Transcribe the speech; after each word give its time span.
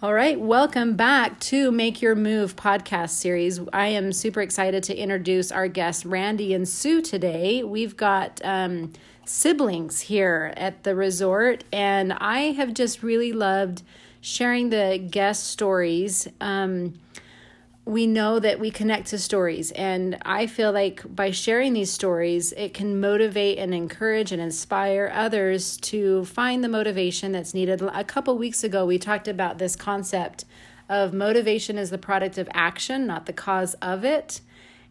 All 0.00 0.14
right, 0.14 0.38
welcome 0.38 0.94
back 0.94 1.40
to 1.40 1.72
Make 1.72 2.00
Your 2.00 2.14
Move 2.14 2.54
podcast 2.54 3.10
series. 3.10 3.58
I 3.72 3.88
am 3.88 4.12
super 4.12 4.40
excited 4.40 4.84
to 4.84 4.96
introduce 4.96 5.50
our 5.50 5.66
guests, 5.66 6.06
Randy 6.06 6.54
and 6.54 6.68
Sue, 6.68 7.02
today. 7.02 7.64
We've 7.64 7.96
got 7.96 8.40
um, 8.44 8.92
siblings 9.24 10.02
here 10.02 10.54
at 10.56 10.84
the 10.84 10.94
resort, 10.94 11.64
and 11.72 12.12
I 12.12 12.52
have 12.52 12.74
just 12.74 13.02
really 13.02 13.32
loved 13.32 13.82
sharing 14.20 14.70
the 14.70 15.04
guest 15.10 15.48
stories. 15.48 16.28
Um, 16.40 16.94
we 17.88 18.06
know 18.06 18.38
that 18.38 18.60
we 18.60 18.70
connect 18.70 19.06
to 19.06 19.18
stories. 19.18 19.70
And 19.70 20.18
i 20.22 20.46
feel 20.46 20.72
like 20.72 21.02
by 21.16 21.30
sharing 21.30 21.72
these 21.72 21.90
stories 21.90 22.52
it 22.52 22.74
can 22.74 23.00
motivate 23.00 23.56
and 23.56 23.74
encourage 23.74 24.30
and 24.30 24.42
inspire 24.42 25.10
others 25.14 25.78
to 25.78 26.26
find 26.26 26.62
the 26.62 26.68
motivation 26.68 27.32
that's 27.32 27.54
needed. 27.54 27.80
A 27.80 28.04
couple 28.04 28.36
weeks 28.36 28.62
ago 28.62 28.84
we 28.84 28.98
talked 28.98 29.26
about 29.26 29.56
this 29.56 29.74
concept 29.74 30.44
of 30.90 31.14
motivation 31.14 31.78
as 31.78 31.88
the 31.88 31.96
product 31.96 32.36
of 32.36 32.46
action 32.52 33.06
not 33.06 33.24
the 33.24 33.32
cause 33.32 33.72
of 33.80 34.04
it. 34.04 34.42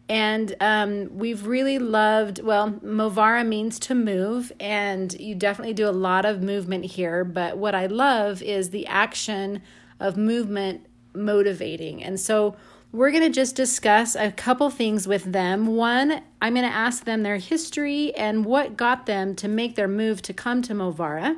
And 0.08 0.56
um, 0.60 1.16
we've 1.16 1.46
really 1.46 1.78
loved 1.78 2.42
well 2.42 2.72
movara 2.82 3.46
means 3.46 3.78
to 3.80 3.94
move 3.94 4.50
and 4.58 5.12
you 5.20 5.36
definitely 5.36 5.74
do 5.74 5.88
a 5.88 5.94
lot 6.08 6.24
of 6.24 6.42
movement 6.42 6.84
here. 6.84 7.22
But 7.22 7.58
what 7.58 7.76
i 7.76 7.86
love 7.86 8.42
is 8.42 8.70
the 8.70 8.88
action 8.88 9.62
of 10.00 10.16
movement 10.16 10.84
motivating. 11.14 12.02
And 12.02 12.18
so 12.18 12.56
we're 12.90 13.10
going 13.10 13.22
to 13.22 13.30
just 13.30 13.54
discuss 13.54 14.14
a 14.14 14.32
couple 14.32 14.70
things 14.70 15.06
with 15.06 15.24
them. 15.32 15.66
One, 15.66 16.22
I'm 16.40 16.54
going 16.54 16.66
to 16.66 16.74
ask 16.74 17.04
them 17.04 17.22
their 17.22 17.36
history 17.36 18.14
and 18.14 18.44
what 18.44 18.76
got 18.76 19.06
them 19.06 19.34
to 19.36 19.48
make 19.48 19.74
their 19.74 19.88
move 19.88 20.22
to 20.22 20.32
come 20.32 20.62
to 20.62 20.74
Movara. 20.74 21.36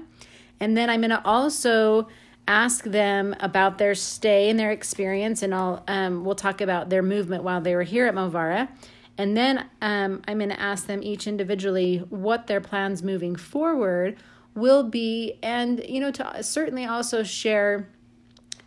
And 0.60 0.76
then 0.76 0.88
I'm 0.88 1.00
going 1.00 1.10
to 1.10 1.24
also 1.24 2.08
ask 2.46 2.84
them 2.84 3.34
about 3.40 3.78
their 3.78 3.94
stay 3.94 4.48
and 4.50 4.58
their 4.58 4.70
experience, 4.70 5.42
and 5.42 5.54
I'll 5.54 5.82
um, 5.88 6.24
we'll 6.24 6.34
talk 6.34 6.60
about 6.60 6.88
their 6.88 7.02
movement 7.02 7.42
while 7.42 7.60
they 7.60 7.74
were 7.74 7.82
here 7.82 8.06
at 8.06 8.14
Movara. 8.14 8.68
And 9.18 9.36
then 9.36 9.66
um, 9.82 10.22
I'm 10.26 10.38
going 10.38 10.50
to 10.50 10.60
ask 10.60 10.86
them 10.86 11.02
each 11.02 11.26
individually 11.26 11.98
what 12.10 12.46
their 12.46 12.60
plans 12.60 13.02
moving 13.02 13.36
forward 13.36 14.16
will 14.54 14.84
be, 14.84 15.38
and 15.42 15.84
you 15.88 16.00
know, 16.00 16.10
to 16.12 16.42
certainly 16.42 16.84
also 16.84 17.22
share 17.22 17.88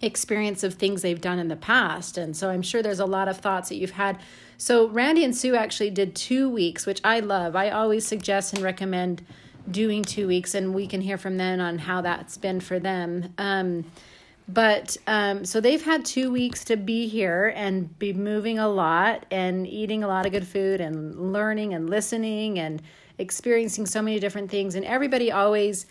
experience 0.03 0.63
of 0.63 0.75
things 0.75 1.01
they've 1.01 1.21
done 1.21 1.39
in 1.39 1.47
the 1.47 1.55
past. 1.55 2.17
And 2.17 2.35
so 2.35 2.49
I'm 2.49 2.61
sure 2.61 2.81
there's 2.81 2.99
a 2.99 3.05
lot 3.05 3.27
of 3.27 3.37
thoughts 3.37 3.69
that 3.69 3.75
you've 3.75 3.91
had. 3.91 4.19
So 4.57 4.87
Randy 4.87 5.23
and 5.23 5.35
Sue 5.35 5.55
actually 5.55 5.89
did 5.89 6.15
two 6.15 6.49
weeks, 6.49 6.85
which 6.85 7.01
I 7.03 7.19
love. 7.19 7.55
I 7.55 7.69
always 7.69 8.05
suggest 8.05 8.53
and 8.53 8.61
recommend 8.61 9.25
doing 9.69 10.03
two 10.03 10.27
weeks, 10.27 10.55
and 10.55 10.73
we 10.73 10.87
can 10.87 11.01
hear 11.01 11.17
from 11.17 11.37
them 11.37 11.59
on 11.59 11.79
how 11.79 12.01
that's 12.01 12.37
been 12.37 12.59
for 12.59 12.79
them. 12.79 13.33
Um, 13.37 13.85
but 14.47 14.97
um, 15.07 15.45
so 15.45 15.61
they've 15.61 15.83
had 15.83 16.03
two 16.03 16.31
weeks 16.31 16.65
to 16.65 16.75
be 16.75 17.07
here 17.07 17.53
and 17.55 17.97
be 17.97 18.11
moving 18.11 18.59
a 18.59 18.67
lot 18.67 19.25
and 19.31 19.65
eating 19.65 20.03
a 20.03 20.07
lot 20.07 20.25
of 20.25 20.33
good 20.33 20.45
food 20.45 20.81
and 20.81 21.31
learning 21.31 21.73
and 21.73 21.89
listening 21.89 22.59
and 22.59 22.81
experiencing 23.17 23.85
so 23.85 24.01
many 24.01 24.19
different 24.19 24.51
things. 24.51 24.75
And 24.75 24.85
everybody 24.85 25.31
always 25.31 25.85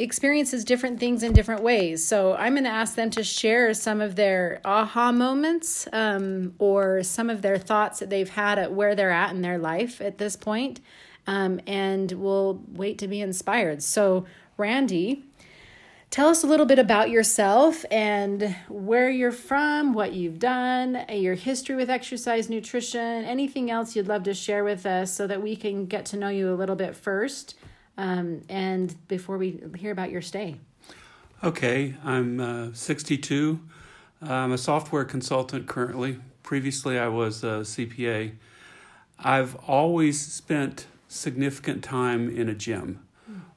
experiences 0.00 0.64
different 0.64 0.98
things 0.98 1.22
in 1.22 1.32
different 1.34 1.62
ways. 1.62 2.04
So 2.04 2.34
I'm 2.34 2.54
going 2.54 2.64
to 2.64 2.70
ask 2.70 2.94
them 2.94 3.10
to 3.10 3.22
share 3.22 3.74
some 3.74 4.00
of 4.00 4.16
their 4.16 4.60
aha 4.64 5.12
moments 5.12 5.86
um, 5.92 6.54
or 6.58 7.02
some 7.02 7.28
of 7.28 7.42
their 7.42 7.58
thoughts 7.58 7.98
that 7.98 8.08
they've 8.08 8.28
had 8.28 8.58
at 8.58 8.72
where 8.72 8.94
they're 8.94 9.10
at 9.10 9.32
in 9.32 9.42
their 9.42 9.58
life 9.58 10.00
at 10.00 10.16
this 10.16 10.36
point. 10.36 10.80
Um, 11.26 11.60
and 11.66 12.10
we'll 12.12 12.62
wait 12.72 12.98
to 12.98 13.08
be 13.08 13.20
inspired. 13.20 13.82
So, 13.82 14.24
Randy, 14.56 15.22
tell 16.08 16.28
us 16.28 16.42
a 16.42 16.46
little 16.46 16.66
bit 16.66 16.78
about 16.78 17.10
yourself 17.10 17.84
and 17.90 18.56
where 18.68 19.10
you're 19.10 19.30
from, 19.30 19.92
what 19.92 20.14
you've 20.14 20.38
done, 20.38 21.04
your 21.10 21.34
history 21.34 21.76
with 21.76 21.90
exercise, 21.90 22.48
nutrition, 22.48 23.24
anything 23.24 23.70
else 23.70 23.94
you'd 23.94 24.08
love 24.08 24.22
to 24.22 24.32
share 24.32 24.64
with 24.64 24.86
us 24.86 25.12
so 25.12 25.26
that 25.26 25.42
we 25.42 25.56
can 25.56 25.84
get 25.84 26.06
to 26.06 26.16
know 26.16 26.30
you 26.30 26.50
a 26.50 26.56
little 26.56 26.76
bit 26.76 26.96
first 26.96 27.54
um, 28.00 28.40
and 28.48 28.96
before 29.08 29.36
we 29.36 29.62
hear 29.76 29.92
about 29.92 30.10
your 30.10 30.22
stay. 30.22 30.56
Okay, 31.44 31.94
I'm 32.02 32.40
uh, 32.40 32.68
62. 32.72 33.60
I'm 34.22 34.52
a 34.52 34.58
software 34.58 35.04
consultant 35.04 35.66
currently. 35.68 36.18
Previously, 36.42 36.98
I 36.98 37.08
was 37.08 37.44
a 37.44 37.60
CPA. 37.60 38.32
I've 39.18 39.54
always 39.68 40.18
spent 40.18 40.86
significant 41.08 41.84
time 41.84 42.34
in 42.34 42.48
a 42.48 42.54
gym, 42.54 43.06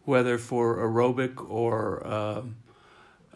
whether 0.04 0.38
for 0.38 0.78
aerobic 0.78 1.50
or 1.50 2.06
uh, 2.06 2.42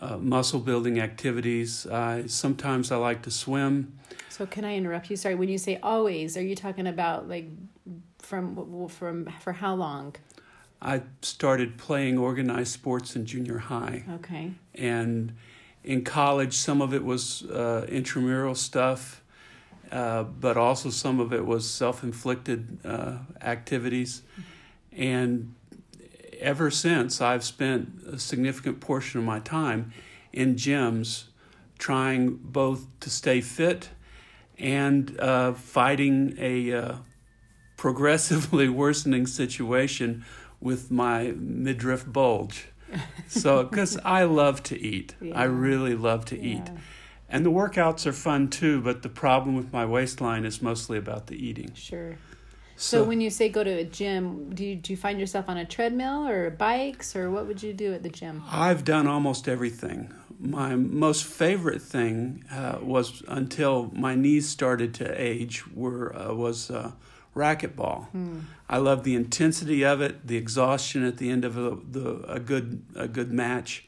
uh, 0.02 0.18
muscle 0.18 0.60
building 0.60 1.00
activities. 1.00 1.88
I 1.88 2.28
sometimes 2.28 2.92
I 2.92 2.98
like 2.98 3.22
to 3.24 3.32
swim. 3.32 3.98
So, 4.30 4.46
can 4.46 4.66
I 4.66 4.76
interrupt 4.76 5.10
you? 5.10 5.16
Sorry, 5.16 5.36
when 5.36 5.48
you 5.48 5.58
say 5.58 5.80
always, 5.82 6.36
are 6.36 6.44
you 6.44 6.56
talking 6.56 6.86
about 6.86 7.30
like 7.30 7.48
from 8.20 8.90
from 8.90 9.30
for 9.42 9.54
how 9.54 9.74
long? 9.74 10.16
I 10.82 11.02
started 11.22 11.78
playing 11.78 12.18
organized 12.18 12.72
sports 12.72 13.16
in 13.16 13.26
junior 13.26 13.58
high. 13.58 14.04
Okay. 14.16 14.52
And 14.76 15.36
in 15.84 16.04
college, 16.04 16.54
some 16.54 16.82
of 16.82 16.94
it 16.94 17.04
was 17.04 17.44
uh, 17.44 17.86
intramural 17.90 18.56
stuff, 18.56 19.24
uh, 19.92 20.24
but 20.24 20.58
also 20.58 20.90
some 20.90 21.20
of 21.20 21.34
it 21.34 21.46
was 21.46 21.70
self 21.70 22.04
inflicted 22.04 22.80
uh, 22.86 23.18
activities. 23.42 24.22
And 24.92 25.56
ever 26.40 26.70
since, 26.70 27.22
I've 27.22 27.44
spent 27.44 28.04
a 28.06 28.20
significant 28.20 28.80
portion 28.80 29.20
of 29.20 29.26
my 29.26 29.40
time 29.40 29.94
in 30.32 30.56
gyms 30.56 31.26
trying 31.78 32.36
both 32.36 32.88
to 33.00 33.10
stay 33.10 33.42
fit 33.42 33.90
and 34.58 35.20
uh, 35.20 35.54
fighting 35.54 36.36
a 36.40 36.74
uh, 36.74 36.96
progressively 37.78 38.68
worsening 38.84 39.28
situation 39.28 40.26
with 40.60 40.92
my 40.92 41.34
midriff 41.38 42.06
bulge. 42.06 42.68
So, 43.28 43.64
because 43.70 43.98
I 44.04 44.24
love 44.24 44.64
to 44.64 44.80
eat, 44.80 45.16
yeah. 45.22 45.38
I 45.40 45.44
really 45.44 45.96
love 45.96 46.26
to 46.26 46.38
yeah. 46.38 46.58
eat. 46.58 46.72
And 47.30 47.46
the 47.46 47.52
workouts 47.52 48.06
are 48.06 48.14
fun 48.14 48.50
too, 48.50 48.82
but 48.82 49.02
the 49.02 49.10
problem 49.10 49.56
with 49.56 49.74
my 49.74 49.86
waistline 49.86 50.46
is 50.46 50.62
mostly 50.62 50.98
about 50.98 51.28
the 51.28 51.36
eating. 51.36 51.74
Sure. 51.74 52.18
So, 52.80 53.00
so 53.00 53.04
when 53.04 53.20
you 53.22 53.30
say 53.30 53.50
go 53.50 53.64
to 53.64 53.72
a 53.72 53.84
gym, 53.84 54.54
do 54.54 54.64
you, 54.64 54.76
do 54.76 54.94
you 54.94 54.98
find 54.98 55.20
yourself 55.20 55.50
on 55.50 55.58
a 55.58 55.66
treadmill 55.66 56.28
or 56.28 56.52
bikes 56.52 57.16
or 57.16 57.32
what 57.32 57.48
would 57.48 57.62
you 57.62 57.74
do 57.74 57.94
at 57.94 58.04
the 58.04 58.10
gym? 58.10 58.44
I've 58.50 58.84
done 58.84 59.08
almost 59.08 59.48
everything. 59.48 60.14
My 60.40 60.76
most 60.76 61.26
favorite 61.26 61.82
thing 61.82 62.46
uh, 62.52 62.78
was 62.82 63.24
until 63.28 63.90
my 63.94 64.14
knees 64.14 64.48
started 64.48 64.94
to 64.96 65.22
age 65.22 65.68
were 65.74 66.16
uh, 66.16 66.36
was 66.36 66.70
uh, 66.70 66.92
racquetball. 67.38 68.10
Hmm. 68.10 68.40
I 68.70 68.78
love 68.78 69.04
the 69.04 69.16
intensity 69.16 69.86
of 69.86 70.02
it, 70.02 70.28
the 70.28 70.36
exhaustion 70.36 71.06
at 71.06 71.18
the 71.18 71.30
end 71.30 71.46
of 71.46 71.58
a, 71.58 71.78
the, 71.90 72.24
a 72.28 72.40
good 72.40 72.84
a 72.96 73.08
good 73.08 73.32
match, 73.32 73.88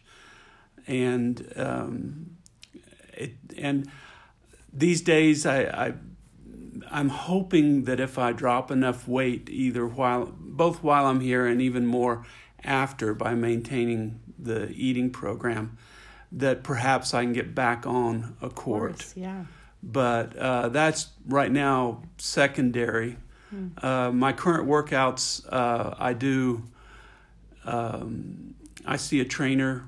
and 0.87 1.51
um, 1.57 2.37
it, 3.13 3.33
and 3.57 3.89
these 4.71 5.01
days 5.01 5.45
I, 5.45 5.63
I 5.63 5.93
I'm 6.89 7.09
hoping 7.09 7.83
that 7.83 7.99
if 7.99 8.17
I 8.17 8.31
drop 8.31 8.71
enough 8.71 9.07
weight, 9.07 9.49
either 9.49 9.85
while 9.85 10.31
both 10.39 10.81
while 10.81 11.05
I'm 11.05 11.19
here 11.19 11.45
and 11.45 11.61
even 11.61 11.85
more 11.85 12.25
after, 12.63 13.13
by 13.13 13.35
maintaining 13.35 14.19
the 14.37 14.69
eating 14.71 15.09
program, 15.09 15.77
that 16.31 16.63
perhaps 16.63 17.13
I 17.13 17.23
can 17.23 17.33
get 17.33 17.53
back 17.53 17.85
on 17.85 18.37
a 18.41 18.49
court. 18.49 18.99
Course, 18.99 19.13
yeah. 19.15 19.45
But 19.81 20.35
uh, 20.35 20.69
that's 20.69 21.09
right 21.25 21.51
now 21.51 22.03
secondary 22.17 23.17
uh, 23.81 24.11
my 24.11 24.33
current 24.33 24.67
workouts, 24.67 25.45
uh, 25.51 25.95
I 25.97 26.13
do. 26.13 26.63
Um, 27.65 28.55
I 28.85 28.95
see 28.95 29.19
a 29.19 29.25
trainer, 29.25 29.87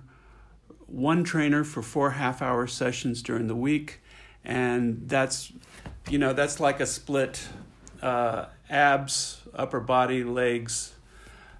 one 0.87 1.23
trainer 1.23 1.63
for 1.63 1.81
four 1.81 2.11
half-hour 2.11 2.67
sessions 2.67 3.23
during 3.23 3.47
the 3.47 3.55
week, 3.55 4.01
and 4.43 5.03
that's, 5.07 5.51
you 6.09 6.17
know, 6.17 6.33
that's 6.33 6.59
like 6.59 6.79
a 6.79 6.85
split 6.85 7.47
uh, 8.01 8.45
abs, 8.69 9.41
upper 9.55 9.79
body, 9.79 10.23
legs. 10.23 10.93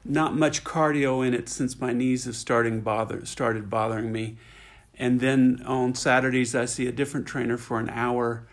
Not 0.04 0.36
much 0.36 0.64
cardio 0.64 1.26
in 1.26 1.34
it 1.34 1.48
since 1.48 1.80
my 1.80 1.94
knees 1.94 2.26
have 2.26 2.36
starting 2.36 2.82
bother 2.82 3.26
started 3.26 3.70
bothering 3.70 4.12
me, 4.12 4.38
and 4.98 5.20
then 5.20 5.62
on 5.66 5.94
Saturdays 5.94 6.56
I 6.56 6.66
see 6.66 6.88
a 6.88 6.92
different 6.92 7.28
trainer 7.28 7.58
for 7.58 7.80
an 7.80 7.90
hour 7.90 8.48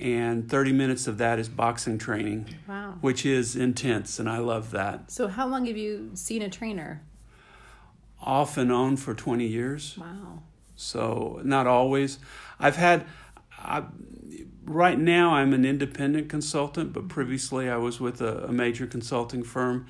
and 0.00 0.48
30 0.48 0.72
minutes 0.72 1.06
of 1.06 1.18
that 1.18 1.38
is 1.38 1.48
boxing 1.48 1.98
training. 1.98 2.54
Wow. 2.68 2.94
Which 3.00 3.26
is 3.26 3.56
intense, 3.56 4.18
and 4.18 4.28
I 4.28 4.38
love 4.38 4.70
that. 4.70 5.10
So, 5.10 5.28
how 5.28 5.46
long 5.46 5.66
have 5.66 5.76
you 5.76 6.10
seen 6.14 6.42
a 6.42 6.48
trainer? 6.48 7.02
Off 8.20 8.56
and 8.56 8.72
on 8.72 8.96
for 8.96 9.14
20 9.14 9.46
years. 9.46 9.96
Wow. 9.98 10.42
So, 10.76 11.40
not 11.44 11.66
always. 11.66 12.18
I've 12.60 12.76
had, 12.76 13.06
I, 13.58 13.84
right 14.64 14.98
now, 14.98 15.34
I'm 15.34 15.52
an 15.52 15.64
independent 15.64 16.28
consultant, 16.28 16.92
but 16.92 17.08
previously 17.08 17.68
I 17.68 17.76
was 17.76 18.00
with 18.00 18.20
a, 18.20 18.44
a 18.44 18.52
major 18.52 18.86
consulting 18.86 19.42
firm, 19.42 19.86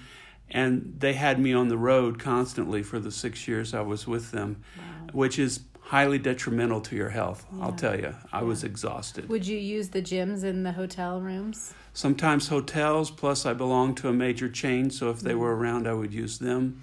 and 0.51 0.95
they 0.99 1.13
had 1.13 1.39
me 1.39 1.53
on 1.53 1.69
the 1.69 1.77
road 1.77 2.19
constantly 2.19 2.83
for 2.83 2.99
the 2.99 3.11
six 3.11 3.47
years 3.47 3.75
I 3.75 3.83
was 3.83 4.07
with 4.07 4.31
them, 4.31 4.63
wow. 4.79 5.09
which 5.13 5.39
is 5.39 5.61
highly 5.89 6.19
detrimental 6.19 6.83
to 6.83 6.95
your 6.95 7.09
health. 7.09 7.47
I'll 7.63 7.73
tell 7.73 7.99
you, 7.99 8.15
I 8.31 8.43
was 8.43 8.63
exhausted. 8.63 9.27
Would 9.31 9.47
you 9.47 9.57
use 9.57 9.89
the 9.89 10.03
gyms 10.03 10.45
in 10.45 10.63
the 10.63 10.73
hotel 10.73 11.19
rooms? 11.19 11.73
Sometimes 11.95 12.49
hotels, 12.49 13.11
plus 13.11 13.47
I 13.47 13.55
belong 13.55 13.95
to 13.97 14.09
a 14.09 14.13
major 14.13 14.51
chain, 14.51 14.91
so 14.91 15.09
if 15.09 15.21
they 15.21 15.31
Mm-hmm. 15.31 15.41
were 15.41 15.57
around, 15.57 15.89
I 15.89 15.95
would 15.95 16.13
use 16.13 16.39
them. 16.41 16.83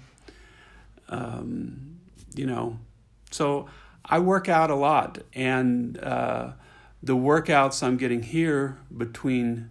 Um, 1.08 1.98
you 2.34 2.46
know, 2.46 2.80
so 3.30 3.68
I 4.04 4.18
work 4.18 4.48
out 4.48 4.70
a 4.70 4.74
lot, 4.74 5.18
and 5.34 5.98
uh, 6.02 6.52
the 7.00 7.14
workouts 7.16 7.84
I'm 7.84 7.96
getting 7.96 8.24
here 8.24 8.78
between 8.96 9.70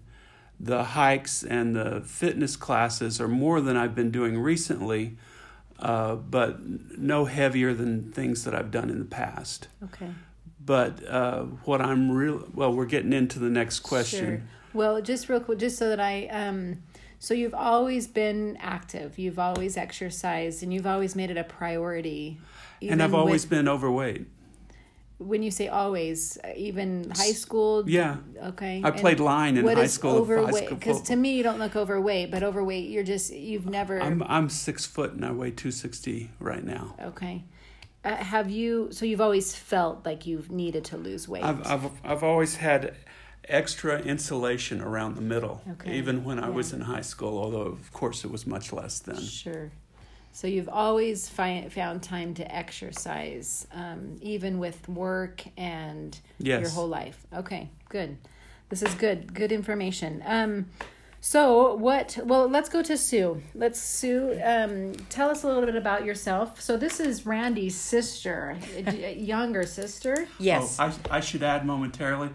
the 0.58 0.84
hikes 0.86 1.44
and 1.44 1.76
the 1.76 2.02
fitness 2.06 2.56
classes 2.56 3.20
are 3.20 3.28
more 3.28 3.60
than 3.60 3.76
I've 3.76 3.94
been 3.96 4.12
doing 4.12 4.40
recently, 4.40 5.18
uh, 5.80 6.16
but 6.16 6.60
no 6.98 7.26
heavier 7.26 7.74
than 7.74 8.12
things 8.12 8.44
that 8.44 8.56
I've 8.56 8.72
done 8.72 8.90
in 8.90 9.00
the 9.00 9.06
past. 9.06 9.68
Okay. 9.84 10.10
But 10.64 11.08
uh, 11.08 11.44
what 11.66 11.82
I'm 11.82 12.12
real 12.12 12.48
well, 12.54 12.74
we're 12.74 12.86
getting 12.86 13.14
into 13.14 13.40
the 13.40 13.50
next 13.50 13.82
question. 13.82 14.26
Sure. 14.26 14.42
Well, 14.74 15.02
just 15.02 15.30
real 15.30 15.40
quick, 15.40 15.60
just 15.60 15.78
so 15.78 15.90
that 15.90 16.00
I, 16.00 16.28
um, 16.28 16.82
so 17.20 17.34
you've 17.34 17.54
always 17.54 18.08
been 18.08 18.58
active, 18.60 19.18
you've 19.18 19.40
always 19.40 19.78
exercised, 19.78 20.64
and 20.64 20.74
you've 20.74 20.88
always 20.88 21.16
made 21.16 21.30
it 21.30 21.38
a 21.38 21.44
priority. 21.44 22.40
and 22.82 23.02
I've 23.02 23.14
always 23.14 23.44
with- 23.44 23.52
been 23.52 23.68
overweight. 23.68 24.28
When 25.18 25.42
you 25.44 25.50
say 25.52 25.70
always, 25.70 26.38
uh, 26.44 26.50
even 26.58 27.10
high 27.12 27.32
school. 27.32 27.90
Yeah. 27.90 28.18
Okay. 28.44 28.82
I 28.84 28.90
And 28.90 28.98
played 29.00 29.20
line 29.22 29.56
in 29.58 29.64
what 29.64 29.78
high 29.78 29.84
is 29.84 29.94
school. 29.94 30.16
Overweight, 30.18 30.70
because 30.70 31.02
to 31.04 31.16
me 31.16 31.38
you 31.38 31.44
don't 31.44 31.58
look 31.60 31.76
overweight, 31.78 32.32
but 32.32 32.44
overweight 32.44 32.90
you're 32.90 33.04
just 33.04 33.32
you've 33.34 33.66
never. 33.66 34.02
I'm 34.02 34.22
I'm 34.24 34.50
six 34.50 34.86
foot 34.86 35.14
and 35.14 35.24
I 35.26 35.32
weigh 35.32 35.52
two 35.52 35.72
sixty 35.72 36.32
right 36.40 36.64
now. 36.64 36.96
okay. 37.02 37.44
Uh, 38.04 38.16
have 38.18 38.52
you? 38.52 38.90
So 38.92 39.06
you've 39.06 39.22
always 39.22 39.56
felt 39.56 40.06
like 40.06 40.28
you've 40.28 40.52
needed 40.52 40.84
to 40.86 40.98
lose 40.98 41.28
weight. 41.30 41.44
I've 41.44 41.66
I've 41.66 41.90
I've 42.04 42.24
always 42.24 42.58
had 42.58 42.96
extra 43.48 44.00
insulation 44.00 44.82
around 44.82 45.16
the 45.16 45.22
middle, 45.22 45.62
Okay. 45.72 45.98
even 45.98 46.24
when 46.24 46.40
I 46.40 46.48
Yeah. 46.50 46.54
was 46.56 46.74
in 46.74 46.82
high 46.82 47.02
school. 47.02 47.38
Although 47.38 47.62
of 47.62 47.92
course 47.94 48.26
it 48.26 48.32
was 48.32 48.46
much 48.46 48.74
less 48.74 49.00
then. 49.00 49.22
Sure. 49.22 49.72
So 50.36 50.48
you've 50.48 50.68
always 50.68 51.30
fi- 51.30 51.70
found 51.70 52.04
time 52.04 52.34
to 52.34 52.56
exercise, 52.56 53.66
um, 53.74 54.18
even 54.20 54.60
with 54.60 54.90
work 54.90 55.44
and 55.56 56.20
Yes. 56.40 56.60
your 56.60 56.70
whole 56.72 56.90
life. 56.90 57.26
Okay, 57.34 57.70
good. 57.88 58.18
This 58.68 58.84
is 58.84 58.94
good. 58.96 59.34
Good 59.34 59.54
information. 59.54 60.22
Um, 60.26 60.66
so 61.22 61.76
what? 61.76 62.20
Well, 62.22 62.50
let's 62.50 62.68
go 62.68 62.82
to 62.84 62.98
Sue. 62.98 63.42
Let's 63.54 63.80
Sue. 63.80 64.38
Um, 64.44 64.92
tell 65.10 65.30
us 65.30 65.44
a 65.44 65.48
little 65.48 65.66
bit 65.66 65.78
about 65.78 66.04
yourself. 66.04 66.60
So 66.60 66.76
this 66.76 67.00
is 67.00 67.26
Randy's 67.26 67.76
sister, 67.76 68.58
a- 68.76 69.06
a 69.12 69.16
younger 69.16 69.64
sister. 69.66 70.28
Yes. 70.38 70.78
Oh, 70.82 70.92
I 71.10 71.18
I 71.18 71.20
should 71.22 71.44
add 71.44 71.66
momentarily, 71.66 72.32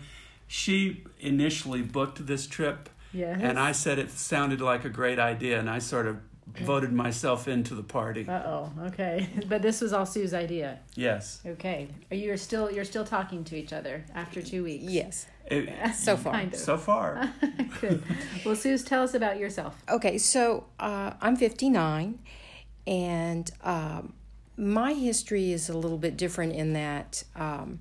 she 0.47 1.05
initially 1.19 1.83
booked 1.83 2.27
this 2.27 2.47
trip, 2.47 2.89
Yes. 3.13 3.39
and 3.43 3.59
I 3.59 3.73
said 3.73 3.99
it 3.99 4.11
sounded 4.11 4.63
like 4.63 4.87
a 4.87 4.91
great 4.91 5.19
idea, 5.19 5.59
and 5.61 5.69
I 5.69 5.81
sort 5.81 6.07
of 6.07 6.17
voted 6.59 6.93
myself 6.93 7.49
into 7.49 7.75
the 7.75 7.83
party. 7.83 8.27
Uh 8.29 8.43
oh. 8.47 8.73
Okay, 8.87 9.29
but 9.49 9.63
this 9.63 9.81
was 9.81 9.93
all 9.93 10.07
Sue's 10.07 10.35
idea. 10.35 10.79
Yes. 10.95 11.41
Okay. 11.47 11.89
Are 12.11 12.17
you 12.17 12.37
still 12.37 12.71
you're 12.71 12.85
still 12.85 13.05
talking 13.05 13.45
to 13.45 13.57
each 13.57 13.73
other 13.73 14.05
after 14.15 14.43
two 14.43 14.65
weeks? 14.65 14.85
yes. 14.85 15.27
It- 15.47 15.69
So 15.95 16.17
far. 16.17 16.33
Kind 16.33 16.55
of. 16.55 16.61
so 16.61 16.77
far. 16.77 17.33
Good. 17.81 18.03
Well, 18.45 18.55
Suze, 18.57 18.85
tell 18.85 19.03
us 19.03 19.15
about 19.15 19.39
yourself. 19.39 19.77
Okay, 19.89 20.17
so 20.19 20.67
uh, 20.79 21.13
I'm 21.21 21.35
59, 21.37 22.19
and 22.87 23.51
um, 23.65 24.13
my 24.57 24.93
history 24.93 25.51
is 25.53 25.69
a 25.69 25.77
little 25.77 25.99
bit 25.99 26.17
different 26.17 26.53
in 26.55 26.73
that 26.75 27.25
um, 27.35 27.81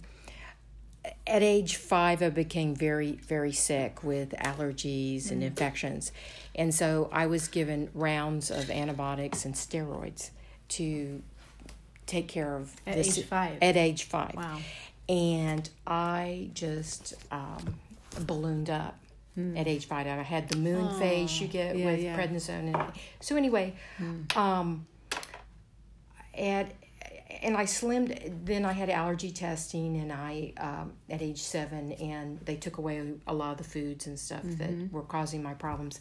at 1.27 1.43
age 1.43 1.75
five, 1.75 2.21
I 2.21 2.29
became 2.29 2.75
very, 2.75 3.13
very 3.13 3.51
sick 3.51 4.03
with 4.03 4.31
allergies 4.31 5.31
and 5.31 5.43
infections. 5.43 6.11
And 6.55 6.73
so 6.73 7.09
I 7.11 7.27
was 7.27 7.47
given 7.47 7.89
rounds 7.93 8.51
of 8.51 8.69
antibiotics 8.69 9.45
and 9.45 9.53
steroids 9.53 10.31
to 10.69 11.21
take 12.05 12.27
care 12.27 12.55
of 12.55 12.75
At 12.85 12.95
this 12.95 13.17
age 13.17 13.25
five? 13.25 13.57
At 13.61 13.77
age 13.77 14.03
five. 14.03 14.35
Wow. 14.35 14.59
And 15.07 15.69
I 15.87 16.49
just 16.53 17.13
um, 17.31 17.75
ballooned 18.21 18.69
up 18.69 18.99
at 19.55 19.67
age 19.67 19.85
five. 19.85 20.05
I 20.05 20.21
had 20.21 20.49
the 20.49 20.57
moon 20.57 20.99
face 20.99 21.39
you 21.39 21.47
get 21.47 21.77
yeah, 21.77 21.85
with 21.85 22.01
yeah. 22.01 22.17
prednisone. 22.17 22.73
And, 22.73 22.91
so 23.21 23.37
anyway, 23.37 23.73
um, 24.35 24.85
at 26.37 26.71
and 27.41 27.55
I 27.55 27.63
slimmed. 27.65 28.45
Then 28.45 28.65
I 28.65 28.73
had 28.73 28.89
allergy 28.89 29.31
testing, 29.31 29.97
and 29.97 30.11
I 30.11 30.53
um, 30.57 30.93
at 31.09 31.21
age 31.21 31.41
seven, 31.41 31.91
and 31.93 32.39
they 32.41 32.55
took 32.55 32.77
away 32.77 33.13
a 33.27 33.33
lot 33.33 33.51
of 33.51 33.57
the 33.57 33.63
foods 33.63 34.07
and 34.07 34.17
stuff 34.19 34.43
Mm-hmm. 34.43 34.57
that 34.85 34.91
were 34.93 35.03
causing 35.03 35.43
my 35.43 35.53
problems. 35.53 35.99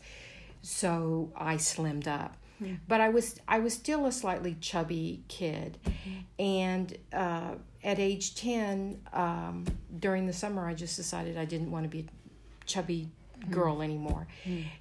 So 0.63 1.31
I 1.37 1.57
slimmed 1.57 2.07
up, 2.09 2.37
Hmm. 2.59 2.75
but 2.89 3.01
I 3.01 3.09
was 3.11 3.41
I 3.47 3.61
was 3.61 3.73
still 3.75 4.07
a 4.07 4.13
slightly 4.13 4.57
chubby 4.61 5.23
kid, 5.29 5.79
Mm-hmm. 5.85 6.19
and 6.43 6.99
uh, 7.13 7.55
at 7.85 7.99
age 8.01 8.35
ten, 8.35 9.01
um, 9.13 9.65
during 10.01 10.27
the 10.27 10.33
summer, 10.33 10.67
I 10.67 10.75
just 10.75 10.97
decided 10.97 11.39
I 11.39 11.45
didn't 11.45 11.71
want 11.71 11.85
to 11.85 11.89
be 11.89 12.01
a 12.01 12.65
chubby 12.65 13.09
Hmm. 13.45 13.53
girl 13.53 13.83
anymore. 13.83 14.27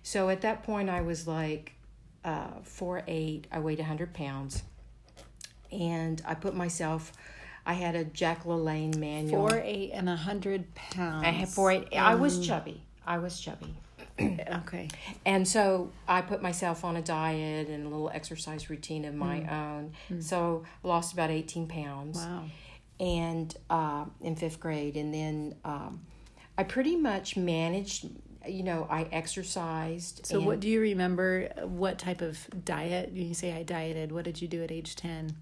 So 0.01 0.29
at 0.29 0.41
that 0.41 0.63
point, 0.63 0.89
I 0.89 1.01
was 1.01 1.27
like 1.27 1.73
uh, 2.25 2.47
four 2.63 3.03
eight. 3.07 3.45
I 3.51 3.59
weighed 3.59 3.79
hundred 3.79 4.15
pounds, 4.15 4.63
and 5.71 6.21
I 6.25 6.33
put 6.35 6.55
myself. 6.55 7.13
I 7.65 7.73
had 7.73 7.95
a 7.95 8.05
Jack 8.05 8.43
LaLanne 8.45 8.97
manual. 8.97 9.49
Four, 9.49 9.61
eight, 9.63 9.91
and 9.91 10.07
a 10.07 10.15
hundred 10.15 10.73
pounds. 10.75 11.25
I 11.25 11.31
had 11.31 11.49
four 11.49 11.71
eight. 11.71 11.87
I 11.93 12.13
Um, 12.13 12.21
was 12.21 12.45
chubby. 12.45 12.81
I 13.05 13.17
was 13.17 13.39
chubby. 13.39 13.75
Okay. 14.19 14.87
And 15.27 15.47
so 15.47 15.91
I 16.07 16.21
put 16.21 16.41
myself 16.41 16.83
on 16.83 16.95
a 16.95 17.03
diet 17.03 17.67
and 17.69 17.85
a 17.85 17.89
little 17.89 18.09
exercise 18.11 18.67
routine 18.67 19.05
of 19.05 19.13
my 19.13 19.45
own. 19.47 19.93
So 20.21 20.63
I 20.83 20.87
lost 20.87 21.13
about 21.13 21.29
18 21.29 21.67
pounds. 21.67 22.17
Wow. 22.17 22.45
And 22.99 23.55
uh, 23.69 24.05
in 24.21 24.35
fifth 24.35 24.59
grade. 24.59 24.97
And 24.97 25.13
then 25.13 25.55
um, 25.63 26.01
I 26.57 26.63
pretty 26.63 26.95
much 26.95 27.37
managed, 27.37 28.07
you 28.47 28.63
know, 28.63 28.87
I 28.89 29.03
exercised. 29.11 30.25
So, 30.25 30.39
what 30.39 30.59
do 30.61 30.67
you 30.67 30.81
remember? 30.81 31.49
What 31.63 31.99
type 31.99 32.21
of 32.21 32.39
diet? 32.65 33.11
You 33.13 33.35
say 33.35 33.53
I 33.53 33.61
dieted. 33.61 34.11
What 34.11 34.25
did 34.25 34.41
you 34.41 34.47
do 34.47 34.63
at 34.63 34.71
age 34.71 34.95
ten? 34.95 35.35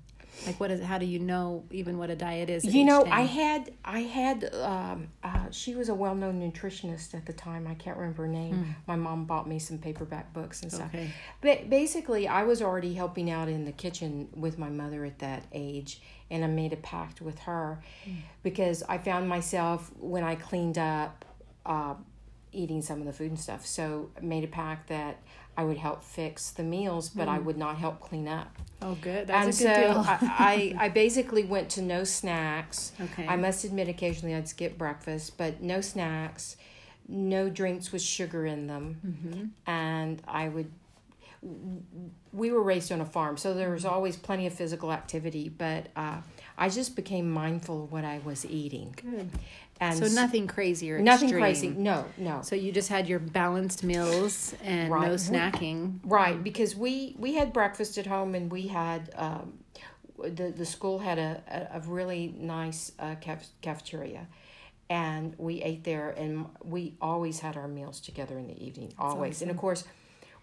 Like, 0.45 0.59
what 0.59 0.71
is? 0.71 0.81
How 0.81 0.97
do 0.97 1.05
you 1.05 1.19
know 1.19 1.63
even 1.71 1.97
what 1.97 2.09
a 2.09 2.15
diet 2.15 2.49
is? 2.49 2.65
You 2.65 2.85
know, 2.85 3.03
10? 3.03 3.13
I 3.13 3.21
had, 3.21 3.73
I 3.83 3.99
had, 4.01 4.53
um, 4.55 5.07
uh, 5.23 5.49
she 5.51 5.75
was 5.75 5.89
a 5.89 5.95
well 5.95 6.15
known 6.15 6.39
nutritionist 6.39 7.13
at 7.13 7.25
the 7.25 7.33
time. 7.33 7.67
I 7.67 7.75
can't 7.75 7.97
remember 7.97 8.23
her 8.23 8.29
name. 8.29 8.75
My 8.87 8.95
mom 8.95 9.25
bought 9.25 9.47
me 9.47 9.59
some 9.59 9.77
paperback 9.77 10.33
books 10.33 10.61
and 10.61 10.71
stuff. 10.71 10.93
Okay. 10.93 11.11
But 11.41 11.69
basically, 11.69 12.27
I 12.27 12.43
was 12.43 12.61
already 12.61 12.93
helping 12.93 13.29
out 13.31 13.47
in 13.47 13.65
the 13.65 13.71
kitchen 13.71 14.29
with 14.35 14.57
my 14.57 14.69
mother 14.69 15.05
at 15.05 15.19
that 15.19 15.43
age, 15.51 16.01
and 16.29 16.43
I 16.43 16.47
made 16.47 16.73
a 16.73 16.77
pact 16.77 17.21
with 17.21 17.39
her 17.39 17.81
because 18.43 18.83
I 18.83 18.97
found 18.97 19.27
myself 19.29 19.91
when 19.99 20.23
I 20.23 20.35
cleaned 20.35 20.77
up 20.77 21.25
uh, 21.65 21.95
eating 22.51 22.81
some 22.81 22.99
of 22.99 23.05
the 23.05 23.13
food 23.13 23.29
and 23.31 23.39
stuff. 23.39 23.65
So 23.65 24.09
I 24.17 24.21
made 24.21 24.43
a 24.43 24.47
pact 24.47 24.89
that 24.89 25.19
I 25.57 25.63
would 25.63 25.77
help 25.77 26.03
fix 26.03 26.49
the 26.51 26.63
meals, 26.63 27.09
but 27.09 27.27
I 27.29 27.39
would 27.39 27.57
not 27.57 27.77
help 27.77 27.99
clean 28.01 28.27
up. 28.27 28.53
Oh, 28.81 28.95
good. 29.01 29.19
and 29.19 29.29
That's 29.29 29.59
a 29.61 29.63
so 29.63 29.73
deal. 29.73 30.03
I, 30.05 30.75
I, 30.77 30.85
I 30.85 30.89
basically 30.89 31.43
went 31.45 31.69
to 31.71 31.81
no 31.81 32.03
snacks. 32.03 32.91
Okay. 32.99 33.25
I 33.27 33.35
must 33.37 33.63
admit, 33.63 33.87
occasionally 33.87 34.35
I'd 34.35 34.47
skip 34.49 34.77
breakfast, 34.77 35.37
but 35.37 35.61
no 35.61 35.79
snacks, 35.81 36.57
no 37.07 37.49
drinks 37.49 37.91
with 37.93 38.01
sugar 38.01 38.45
in 38.45 38.67
them, 38.67 38.99
Mm-hmm. 39.05 39.45
and 39.71 40.21
I 40.27 40.49
would. 40.49 40.69
We 42.33 42.51
were 42.51 42.61
raised 42.63 42.91
on 42.91 43.01
a 43.01 43.05
farm, 43.05 43.37
so 43.37 43.53
there 43.53 43.67
Mm-hmm. 43.67 43.73
was 43.75 43.85
always 43.85 44.17
plenty 44.17 44.47
of 44.47 44.53
physical 44.53 44.91
activity, 44.91 45.47
but 45.49 45.87
uh, 45.95 46.17
I 46.57 46.69
just 46.69 46.95
became 46.95 47.29
mindful 47.31 47.85
of 47.85 47.91
what 47.91 48.03
I 48.03 48.19
was 48.25 48.45
eating. 48.45 48.95
Good. 49.01 49.29
And 49.81 49.97
So 49.99 50.07
nothing 50.07 50.47
crazy 50.47 50.89
or 50.91 50.99
nothing 50.99 51.27
extreme. 51.29 51.41
crazy. 51.43 51.69
No, 51.69 52.05
no. 52.17 52.41
So 52.43 52.55
you 52.55 52.71
just 52.71 52.87
had 52.87 53.09
your 53.09 53.19
balanced 53.19 53.83
meals 53.83 54.55
and 54.63 54.89
no 54.89 55.15
snacking. 55.15 55.99
Right, 56.05 56.41
because 56.41 56.75
we 56.77 57.15
we 57.19 57.33
had 57.35 57.51
breakfast 57.51 57.97
at 57.97 58.05
home, 58.07 58.35
and 58.35 58.49
we 58.49 58.67
had 58.67 59.11
um, 59.15 59.59
the 60.17 60.53
the 60.55 60.65
school 60.65 60.99
had 60.99 61.19
a 61.19 61.71
a, 61.73 61.81
really 61.81 62.33
nice 62.37 62.93
uh, 62.99 63.15
caf- 63.19 63.49
cafeteria, 63.61 64.27
and 64.89 65.35
we 65.37 65.61
ate 65.61 65.83
there, 65.83 66.11
and 66.11 66.45
we 66.63 66.95
always 67.01 67.41
had 67.41 67.57
our 67.57 67.67
meals 67.67 67.99
together 67.99 68.39
in 68.39 68.47
the 68.47 68.65
evening, 68.65 68.93
always, 68.97 69.41
and 69.41 69.51
of 69.51 69.57
course, 69.57 69.83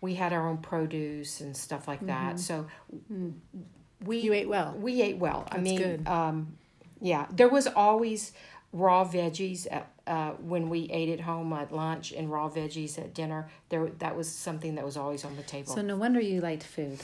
we 0.02 0.14
had 0.14 0.34
our 0.34 0.46
own 0.46 0.58
produce 0.58 1.40
and 1.40 1.56
stuff 1.56 1.88
like 1.88 2.04
that. 2.06 2.38
So 2.38 2.66
we 4.04 4.18
You 4.20 4.32
ate 4.34 4.48
well. 4.48 4.74
we 4.76 5.00
ate 5.00 5.16
well. 5.16 5.48
I 5.50 5.58
mean, 5.58 5.78
good. 5.78 6.06
Um, 6.06 6.56
yeah, 7.00 7.26
there 7.32 7.48
was 7.48 7.66
always 7.66 8.32
raw 8.72 9.04
veggies 9.04 9.66
at, 9.70 9.90
uh, 10.06 10.30
when 10.32 10.68
we 10.70 10.84
ate 10.90 11.08
at 11.10 11.20
home 11.20 11.52
at 11.52 11.72
lunch 11.72 12.12
and 12.12 12.30
raw 12.30 12.48
veggies 12.48 12.98
at 12.98 13.14
dinner. 13.14 13.48
There, 13.68 13.90
that 13.98 14.16
was 14.16 14.28
something 14.28 14.74
that 14.76 14.84
was 14.84 14.96
always 14.96 15.24
on 15.24 15.36
the 15.36 15.42
table. 15.42 15.74
So 15.74 15.82
no 15.82 15.96
wonder 15.96 16.20
you 16.20 16.40
liked 16.40 16.62
food. 16.62 16.98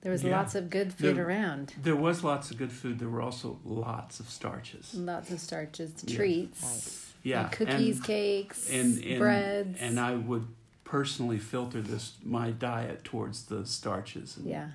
There 0.00 0.10
was 0.10 0.24
Yeah. 0.24 0.36
lots 0.36 0.54
of 0.56 0.68
good 0.68 0.92
food 0.92 1.16
There- 1.16 1.26
around. 1.28 1.74
There 1.80 1.94
was 1.94 2.24
lots 2.24 2.50
of 2.50 2.56
good 2.56 2.72
food. 2.72 2.98
There 2.98 3.08
were 3.08 3.22
also 3.22 3.60
lots 3.64 4.18
of 4.18 4.28
starches. 4.28 4.94
Lots 4.94 5.30
of 5.30 5.38
starches, 5.38 5.92
Yeah. 6.04 6.16
treats, 6.16 7.12
Yeah, 7.22 7.42
like 7.42 7.52
cookies, 7.52 7.96
and, 7.98 8.04
cakes, 8.04 8.68
and, 8.70 8.98
and 9.04 9.18
breads. 9.20 9.78
And 9.80 10.00
I 10.00 10.14
would 10.16 10.48
personally 10.82 11.38
filter 11.38 11.80
this 11.80 12.14
my 12.24 12.50
diet 12.50 13.04
towards 13.04 13.44
the 13.44 13.64
starches 13.64 14.36
and 14.36 14.46
yeah. 14.46 14.70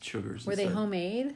sugars. 0.00 0.46
Were 0.46 0.52
and 0.52 0.58
they 0.60 0.64
stuff. 0.64 0.74
homemade? 0.76 1.34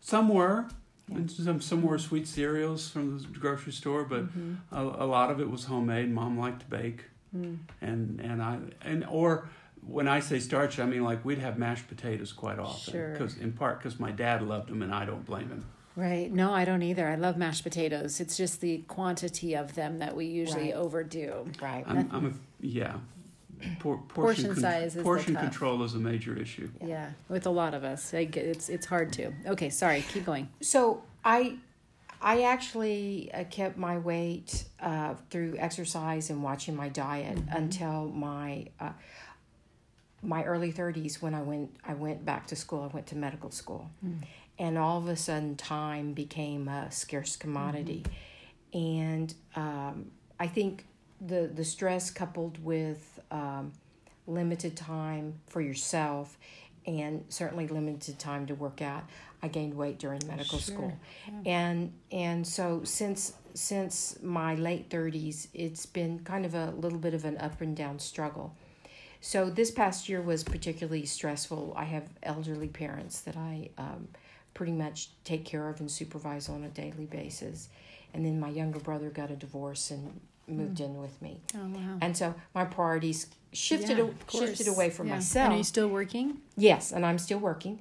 Some 0.00 0.28
were. 0.28 0.66
And 1.14 1.30
Some 1.30 1.60
some 1.60 1.82
were 1.82 1.98
sweet 1.98 2.26
cereals 2.26 2.88
from 2.88 3.18
the 3.18 3.38
grocery 3.38 3.72
store, 3.72 4.04
but 4.04 4.24
Mm-hmm. 4.24 4.54
a, 4.74 4.82
a 5.04 5.06
lot 5.06 5.30
of 5.30 5.40
it 5.40 5.48
was 5.50 5.64
homemade. 5.64 6.10
Mom 6.10 6.38
liked 6.38 6.60
to 6.60 6.66
bake, 6.66 7.04
Mm. 7.36 7.58
and 7.80 8.20
and 8.20 8.42
I 8.42 8.58
and 8.82 9.04
or 9.08 9.48
when 9.86 10.08
I 10.08 10.20
say 10.20 10.38
starch, 10.40 10.78
I 10.80 10.84
mean 10.86 11.04
like 11.04 11.24
we'd 11.24 11.38
have 11.38 11.58
mashed 11.58 11.86
potatoes 11.88 12.32
quite 12.32 12.58
often. 12.58 12.92
Sure. 12.92 13.12
Because 13.12 13.36
in 13.38 13.52
part 13.52 13.78
because 13.78 14.00
my 14.00 14.10
dad 14.10 14.42
loved 14.42 14.68
them, 14.68 14.82
and 14.82 14.92
I 14.94 15.04
don't 15.04 15.24
blame 15.24 15.48
him. 15.48 15.64
Right. 15.96 16.30
No, 16.32 16.52
I 16.52 16.64
don't 16.64 16.82
either. 16.82 17.08
I 17.08 17.14
love 17.14 17.36
mashed 17.36 17.62
potatoes. 17.62 18.20
It's 18.20 18.36
just 18.36 18.60
the 18.60 18.78
quantity 18.88 19.54
of 19.54 19.74
them 19.74 19.98
that 19.98 20.14
we 20.16 20.26
usually 20.26 20.72
Right. 20.72 20.74
overdo. 20.74 21.46
Right. 21.60 21.84
I'm, 21.86 22.08
I'm 22.12 22.26
a 22.26 22.32
yeah. 22.60 22.96
Por- 23.80 23.98
portion 24.08 24.46
Portion 24.46 24.56
size 24.56 24.96
is 24.96 25.02
portion 25.02 25.34
tough. 25.34 25.42
control 25.44 25.82
is 25.82 25.94
a 25.94 25.98
major 25.98 26.36
issue. 26.36 26.68
Yeah. 26.84 27.10
With 27.28 27.46
a 27.46 27.50
lot 27.50 27.74
of 27.74 27.84
us, 27.84 28.12
it's 28.14 28.68
it's 28.68 28.86
hard 28.86 29.12
to. 29.14 29.32
Okay, 29.46 29.70
sorry. 29.70 30.02
Keep 30.12 30.26
going. 30.26 30.48
So 30.60 31.02
I, 31.24 31.56
I 32.20 32.42
actually 32.42 33.30
uh, 33.32 33.44
kept 33.44 33.76
my 33.76 33.98
weight 33.98 34.64
uh, 34.80 35.14
through 35.30 35.56
exercise 35.58 36.30
and 36.30 36.42
watching 36.42 36.74
my 36.76 36.88
diet 36.88 37.38
until 37.50 38.06
my 38.08 38.66
uh, 38.80 38.92
my 40.22 40.44
early 40.44 40.70
thirties 40.72 41.22
when 41.22 41.34
I 41.34 41.42
went 41.42 41.70
I 41.86 41.94
went 41.94 42.24
back 42.24 42.46
to 42.48 42.56
school. 42.56 42.82
I 42.82 42.94
went 42.94 43.06
to 43.08 43.16
medical 43.16 43.50
school, 43.50 43.90
and 44.58 44.78
all 44.78 44.98
of 44.98 45.08
a 45.08 45.16
sudden 45.16 45.56
time 45.56 46.12
became 46.14 46.68
a 46.68 46.90
scarce 46.90 47.36
commodity, 47.36 48.04
and 48.72 49.32
um, 49.54 50.10
I 50.40 50.46
think 50.48 50.86
the 51.20 51.50
the 51.52 51.64
stress 51.64 52.10
coupled 52.10 52.62
with 52.64 53.20
um, 53.30 53.72
limited 54.26 54.76
time 54.76 55.34
for 55.46 55.60
yourself 55.60 56.36
and 56.86 57.24
certainly 57.28 57.66
limited 57.66 58.18
time 58.18 58.46
to 58.46 58.54
work 58.54 58.80
out 58.80 59.04
i 59.42 59.48
gained 59.48 59.74
weight 59.74 59.98
during 59.98 60.20
medical 60.26 60.58
school. 60.58 60.92
And 61.44 61.92
and 62.10 62.46
so 62.46 62.82
since 62.84 63.34
since 63.54 64.18
my 64.22 64.54
late 64.54 64.88
30s 64.90 65.48
it's 65.54 65.86
been 65.86 66.20
kind 66.20 66.44
of 66.44 66.54
a 66.54 66.70
little 66.72 66.98
bit 66.98 67.14
of 67.14 67.24
an 67.24 67.38
up 67.38 67.60
and 67.60 67.76
down 67.76 67.98
struggle. 67.98 68.54
So 69.20 69.50
this 69.50 69.70
past 69.70 70.08
year 70.08 70.20
was 70.20 70.44
particularly 70.44 71.06
stressful. 71.06 71.72
I 71.76 71.84
have 71.84 72.08
elderly 72.22 72.68
parents 72.68 73.20
that 73.22 73.36
i 73.36 73.70
um, 73.78 74.08
pretty 74.54 74.72
much 74.72 75.10
take 75.24 75.44
care 75.44 75.68
of 75.68 75.80
and 75.80 75.90
supervise 75.90 76.48
on 76.48 76.64
a 76.64 76.68
daily 76.68 77.06
basis. 77.06 77.68
And 78.14 78.24
then 78.24 78.40
my 78.40 78.48
younger 78.48 78.78
brother 78.78 79.10
got 79.10 79.30
a 79.30 79.36
divorce 79.36 79.90
and 79.90 80.20
moved 80.48 80.80
in 80.80 80.96
with 80.96 81.20
me 81.20 81.40
Oh 81.54 81.66
wow. 81.66 81.98
and 82.00 82.16
so 82.16 82.34
my 82.54 82.64
priorities 82.64 83.26
shifted 83.52 83.98
Yeah, 83.98 84.04
a- 84.04 84.30
shifted 84.30 84.68
away 84.68 84.90
from 84.90 85.08
Yeah. 85.08 85.14
myself. 85.14 85.44
And 85.46 85.54
are 85.54 85.58
you 85.58 85.64
still 85.64 85.88
working? 85.88 86.38
yes, 86.56 86.92
and 86.92 87.04
I'm 87.04 87.18
still 87.18 87.38
working, 87.38 87.80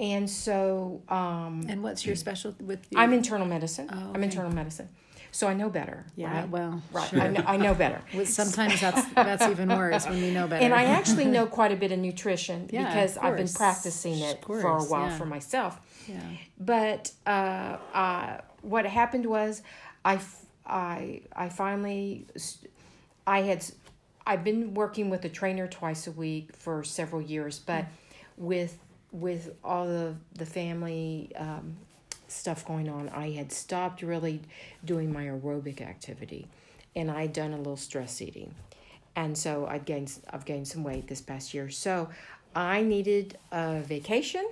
and 0.00 0.28
so 0.28 1.02
um, 1.08 1.64
And 1.68 1.82
what's 1.82 2.04
your 2.06 2.16
special 2.16 2.54
with? 2.60 2.80
I'm 2.94 3.12
internal 3.12 3.46
medicine. 3.46 3.88
Oh, 3.92 4.12
I'm 4.14 4.22
internal 4.22 4.52
medicine, 4.52 4.88
so 5.32 5.48
I 5.48 5.54
know 5.54 5.68
better. 5.70 6.04
Yeah. 6.16 6.32
right? 6.40 6.48
Well. 6.48 6.82
right. 6.92 7.08
Sure. 7.10 7.20
I, 7.20 7.28
know, 7.28 7.44
I 7.46 7.56
know 7.56 7.74
better. 7.74 8.00
Sometimes 8.24 8.80
that's 8.80 9.02
that's 9.14 9.42
even 9.48 9.68
worse 9.68 10.06
when 10.06 10.18
you 10.22 10.32
know 10.32 10.46
better. 10.46 10.64
And 10.64 10.72
I 10.74 10.84
actually 10.84 11.24
know 11.36 11.46
quite 11.46 11.72
a 11.72 11.76
bit 11.76 11.92
of 11.92 11.98
nutrition 11.98 12.68
Yeah, 12.72 12.84
because 12.88 13.16
of 13.16 13.24
I've 13.24 13.36
been 13.36 13.48
practicing 13.48 14.18
it 14.20 14.42
for 14.44 14.60
a 14.60 14.82
while 14.84 15.10
for 15.18 15.26
myself. 15.26 15.80
Yeah. 16.08 16.20
But 16.58 17.10
uh, 17.26 17.76
uh, 17.92 18.40
what 18.62 18.86
happened 18.86 19.26
was, 19.26 19.62
I, 20.04 20.20
I, 20.66 21.22
I 21.34 21.48
finally, 21.48 22.26
I 23.26 23.42
had, 23.42 23.64
I've 24.26 24.44
been 24.44 24.74
working 24.74 25.10
with 25.10 25.24
a 25.24 25.28
trainer 25.28 25.66
twice 25.68 26.06
a 26.06 26.12
week 26.12 26.54
for 26.56 26.82
several 26.84 27.22
years, 27.22 27.58
but 27.58 27.86
with 28.36 28.78
with 29.12 29.54
all 29.64 29.86
the 29.86 30.14
the 30.34 30.44
family 30.44 31.30
um, 31.36 31.76
stuff 32.28 32.66
going 32.66 32.88
on, 32.88 33.08
I 33.10 33.30
had 33.30 33.52
stopped 33.52 34.02
really 34.02 34.40
doing 34.84 35.12
my 35.12 35.24
aerobic 35.26 35.80
activity, 35.80 36.48
and 36.94 37.10
I'd 37.10 37.32
done 37.32 37.52
a 37.52 37.56
little 37.56 37.76
stress 37.76 38.20
eating, 38.20 38.54
and 39.14 39.36
so 39.38 39.66
I've 39.66 39.84
gained 39.84 40.12
I've 40.30 40.44
gained 40.44 40.68
some 40.68 40.82
weight 40.82 41.06
this 41.06 41.20
past 41.20 41.54
year. 41.54 41.70
So 41.70 42.08
I 42.54 42.82
needed 42.82 43.38
a 43.52 43.80
vacation. 43.80 44.46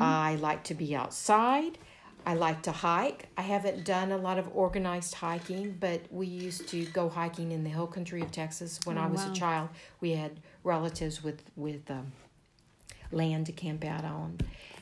I 0.00 0.36
like 0.36 0.62
to 0.64 0.74
be 0.74 0.94
outside. 0.94 1.78
I 2.28 2.34
like 2.34 2.62
to 2.62 2.72
hike. 2.72 3.28
I 3.36 3.42
haven't 3.42 3.84
done 3.84 4.10
a 4.10 4.16
lot 4.16 4.36
of 4.36 4.48
organized 4.52 5.14
hiking, 5.14 5.76
but 5.78 6.00
we 6.10 6.26
used 6.26 6.66
to 6.70 6.84
go 6.86 7.08
hiking 7.08 7.52
in 7.52 7.62
the 7.62 7.70
hill 7.70 7.86
country 7.86 8.20
of 8.20 8.32
Texas 8.32 8.80
when 8.84 8.98
Oh, 8.98 9.02
I 9.02 9.06
was 9.06 9.24
wow. 9.24 9.30
a 9.30 9.34
child. 9.34 9.68
We 10.00 10.10
had 10.12 10.40
relatives 10.64 11.22
with 11.22 11.42
with 11.54 11.88
um, 11.88 12.10
land 13.12 13.46
to 13.46 13.52
camp 13.52 13.84
out 13.84 14.04
on, 14.04 14.38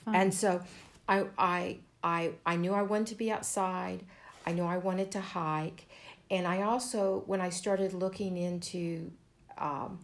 and 0.06 0.32
so 0.32 0.62
I 1.06 1.26
I 1.36 1.78
I 2.02 2.32
I 2.46 2.56
knew 2.56 2.72
I 2.72 2.82
wanted 2.82 3.08
to 3.08 3.14
be 3.14 3.30
outside. 3.30 4.04
I 4.46 4.52
knew 4.52 4.64
I 4.64 4.78
wanted 4.78 5.10
to 5.12 5.20
hike, 5.20 5.86
and 6.30 6.46
I 6.46 6.62
also 6.62 7.24
when 7.26 7.42
I 7.42 7.50
started 7.50 7.92
looking 7.92 8.38
into 8.38 9.10
um, 9.58 9.98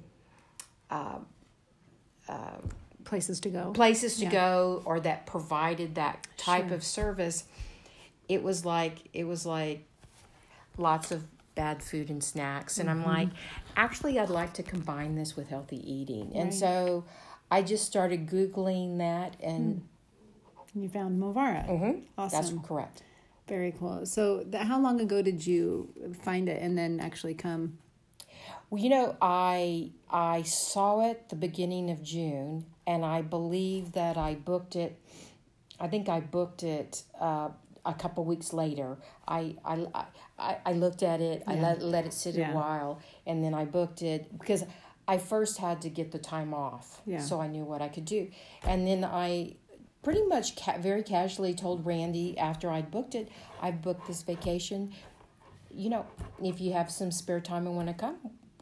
Places 3.05 3.41
to 3.41 3.49
go. 3.51 3.73
places 3.73 4.17
to 4.19 4.25
Yeah. 4.25 4.31
go 4.31 4.83
or 4.85 5.01
that 5.01 5.27
provided 5.27 5.95
that 5.97 6.27
type 6.37 6.67
Sure. 6.69 6.77
of 6.77 6.85
service 6.85 7.45
it 8.29 8.43
was 8.43 8.65
like 8.65 9.09
it 9.13 9.25
was 9.25 9.45
like 9.45 9.87
lots 10.79 11.11
of 11.11 11.25
bad 11.55 11.83
food 11.83 12.09
and 12.11 12.23
snacks 12.23 12.79
and 12.79 12.89
Mm-hmm. 12.89 13.01
i'm 13.01 13.07
like 13.07 13.29
actually 13.77 14.19
i'd 14.19 14.31
like 14.31 14.53
to 14.55 14.63
combine 14.63 15.15
this 15.17 15.37
with 15.37 15.49
healthy 15.49 15.79
eating 15.93 16.31
and 16.35 16.45
Right. 16.51 16.55
so 16.55 17.05
i 17.51 17.61
just 17.63 17.85
started 17.87 18.27
googling 18.29 18.99
that 18.99 19.35
and 19.43 19.83
You 20.75 20.89
found 20.89 21.21
Movara. 21.21 21.67
Mhm, 21.69 22.03
Awesome. 22.17 22.41
that's 22.57 22.67
correct 22.69 23.03
Very 23.49 23.73
cool. 23.73 24.07
So, 24.07 24.45
th- 24.45 24.63
how 24.63 24.79
long 24.81 25.01
ago 25.01 25.23
did 25.23 25.45
you 25.45 25.89
find 26.23 26.49
it 26.49 26.63
and 26.63 26.79
then 26.79 27.01
actually 27.01 27.35
come? 27.35 27.79
Well, 28.71 28.81
you 28.81 28.89
know, 28.89 29.17
I 29.21 29.91
I 30.09 30.43
saw 30.43 31.11
it 31.11 31.29
the 31.31 31.35
beginning 31.35 31.91
of 31.91 32.01
June, 32.01 32.65
and 32.91 33.05
I 33.05 33.23
believe 33.23 33.93
that 33.93 34.17
I 34.17 34.35
booked 34.35 34.75
it. 34.75 34.93
I 35.79 35.87
think 35.89 36.09
I 36.09 36.21
booked 36.21 36.63
it 36.63 37.03
uh, 37.21 37.49
a 37.87 37.95
couple 37.95 38.25
weeks 38.25 38.53
later. 38.53 38.99
I 39.29 39.57
I, 39.65 39.87
I, 40.39 40.57
I 40.67 40.73
looked 40.73 41.03
at 41.03 41.21
it. 41.21 41.43
I 41.47 41.55
let 41.55 41.83
let 41.83 42.05
it 42.07 42.13
sit 42.13 42.35
Yeah. 42.35 42.51
a 42.53 42.55
while, 42.55 42.93
and 43.29 43.37
then 43.45 43.55
I 43.55 43.65
booked 43.65 44.03
it 44.03 44.23
because 44.39 44.65
I 45.07 45.19
first 45.19 45.59
had 45.59 45.81
to 45.83 45.89
get 45.89 46.11
the 46.13 46.19
time 46.19 46.53
off, 46.55 47.01
Yeah. 47.07 47.21
so 47.21 47.41
I 47.41 47.49
knew 47.49 47.65
what 47.65 47.81
I 47.83 47.89
could 47.89 48.05
do, 48.05 48.23
and 48.65 48.87
then 48.87 49.05
I 49.05 49.55
pretty 50.03 50.25
much 50.35 50.57
ca- 50.57 50.79
very 50.79 51.03
casually 51.03 51.55
told 51.55 51.85
Randy 51.87 52.39
after 52.39 52.71
I'd 52.71 52.91
booked 52.91 53.15
it, 53.15 53.29
I 53.61 53.71
booked 53.71 54.07
this 54.09 54.23
vacation 54.23 54.93
you 55.73 55.89
know, 55.89 56.05
if 56.43 56.61
you 56.61 56.73
have 56.73 56.91
some 56.91 57.13
spare 57.13 57.41
time 57.41 57.65
and 57.69 57.77
want 57.77 57.87
to 57.87 57.95
come, 57.95 58.17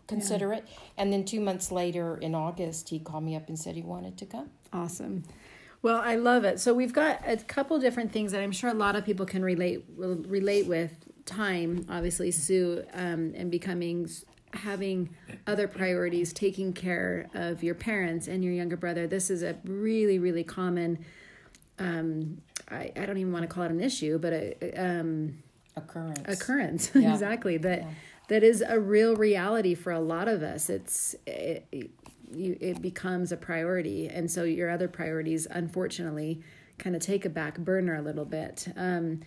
consider 0.09 0.53
it. 0.53 0.67
And 0.97 1.13
then 1.13 1.25
two 1.25 1.41
months 1.41 1.71
later 1.71 2.17
in 2.17 2.35
August, 2.35 2.89
he 2.89 2.99
called 2.99 3.23
me 3.23 3.37
up 3.37 3.49
and 3.49 3.59
said 3.59 3.77
he 3.77 3.83
wanted 3.83 4.17
to 4.19 4.27
come. 4.27 4.51
Awesome. 4.73 5.23
Well, 5.83 6.01
I 6.03 6.17
love 6.17 6.43
it. 6.45 6.59
So 6.59 6.75
we've 6.75 6.93
got 6.93 7.21
a 7.25 7.37
couple 7.37 7.79
different 7.79 8.11
things 8.11 8.33
that 8.33 8.43
I'm 8.43 8.51
sure 8.51 8.71
a 8.71 8.75
lot 8.75 8.97
of 8.97 9.05
people 9.05 9.27
can 9.27 9.45
relate 9.45 9.85
will 9.97 10.17
relate 10.17 10.67
with. 10.67 10.91
Time, 11.25 11.85
obviously, 11.91 12.31
Sue, 12.31 12.85
um, 12.95 13.35
and 13.37 13.51
becoming 13.51 14.09
having 14.55 15.11
other 15.47 15.69
priorities, 15.69 16.33
taking 16.33 16.73
care 16.73 17.29
of 17.35 17.63
your 17.63 17.75
parents 17.75 18.29
and 18.29 18.43
your 18.43 18.55
younger 18.55 18.79
brother. 18.79 19.07
This 19.07 19.29
is 19.29 19.43
a 19.43 19.55
really, 19.65 20.19
really 20.19 20.43
common. 20.43 21.05
Um, 21.79 22.41
I, 22.71 22.91
I 22.97 23.05
don't 23.05 23.19
even 23.19 23.31
want 23.31 23.43
to 23.43 23.47
call 23.47 23.65
it 23.65 23.71
an 23.71 23.81
issue, 23.81 24.19
but 24.19 24.33
a, 24.33 24.73
um, 24.75 25.43
Occurrence. 25.77 26.23
occurrence 26.27 26.91
Yeah. 26.95 27.13
exactly 27.13 27.59
that 27.59 27.81
Yeah. 27.81 27.89
That 28.29 28.43
is 28.43 28.63
a 28.67 28.79
real 28.79 29.17
reality 29.17 29.75
for 29.75 29.93
a 29.93 30.01
lot 30.01 30.29
of 30.29 30.43
us. 30.43 30.71
It's 30.71 31.15
it, 31.27 31.67
it, 31.73 31.91
you, 32.31 32.57
it 32.61 32.83
becomes 32.83 33.33
a 33.33 33.37
priority. 33.37 34.09
And 34.09 34.31
so 34.31 34.45
your 34.45 34.71
other 34.71 34.89
priorities 34.89 35.47
unfortunately 35.51 36.43
kind 36.79 36.95
of 36.95 37.03
take 37.03 37.25
a 37.25 37.31
back 37.31 37.59
burner 37.59 37.97
a 37.97 38.03
little 38.03 38.25
bit. 38.25 38.69
Um, 38.77 39.21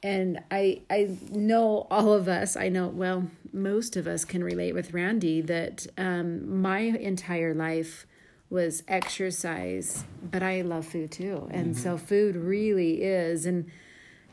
and 0.00 0.40
i 0.52 0.80
i 0.90 1.10
know 1.32 1.88
all 1.90 2.12
of 2.12 2.28
us 2.28 2.54
i 2.54 2.68
know 2.68 2.86
well 2.86 3.28
most 3.52 3.96
of 3.96 4.06
us 4.06 4.24
can 4.24 4.44
relate 4.44 4.72
with 4.72 4.94
randy 4.94 5.40
that 5.40 5.88
um, 5.98 6.62
my 6.62 6.78
entire 6.78 7.52
life 7.52 8.06
was 8.48 8.84
exercise 8.86 10.04
but 10.22 10.40
i 10.40 10.60
love 10.60 10.86
food 10.86 11.10
too. 11.10 11.48
And 11.50 11.76
so 11.76 11.96
food 11.98 12.36
really 12.36 13.02
is 13.02 13.44
and 13.44 13.70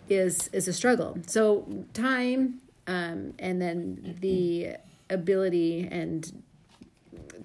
is 0.10 0.50
is 0.50 0.68
a 0.68 0.74
struggle. 0.74 1.18
So 1.28 1.86
time, 1.94 2.62
um, 2.88 3.34
and 3.40 3.62
then 3.62 4.18
the 4.22 4.76
ability 5.10 5.88
and 5.92 6.44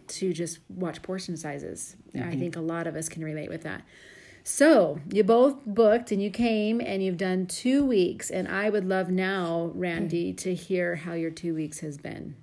to 0.08 0.32
just 0.32 0.58
watch 0.68 1.02
portion 1.02 1.36
sizes. 1.36 1.96
I 2.14 2.34
think 2.36 2.56
a 2.56 2.60
lot 2.60 2.86
of 2.86 2.96
us 2.96 3.08
can 3.08 3.24
relate 3.24 3.48
with 3.48 3.62
that. 3.62 3.82
So 4.42 4.98
you 5.12 5.22
both 5.22 5.64
booked 5.64 6.10
and 6.10 6.22
you 6.22 6.30
came 6.30 6.80
and 6.80 7.02
you've 7.02 7.16
done 7.16 7.46
two 7.46 7.84
weeks. 7.84 8.30
And 8.30 8.48
I 8.48 8.70
would 8.70 8.84
love 8.84 9.10
now, 9.10 9.70
Randy, 9.74 10.32
to 10.34 10.54
hear 10.54 10.96
how 10.96 11.12
your 11.12 11.30
two 11.30 11.54
weeks 11.54 11.80
has 11.80 11.98
been. 11.98 12.34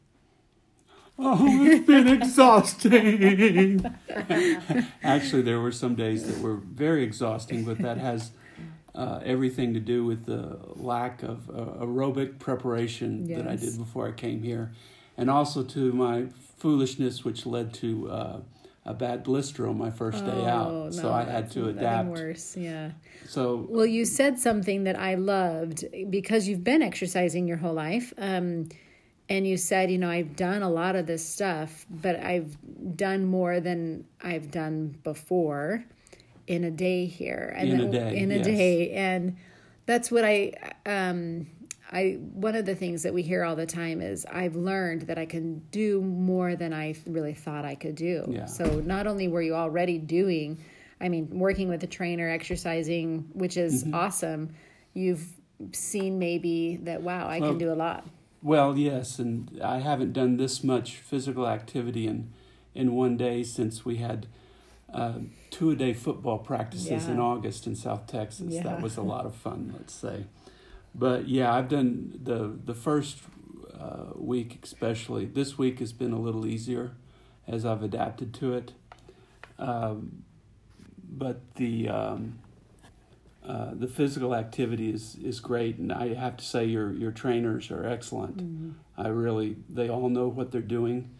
Oh, 1.20 1.66
it's 1.66 1.86
been 1.86 2.08
exhausting. 2.22 3.84
Actually, 5.04 5.42
there 5.42 5.60
were 5.60 5.72
some 5.72 5.96
days 5.96 6.28
that 6.28 6.42
were 6.42 6.56
very 6.56 7.04
exhausting, 7.04 7.66
but 7.66 7.80
that 7.80 7.98
has 7.98 8.32
uh, 8.98 9.22
everything 9.24 9.74
to 9.76 9.80
do 9.80 10.04
with 10.04 10.26
the 10.26 10.58
lack 10.76 11.22
of 11.22 11.50
uh, 11.50 11.86
aerobic 11.86 12.40
preparation 12.40 13.26
that 13.28 13.48
I 13.48 13.56
did 13.56 13.78
before 13.78 14.08
I 14.08 14.12
came 14.12 14.42
here, 14.42 14.72
and 15.16 15.30
also 15.30 15.64
to 15.64 15.94
my 15.94 16.26
foolishness, 16.58 17.24
which 17.24 17.46
led 17.46 17.74
to 17.76 18.10
uh, 18.10 18.40
a 18.86 18.94
bad 18.96 19.24
blister 19.24 19.68
on 19.68 19.78
my 19.78 19.92
first 19.92 20.26
day 20.26 20.32
Oh, 20.32 20.48
out. 20.88 20.94
so 20.96 21.04
no, 21.04 21.14
I 21.14 21.24
had 21.26 21.52
to 21.52 21.70
adapt. 21.70 22.10
Worse, 22.10 22.58
yeah. 22.58 22.92
So 23.28 23.68
Well, 23.70 23.86
you 23.86 24.04
said 24.06 24.40
something 24.40 24.86
that 24.86 24.98
I 24.98 25.16
loved 25.16 25.86
because 26.10 26.48
you've 26.48 26.64
been 26.64 26.82
exercising 26.82 27.48
your 27.48 27.58
whole 27.58 27.74
life. 27.74 28.14
Um, 28.18 28.70
and 29.30 29.46
you 29.46 29.58
said, 29.58 29.92
you 29.92 29.98
know, 29.98 30.10
I've 30.10 30.38
done 30.38 30.62
a 30.64 30.70
lot 30.70 30.96
of 30.96 31.06
this 31.06 31.24
stuff, 31.24 31.86
but 31.90 32.16
I've 32.16 32.58
done 32.96 33.26
more 33.26 33.60
than 33.60 34.06
I've 34.22 34.50
done 34.50 34.98
before 35.04 35.84
in 36.48 36.64
a 36.64 36.72
day 36.72 37.06
here. 37.06 37.54
And 37.56 37.70
In 37.70 37.80
a 37.82 37.92
day, 37.92 38.18
In 38.18 38.32
a 38.32 38.36
yes. 38.38 38.46
day. 38.46 38.92
And 38.92 39.38
that's 39.86 40.10
what 40.10 40.24
I, 40.26 40.54
um, 40.86 41.48
I, 41.92 42.18
one 42.34 42.56
of 42.56 42.66
the 42.66 42.76
things 42.76 43.04
that 43.04 43.14
we 43.14 43.22
hear 43.22 43.44
all 43.44 43.56
the 43.56 43.66
time 43.66 44.02
is 44.02 44.26
I've 44.26 44.56
learned 44.56 45.04
that 45.04 45.18
I 45.18 45.26
can 45.26 45.60
do 45.72 46.02
more 46.02 46.56
than 46.56 46.74
I 46.74 46.96
really 47.06 47.34
thought 47.34 47.64
I 47.66 47.76
could 47.76 47.96
do. 47.96 48.26
Yeah. 48.28 48.46
So 48.46 48.80
not 48.82 49.08
only 49.08 49.28
were 49.28 49.42
you 49.42 49.56
already 49.56 49.98
doing, 49.98 50.60
I 51.00 51.10
mean, 51.10 51.30
working 51.32 51.70
with 51.70 51.84
a 51.84 51.88
trainer, 51.88 52.30
exercising, 52.30 53.30
which 53.34 53.56
is 53.58 53.84
Mm-hmm. 53.84 53.96
awesome, 53.96 54.50
you've 54.94 55.28
seen 55.72 56.20
maybe 56.20 56.78
that, 56.84 57.02
wow, 57.02 57.28
I 57.28 57.40
Well, 57.40 57.52
can 57.52 57.58
do 57.58 57.72
a 57.72 57.76
lot. 57.76 58.08
Well, 58.42 58.78
yes, 58.78 59.20
and 59.20 59.60
I 59.64 59.80
haven't 59.80 60.14
done 60.14 60.38
this 60.38 60.64
much 60.64 60.96
physical 60.98 61.48
activity 61.48 62.08
in 62.08 62.32
in 62.76 62.94
one 62.94 63.18
day 63.18 63.42
since 63.42 63.84
we 63.84 63.98
had 63.98 64.28
uh, 64.94 65.20
two 65.50 65.72
a 65.72 65.76
day 65.76 65.94
football 65.94 66.38
practices 66.38 67.08
in 67.08 67.20
August 67.20 67.68
in 67.68 67.76
South 67.76 68.08
Texas. 68.08 68.54
Yeah. 68.54 68.64
That 68.64 68.82
was 68.82 68.98
a 68.98 69.02
lot 69.02 69.26
of 69.26 69.36
fun, 69.36 69.74
let's 69.78 69.94
say. 69.94 70.26
But 70.96 71.28
yeah, 71.28 71.54
I've 71.54 71.70
done 71.70 72.20
the 72.24 72.58
the 72.66 72.74
first 72.74 73.20
uh, 73.80 74.14
week, 74.16 74.58
especially 74.64 75.26
this 75.26 75.56
week, 75.56 75.78
has 75.78 75.94
been 75.94 76.12
a 76.12 76.20
little 76.20 76.48
easier 76.48 76.94
as 77.48 77.66
I've 77.66 77.84
adapted 77.84 78.34
to 78.36 78.54
it. 78.54 78.74
Um, 79.60 80.24
but 81.08 81.42
the 81.56 81.90
um, 81.90 82.40
uh, 83.48 83.70
the 83.74 83.88
physical 83.88 84.36
activity 84.36 84.90
is, 84.90 85.16
is 85.24 85.40
great, 85.40 85.78
and 85.78 85.92
I 85.92 86.14
have 86.14 86.36
to 86.38 86.46
say 86.46 86.66
your 86.66 86.92
your 86.92 87.12
trainers 87.12 87.72
are 87.72 87.86
excellent. 87.86 88.38
Mm-hmm. 88.38 88.72
I 88.98 89.08
really 89.08 89.56
they 89.70 89.90
all 89.90 90.10
know 90.10 90.28
what 90.28 90.52
they're 90.52 90.62
doing, 90.62 91.12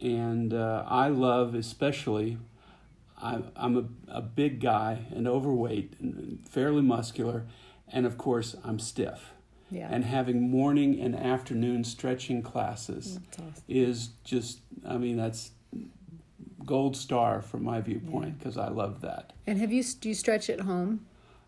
and 0.00 0.52
uh, 0.52 0.84
I 0.86 1.08
love 1.08 1.54
especially. 1.54 2.38
I, 3.20 3.42
I'm 3.56 3.76
a, 3.76 4.16
a 4.18 4.20
big 4.22 4.60
guy 4.60 5.06
and 5.14 5.26
overweight 5.28 5.94
and 6.00 6.40
fairly 6.48 6.82
muscular, 6.82 7.44
and 7.88 8.06
of 8.06 8.18
course 8.18 8.56
I'm 8.64 8.78
stiff. 8.78 9.32
Yeah. 9.70 9.88
And 9.90 10.04
having 10.04 10.50
morning 10.50 11.00
and 11.00 11.16
afternoon 11.16 11.84
stretching 11.84 12.42
classes 12.42 13.18
mm, 13.18 13.32
awesome. 13.32 13.62
is 13.66 14.10
just 14.22 14.60
I 14.86 14.98
mean 14.98 15.16
that's 15.16 15.50
gold 16.64 16.96
star 16.96 17.42
from 17.42 17.64
my 17.64 17.80
viewpoint 17.80 18.38
because 18.38 18.56
I 18.56 18.68
love 18.68 19.00
that. 19.02 19.32
And 19.46 19.58
have 19.58 19.72
you, 19.72 19.82
do 19.82 20.08
you 20.08 20.14
stretch 20.14 20.48
at 20.48 20.60
home? 20.60 21.06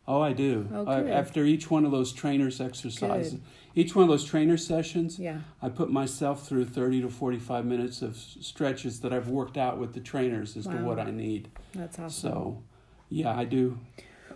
Oh, 0.08 0.20
I 0.20 0.32
do. 0.32 0.68
Oh, 0.72 0.86
I- 0.86 1.08
after 1.08 1.44
each 1.44 1.70
one 1.70 1.84
of 1.84 1.90
those 1.90 2.12
trainers 2.12 2.60
exercises, 2.60 3.32
Good. 3.34 3.40
each 3.74 3.96
one 3.96 4.04
of 4.04 4.08
those 4.08 4.24
trainer 4.24 4.56
sessions, 4.56 5.18
Yeah. 5.18 5.40
I 5.60 5.68
put 5.68 5.90
myself 5.90 6.46
through 6.46 6.66
30 6.66 7.00
to 7.02 7.08
45 7.08 7.64
minutes 7.66 8.02
of 8.02 8.16
stretches 8.16 9.00
that 9.00 9.12
I've 9.12 9.28
worked 9.28 9.56
out 9.56 9.78
with 9.78 9.94
the 9.94 10.00
trainers 10.00 10.56
as 10.56 10.64
to 10.66 10.76
what 10.84 10.98
I 11.00 11.10
need. 11.10 11.48
That's 11.74 11.98
awesome. 11.98 12.10
So, 12.30 12.62
yeah, 13.10 13.36
I 13.36 13.44
do. 13.44 13.78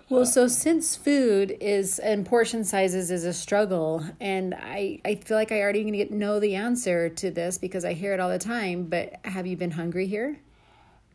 Well, 0.09 0.23
uh, 0.23 0.25
so 0.25 0.49
since 0.49 0.97
food 0.97 1.57
is 1.61 2.01
and 2.01 2.27
portion 2.27 2.65
sizes 2.65 3.13
is 3.13 3.25
a 3.25 3.33
struggle, 3.33 4.05
and 4.21 4.55
I, 4.57 5.01
I 5.05 5.15
feel 5.15 5.37
like 5.37 5.53
I 5.53 5.61
already 5.61 5.89
get, 5.89 6.11
know 6.11 6.41
the 6.41 6.57
answer 6.57 7.09
to 7.09 7.31
this 7.31 7.59
because 7.59 7.85
I 7.85 7.93
hear 7.93 8.13
it 8.13 8.19
all 8.19 8.29
the 8.29 8.39
time. 8.39 8.87
But 8.87 9.25
have 9.25 9.47
you 9.47 9.57
been 9.57 9.71
hungry 9.71 10.09
here? 10.09 10.41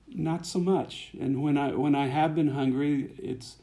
Not 0.07 0.45
so 0.45 0.59
much. 0.59 1.11
And 1.19 1.43
when 1.43 1.57
I 1.57 1.71
when 1.75 1.93
I 1.93 2.07
have 2.07 2.35
been 2.35 2.47
hungry, 2.49 3.11
it's 3.17 3.57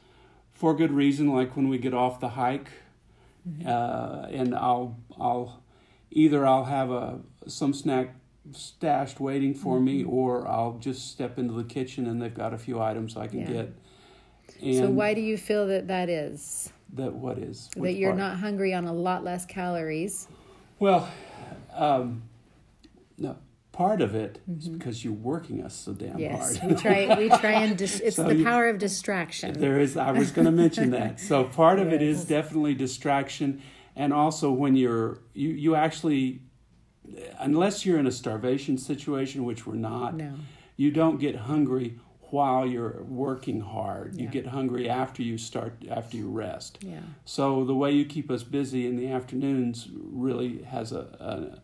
for 0.62 0.72
good 0.74 0.92
reason. 0.92 1.26
Like 1.34 1.56
when 1.56 1.68
we 1.68 1.76
get 1.76 1.92
off 1.92 2.20
the 2.20 2.28
hike, 2.28 2.68
uh, 3.66 4.28
and 4.30 4.54
I'll 4.54 4.96
I'll 5.18 5.60
either 6.12 6.46
I'll 6.46 6.66
have 6.66 6.92
a 6.92 7.18
some 7.48 7.74
snack 7.74 8.14
stashed 8.52 9.18
waiting 9.18 9.54
for 9.54 9.80
me, 9.80 10.04
or 10.04 10.46
I'll 10.46 10.74
just 10.78 11.10
step 11.10 11.36
into 11.36 11.52
the 11.52 11.64
kitchen 11.64 12.06
and 12.06 12.22
they've 12.22 12.32
got 12.32 12.54
a 12.54 12.58
few 12.58 12.80
items 12.80 13.16
I 13.16 13.26
can 13.26 13.40
Yeah. 13.40 13.52
get. 13.52 13.72
And 14.62 14.76
so 14.76 14.88
why 14.88 15.14
do 15.14 15.20
you 15.20 15.36
feel 15.36 15.66
that 15.66 15.88
that 15.88 16.08
is? 16.08 16.72
that 16.94 17.12
what 17.12 17.38
is 17.38 17.68
that 17.76 17.94
you're 17.94 18.10
part? 18.10 18.18
not 18.20 18.36
hungry 18.36 18.72
on 18.72 18.84
a 18.84 18.92
lot 18.92 19.24
less 19.24 19.44
calories? 19.44 20.28
Well, 20.78 21.10
um. 21.74 22.22
Part 23.72 24.02
of 24.02 24.14
it 24.14 24.38
is 24.46 24.68
Mm-hmm. 24.68 24.78
because 24.78 25.02
you're 25.02 25.14
working 25.14 25.64
us 25.64 25.74
so 25.74 25.92
damn 25.94 26.18
Yes, 26.18 26.58
hard. 26.58 26.72
we 26.72 26.76
try. 26.78 27.18
We 27.18 27.28
try 27.30 27.52
and 27.52 27.76
dis- 27.76 28.00
it's 28.04 28.16
So 28.16 28.24
the 28.24 28.36
you- 28.36 28.44
power 28.44 28.68
of 28.68 28.78
distraction. 28.78 29.54
There 29.54 29.80
is. 29.80 29.96
I 29.96 30.12
was 30.12 30.30
going 30.30 30.44
to 30.44 30.52
mention 30.52 30.90
that. 30.90 31.18
So 31.28 31.44
part 31.44 31.78
of 31.78 31.90
it 31.92 32.02
is 32.02 32.24
definitely 32.26 32.74
distraction, 32.74 33.62
and 33.96 34.12
also 34.12 34.52
when 34.52 34.76
you're 34.76 35.20
you 35.32 35.48
you 35.50 35.74
actually, 35.74 36.42
unless 37.38 37.86
you're 37.86 37.98
in 37.98 38.06
a 38.06 38.12
starvation 38.12 38.76
situation, 38.78 39.44
which 39.44 39.66
we're 39.66 39.74
not, 39.74 40.16
no. 40.16 40.34
you 40.76 40.90
don't 40.90 41.18
get 41.18 41.34
hungry 41.36 41.98
while 42.30 42.66
you're 42.66 43.02
working 43.04 43.60
hard. 43.60 44.16
You 44.16 44.24
Yeah. 44.24 44.30
get 44.30 44.46
hungry 44.48 44.88
after 44.88 45.22
you 45.22 45.36
start 45.38 45.82
after 45.90 46.16
you 46.18 46.28
rest. 46.30 46.78
Yeah. 46.82 47.00
So 47.24 47.64
the 47.64 47.74
way 47.74 47.92
you 47.92 48.04
keep 48.04 48.30
us 48.30 48.42
busy 48.42 48.86
in 48.86 48.96
the 48.96 49.08
afternoons 49.10 49.88
really 49.92 50.62
has 50.62 50.92
a 50.92 51.61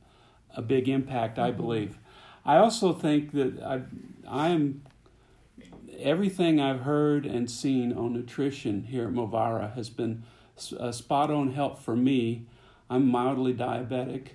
a, 0.59 0.63
big 0.63 0.89
impact, 0.89 1.39
I 1.39 1.51
believe. 1.51 1.99
I 2.45 2.59
also 2.59 2.93
think 2.93 3.33
that 3.33 3.63
I 3.63 3.83
I 4.27 4.49
am 4.49 4.83
everything 5.99 6.61
I've 6.61 6.81
heard 6.81 7.27
and 7.27 7.51
seen 7.51 7.93
on 7.93 8.13
nutrition 8.13 8.85
here 8.85 9.09
at 9.09 9.15
Movara 9.15 9.75
has 9.75 9.91
been 9.91 10.23
a 10.79 10.93
spot 10.93 11.31
on 11.31 11.53
help 11.53 11.79
for 11.79 11.97
me. 11.97 12.47
I'm 12.91 13.07
mildly 13.07 13.55
diabetic, 13.55 14.29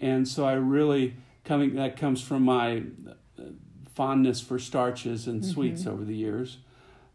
and 0.00 0.26
so 0.26 0.44
I 0.44 0.54
really 0.54 1.16
coming 1.44 1.74
that 1.76 1.96
comes 1.96 2.20
from 2.20 2.42
my 2.42 2.82
uh, 3.38 3.42
fondness 3.94 4.40
for 4.40 4.58
starches 4.58 5.26
and 5.26 5.44
sweets 5.44 5.86
over 5.86 6.04
the 6.04 6.16
years, 6.16 6.58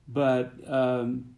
but. 0.07 0.51
Um, 0.67 1.35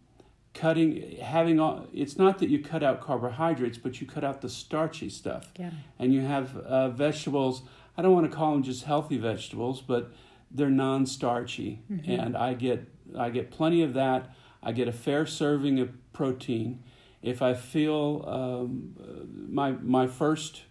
cutting 0.54 1.16
having 1.20 1.58
all 1.58 1.86
it's 1.92 2.18
not 2.18 2.38
that 2.38 2.48
you 2.50 2.62
cut 2.62 2.82
out 2.82 3.00
carbohydrates 3.00 3.78
but 3.78 4.00
you 4.00 4.06
cut 4.06 4.22
out 4.24 4.40
the 4.42 4.48
starchy 4.48 5.08
stuff. 5.08 5.50
Yeah. 5.58 5.70
and 5.98 6.12
you 6.12 6.20
have 6.20 6.56
uh, 6.58 6.88
vegetables 6.90 7.62
i 7.96 8.02
don't 8.02 8.12
want 8.12 8.30
to 8.30 8.36
call 8.36 8.52
them 8.52 8.62
just 8.62 8.84
healthy 8.84 9.16
vegetables 9.18 9.80
but 9.80 10.12
they're 10.50 10.68
non-starchy. 10.70 11.80
And 12.06 12.36
i 12.36 12.52
get 12.54 12.86
i 13.18 13.30
get 13.30 13.50
plenty 13.50 13.82
of 13.82 13.94
that. 13.94 14.34
I 14.62 14.72
get 14.72 14.86
a 14.86 14.92
fair 14.92 15.26
serving 15.26 15.80
of 15.80 15.90
protein. 16.12 16.82
If 17.22 17.40
i 17.42 17.54
feel 17.54 18.24
um, 18.26 18.94
uh, 19.00 19.24
my 19.48 19.72
my 19.72 20.06
first 20.06 20.62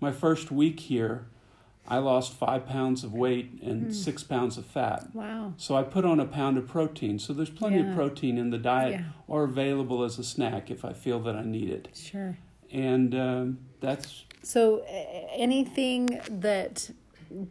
my 0.00 0.12
first 0.12 0.50
week 0.50 0.80
here 0.80 1.26
i 1.88 1.98
lost 1.98 2.32
five 2.34 2.66
pounds 2.66 3.02
of 3.04 3.12
weight 3.14 3.60
and 3.62 3.94
six 3.94 4.22
pounds 4.22 4.56
of 4.58 4.66
fat 4.66 5.08
Wow. 5.14 5.54
so 5.56 5.74
I 5.76 5.82
put 5.82 6.04
on 6.04 6.20
a 6.20 6.26
pound 6.26 6.58
of 6.58 6.68
protein. 6.68 7.18
So 7.18 7.32
there's 7.32 7.50
plenty 7.50 7.78
Yeah. 7.78 7.88
of 7.90 7.94
protein 7.96 8.36
in 8.38 8.50
the 8.50 8.58
diet 8.58 8.92
Yeah. 8.92 9.04
or 9.26 9.44
available 9.44 10.04
as 10.04 10.18
a 10.18 10.24
snack 10.24 10.70
if 10.70 10.84
I 10.84 10.92
feel 10.92 11.18
that 11.20 11.34
I 11.34 11.44
need 11.44 11.68
it. 11.70 11.88
Sure. 11.94 12.36
And 12.70 13.14
um, 13.14 13.58
that's 13.80 14.24
So, 14.42 14.84
anything 15.36 16.20
that 16.30 16.90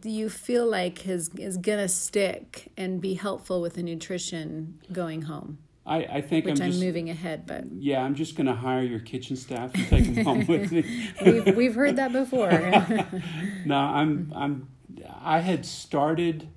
do 0.00 0.10
you 0.10 0.28
feel 0.28 0.66
like 0.68 1.06
is 1.08 1.30
is 1.36 1.56
gonna 1.56 1.88
stick 1.88 2.70
and 2.76 3.00
be 3.00 3.14
helpful 3.14 3.60
with 3.60 3.74
the 3.74 3.82
nutrition 3.82 4.78
going 4.92 5.22
home? 5.22 5.58
I, 5.88 5.96
I 5.96 6.20
think 6.20 6.44
Which 6.44 6.60
I'm 6.60 6.66
I'm, 6.66 6.70
just 6.72 6.82
moving 6.82 7.08
ahead, 7.08 7.46
but 7.46 7.64
yeah 7.72 8.02
I'm 8.02 8.14
just 8.14 8.36
going 8.36 8.46
to 8.46 8.54
hire 8.54 8.82
your 8.82 9.00
kitchen 9.00 9.36
staff 9.36 9.74
and 9.74 9.88
take 9.88 10.14
them 10.14 10.24
home 10.24 10.46
with 10.46 10.70
me. 10.70 11.10
we've 11.24 11.56
we've 11.56 11.74
heard 11.74 11.96
that 11.96 12.12
before. 12.12 12.50
No, 13.64 13.76
I'm 13.76 14.32
I'm 14.34 14.68
I 15.20 15.40
had 15.40 15.66
started 15.66 16.48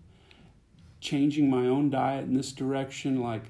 changing 1.00 1.50
my 1.50 1.68
own 1.68 1.90
diet 1.90 2.26
in 2.26 2.36
this 2.36 2.52
direction, 2.52 3.22
like 3.22 3.44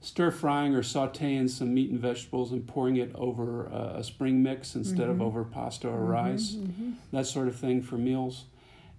stir 0.00 0.30
frying 0.30 0.74
or 0.74 0.82
sautéing 0.82 1.48
some 1.48 1.74
meat 1.74 1.90
and 1.90 2.00
vegetables 2.00 2.52
and 2.52 2.66
pouring 2.66 2.96
it 2.96 3.12
over 3.14 3.66
a, 3.66 3.96
a 3.98 4.04
spring 4.04 4.42
mix 4.42 4.74
instead 4.74 5.08
of 5.08 5.16
mm-hmm. 5.16 5.22
over 5.22 5.44
pasta 5.44 5.88
or 5.88 5.98
mm-hmm, 5.98 6.10
rice, 6.10 6.52
mm-hmm. 6.52 6.92
that 7.12 7.26
sort 7.26 7.48
of 7.48 7.56
thing 7.56 7.82
for 7.82 7.96
meals. 7.96 8.44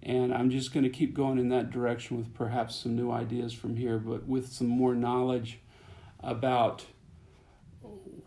And 0.01 0.33
I'm 0.33 0.49
just 0.49 0.73
going 0.73 0.83
to 0.83 0.89
keep 0.89 1.13
going 1.13 1.39
in 1.39 1.49
that 1.49 1.71
direction 1.71 2.17
with 2.17 2.33
perhaps 2.33 2.75
some 2.75 2.95
new 2.95 3.11
ideas 3.11 3.53
from 3.53 3.77
here, 3.77 3.97
but 3.97 4.27
with 4.27 4.51
some 4.51 4.67
more 4.67 4.95
knowledge 4.95 5.59
about 6.23 6.85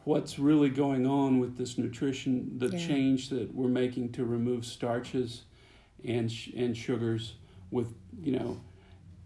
what's 0.04 0.38
really 0.38 0.68
going 0.70 1.06
on 1.06 1.40
with 1.40 1.56
this 1.56 1.76
nutrition, 1.78 2.58
the 2.58 2.68
Yeah. 2.68 2.78
change 2.86 3.28
that 3.30 3.54
we're 3.54 3.68
making 3.68 4.12
to 4.12 4.24
remove 4.24 4.64
starches 4.64 5.44
and 6.04 6.30
sh- 6.30 6.50
and 6.54 6.76
sugars. 6.76 7.34
With 7.70 7.94
you 8.22 8.32
know, 8.32 8.60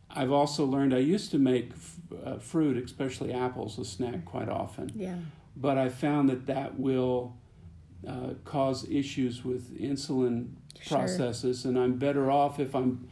I've 0.09 0.33
also 0.33 0.65
learned 0.65 0.95
I 0.95 0.99
used 0.99 1.31
to 1.33 1.39
make 1.39 1.73
f- 1.73 2.01
uh, 2.25 2.39
fruit, 2.39 2.77
especially 2.83 3.33
apples, 3.33 3.79
a 3.79 3.85
snack 3.85 4.25
quite 4.25 4.49
often, 4.49 4.91
Yeah. 4.95 5.17
but 5.57 5.77
I 5.77 5.89
found 5.91 6.31
that 6.31 6.47
that 6.47 6.79
will 6.81 7.37
uh, 8.07 8.33
cause 8.45 8.89
issues 8.89 9.45
with 9.45 9.79
insulin 9.79 10.53
Sure. 10.81 10.97
processes, 10.99 11.67
and 11.67 11.79
I'm 11.79 11.99
better 11.99 12.31
off 12.31 12.59
if 12.59 12.75
I'm 12.75 13.07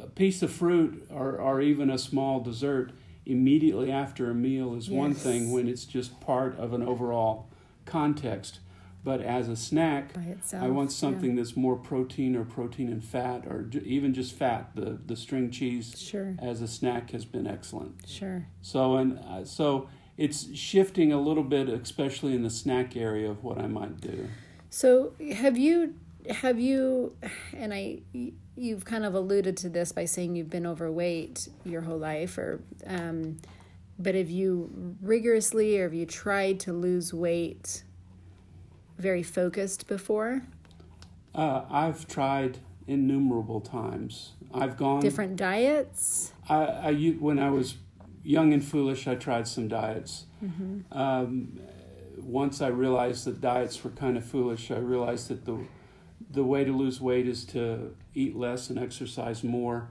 a 0.00 0.06
piece 0.08 0.42
of 0.42 0.50
fruit 0.50 1.06
or, 1.10 1.36
or 1.38 1.60
even 1.60 1.88
a 1.88 1.98
small 1.98 2.40
dessert 2.40 2.90
immediately 3.28 3.92
after 3.92 4.30
a 4.30 4.34
meal 4.34 4.74
is 4.74 4.88
one 4.90 5.14
thing 5.14 5.52
when 5.52 5.68
it's 5.68 5.84
just 5.84 6.18
part 6.20 6.58
of 6.58 6.72
an 6.72 6.82
overall 6.82 7.48
context. 7.84 8.60
But 9.04 9.20
as 9.20 9.48
a 9.48 9.56
snack, 9.56 10.10
itself. 10.16 10.62
I 10.64 10.68
want 10.68 10.90
yeah. 10.90 10.96
something 10.96 11.36
that's 11.36 11.56
more 11.56 11.76
protein 11.76 12.34
or 12.34 12.44
protein 12.44 12.88
and 12.90 13.02
fat 13.02 13.46
or 13.46 13.62
j- 13.62 13.80
even 13.80 14.12
just 14.12 14.34
fat. 14.34 14.70
The 14.74 14.98
the 15.06 15.14
string 15.16 15.50
cheese 15.50 15.94
Sure. 15.96 16.34
as 16.42 16.60
a 16.60 16.68
snack 16.68 17.12
has 17.12 17.24
been 17.24 17.46
excellent. 17.46 17.94
Sure. 18.06 18.46
So 18.60 18.96
and 18.96 19.18
uh, 19.20 19.44
so 19.44 19.88
it's 20.16 20.52
shifting 20.54 21.12
a 21.12 21.20
little 21.20 21.44
bit, 21.44 21.68
especially 21.68 22.34
in 22.34 22.42
the 22.42 22.50
snack 22.50 22.96
area 22.96 23.30
of 23.30 23.44
what 23.44 23.58
I 23.58 23.68
might 23.68 24.00
do. 24.00 24.28
So 24.68 25.14
have 25.36 25.56
you 25.56 25.94
have 26.28 26.58
you 26.58 27.16
and 27.56 27.72
I 27.72 28.00
you've 28.58 28.84
kind 28.84 29.04
of 29.04 29.14
alluded 29.14 29.56
to 29.56 29.68
this 29.68 29.92
by 29.92 30.04
saying 30.04 30.36
you've 30.36 30.50
been 30.50 30.66
overweight 30.66 31.48
your 31.64 31.82
whole 31.82 31.98
life 31.98 32.36
or 32.36 32.60
um 32.86 33.36
but 33.98 34.14
have 34.14 34.30
you 34.30 34.96
rigorously 35.02 35.78
or 35.78 35.84
have 35.84 35.94
you 35.94 36.06
tried 36.06 36.60
to 36.60 36.72
lose 36.72 37.12
weight 37.12 37.82
very 38.96 39.22
focused 39.22 39.88
before? 39.88 40.42
Uh, 41.34 41.64
I've 41.70 42.06
tried 42.06 42.58
innumerable 42.86 43.60
times. 43.60 44.32
I've 44.54 44.76
gone 44.76 45.00
Different 45.00 45.36
diets? 45.36 46.32
I, 46.48 46.64
I 46.64 46.94
when 47.18 47.38
I 47.38 47.50
was 47.50 47.76
young 48.22 48.52
and 48.52 48.64
foolish, 48.64 49.06
I 49.06 49.14
tried 49.14 49.46
some 49.48 49.68
diets. 49.68 50.26
Um, 50.92 51.60
once 52.16 52.60
I 52.62 52.68
realized 52.68 53.24
that 53.24 53.40
diets 53.40 53.82
were 53.82 53.90
kind 53.90 54.16
of 54.16 54.24
foolish, 54.24 54.70
I 54.70 54.78
realized 54.78 55.28
that 55.28 55.44
the 55.44 55.58
the 56.30 56.44
way 56.44 56.64
to 56.64 56.72
lose 56.72 57.00
weight 57.00 57.26
is 57.26 57.44
to 57.46 57.94
eat 58.14 58.36
less 58.36 58.70
and 58.70 58.78
exercise 58.78 59.42
more. 59.42 59.88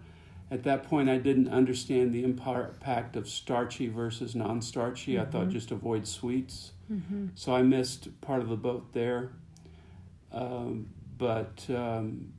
At 0.50 0.64
that 0.64 0.84
point, 0.84 1.10
I 1.10 1.18
didn't 1.18 1.50
understand 1.50 2.14
the 2.14 2.24
impact 2.24 3.16
of 3.16 3.28
starchy 3.28 3.88
versus 3.88 4.34
non-starchy. 4.36 5.20
I 5.20 5.26
thought 5.26 5.50
just 5.50 5.72
avoid 5.72 6.08
sweets, 6.08 6.72
so 7.36 7.54
I 7.54 7.64
missed 7.64 8.22
part 8.22 8.42
of 8.42 8.48
the 8.48 8.56
boat 8.56 8.94
there. 8.94 9.32
Um, 10.32 10.90
but 11.18 11.66
um, 11.70 12.34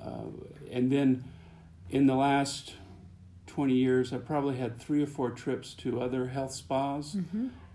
uh, 0.00 0.30
and 0.72 0.90
then 0.90 1.24
in 1.90 2.06
the 2.06 2.14
last 2.16 2.74
20 3.46 3.72
years, 3.74 4.12
I 4.12 4.18
probably 4.18 4.56
had 4.56 4.78
three 4.80 5.02
or 5.02 5.06
four 5.06 5.30
trips 5.30 5.74
to 5.74 6.00
other 6.00 6.26
health 6.28 6.52
spas, 6.54 7.14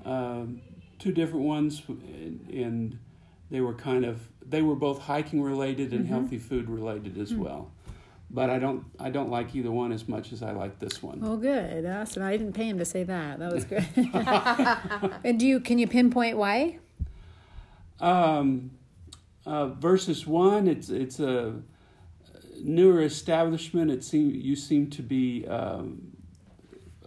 um, 0.03 0.61
two 0.97 1.11
different 1.13 1.45
ones, 1.45 1.81
and, 1.87 2.49
and 2.49 2.99
they 3.49 3.61
were 3.61 3.73
kind 3.75 4.03
of 4.03 4.27
they 4.49 4.61
were 4.61 4.75
both 4.75 5.01
hiking 5.01 5.41
related 5.41 5.93
and 5.93 6.07
healthy 6.07 6.37
food 6.37 6.69
related 6.69 7.17
as 7.17 7.33
well. 7.33 7.71
But 8.31 8.49
I 8.49 8.59
don't 8.59 8.85
I 8.99 9.09
don't 9.09 9.29
like 9.29 9.55
either 9.55 9.71
one 9.71 9.91
as 9.91 10.07
much 10.07 10.31
as 10.31 10.43
I 10.43 10.51
like 10.51 10.77
this 10.79 11.01
one. 11.01 11.21
Oh, 11.23 11.35
good. 11.37 11.85
Awesome. 11.85 12.21
I 12.23 12.37
didn't 12.37 12.53
pay 12.53 12.65
him 12.65 12.77
to 12.77 12.85
say 12.85 13.03
that. 13.03 13.39
That 13.39 13.51
was 13.51 13.65
good. 13.65 13.85
and 15.23 15.39
do 15.39 15.47
you 15.47 15.59
can 15.59 15.79
you 15.79 15.87
pinpoint 15.87 16.37
why? 16.37 16.79
Um, 17.99 18.71
uh, 19.45 19.67
versus 19.67 20.27
one, 20.27 20.67
it's 20.67 20.89
it's 20.89 21.19
a 21.19 21.55
newer 22.61 23.01
establishment. 23.01 23.89
It 23.89 24.03
seem 24.03 24.29
you 24.29 24.55
seem 24.55 24.89
to 24.91 25.01
be. 25.01 25.45
Um, 25.47 26.11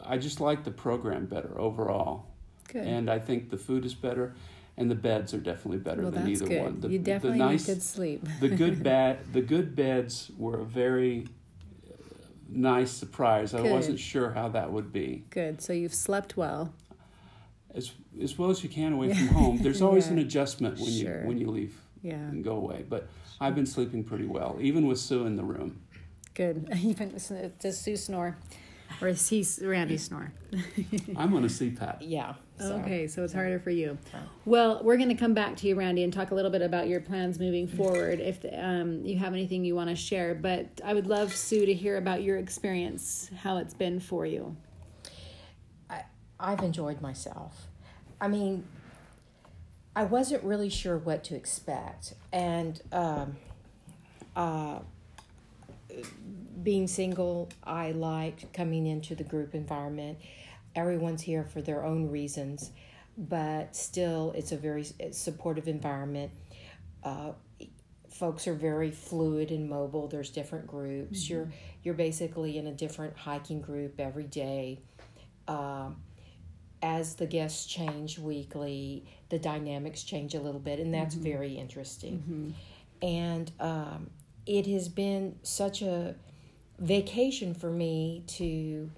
I 0.04 0.18
just 0.18 0.40
like 0.40 0.64
the 0.64 0.72
program 0.72 1.26
better 1.26 1.58
overall, 1.60 2.26
Good. 2.66 2.84
and 2.84 3.08
I 3.08 3.20
think 3.20 3.50
the 3.50 3.56
food 3.56 3.84
is 3.84 3.94
better, 3.94 4.34
and 4.82 4.90
the 4.90 4.94
beds 4.96 5.32
are 5.32 5.38
definitely 5.38 5.78
better 5.78 6.02
well, 6.02 6.10
than 6.10 6.28
either 6.28 6.46
good. 6.46 6.62
one. 6.62 6.80
The, 6.80 6.88
you 6.88 6.98
definitely 6.98 7.38
the 7.38 7.44
nice, 7.44 7.66
need 7.66 7.74
good 7.74 7.82
sleep. 7.82 8.26
the 8.40 8.48
good 8.48 8.82
bed, 8.90 9.20
the 9.32 9.40
good 9.40 9.74
beds 9.74 10.30
were 10.36 10.60
a 10.60 10.64
very 10.64 11.26
nice 12.48 12.90
surprise. 12.90 13.54
I 13.54 13.62
wasn't 13.62 13.98
sure 13.98 14.30
how 14.32 14.48
that 14.50 14.70
would 14.72 14.92
be. 14.92 15.24
Good. 15.30 15.62
So 15.62 15.72
you've 15.72 15.94
slept 15.94 16.36
well. 16.36 16.74
As 17.74 17.92
as 18.22 18.36
well 18.36 18.50
as 18.50 18.62
you 18.62 18.68
can 18.68 18.92
away 18.92 19.14
from 19.14 19.28
home. 19.28 19.58
There's 19.62 19.80
always 19.80 20.06
Yeah. 20.06 20.12
an 20.14 20.18
adjustment 20.18 20.78
when 20.78 20.90
Sure. 20.90 21.22
you 21.22 21.26
when 21.28 21.38
you 21.38 21.50
leave 21.50 21.80
Yeah. 22.02 22.14
and 22.14 22.44
go 22.44 22.56
away. 22.56 22.84
But 22.86 23.08
I've 23.40 23.54
been 23.54 23.66
sleeping 23.66 24.04
pretty 24.04 24.26
well, 24.26 24.58
even 24.60 24.86
with 24.86 24.98
Sue 24.98 25.24
in 25.26 25.36
the 25.36 25.44
room. 25.44 25.80
Good. 26.34 26.68
Even 26.82 27.14
does 27.60 27.78
Sue 27.78 27.96
snore, 27.96 28.38
or 29.00 29.08
is 29.08 29.28
he 29.28 29.44
Randy 29.64 29.96
snore? 29.96 30.32
I'm 31.16 31.34
on 31.34 31.44
a 31.44 31.48
CPAP. 31.48 31.98
Yeah. 32.00 32.34
so- 32.58 32.76
Okay, 32.76 33.06
so 33.08 33.22
it's 33.24 33.32
harder 33.32 33.58
for 33.58 33.70
you. 33.70 33.96
Well, 34.44 34.80
we're 34.82 34.96
going 34.96 35.08
to 35.08 35.14
come 35.14 35.34
back 35.34 35.56
to 35.58 35.66
you, 35.68 35.74
Randy, 35.74 36.02
and 36.04 36.12
talk 36.12 36.30
a 36.30 36.34
little 36.34 36.50
bit 36.50 36.62
about 36.62 36.88
your 36.88 37.00
plans 37.00 37.38
moving 37.38 37.66
forward. 37.68 38.20
If 38.20 38.44
um, 38.52 39.04
you 39.04 39.18
have 39.18 39.32
anything 39.32 39.64
you 39.64 39.74
want 39.74 39.90
to 39.90 39.96
share, 39.96 40.34
but 40.34 40.66
I 40.84 40.94
would 40.94 41.06
love 41.06 41.34
Sue 41.34 41.64
to 41.66 41.74
hear 41.74 41.96
about 41.96 42.22
your 42.22 42.36
experience, 42.38 43.30
how 43.42 43.56
it's 43.58 43.74
been 43.74 44.00
for 44.00 44.26
you. 44.26 44.56
I, 45.90 46.02
I've 46.38 46.60
enjoyed 46.62 47.00
myself. 47.00 47.68
I 48.20 48.28
mean, 48.28 48.64
I 49.94 50.04
wasn't 50.04 50.42
really 50.44 50.70
sure 50.70 50.96
what 50.96 51.24
to 51.24 51.34
expect, 51.34 52.14
and 52.32 52.80
um, 52.92 53.36
uh, 54.34 54.78
being 56.62 56.86
single, 56.86 57.50
I 57.64 57.92
liked 57.92 58.52
coming 58.52 58.86
into 58.86 59.14
the 59.14 59.24
group 59.24 59.54
environment. 59.54 60.18
Everyone's 60.74 61.22
here 61.22 61.44
for 61.44 61.60
their 61.60 61.84
own 61.84 62.08
reasons, 62.08 62.70
but 63.18 63.76
still, 63.76 64.32
it's 64.36 64.52
a 64.52 64.56
very 64.56 64.86
supportive 65.10 65.68
environment. 65.68 66.30
Uh, 67.02 67.32
folks 68.10 68.46
are 68.46 68.54
very 68.54 68.90
fluid 68.90 69.50
and 69.50 69.68
mobile. 69.68 70.06
There's 70.08 70.30
different 70.30 70.66
groups. 70.66 71.28
You're 71.28 71.50
you're 71.82 71.94
basically 71.94 72.58
in 72.58 72.66
a 72.68 72.72
different 72.72 73.16
hiking 73.16 73.60
group 73.60 73.98
every 73.98 74.24
day. 74.24 74.80
Um, 75.48 75.96
as 76.82 77.14
the 77.14 77.26
guests 77.26 77.66
change 77.66 78.18
weekly, 78.18 79.04
the 79.28 79.38
dynamics 79.38 80.02
change 80.02 80.34
a 80.34 80.40
little 80.40 80.60
bit, 80.60 80.78
and 80.80 80.92
that's 80.92 81.14
very 81.14 81.54
interesting. 81.54 82.54
And 83.02 83.50
um, 83.60 84.10
it 84.46 84.66
has 84.66 84.88
been 84.88 85.36
such 85.42 85.82
a 85.82 86.14
vacation 86.78 87.54
for 87.54 87.70
me 87.70 88.24
to, 88.26 88.90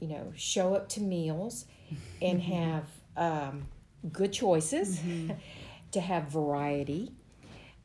you 0.00 0.08
know, 0.08 0.32
show 0.36 0.74
up 0.74 0.88
to 0.90 1.00
meals 1.00 1.64
and 2.20 2.42
have 2.42 2.84
um, 3.16 3.66
good 4.12 4.32
choices, 4.32 5.00
to 5.92 6.00
have 6.00 6.24
variety, 6.24 7.12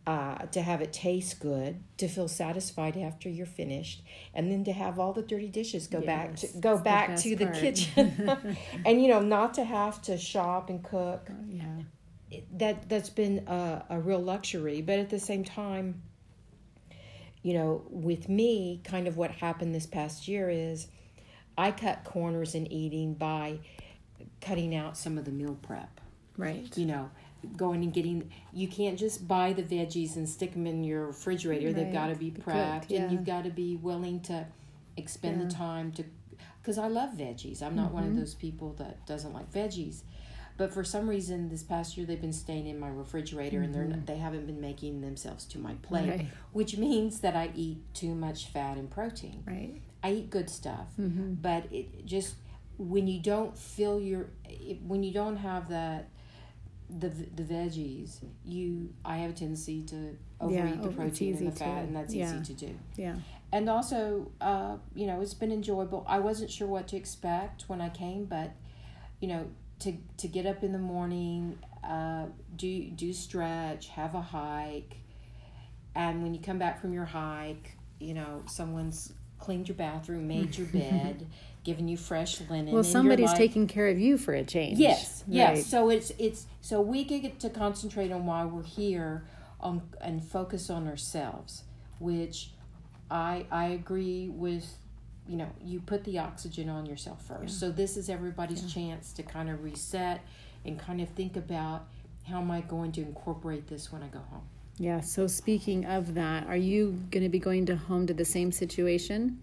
uh, 0.06 0.46
to 0.48 0.62
have 0.62 0.82
it 0.82 0.92
taste 0.92 1.40
good, 1.40 1.82
to 1.98 2.08
feel 2.08 2.28
satisfied 2.28 2.98
after 2.98 3.30
you're 3.30 3.46
finished, 3.46 4.04
and 4.34 4.52
then 4.52 4.64
to 4.64 4.74
have 4.74 5.00
all 5.00 5.14
the 5.14 5.22
dirty 5.22 5.48
dishes 5.48 5.88
go 5.88 6.02
back 6.02 6.36
to 6.36 6.48
go 6.60 6.72
it's 6.72 6.80
the 6.80 6.84
back 6.84 7.16
to 7.16 7.36
the 7.36 7.46
part. 7.46 7.58
kitchen, 7.58 8.58
and 8.86 9.02
you 9.02 9.08
know 9.08 9.22
not 9.22 9.54
to 9.54 9.64
have 9.64 10.02
to 10.04 10.18
shop 10.18 10.70
and 10.70 10.84
cook. 10.84 11.30
Yeah. 11.48 11.66
That 12.54 12.88
that's 12.88 13.10
been 13.10 13.44
a, 13.48 13.84
a 13.90 14.00
real 14.00 14.22
luxury, 14.22 14.82
but 14.82 15.00
at 15.00 15.10
the 15.10 15.20
same 15.20 15.44
time, 15.44 16.02
you 17.44 17.54
know, 17.54 17.84
with 17.90 18.30
me, 18.30 18.82
kind 18.84 19.08
of 19.08 19.18
what 19.18 19.32
happened 19.32 19.74
this 19.74 19.86
past 19.86 20.28
year 20.28 20.50
is, 20.50 20.88
I 21.58 21.72
cut 21.72 22.04
corners 22.04 22.56
in 22.56 22.72
eating 22.72 23.14
by 23.14 23.60
cutting 24.40 24.76
out 24.76 24.98
some 24.98 25.18
of 25.18 25.26
the 25.26 25.32
meal 25.32 25.58
prep 25.62 26.00
Right. 26.38 26.76
you 26.78 26.86
know 26.86 27.10
going 27.58 27.84
and 27.84 27.92
getting 27.94 28.32
you 28.54 28.68
can't 28.68 28.98
just 28.98 29.28
buy 29.28 29.52
the 29.54 29.64
veggies 29.64 30.16
and 30.16 30.28
stick 30.30 30.54
them 30.54 30.66
in 30.66 30.84
your 30.84 31.08
refrigerator 31.08 31.74
they've 31.74 31.92
got 31.94 32.08
to 32.08 32.16
be 32.16 32.32
prepped 32.32 32.86
yeah. 32.90 33.02
and 33.02 33.12
you've 33.12 33.26
got 33.26 33.44
to 33.44 33.50
be 33.50 33.76
willing 33.76 34.20
to 34.22 34.46
expend 34.98 35.42
the 35.42 35.52
time 35.54 35.92
to 35.92 36.04
because 36.62 36.78
i 36.78 36.88
love 36.88 37.12
veggies 37.16 37.62
i'm 37.62 37.76
not 37.76 37.92
one 37.92 38.04
Mm-hmm. 38.04 38.14
of 38.14 38.20
those 38.20 38.36
people 38.36 38.74
that 38.74 39.06
doesn't 39.08 39.34
like 39.34 39.52
veggies 39.52 40.02
but 40.62 40.72
for 40.74 40.84
some 40.84 41.06
reason 41.16 41.50
this 41.50 41.64
past 41.64 41.98
year 41.98 42.06
they've 42.06 42.22
been 42.28 42.40
staying 42.46 42.68
in 42.68 42.78
my 42.86 42.88
refrigerator 43.04 43.62
and 43.62 43.74
they're 43.74 43.86
not, 43.94 44.06
they 44.06 44.18
haven't 44.28 44.46
been 44.46 44.62
making 44.62 45.02
themselves 45.02 45.44
to 45.46 45.58
my 45.68 45.74
plate 45.88 46.02
Mm-hmm. 46.10 46.12
Right. 46.12 46.28
which 46.60 46.78
means 46.78 47.14
that 47.24 47.36
i 47.36 47.48
eat 47.66 47.80
too 48.02 48.14
much 48.26 48.40
fat 48.56 48.76
and 48.82 48.88
protein 49.00 49.40
Right. 49.54 49.82
I 50.04 50.10
eat 50.18 50.30
good 50.38 50.50
stuff, 50.50 50.88
Mm-hmm. 51.00 51.30
but 51.48 51.62
it 51.72 52.06
just 52.06 52.36
when 52.78 53.06
you 53.14 53.20
don't 53.34 53.54
feel 53.58 53.96
your 54.10 54.24
it, 54.70 54.78
when 54.92 55.02
you 55.04 55.14
don't 55.14 55.38
have 55.50 55.64
that 55.78 56.10
the 57.02 57.10
the 57.40 57.44
veggies, 57.56 58.10
you 58.46 58.66
I 59.06 59.16
have 59.24 59.30
a 59.32 59.34
tendency 59.34 59.78
to 59.94 60.00
overeat 60.46 60.76
Yeah, 60.76 60.82
the 60.82 60.90
oh, 60.90 61.00
protein 61.02 61.38
and 61.38 61.48
the 61.48 61.52
fat, 61.52 61.76
to- 61.76 61.82
and 61.86 61.96
that's 61.96 62.14
yeah. 62.14 62.26
easy 62.36 62.44
to 62.54 62.66
do. 62.66 62.72
Yeah. 62.98 63.16
And 63.54 63.70
also, 63.70 64.32
uh, 64.42 64.76
you 65.00 65.06
know, 65.08 65.22
it's 65.22 65.34
been 65.44 65.52
enjoyable. 65.60 66.02
I 66.18 66.20
wasn't 66.20 66.50
sure 66.52 66.68
what 66.76 66.86
to 66.90 66.98
expect 66.98 67.58
when 67.70 67.80
I 67.80 67.90
came, 67.90 68.26
but 68.26 68.50
you 69.22 69.28
know, 69.32 69.44
to 69.82 69.94
to 70.18 70.28
get 70.28 70.46
up 70.46 70.64
in 70.64 70.72
the 70.72 70.80
morning, 70.80 71.58
uh, 71.84 72.26
do 72.56 72.90
do 72.90 73.14
stretch, 73.14 73.90
have 73.90 74.16
a 74.16 74.22
hike, 74.22 74.98
and 75.96 76.24
when 76.24 76.34
you 76.34 76.40
come 76.40 76.58
back 76.58 76.80
from 76.80 76.94
your 76.94 77.06
hike, 77.06 77.76
you 78.00 78.14
know, 78.14 78.44
someone's 78.46 79.14
cleaned 79.40 79.68
your 79.68 79.76
bathroom, 79.76 80.28
made 80.28 80.58
your 80.58 80.68
bed, 80.74 81.28
given 81.64 81.88
you 81.88 81.98
fresh 81.98 82.40
linen. 82.50 82.74
Well, 82.74 82.84
somebody's 82.84 83.34
taking 83.34 83.68
care 83.68 83.90
of 83.90 84.00
you 84.00 84.18
for 84.18 84.34
a 84.34 84.44
change. 84.44 84.80
Yes, 84.80 85.24
yes. 85.28 85.50
Right. 85.50 85.66
So 85.66 85.90
it's 85.90 86.12
it's 86.18 86.48
so 86.62 86.82
we 86.82 87.04
get 87.04 87.40
to 87.40 87.50
concentrate 87.50 88.12
on 88.12 88.26
why 88.26 88.46
we're 88.46 88.64
here, 88.64 89.26
on 89.60 89.82
and 90.00 90.24
focus 90.24 90.70
on 90.70 90.88
ourselves, 90.88 91.64
which 92.00 92.52
I 93.10 93.46
I 93.52 93.66
agree 93.68 94.30
with. 94.30 94.78
You 95.32 95.38
know, 95.38 95.50
you 95.64 95.80
put 95.80 96.04
the 96.04 96.20
oxygen 96.20 96.68
on 96.68 96.86
yourself 96.86 97.26
first. 97.26 97.60
So 97.60 97.72
this 97.72 97.96
is 97.96 98.10
everybody's 98.10 98.72
chance 98.74 99.14
to 99.14 99.24
kind 99.24 99.50
of 99.50 99.64
reset 99.64 100.20
and 100.66 100.78
kind 100.78 101.00
of 101.00 101.10
think 101.10 101.38
about 101.38 101.88
how 102.28 102.42
am 102.42 102.52
I 102.52 102.62
going 102.62 102.92
to 102.94 103.02
incorporate 103.02 103.68
this 103.68 103.92
when 103.92 104.04
I 104.04 104.08
go 104.08 104.20
home. 104.20 104.44
Yeah. 104.78 105.00
So 105.00 105.28
speaking 105.28 105.86
of 105.86 106.16
that, 106.16 106.48
are 106.48 106.58
you 106.58 107.02
going 107.12 107.24
to 107.24 107.30
be 107.30 107.40
going 107.40 107.66
to 107.68 107.76
home 107.76 108.08
to 108.08 108.14
the 108.14 108.26
same 108.26 108.52
situation? 108.52 109.42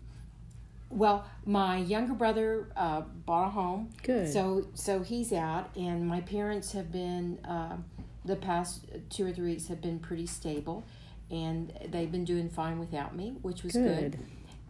Well, 0.91 1.27
my 1.45 1.79
younger 1.79 2.15
brother 2.15 2.69
uh, 2.77 3.03
bought 3.27 3.47
a 3.47 3.51
home. 3.51 3.91
Good. 4.03 4.33
So 4.33 4.69
so 4.75 5.03
he's 5.03 5.33
out, 5.33 5.71
and 5.77 6.07
my 6.07 6.21
parents 6.23 6.73
have 6.73 6.91
been 6.93 7.39
uh, 7.45 7.77
the 8.25 8.37
past 8.37 8.87
two 9.11 9.27
or 9.27 9.33
three 9.33 9.51
weeks 9.53 9.69
have 9.69 9.81
been 9.81 9.99
pretty 9.99 10.27
stable, 10.27 10.85
and 11.31 11.73
they've 11.89 12.13
been 12.13 12.25
doing 12.25 12.49
fine 12.49 12.79
without 12.79 13.17
me, 13.17 13.37
which 13.43 13.63
was 13.63 13.73
good. 13.73 14.13
Good. 14.13 14.19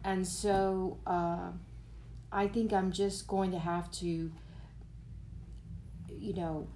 And 0.03 0.27
so 0.27 0.97
uh, 1.05 1.51
I 2.31 2.47
think 2.47 2.73
I'm 2.73 2.91
just 2.91 3.27
going 3.27 3.51
to 3.51 3.59
have 3.59 3.91
to, 3.93 4.31
you 6.09 6.33
know. 6.33 6.67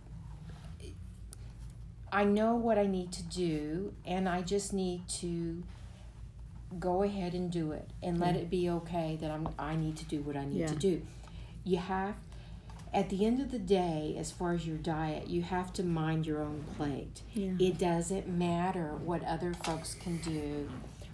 I 2.11 2.25
know 2.25 2.53
what 2.55 2.77
I 2.77 2.85
need 2.85 3.11
to 3.13 3.23
do, 3.23 3.93
and 4.05 4.29
I 4.29 4.41
just 4.43 4.71
need 4.71 5.07
to 5.19 5.63
go 6.79 7.03
ahead 7.03 7.33
and 7.33 7.51
do 7.51 7.71
it 7.71 7.89
and 8.01 8.19
let 8.19 8.35
it 8.35 8.49
be 8.49 8.69
okay 8.69 9.17
that 9.21 9.29
I'm 9.31 9.47
I 9.59 9.75
need 9.75 9.95
to 9.97 10.05
do 10.05 10.21
what 10.21 10.35
I 10.35 10.45
need 10.45 10.59
Yeah. 10.59 10.67
to 10.67 10.75
do. 10.75 11.01
You 11.63 11.77
have 11.77 12.15
at 12.93 13.09
the 13.09 13.25
end 13.25 13.39
of 13.41 13.51
the 13.51 13.59
day 13.59 14.15
as 14.19 14.31
far 14.31 14.53
as 14.53 14.67
your 14.67 14.77
diet, 14.77 15.27
you 15.27 15.41
have 15.41 15.73
to 15.73 15.83
mind 15.83 16.27
your 16.27 16.41
own 16.41 16.63
plate. 16.77 17.21
Yeah. 17.33 17.53
It 17.59 17.77
doesn't 17.79 18.27
matter 18.27 18.95
what 18.95 19.23
other 19.23 19.53
folks 19.53 19.95
can 19.95 20.17
do 20.17 20.69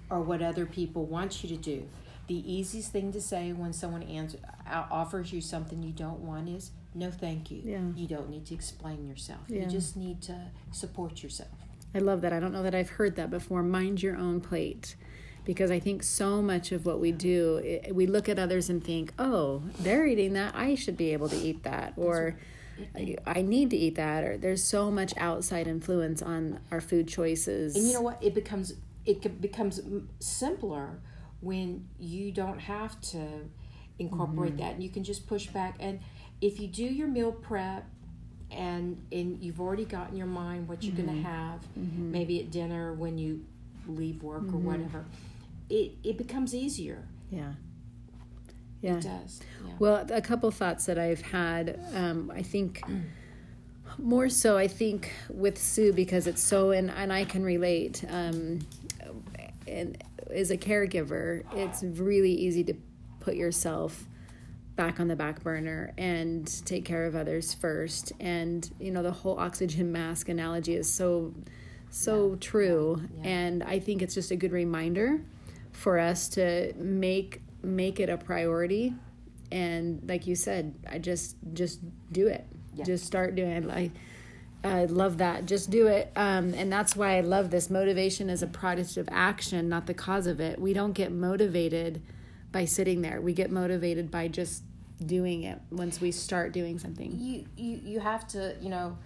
or 0.09 0.21
what 0.21 0.41
other 0.41 0.65
people 0.65 1.05
want 1.05 1.43
you 1.43 1.49
to 1.49 1.57
do. 1.57 1.87
The 2.27 2.51
easiest 2.51 2.91
thing 2.91 3.11
to 3.13 3.21
say 3.21 3.53
when 3.53 3.73
someone 3.73 4.03
answer, 4.03 4.37
offers 4.67 5.33
you 5.33 5.41
something 5.41 5.81
you 5.81 5.91
don't 5.91 6.19
want 6.19 6.47
is 6.47 6.71
no 6.93 7.11
thank 7.11 7.49
you. 7.51 7.61
Yeah. 7.63 7.81
You 7.95 8.07
don't 8.07 8.29
need 8.29 8.45
to 8.47 8.53
explain 8.53 9.07
yourself. 9.07 9.41
Yeah. 9.47 9.61
You 9.61 9.67
just 9.67 9.95
need 9.95 10.21
to 10.23 10.39
support 10.71 11.23
yourself. 11.23 11.49
I 11.93 11.99
love 11.99 12.21
that. 12.21 12.33
I 12.33 12.39
don't 12.39 12.53
know 12.53 12.63
that 12.63 12.75
I've 12.75 12.89
heard 12.89 13.15
that 13.15 13.29
before. 13.29 13.63
Mind 13.63 14.03
your 14.03 14.15
own 14.15 14.41
plate. 14.41 14.95
Because 15.45 15.71
I 15.71 15.79
think 15.79 16.03
so 16.03 16.41
much 16.41 16.71
of 16.71 16.85
what 16.85 16.99
we 16.99 17.11
do, 17.11 17.81
i 17.87 17.91
we 17.91 18.05
look 18.05 18.29
at 18.29 18.37
others 18.37 18.69
and 18.69 18.83
think, 18.83 19.13
oh, 19.17 19.63
they're 19.79 20.05
eating 20.05 20.33
that. 20.33 20.53
I 20.55 20.75
should 20.75 20.97
be 20.97 21.13
able 21.13 21.29
to 21.29 21.35
eat 21.35 21.63
that. 21.63 21.93
Or 21.95 22.37
I 22.95 23.15
I 23.25 23.41
need 23.41 23.71
to 23.71 23.77
eat 23.77 23.95
that. 23.95 24.23
Or 24.23 24.37
there's 24.37 24.63
so 24.63 24.91
much 24.91 25.13
outside 25.17 25.67
influence 25.67 26.21
on 26.21 26.59
our 26.71 26.81
food 26.81 27.07
choices. 27.07 27.75
And 27.75 27.87
you 27.87 27.93
know 27.93 28.01
what? 28.01 28.21
It 28.21 28.35
becomes 28.35 28.73
it 29.05 29.41
becomes 29.41 29.81
simpler 30.19 30.99
when 31.41 31.87
you 31.99 32.31
don't 32.31 32.59
have 32.59 32.99
to 33.01 33.49
incorporate 33.97 34.57
that, 34.57 34.73
and 34.75 34.83
you 34.83 34.89
can 34.89 35.03
just 35.03 35.27
push 35.27 35.47
back. 35.47 35.75
And 35.79 35.99
if 36.41 36.59
you 36.59 36.67
do 36.67 36.83
your 36.83 37.07
meal 37.07 37.31
prep, 37.31 37.85
and 38.51 39.05
and 39.11 39.41
you've 39.43 39.61
already 39.61 39.85
got 39.85 40.09
in 40.09 40.15
your 40.15 40.25
mind 40.27 40.67
what 40.67 40.83
you're 40.83 40.95
going 40.95 41.21
to 41.23 41.27
have, 41.27 41.61
maybe 41.75 42.39
at 42.39 42.51
dinner 42.51 42.93
when 42.93 43.17
you 43.17 43.45
leave 43.87 44.21
work 44.23 44.43
or 44.53 44.57
whatever, 44.57 45.05
it 45.69 45.91
it 46.03 46.17
becomes 46.17 46.53
easier. 46.55 47.03
yeah. 47.31 47.53
Yeah. 48.81 48.95
It 48.95 49.01
does. 49.03 49.41
Yeah. 49.65 49.73
Well, 49.77 50.07
a 50.09 50.21
couple 50.21 50.49
thoughts 50.51 50.85
that 50.85 50.97
I've 50.97 51.21
had. 51.21 51.77
Um, 51.93 52.31
I 52.33 52.41
think 52.41 52.81
more 53.97 54.29
so. 54.29 54.57
I 54.57 54.69
think 54.69 55.11
with 55.29 55.57
Sue 55.57 55.91
because 55.91 56.27
it's 56.27 56.41
so, 56.41 56.71
and 56.71 56.89
and 56.89 57.11
I 57.11 57.25
can 57.25 57.43
relate. 57.43 58.05
Um, 58.09 58.59
and 59.69 60.03
as 60.33 60.51
a 60.51 60.57
caregiver, 60.57 61.43
it's 61.55 61.83
really 61.83 62.31
easy 62.33 62.63
to 62.65 62.73
put 63.19 63.35
yourself 63.35 64.05
back 64.75 64.99
on 64.99 65.07
the 65.07 65.15
back 65.15 65.43
burner 65.43 65.93
and 65.97 66.47
take 66.65 66.85
care 66.85 67.05
of 67.05 67.15
others 67.15 67.53
first. 67.53 68.13
And 68.19 68.69
you 68.79 68.91
know, 68.91 69.03
the 69.03 69.11
whole 69.11 69.37
oxygen 69.39 69.91
mask 69.91 70.29
analogy 70.29 70.75
is 70.75 70.91
so 70.91 71.33
so 71.89 72.35
true. 72.35 73.01
And 73.23 73.63
I 73.63 73.79
think 73.79 74.01
it's 74.01 74.13
just 74.13 74.31
a 74.31 74.35
good 74.35 74.51
reminder 74.51 75.21
for 75.71 75.97
us 75.99 76.29
to 76.29 76.73
make 76.75 77.41
make 77.63 77.99
it 77.99 78.09
a 78.09 78.17
priority 78.17 78.93
and 79.51 80.01
like 80.07 80.25
you 80.27 80.35
said 80.35 80.73
i 80.89 80.97
just 80.97 81.35
just 81.53 81.79
do 82.11 82.27
it 82.27 82.45
Yeah. 82.75 82.85
just 82.85 83.05
start 83.05 83.35
doing 83.35 83.49
it 83.51 83.69
i 83.69 83.91
i 84.63 84.85
love 84.85 85.17
that. 85.19 85.45
Just 85.45 85.69
do 85.69 85.87
it 85.87 86.11
um, 86.15 86.53
and 86.53 86.71
that's 86.71 86.95
why 86.95 87.17
i 87.17 87.21
love 87.21 87.51
this. 87.51 87.69
Motivation 87.69 88.29
is 88.29 88.43
a 88.43 88.47
product 88.47 88.97
of 88.97 89.07
action 89.11 89.69
not 89.69 89.85
the 89.87 89.93
cause 89.93 90.27
of 90.27 90.39
it. 90.39 90.59
We 90.59 90.73
don't 90.73 90.93
get 90.93 91.11
motivated 91.11 92.01
by 92.51 92.65
sitting 92.65 93.01
there. 93.01 93.21
We 93.21 93.33
get 93.33 93.51
motivated 93.51 94.09
by 94.09 94.27
just 94.27 94.63
doing 95.05 95.43
it 95.43 95.59
once 95.71 96.01
we 96.01 96.11
start 96.11 96.51
doing 96.51 96.79
something. 96.79 97.17
You 97.17 97.45
you 97.55 97.79
you 97.83 97.99
have 97.99 98.27
to 98.29 98.55
you 98.61 98.69
know 98.69 98.97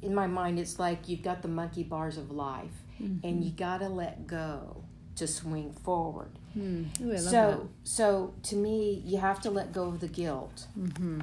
in 0.00 0.14
my 0.14 0.26
mind 0.26 0.58
it's 0.58 0.78
like 0.78 1.08
you've 1.08 1.22
got 1.22 1.42
the 1.42 1.48
monkey 1.48 1.84
bars 1.84 2.16
of 2.16 2.30
life 2.30 2.70
mm-hmm. 3.00 3.26
and 3.26 3.44
you 3.44 3.50
got 3.50 3.78
to 3.78 3.88
let 3.88 4.26
go 4.26 4.84
to 5.16 5.26
swing 5.26 5.72
forward. 5.72 6.30
Hmm. 6.54 6.84
Ooh, 7.02 7.12
I 7.12 7.16
love 7.16 7.22
so 7.22 7.68
so 7.84 8.34
to 8.44 8.56
me 8.56 9.02
you 9.04 9.18
have 9.18 9.40
to 9.42 9.50
let 9.50 9.72
go 9.72 9.84
of 9.84 10.00
the 10.00 10.08
guilt. 10.08 10.66
Mm-hmm. 10.78 11.20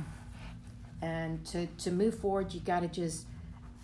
And 1.02 1.46
to 1.48 1.66
to 1.66 1.92
move 1.92 2.20
forward 2.20 2.54
you 2.54 2.62
got 2.62 2.82
to 2.82 2.88
just 2.88 3.26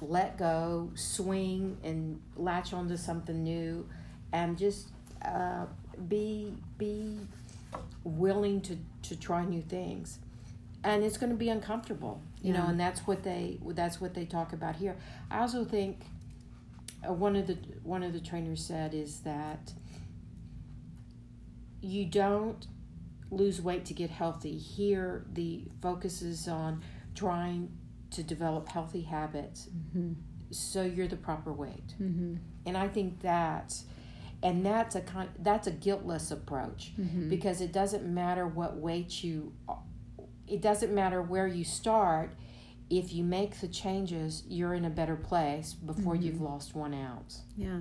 let 0.02 0.38
go 0.38 0.92
swing 0.96 1.78
and 1.84 2.22
latch 2.36 2.74
onto 2.74 2.98
something 2.98 3.44
new 3.44 3.88
and 4.34 4.58
just 4.58 4.90
uh, 5.24 5.66
be 6.08 6.54
be 6.78 7.18
willing 8.04 8.62
to 8.62 8.78
to 9.04 9.16
try 9.16 9.46
new 9.46 9.62
things. 9.62 10.20
And 10.84 11.04
it's 11.04 11.18
going 11.18 11.32
to 11.32 11.38
be 11.38 11.50
uncomfortable 11.50 12.22
you 12.46 12.54
know 12.54 12.68
and 12.68 12.80
that's 12.80 13.08
what 13.08 13.24
they 13.24 13.58
that's 13.70 14.00
what 14.00 14.14
they 14.14 14.24
talk 14.24 14.54
about 14.54 14.76
here. 14.76 14.96
I 15.32 15.40
also 15.40 15.66
think 15.66 16.06
uh, 17.08 17.12
one 17.12 17.36
of 17.36 17.48
the 17.48 17.58
one 17.82 18.04
of 18.04 18.14
the 18.14 18.20
trainers 18.20 18.64
said 18.64 18.94
is 18.94 19.22
that 19.22 19.74
you 21.82 22.06
don't 22.06 22.68
lose 23.32 23.60
weight 23.64 23.84
to 23.86 23.96
get 23.96 24.12
healthy. 24.12 24.60
Here 24.60 25.26
the 25.34 25.64
focus 25.82 26.22
is 26.22 26.48
on 26.48 26.84
trying 27.16 27.72
to 28.16 28.24
develop 28.24 28.68
healthy 28.70 29.02
habits 29.02 29.70
so 30.52 30.82
you're 30.84 31.08
the 31.08 31.16
proper 31.18 31.52
weight 31.52 31.94
Mm-hmm. 32.02 32.36
and 32.66 32.78
i 32.78 32.88
think 32.88 33.22
that 33.22 33.74
and 34.44 34.66
that's 34.66 34.96
a 34.96 35.02
kind 35.02 35.30
that's 35.40 35.68
a 35.68 35.72
guiltless 35.72 36.32
approach 36.32 36.92
Mm-hmm. 37.00 37.30
because 37.30 37.62
it 37.62 37.72
doesn't 37.72 38.06
matter 38.06 38.46
what 38.48 38.78
weight 38.78 39.24
you 39.24 39.54
it 40.48 40.62
doesn't 40.62 40.94
matter 40.94 41.22
where 41.22 41.48
you 41.48 41.64
start 41.64 42.30
if 42.90 43.12
you 43.12 43.24
make 43.24 43.60
the 43.62 43.68
changes 43.68 44.44
you're 44.48 44.76
in 44.76 44.86
a 44.86 44.90
better 44.92 45.16
place 45.16 45.74
before 45.74 46.16
you've 46.16 46.42
lost 46.42 46.76
one 46.76 46.94
ounce 46.94 47.42
yeah 47.58 47.80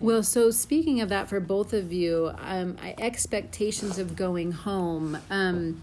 Well, 0.00 0.22
so 0.22 0.50
speaking 0.50 1.00
of 1.00 1.08
that 1.10 1.28
for 1.30 1.40
both 1.40 1.72
of 1.72 1.90
you, 1.92 2.30
um, 2.38 2.76
I, 2.82 2.94
expectations 2.98 3.98
of 3.98 4.14
going 4.14 4.52
home. 4.52 5.16
Um, 5.30 5.80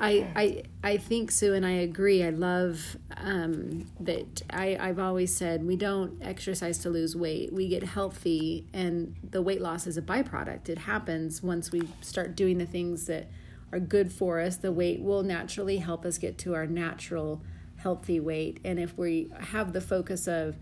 I, 0.00 0.28
I, 0.36 0.62
I 0.84 0.96
think 0.96 1.30
Sue 1.30 1.54
and 1.54 1.66
I 1.66 1.72
agree. 1.72 2.22
I 2.22 2.30
love 2.30 2.96
um, 3.16 3.90
that. 4.00 4.42
I, 4.50 4.76
I've 4.80 4.98
always 4.98 5.34
said 5.34 5.64
we 5.64 5.76
don't 5.76 6.22
exercise 6.22 6.78
to 6.78 6.90
lose 6.90 7.16
weight. 7.16 7.52
We 7.52 7.68
get 7.68 7.82
healthy, 7.82 8.66
and 8.72 9.16
the 9.28 9.42
weight 9.42 9.60
loss 9.60 9.86
is 9.86 9.96
a 9.96 10.02
byproduct. 10.02 10.68
It 10.68 10.78
happens 10.78 11.42
once 11.42 11.72
we 11.72 11.88
start 12.00 12.36
doing 12.36 12.58
the 12.58 12.66
things 12.66 13.06
that 13.06 13.28
are 13.72 13.80
good 13.80 14.12
for 14.12 14.40
us. 14.40 14.56
The 14.56 14.72
weight 14.72 15.00
will 15.00 15.22
naturally 15.22 15.78
help 15.78 16.04
us 16.04 16.16
get 16.18 16.38
to 16.38 16.54
our 16.54 16.66
natural 16.66 17.42
healthy 17.76 18.20
weight. 18.20 18.60
And 18.64 18.78
if 18.78 18.96
we 18.96 19.30
have 19.38 19.72
the 19.72 19.80
focus 19.80 20.28
of 20.28 20.56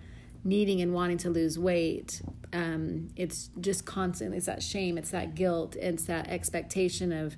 needing 0.45 0.81
and 0.81 0.95
wanting 0.95 1.19
to 1.19 1.31
lose 1.31 1.59
weight, 1.59 2.23
um, 2.53 3.09
it's 3.17 3.51
just 3.61 3.85
constantly 3.85 4.39
it's 4.39 4.47
that 4.47 4.63
shame, 4.63 4.97
it's 4.97 5.11
that 5.11 5.35
guilt, 5.35 5.77
it's 5.77 6.05
that 6.05 6.29
expectation 6.29 7.13
of 7.13 7.37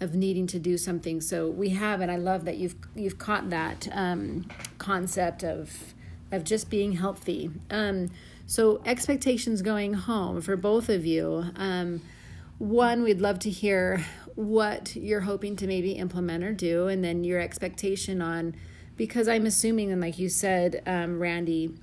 of 0.00 0.14
needing 0.14 0.46
to 0.48 0.58
do 0.58 0.78
something. 0.78 1.20
So 1.20 1.48
we 1.48 1.70
have, 1.70 2.00
and 2.00 2.10
I 2.10 2.16
love 2.16 2.44
that 2.46 2.56
you've 2.56 2.74
you've 2.94 3.18
caught 3.18 3.50
that 3.50 3.88
um, 3.92 4.46
concept 4.78 5.44
of 5.44 5.94
of 6.32 6.44
just 6.44 6.70
being 6.70 6.92
healthy. 6.92 7.50
Um, 7.70 8.10
so 8.46 8.80
expectations 8.84 9.62
going 9.62 9.94
home 9.94 10.40
for 10.40 10.56
both 10.56 10.88
of 10.88 11.06
you. 11.06 11.44
Um, 11.56 12.00
one, 12.58 13.02
we'd 13.02 13.20
love 13.20 13.38
to 13.40 13.50
hear 13.50 14.04
what 14.34 14.94
you're 14.96 15.20
hoping 15.20 15.56
to 15.56 15.66
maybe 15.66 15.92
implement 15.92 16.44
or 16.44 16.52
do, 16.52 16.88
and 16.88 17.02
then 17.02 17.24
your 17.24 17.40
expectation 17.40 18.20
on, 18.20 18.54
because 18.96 19.28
I'm 19.28 19.46
assuming, 19.46 19.90
and 19.92 20.00
like 20.00 20.18
you 20.18 20.28
said, 20.28 20.82
um, 20.86 21.18
Randy, 21.18 21.74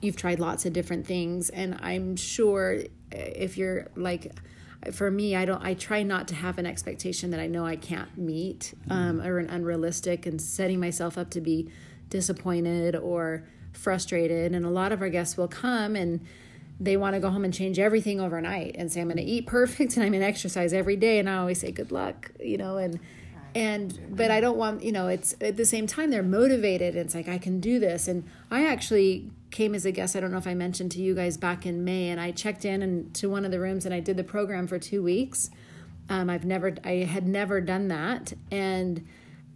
you've 0.00 0.16
tried 0.16 0.40
lots 0.40 0.64
of 0.64 0.72
different 0.72 1.06
things, 1.06 1.50
and 1.50 1.78
I'm 1.82 2.16
sure 2.16 2.82
if 3.12 3.58
you're 3.58 3.88
like, 3.96 4.32
for 4.92 5.10
me, 5.10 5.36
I 5.36 5.44
don't. 5.44 5.62
I 5.62 5.74
try 5.74 6.02
not 6.02 6.26
to 6.28 6.34
have 6.34 6.58
an 6.58 6.66
expectation 6.66 7.30
that 7.30 7.40
I 7.40 7.46
know 7.46 7.66
I 7.66 7.76
can't 7.76 8.16
meet, 8.16 8.74
um, 8.88 9.20
or 9.20 9.38
an 9.38 9.50
unrealistic, 9.50 10.26
and 10.26 10.40
setting 10.40 10.80
myself 10.80 11.18
up 11.18 11.30
to 11.30 11.40
be 11.40 11.70
disappointed 12.08 12.96
or 12.96 13.44
frustrated. 13.72 14.52
And 14.54 14.64
a 14.64 14.70
lot 14.70 14.92
of 14.92 15.02
our 15.02 15.08
guests 15.08 15.36
will 15.36 15.48
come 15.48 15.96
and 15.96 16.20
they 16.80 16.96
want 16.96 17.14
to 17.14 17.20
go 17.20 17.28
home 17.28 17.44
and 17.44 17.52
change 17.52 17.78
everything 17.78 18.20
overnight 18.20 18.74
and 18.78 18.90
say 18.90 19.02
I'm 19.02 19.08
going 19.08 19.18
to 19.18 19.22
eat 19.22 19.46
perfect 19.46 19.96
and 19.96 20.04
I'm 20.04 20.12
going 20.12 20.22
to 20.22 20.26
exercise 20.26 20.72
every 20.72 20.96
day. 20.96 21.18
And 21.18 21.28
I 21.28 21.36
always 21.36 21.60
say 21.60 21.70
good 21.70 21.92
luck, 21.92 22.30
you 22.40 22.56
know, 22.56 22.78
and 22.78 22.98
and 23.54 23.98
but 24.10 24.30
I 24.30 24.40
don't 24.40 24.56
want 24.56 24.82
you 24.82 24.92
know 24.92 25.08
it's 25.08 25.34
at 25.40 25.56
the 25.56 25.64
same 25.64 25.86
time 25.86 26.10
they're 26.10 26.22
motivated. 26.22 26.96
It's 26.96 27.14
like 27.14 27.28
I 27.28 27.38
can 27.38 27.60
do 27.60 27.78
this, 27.78 28.08
and 28.08 28.24
I 28.50 28.66
actually 28.66 29.30
came 29.50 29.74
as 29.74 29.84
a 29.84 29.92
guest. 29.92 30.16
I 30.16 30.20
don't 30.20 30.30
know 30.30 30.38
if 30.38 30.46
I 30.46 30.54
mentioned 30.54 30.92
to 30.92 31.02
you 31.02 31.14
guys 31.14 31.36
back 31.36 31.66
in 31.66 31.84
May, 31.84 32.08
and 32.08 32.20
I 32.20 32.30
checked 32.30 32.64
in 32.64 32.82
and 32.82 33.12
to 33.14 33.28
one 33.28 33.44
of 33.44 33.50
the 33.50 33.60
rooms 33.60 33.84
and 33.84 33.94
I 33.94 34.00
did 34.00 34.16
the 34.16 34.24
program 34.24 34.66
for 34.66 34.78
two 34.78 35.02
weeks. 35.02 35.50
Um, 36.08 36.30
I've 36.30 36.44
never 36.44 36.74
I 36.84 37.04
had 37.04 37.26
never 37.26 37.60
done 37.60 37.88
that, 37.88 38.32
and 38.50 39.06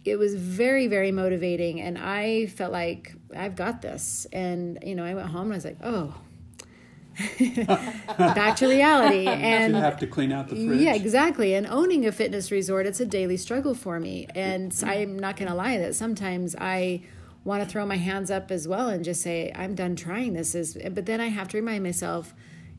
it 0.03 0.17
was 0.17 0.35
very 0.35 0.87
very 0.87 1.11
motivating, 1.11 1.81
and 1.81 1.97
I 1.97 2.47
felt 2.47 2.71
like 2.71 3.13
I've 3.35 3.55
got 3.55 3.81
this. 3.81 4.27
And 4.31 4.79
you 4.83 4.95
know 4.95 5.05
I 5.05 5.13
went 5.13 5.29
home 5.29 5.43
and 5.43 5.53
I 5.53 5.55
was 5.55 5.65
like, 5.65 5.79
oh 5.83 6.15
back 8.17 8.55
to 8.57 8.67
reality 8.67 9.25
and 9.27 9.73
you 9.73 9.81
have 9.81 9.97
to 9.97 10.07
clean 10.07 10.31
out 10.31 10.49
the 10.49 10.55
fridge. 10.55 10.81
yeah 10.81 10.93
exactly 10.93 11.53
and 11.53 11.65
owning 11.67 12.05
a 12.05 12.11
fitness 12.11 12.51
resort 12.51 12.85
it's 12.85 12.99
a 12.99 13.05
daily 13.05 13.37
struggle 13.37 13.73
for 13.73 13.99
me 13.99 14.27
and 14.35 14.83
i'm 14.85 15.17
not 15.17 15.37
going 15.37 15.47
to 15.47 15.55
lie 15.55 15.77
that 15.77 15.95
sometimes 15.95 16.55
i 16.59 17.01
want 17.45 17.63
to 17.63 17.69
throw 17.69 17.85
my 17.85 17.95
hands 17.95 18.29
up 18.29 18.51
as 18.51 18.67
well 18.67 18.89
and 18.89 19.05
just 19.05 19.21
say 19.21 19.51
i'm 19.55 19.75
done 19.75 19.95
trying 19.95 20.33
this 20.33 20.53
is 20.53 20.77
but 20.91 21.05
then 21.05 21.21
i 21.21 21.27
have 21.27 21.47
to 21.47 21.57
remind 21.57 21.83
myself 21.83 22.33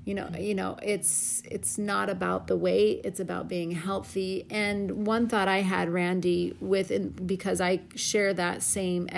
you 0.05 0.15
know 0.15 0.29
you 0.39 0.55
know 0.55 0.79
it's 0.83 1.43
it's 1.51 1.79
not 1.79 2.09
about 2.11 2.47
the 2.47 2.57
weight 2.57 3.01
it's 3.05 3.21
about 3.21 3.49
being 3.49 3.71
healthy 3.71 4.47
and 4.51 5.07
one 5.07 5.29
thought 5.29 5.49
i 5.49 5.63
had 5.63 5.89
randy 5.89 6.57
with 6.61 7.27
because 7.27 7.61
i 7.61 7.81
share 7.95 8.35
that 8.35 8.63
same 8.63 9.09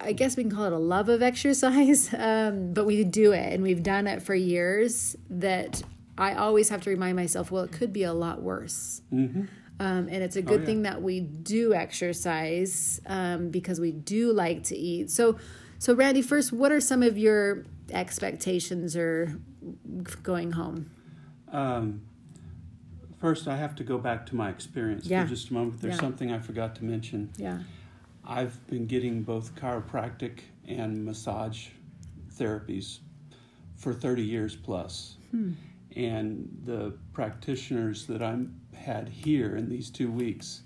I 0.00 0.12
guess 0.12 0.36
we 0.36 0.42
can 0.44 0.52
call 0.52 0.64
it 0.64 0.72
a 0.72 0.78
love 0.78 1.08
of 1.08 1.22
exercise, 1.22 2.12
um, 2.18 2.72
but 2.72 2.84
we 2.84 3.04
do 3.04 3.32
it 3.32 3.52
and 3.52 3.62
we've 3.62 3.82
done 3.82 4.06
it 4.06 4.22
for 4.22 4.34
years. 4.34 5.16
That 5.30 5.82
I 6.16 6.34
always 6.34 6.68
have 6.68 6.82
to 6.82 6.90
remind 6.90 7.16
myself, 7.16 7.50
well, 7.50 7.64
it 7.64 7.72
could 7.72 7.92
be 7.92 8.04
a 8.04 8.12
lot 8.12 8.42
worse. 8.42 9.02
Mm-hmm. 9.12 9.44
Um, 9.80 10.08
and 10.08 10.22
it's 10.22 10.36
a 10.36 10.42
good 10.42 10.58
oh, 10.58 10.60
yeah. 10.60 10.66
thing 10.66 10.82
that 10.82 11.02
we 11.02 11.20
do 11.20 11.74
exercise 11.74 13.00
um, 13.06 13.50
because 13.50 13.80
we 13.80 13.90
do 13.90 14.32
like 14.32 14.62
to 14.64 14.76
eat. 14.76 15.10
So, 15.10 15.36
so 15.80 15.94
Randy, 15.94 16.22
first, 16.22 16.52
what 16.52 16.70
are 16.70 16.80
some 16.80 17.02
of 17.02 17.18
your 17.18 17.64
expectations 17.90 18.96
or 18.96 19.40
going 20.22 20.52
home? 20.52 20.90
Um, 21.50 22.02
first, 23.18 23.48
I 23.48 23.56
have 23.56 23.74
to 23.76 23.84
go 23.84 23.98
back 23.98 24.26
to 24.26 24.36
my 24.36 24.48
experience 24.48 25.06
yeah. 25.06 25.24
for 25.24 25.30
just 25.30 25.50
a 25.50 25.54
moment. 25.54 25.80
There's 25.80 25.96
yeah. 25.96 26.00
something 26.00 26.32
I 26.32 26.38
forgot 26.38 26.76
to 26.76 26.84
mention. 26.84 27.32
Yeah. 27.36 27.58
I've 28.26 28.66
been 28.66 28.86
getting 28.86 29.22
both 29.22 29.54
chiropractic 29.54 30.40
and 30.66 31.04
massage 31.04 31.68
therapies 32.34 32.98
for 33.76 33.92
30 33.92 34.22
years 34.22 34.56
plus. 34.56 35.16
Hmm. 35.30 35.52
And 35.96 36.48
the 36.64 36.94
practitioners 37.12 38.06
that 38.06 38.22
I've 38.22 38.48
had 38.74 39.08
here 39.08 39.56
in 39.56 39.68
these 39.68 39.90
two 39.90 40.10
weeks 40.10 40.62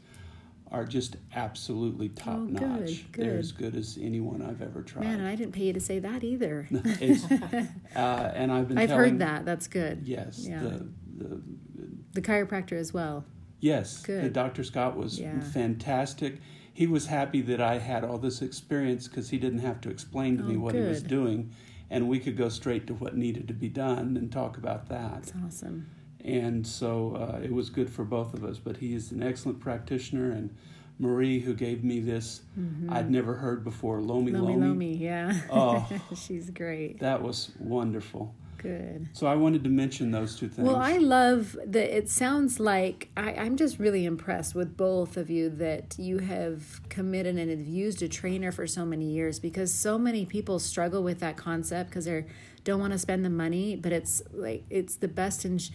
are 0.71 0.85
just 0.85 1.16
absolutely 1.35 2.11
top 2.11 2.37
oh, 2.37 2.47
good, 2.47 2.61
notch. 2.61 3.12
Good. 3.12 3.25
They're 3.25 3.38
as 3.38 3.53
good 3.53 3.75
as 3.75 3.99
anyone 4.01 4.42
I've 4.42 4.62
ever 4.62 4.83
tried. 4.83 5.05
Man, 5.05 5.21
I 5.25 5.35
didn't 5.35 5.53
pay 5.53 5.64
you 5.64 5.73
to 5.73 5.81
say 5.81 5.99
that 5.99 6.23
either. 6.23 6.68
uh, 7.97 7.99
and 7.99 8.53
I've 8.53 8.68
been. 8.68 8.79
I've 8.79 8.88
telling, 8.88 9.11
heard 9.11 9.18
that. 9.21 9.44
That's 9.44 9.66
good. 9.66 10.03
Yes. 10.07 10.47
Yeah. 10.47 10.61
The, 10.61 10.88
the, 11.16 11.42
the 12.12 12.23
chiropractor 12.23 12.79
as 12.79 12.92
well. 12.92 13.25
Yes. 13.61 14.03
Good. 14.03 14.33
Dr. 14.33 14.62
Scott 14.62 14.97
was 14.97 15.18
yeah. 15.18 15.40
fantastic 15.40 16.38
he 16.78 16.86
was 16.86 17.06
happy 17.06 17.40
that 17.40 17.60
I 17.60 17.78
had 17.78 18.04
all 18.04 18.18
this 18.18 18.40
experience 18.40 19.08
because 19.08 19.30
he 19.30 19.38
didn't 19.38 19.58
have 19.58 19.80
to 19.80 19.90
explain 19.90 20.38
to 20.38 20.44
oh, 20.44 20.46
me 20.46 20.56
what 20.56 20.74
good. 20.74 20.84
he 20.84 20.88
was 20.88 21.02
doing, 21.02 21.52
and 21.90 22.08
we 22.08 22.20
could 22.20 22.36
go 22.36 22.48
straight 22.48 22.86
to 22.86 22.94
what 22.94 23.16
needed 23.16 23.48
to 23.48 23.52
be 23.52 23.68
done 23.68 24.16
and 24.16 24.30
talk 24.30 24.56
about 24.56 24.88
that. 24.88 25.24
That's 25.24 25.32
awesome. 25.44 25.90
And 26.24 26.64
so 26.64 27.16
uh, 27.16 27.40
it 27.42 27.52
was 27.52 27.68
good 27.68 27.90
for 27.90 28.04
both 28.04 28.32
of 28.32 28.44
us. 28.44 28.58
But 28.58 28.76
he 28.76 28.94
is 28.94 29.10
an 29.10 29.24
excellent 29.24 29.58
practitioner, 29.58 30.30
and 30.30 30.54
Marie, 31.00 31.40
who 31.40 31.52
gave 31.52 31.82
me 31.82 31.98
this, 31.98 32.42
mm-hmm. 32.56 32.92
I'd 32.92 33.10
never 33.10 33.34
heard 33.34 33.64
before. 33.64 34.00
Lomi 34.00 34.30
Lomi. 34.30 34.52
Lomi, 34.52 34.66
Lomi 34.68 34.94
yeah. 34.98 35.36
Oh, 35.50 35.84
she's 36.16 36.48
great. 36.48 37.00
That 37.00 37.20
was 37.20 37.50
wonderful. 37.58 38.36
Good. 38.59 39.09
So 39.12 39.27
I 39.27 39.37
wanted 39.37 39.62
to 39.64 39.71
mention 39.71 40.11
those 40.11 40.37
two 40.37 40.49
things. 40.49 40.66
Well, 40.66 40.77
I 40.77 40.99
love 40.99 41.57
that 41.64 41.97
it 41.97 42.11
sounds 42.11 42.59
like 42.59 43.09
I, 43.16 43.33
I'm 43.35 43.57
just 43.57 43.79
really 43.79 44.05
impressed 44.05 44.55
with 44.55 44.77
both 44.77 45.16
of 45.16 45.31
you 45.31 45.49
that 45.51 45.97
you 45.99 46.18
have 46.18 46.81
committed 46.88 47.37
and 47.37 47.51
have 47.51 47.66
used 47.66 48.03
a 48.03 48.09
trainer 48.09 48.51
for 48.51 48.66
so 48.66 48.85
many 48.85 49.07
years 49.07 49.38
because 49.38 49.73
so 49.73 49.97
many 49.97 50.27
people 50.27 50.59
struggle 50.59 51.03
with 51.03 51.21
that 51.21 51.37
concept 51.37 51.90
because 51.90 52.05
they 52.07 52.25
don't 52.64 52.81
want 52.81 52.92
to 52.92 52.99
spend 52.99 53.25
the 53.25 53.31
money, 53.31 53.77
but 53.77 53.92
it's 53.92 54.23
like 54.33 54.64
it's 54.71 54.97
the 54.97 55.09
best 55.09 55.44
and 55.44 55.71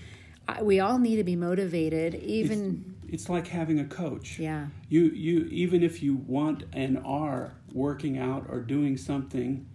we 0.61 0.79
all 0.79 0.99
need 0.99 1.15
to 1.15 1.23
be 1.23 1.37
motivated 1.37 2.15
even 2.15 2.83
it's, 3.03 3.13
it's 3.13 3.29
like 3.29 3.47
having 3.47 3.79
a 3.79 3.85
coach. 3.85 4.37
Yeah. 4.39 4.67
You 4.89 5.03
you 5.03 5.47
even 5.51 5.83
if 5.83 6.03
you 6.03 6.15
want 6.15 6.63
and 6.73 7.01
are 7.05 7.55
working 7.71 8.17
out 8.17 8.45
or 8.49 8.59
doing 8.59 8.97
something 8.97 9.65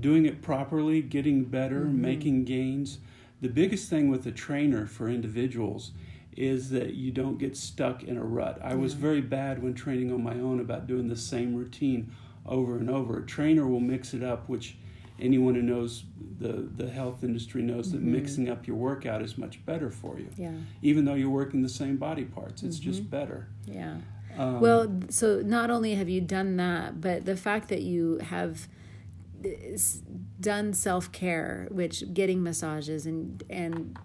doing 0.00 0.26
it 0.26 0.42
properly, 0.42 1.02
getting 1.02 1.44
better, 1.44 1.80
mm-hmm. 1.80 2.00
making 2.00 2.44
gains. 2.44 2.98
The 3.40 3.48
biggest 3.48 3.90
thing 3.90 4.10
with 4.10 4.26
a 4.26 4.32
trainer 4.32 4.86
for 4.86 5.08
individuals 5.08 5.92
is 6.36 6.70
that 6.70 6.94
you 6.94 7.10
don't 7.10 7.38
get 7.38 7.56
stuck 7.56 8.02
in 8.02 8.16
a 8.16 8.24
rut. 8.24 8.58
I 8.62 8.74
was 8.74 8.92
very 8.92 9.22
bad 9.22 9.62
when 9.62 9.74
training 9.74 10.12
on 10.12 10.22
my 10.22 10.34
own 10.34 10.60
about 10.60 10.86
doing 10.86 11.08
the 11.08 11.16
same 11.16 11.54
routine 11.54 12.12
over 12.44 12.76
and 12.76 12.90
over. 12.90 13.18
A 13.18 13.26
trainer 13.26 13.66
will 13.66 13.80
mix 13.80 14.12
it 14.12 14.22
up, 14.22 14.48
which 14.48 14.76
anyone 15.18 15.54
who 15.54 15.62
knows 15.62 16.04
the, 16.38 16.68
the 16.76 16.90
health 16.90 17.24
industry 17.24 17.62
knows 17.62 17.92
that 17.92 17.98
mm-hmm. 17.98 18.12
mixing 18.12 18.50
up 18.50 18.66
your 18.66 18.76
workout 18.76 19.22
is 19.22 19.38
much 19.38 19.64
better 19.64 19.90
for 19.90 20.18
you. 20.18 20.28
Yeah. 20.36 20.52
Even 20.82 21.06
though 21.06 21.14
you're 21.14 21.30
working 21.30 21.62
the 21.62 21.68
same 21.68 21.96
body 21.96 22.24
parts, 22.24 22.62
it's 22.62 22.78
mm-hmm. 22.78 22.90
just 22.90 23.10
better. 23.10 23.48
Yeah. 23.66 23.96
Um, 24.36 24.60
well, 24.60 25.00
so 25.08 25.40
not 25.40 25.70
only 25.70 25.94
have 25.94 26.10
you 26.10 26.20
done 26.20 26.56
that, 26.58 27.00
but 27.00 27.24
the 27.24 27.36
fact 27.36 27.68
that 27.70 27.82
you 27.82 28.18
have 28.18 28.68
done 30.40 30.72
self 30.72 31.12
care, 31.12 31.68
which 31.70 32.12
getting 32.12 32.42
massages 32.42 33.06
and 33.06 33.42
and 33.50 33.98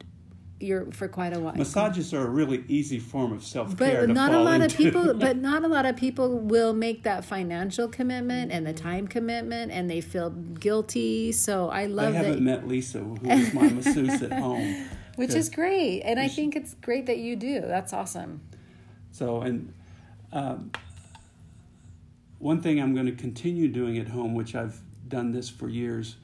you're 0.61 0.91
for 0.91 1.07
quite 1.07 1.35
a 1.35 1.39
while. 1.39 1.55
Massages 1.55 2.13
are 2.13 2.25
a 2.25 2.29
really 2.29 2.63
easy 2.67 2.99
form 2.99 3.33
of 3.33 3.43
self 3.43 3.77
care. 3.77 4.07
But 4.07 4.13
not 4.13 4.33
a 4.33 4.39
lot 4.39 4.61
into. 4.61 4.67
of 4.67 4.77
people. 4.77 5.13
But 5.13 5.37
not 5.49 5.63
a 5.63 5.67
lot 5.67 5.85
of 5.85 5.95
people 5.95 6.39
will 6.39 6.73
make 6.73 7.03
that 7.03 7.25
financial 7.25 7.87
commitment 7.87 8.51
and 8.51 8.65
the 8.65 8.73
time 8.73 9.07
commitment, 9.07 9.71
and 9.71 9.89
they 9.89 10.01
feel 10.01 10.29
guilty. 10.29 11.31
So 11.31 11.69
I 11.69 11.87
love. 11.87 12.13
It. 12.13 12.17
I 12.17 12.23
haven't 12.23 12.45
that, 12.45 12.61
met 12.61 12.67
Lisa, 12.67 12.99
who 12.99 13.17
is 13.29 13.53
my 13.53 13.69
masseuse 13.69 14.21
at 14.21 14.33
home. 14.39 14.87
Which 15.15 15.33
is 15.33 15.49
great, 15.49 16.01
and 16.01 16.19
I 16.19 16.27
think 16.27 16.55
it's 16.55 16.73
great 16.75 17.05
that 17.07 17.17
you 17.17 17.35
do. 17.35 17.61
That's 17.61 17.93
awesome. 17.93 18.41
So 19.11 19.41
and. 19.41 19.73
Um, 20.33 20.71
one 22.39 22.59
thing 22.59 22.81
I'm 22.81 22.95
going 22.95 23.05
to 23.05 23.11
continue 23.11 23.67
doing 23.67 23.99
at 23.99 24.07
home, 24.07 24.33
which 24.33 24.55
I've 24.55 24.81
done 25.11 25.31
this 25.31 25.49
for 25.49 25.69
years. 25.69 26.15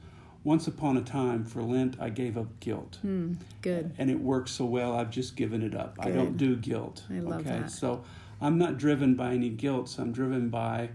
Once 0.44 0.66
upon 0.66 0.96
a 0.96 1.02
time, 1.02 1.44
for 1.44 1.62
Lent, 1.62 1.96
I 2.00 2.08
gave 2.10 2.38
up 2.38 2.58
guilt. 2.60 2.98
Mm, 3.04 3.36
good. 3.60 3.94
And 3.98 4.10
it 4.10 4.18
worked 4.18 4.48
so 4.48 4.64
well, 4.64 4.94
I've 4.96 5.10
just 5.10 5.36
given 5.36 5.62
it 5.62 5.74
up. 5.74 5.96
Good. 5.98 6.06
I 6.06 6.10
don't 6.10 6.36
do 6.36 6.56
guilt. 6.56 7.04
I 7.10 7.20
love 7.20 7.40
okay? 7.40 7.60
that. 7.60 7.70
So 7.70 8.02
I'm 8.40 8.56
not 8.58 8.78
driven 8.78 9.14
by 9.14 9.32
any 9.34 9.50
guilt. 9.50 9.88
So 9.90 10.02
I'm 10.02 10.12
driven 10.12 10.48
by 10.48 10.90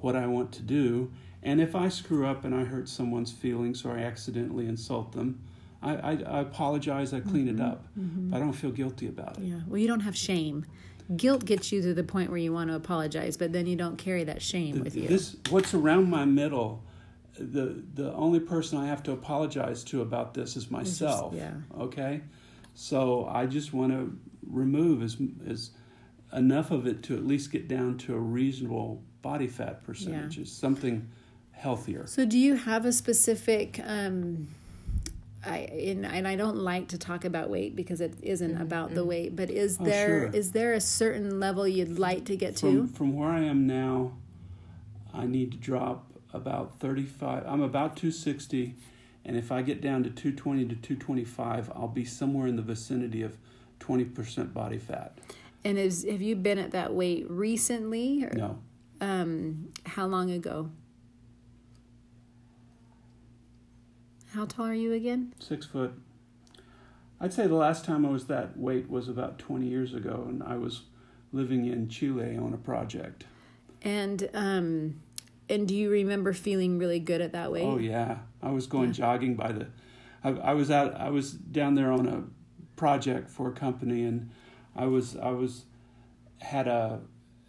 what 0.00 0.14
I 0.14 0.26
want 0.26 0.52
to 0.52 0.62
do. 0.62 1.10
And 1.42 1.60
if 1.60 1.74
I 1.74 1.88
screw 1.88 2.26
up 2.26 2.44
and 2.44 2.54
I 2.54 2.64
hurt 2.64 2.88
someone's 2.88 3.32
feelings 3.32 3.84
or 3.84 3.96
I 3.96 4.02
accidentally 4.02 4.66
insult 4.66 5.12
them, 5.12 5.40
I, 5.80 5.94
I, 5.94 6.10
I 6.10 6.40
apologize, 6.40 7.14
I 7.14 7.20
clean 7.20 7.46
mm-hmm, 7.46 7.60
it 7.60 7.64
up. 7.64 7.86
Mm-hmm. 7.98 8.34
I 8.34 8.38
don't 8.40 8.52
feel 8.52 8.72
guilty 8.72 9.06
about 9.06 9.38
it. 9.38 9.44
Yeah. 9.44 9.60
Well, 9.68 9.78
you 9.78 9.86
don't 9.86 10.00
have 10.00 10.16
shame 10.16 10.66
guilt 11.16 11.44
gets 11.44 11.72
you 11.72 11.80
to 11.82 11.94
the 11.94 12.04
point 12.04 12.30
where 12.30 12.38
you 12.38 12.52
want 12.52 12.70
to 12.70 12.76
apologize, 12.76 13.36
but 13.36 13.52
then 13.52 13.66
you 13.66 13.76
don't 13.76 13.96
carry 13.96 14.24
that 14.24 14.42
shame 14.42 14.76
the, 14.76 14.82
with 14.82 14.96
you. 14.96 15.08
This 15.08 15.36
what's 15.50 15.74
around 15.74 16.10
my 16.10 16.24
middle 16.24 16.82
the 17.38 17.82
the 17.94 18.12
only 18.14 18.40
person 18.40 18.78
I 18.78 18.86
have 18.86 19.02
to 19.04 19.12
apologize 19.12 19.84
to 19.84 20.02
about 20.02 20.34
this 20.34 20.56
is 20.56 20.70
myself. 20.70 21.32
Just, 21.32 21.42
yeah. 21.42 21.54
Okay. 21.82 22.20
So 22.74 23.26
I 23.26 23.46
just 23.46 23.72
want 23.72 23.92
to 23.92 24.16
remove 24.46 25.02
as 25.02 25.16
as 25.46 25.70
enough 26.32 26.70
of 26.70 26.86
it 26.86 27.02
to 27.04 27.16
at 27.16 27.26
least 27.26 27.50
get 27.50 27.68
down 27.68 27.96
to 27.98 28.14
a 28.14 28.18
reasonable 28.18 29.02
body 29.22 29.46
fat 29.46 29.82
percentage, 29.84 30.36
yeah. 30.36 30.42
Is 30.42 30.52
something 30.52 31.08
healthier. 31.52 32.06
So 32.06 32.24
do 32.24 32.38
you 32.38 32.54
have 32.54 32.84
a 32.84 32.92
specific 32.92 33.80
um, 33.84 34.48
I 35.44 35.58
and, 35.58 36.04
and 36.04 36.26
I 36.28 36.36
don't 36.36 36.56
like 36.56 36.88
to 36.88 36.98
talk 36.98 37.24
about 37.24 37.48
weight 37.50 37.76
because 37.76 38.00
it 38.00 38.14
isn't 38.22 38.60
about 38.60 38.94
the 38.94 39.04
weight. 39.04 39.36
But 39.36 39.50
is 39.50 39.78
Oh, 39.80 39.84
there 39.84 40.26
is 40.26 40.46
sure. 40.46 40.52
there 40.52 40.72
a 40.74 40.80
certain 40.80 41.40
level 41.40 41.66
you'd 41.66 41.98
like 41.98 42.24
to 42.26 42.36
get 42.36 42.58
From 42.58 42.88
to? 42.88 42.94
from 42.94 43.12
where 43.14 43.30
I 43.30 43.40
am 43.42 43.66
now, 43.66 44.12
I 45.14 45.26
need 45.26 45.52
to 45.52 45.58
drop 45.58 46.07
about 46.32 46.78
35. 46.80 47.44
I'm 47.46 47.62
about 47.62 47.96
260, 47.96 48.74
and 49.24 49.36
if 49.36 49.50
I 49.52 49.62
get 49.62 49.80
down 49.80 50.02
to 50.04 50.10
220 50.10 50.64
to 50.66 50.74
225, 50.74 51.70
I'll 51.74 51.88
be 51.88 52.04
somewhere 52.04 52.46
in 52.46 52.56
the 52.56 52.62
vicinity 52.62 53.22
of 53.22 53.36
20% 53.80 54.52
body 54.52 54.78
fat. 54.78 55.18
And 55.64 55.78
is 55.78 56.04
have 56.08 56.22
you 56.22 56.36
been 56.36 56.58
at 56.58 56.70
that 56.72 56.94
weight 56.94 57.26
recently? 57.30 58.24
Or, 58.24 58.30
No, 58.34 58.58
Um, 59.00 59.68
how 59.86 60.06
long 60.06 60.30
ago? 60.30 60.70
How 64.32 64.44
tall 64.44 64.66
are 64.66 64.74
you 64.74 64.92
again? 64.92 65.32
six 65.38 65.66
foot. 65.66 65.92
I'd 67.20 67.32
say 67.32 67.46
the 67.48 67.54
last 67.54 67.84
time 67.84 68.06
I 68.06 68.10
was 68.10 68.26
that 68.26 68.56
weight 68.56 68.88
was 68.88 69.08
about 69.08 69.38
20 69.38 69.66
years 69.66 69.92
ago, 69.94 70.26
and 70.28 70.42
I 70.42 70.56
was 70.56 70.82
living 71.32 71.64
in 71.66 71.88
Chile 71.88 72.36
on 72.36 72.52
a 72.54 72.56
project. 72.56 73.24
And 73.82 74.28
um, 74.34 75.00
and 75.48 75.66
do 75.66 75.74
you 75.74 75.90
remember 75.90 76.32
feeling 76.32 76.78
really 76.78 77.00
good 77.00 77.20
at 77.20 77.32
that 77.32 77.50
weight? 77.52 77.64
Oh 77.64 77.78
yeah, 77.78 78.18
I 78.42 78.50
was 78.50 78.66
going 78.66 78.88
Yeah. 78.88 78.92
jogging 78.94 79.34
by 79.34 79.52
the. 79.52 79.66
I, 80.24 80.30
I 80.30 80.54
was 80.54 80.70
out. 80.70 80.94
I 80.94 81.10
was 81.10 81.32
down 81.32 81.74
there 81.74 81.92
on 81.92 82.06
a 82.06 82.24
project 82.76 83.30
for 83.30 83.48
a 83.48 83.52
company, 83.52 84.04
and 84.04 84.30
I 84.76 84.86
was 84.86 85.16
I 85.16 85.30
was 85.30 85.64
had 86.38 86.66
a 86.68 87.00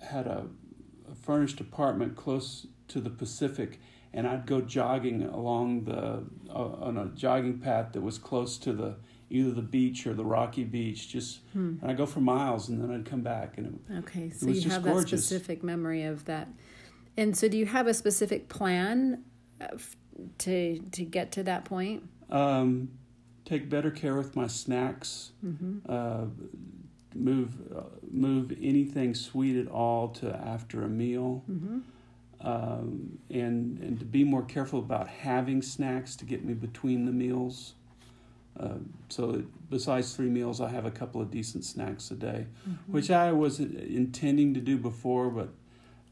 had 0.02 0.28
a, 0.28 0.48
a 1.12 1.16
furnished 1.16 1.60
apartment 1.60 2.16
close 2.16 2.68
to 2.90 3.00
the 3.02 3.10
Pacific, 3.10 3.80
and 4.14 4.28
I'd 4.28 4.46
go 4.46 4.62
jogging 4.62 5.24
along 5.24 5.84
the 5.86 6.24
uh, 6.50 6.54
on 6.88 6.98
a 6.98 7.06
jogging 7.16 7.60
path 7.60 7.94
that 7.94 8.02
was 8.02 8.18
close 8.18 8.58
to 8.60 8.74
the 8.74 8.96
either 9.32 9.52
the 9.52 9.62
beach 9.62 10.08
or 10.08 10.14
the 10.16 10.26
rocky 10.26 10.64
beach. 10.64 11.10
Just 11.10 11.40
Hmm. 11.54 11.76
and 11.82 11.92
I 11.92 11.94
go 11.94 12.06
for 12.06 12.22
miles, 12.22 12.70
and 12.70 12.82
then 12.82 12.92
I'd 12.92 13.06
come 13.06 13.22
back, 13.22 13.58
and 13.58 13.68
it, 13.90 13.94
Okay, 14.00 14.30
so 14.32 14.48
was 14.48 14.56
you 14.58 14.62
just 14.64 14.74
have 14.76 14.84
that 14.84 14.92
gorgeous. 14.94 15.26
specific 15.26 15.64
memory 15.64 16.04
of 16.04 16.26
that. 16.26 16.48
And 17.20 17.36
so, 17.36 17.50
do 17.50 17.58
you 17.58 17.66
have 17.66 17.86
a 17.88 17.94
specific 17.94 18.48
plan 18.48 19.26
uh, 19.60 19.68
to 20.40 20.80
to 20.80 21.04
get 21.04 21.34
to 21.34 21.44
that 21.44 21.66
point? 21.66 22.04
Um, 22.30 22.92
take 23.44 23.70
better 23.70 23.92
care 23.92 24.16
with 24.16 24.38
my 24.38 24.48
snacks. 24.48 25.32
Uh, 25.92 26.26
move 27.14 27.56
uh, 27.76 27.82
move 28.10 28.54
anything 28.62 29.14
sweet 29.14 29.60
at 29.60 29.68
all 29.68 30.08
to 30.20 30.34
after 30.34 30.84
a 30.84 30.88
meal. 30.88 31.44
Um, 32.42 33.20
and 33.30 33.80
and 33.80 34.00
to 34.00 34.06
be 34.06 34.24
more 34.24 34.44
careful 34.44 34.80
about 34.80 35.10
having 35.10 35.62
snacks 35.62 36.16
to 36.18 36.26
get 36.26 36.46
me 36.46 36.54
between 36.54 37.06
the 37.06 37.12
meals. 37.12 37.74
Uh, 38.58 38.78
so 39.10 39.44
besides 39.70 40.16
three 40.16 40.30
meals, 40.30 40.62
I 40.62 40.70
have 40.70 40.86
a 40.86 40.92
couple 40.92 41.20
of 41.20 41.32
decent 41.32 41.66
snacks 41.66 42.12
a 42.12 42.16
day, 42.16 42.46
which 42.88 43.12
I 43.12 43.34
was 43.34 43.60
intending 43.60 44.54
to 44.54 44.62
do 44.62 44.78
before, 44.78 45.30
but 45.30 45.50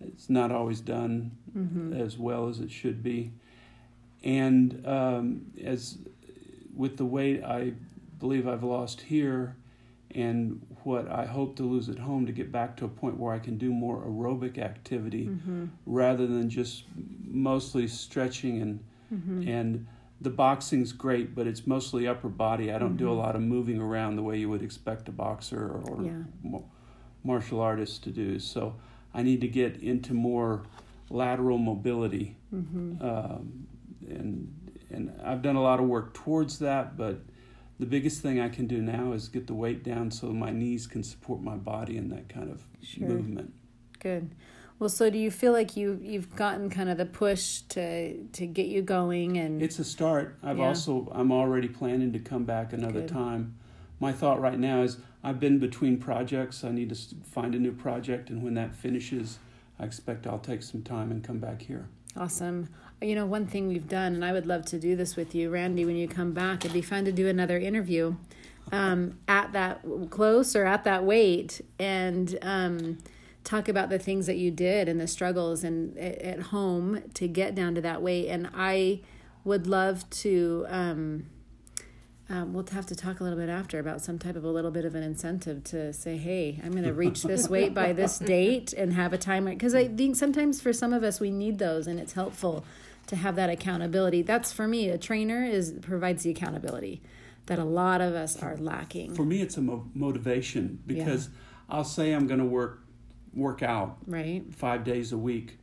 it's 0.02 0.30
not 0.30 0.52
always 0.52 0.82
done 0.82 1.32
mm-hmm. 1.56 1.94
as 1.94 2.18
well 2.18 2.50
as 2.50 2.60
it 2.60 2.72
should 2.72 3.04
be. 3.04 3.32
And 4.24 4.86
um, 4.86 5.52
as 5.64 5.98
with 6.76 6.98
the 6.98 7.06
weight 7.06 7.44
I 7.44 7.74
believe 8.20 8.48
I've 8.48 8.64
lost 8.64 9.02
here, 9.02 9.56
and 10.12 10.66
what 10.84 11.10
I 11.12 11.26
hope 11.26 11.58
to 11.58 11.64
lose 11.64 11.90
at 11.90 12.00
home 12.00 12.26
to 12.26 12.32
get 12.32 12.52
back 12.52 12.78
to 12.78 12.86
a 12.86 12.88
point 12.88 13.18
where 13.18 13.34
I 13.34 13.40
can 13.40 13.58
do 13.58 13.72
more 13.72 14.02
aerobic 14.02 14.58
activity 14.58 15.28
mm-hmm. 15.28 15.66
rather 15.86 16.26
than 16.26 16.50
just 16.50 16.86
mostly 17.26 17.88
stretching 17.88 18.62
and 18.62 18.80
mm-hmm. 19.14 19.48
and 19.48 19.88
the 20.20 20.30
boxing's 20.32 20.94
great, 20.94 21.36
but 21.36 21.46
it's 21.46 21.68
mostly 21.68 22.08
upper 22.08 22.30
body. 22.30 22.72
I 22.72 22.80
don't 22.80 22.98
do 22.98 23.12
a 23.12 23.14
lot 23.14 23.36
of 23.36 23.42
moving 23.42 23.80
around 23.80 24.16
the 24.16 24.24
way 24.24 24.40
you 24.40 24.50
would 24.50 24.64
expect 24.64 25.08
a 25.08 25.12
boxer 25.12 25.84
or 25.86 26.04
Yeah. 26.04 26.60
martial 27.24 27.62
artist 27.62 28.04
to 28.06 28.10
do. 28.10 28.40
So 28.40 28.76
I 29.18 29.24
need 29.24 29.42
to 29.42 29.48
get 29.48 29.82
into 29.82 30.14
more 30.14 30.64
lateral 31.10 31.58
mobility, 31.58 32.38
um, 32.54 33.68
and 34.08 34.54
and 34.90 35.12
I've 35.24 35.42
done 35.42 35.56
a 35.56 35.62
lot 35.62 35.80
of 35.80 35.88
work 35.88 36.14
towards 36.14 36.60
that. 36.60 36.96
But 36.96 37.22
the 37.80 37.86
biggest 37.88 38.22
thing 38.22 38.40
I 38.40 38.48
can 38.50 38.68
do 38.68 38.82
now 38.82 39.14
is 39.14 39.28
get 39.28 39.48
the 39.48 39.54
weight 39.56 39.84
down 39.84 40.12
so 40.12 40.28
my 40.28 40.52
knees 40.52 40.88
can 40.88 41.04
support 41.04 41.42
my 41.42 41.56
body 41.56 41.98
in 41.98 42.10
that 42.10 42.30
kind 42.30 42.50
of 42.50 42.64
Sure. 42.82 43.08
movement. 43.08 43.54
Good. 44.00 44.30
Well, 44.80 44.90
so 44.90 45.10
do 45.10 45.18
you 45.18 45.32
feel 45.32 45.52
like 45.52 45.76
you 45.76 46.00
you've 46.04 46.36
gotten 46.36 46.70
kind 46.70 46.88
of 46.90 46.98
the 47.00 47.06
push 47.08 47.62
to 47.70 48.24
to 48.24 48.46
get 48.46 48.68
you 48.68 48.84
going 48.84 49.38
and 49.38 49.62
It's 49.64 49.80
a 49.80 49.84
start. 49.84 50.38
I've 50.44 50.60
Yeah. 50.60 50.68
also 50.68 51.12
I'm 51.12 51.32
already 51.32 51.68
planning 51.68 52.14
to 52.14 52.20
come 52.20 52.44
back 52.46 52.72
another 52.74 53.02
Good. 53.02 53.10
time. 53.10 53.56
My 54.00 54.12
thought 54.14 54.40
right 54.40 54.60
now 54.60 54.84
is 54.84 54.98
I've 55.24 55.40
been 55.40 55.60
between 55.60 55.98
projects. 55.98 56.64
I 56.64 56.72
need 56.72 56.90
to 56.90 57.16
find 57.24 57.56
a 57.56 57.60
new 57.60 57.72
project, 57.72 58.30
and 58.30 58.44
when 58.44 58.54
that 58.54 58.76
finishes, 58.76 59.40
I 59.80 59.86
expect 59.86 60.28
I'll 60.28 60.40
take 60.40 60.64
some 60.64 60.84
time 60.84 61.12
and 61.12 61.24
come 61.24 61.40
back 61.40 61.64
here. 61.64 61.88
Awesome. 62.16 62.70
You 63.02 63.14
know, 63.14 63.26
one 63.26 63.46
thing 63.46 63.68
we've 63.68 63.88
done, 63.88 64.16
and 64.16 64.26
I 64.26 64.32
would 64.32 64.48
love 64.48 64.66
to 64.66 64.80
do 64.80 64.96
this 64.96 65.16
with 65.16 65.36
you, 65.36 65.50
Randy, 65.50 65.86
when 65.86 65.96
you 65.96 66.08
come 66.08 66.32
back, 66.32 66.66
it'd 66.66 66.74
be 66.74 66.82
fun 66.82 67.06
to 67.06 67.12
do 67.12 67.28
another 67.28 67.60
interview 67.60 68.16
um, 68.72 69.20
at 69.28 69.54
that 69.54 69.82
close 70.10 70.56
or 70.56 70.66
at 70.66 70.84
that 70.84 71.04
weight 71.04 71.62
and 71.78 72.38
um, 72.42 72.98
talk 73.44 73.70
about 73.70 73.90
the 73.90 74.00
things 74.00 74.26
that 74.26 74.38
you 74.38 74.50
did 74.50 74.90
and 74.90 75.00
the 75.00 75.08
struggles 75.08 75.64
and 75.64 75.98
at 75.98 76.40
home 76.40 77.04
to 77.14 77.28
get 77.28 77.54
down 77.54 77.76
to 77.76 77.82
that 77.82 78.02
weight. 78.02 78.30
And 78.30 78.50
I 78.54 79.02
would 79.44 79.68
love 79.68 80.10
to. 80.10 80.66
Um, 80.70 81.26
um, 82.30 82.54
we'll 82.54 82.66
have 82.72 82.86
to 82.88 82.96
talk 82.96 83.20
a 83.20 83.24
little 83.24 83.40
bit 83.40 83.50
after 83.50 83.80
about 83.80 84.02
some 84.02 84.20
type 84.20 84.36
of 84.36 84.44
a 84.44 84.50
little 84.50 84.72
bit 84.72 84.84
of 84.84 84.96
an 84.96 85.04
incentive 85.04 85.64
to 85.66 85.94
say, 85.94 86.18
hey, 86.18 86.60
I'm 86.64 86.72
going 86.72 86.84
to 86.84 86.94
reach 86.94 87.24
this 87.24 87.48
weight 87.50 87.74
by 87.74 87.94
this 87.94 88.20
date 88.20 88.74
and 88.74 88.94
have 88.94 89.14
a 89.14 89.18
timer. 89.18 89.52
Because 89.52 89.74
I 89.74 89.88
think 89.88 90.16
sometimes 90.18 90.60
for 90.60 90.74
some 90.74 90.94
of 90.94 91.04
us, 91.04 91.20
we 91.20 91.32
need 91.32 91.58
those 91.58 91.88
and 91.88 92.00
it's 92.00 92.14
helpful 92.14 92.66
to 93.08 93.16
have 93.16 93.36
that 93.38 93.50
accountability. 93.50 94.22
That's 94.22 94.52
for 94.52 94.68
me, 94.68 94.90
a 94.90 94.98
trainer 94.98 95.46
is 95.46 95.74
provides 95.82 96.24
the 96.24 96.30
accountability 96.30 97.02
that 97.46 97.60
a 97.60 97.64
lot 97.64 98.02
of 98.02 98.14
us 98.14 98.42
are 98.44 98.58
lacking. 98.58 99.16
For 99.16 99.24
me, 99.24 99.42
it's 99.42 99.56
a 99.56 99.62
mo- 99.62 99.90
motivation 99.94 100.80
because 100.86 101.30
I'll 101.70 101.86
say 101.86 102.12
I'm 102.12 102.28
going 102.28 102.40
to 102.40 102.46
work 102.46 102.84
work 103.34 103.62
out 103.64 103.98
right? 104.06 104.44
five 104.54 104.84
days 104.84 105.12
a 105.12 105.18
week, 105.18 105.60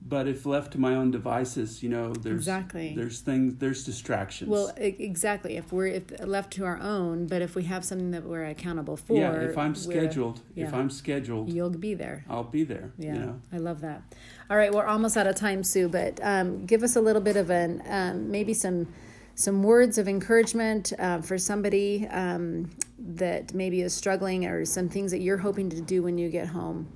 but 0.00 0.26
if 0.28 0.46
left 0.46 0.72
to 0.72 0.78
my 0.80 0.94
own 0.94 1.10
devices, 1.10 1.82
you 1.82 1.88
know, 1.88 2.12
there's 2.14 2.36
Exactly. 2.36 2.94
there's 2.96 3.20
things 3.20 3.56
there's 3.58 3.84
distractions. 3.84 4.48
Well, 4.50 4.72
e- 4.80 4.96
exactly. 4.98 5.56
If 5.56 5.72
we're 5.72 5.88
if 5.88 6.04
left 6.26 6.52
to 6.54 6.64
our 6.64 6.78
own, 6.80 7.26
but 7.26 7.42
if 7.42 7.54
we 7.54 7.64
have 7.64 7.84
something 7.84 8.10
that 8.12 8.24
we're 8.24 8.44
accountable 8.46 8.96
for, 8.96 9.14
yeah, 9.18 9.32
if 9.34 9.58
I'm 9.58 9.72
we're- 9.72 9.74
scheduled, 10.00 10.40
if. 10.56 10.72
I'm 10.72 10.88
scheduled, 10.90 11.52
you'll 11.52 11.70
be 11.70 11.94
there. 11.94 12.24
I'll 12.28 12.44
be 12.44 12.64
there. 12.64 12.92
Yeah, 12.98 13.12
You 13.14 13.18
know? 13.20 13.40
I 13.52 13.58
love 13.58 13.80
that. 13.82 14.02
All 14.50 14.56
right, 14.56 14.72
we're 14.72 14.86
almost 14.86 15.16
out 15.16 15.26
of 15.26 15.34
time, 15.34 15.62
Sue, 15.62 15.88
but 15.88 16.18
um, 16.22 16.64
give 16.64 16.82
us 16.82 16.96
a 16.96 17.00
little 17.00 17.20
bit 17.22 17.36
of 17.36 17.50
an 17.50 17.82
um, 17.88 18.30
maybe 18.30 18.54
some 18.54 18.86
some 19.34 19.62
words 19.62 19.98
of 19.98 20.08
encouragement 20.08 20.92
uh, 20.98 21.20
for 21.20 21.38
somebody 21.38 22.06
um, 22.08 22.70
that 22.98 23.54
maybe 23.54 23.82
is 23.82 23.94
struggling, 23.94 24.46
or 24.46 24.64
some 24.64 24.88
things 24.88 25.10
that 25.12 25.20
you're 25.20 25.36
hoping 25.38 25.68
to 25.70 25.80
do 25.80 26.02
when 26.02 26.18
you 26.18 26.28
get 26.28 26.48
home. 26.48 26.88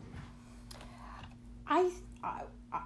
I, 1.69 1.77
I, 1.77 1.91
I 1.91 1.91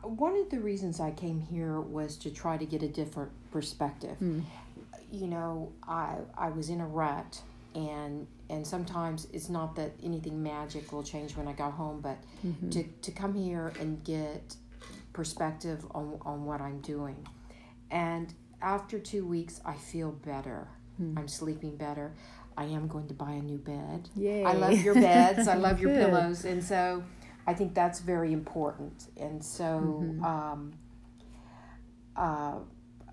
one 0.09 0.37
of 0.37 0.51
the 0.51 0.61
reasons 0.61 1.01
I 1.01 1.11
came 1.11 1.41
here 1.41 1.81
was 1.81 2.17
to 2.19 2.31
try 2.31 2.57
to 2.57 2.67
get 2.67 2.83
a 2.83 2.89
different 2.89 3.31
perspective. 3.51 4.17
Hmm. 4.19 4.41
You 5.11 5.29
know, 5.29 5.73
I 5.87 6.17
I 6.37 6.51
was 6.51 6.69
in 6.69 6.81
a 6.81 6.87
rut, 6.87 7.41
and 7.75 8.27
and 8.51 8.67
sometimes 8.67 9.29
it's 9.33 9.49
not 9.49 9.77
that 9.77 9.93
anything 10.03 10.43
magic 10.43 10.93
will 10.93 11.03
change 11.03 11.37
when 11.37 11.49
I 11.49 11.53
got 11.53 11.73
home, 11.73 12.01
but 12.01 12.19
mm-hmm. 12.45 12.71
to 12.71 12.83
to 12.85 13.11
come 13.13 13.35
here 13.35 13.73
and 13.81 14.03
get 14.05 14.57
perspective 15.13 15.85
on 15.93 16.19
on 16.23 16.45
what 16.45 16.61
I'm 16.61 16.81
doing, 16.81 17.27
and 17.91 18.33
after 18.61 18.99
two 18.99 19.27
weeks, 19.27 19.61
I 19.65 19.75
feel 19.75 20.13
better. 20.13 20.69
Hmm. 20.97 21.19
I'm 21.19 21.29
sleeping 21.29 21.77
better. 21.77 22.13
I 22.59 22.65
am 22.65 22.89
going 22.89 23.07
to 23.09 23.15
buy 23.15 23.33
a 23.33 23.43
new 23.43 23.59
bed. 23.59 24.09
Yay. 24.17 24.43
I 24.43 24.53
love 24.53 24.81
your 24.83 24.95
beds. 24.95 25.47
I 25.47 25.55
love 25.67 25.79
your 25.79 25.91
pillows, 25.91 26.45
and 26.45 26.65
so 26.65 27.05
I 27.47 27.55
think 27.55 27.75
that's 27.75 28.01
very 28.01 28.33
important. 28.33 29.07
And 29.17 29.45
so, 29.45 29.69
um, 30.25 30.73
uh, 32.17 32.57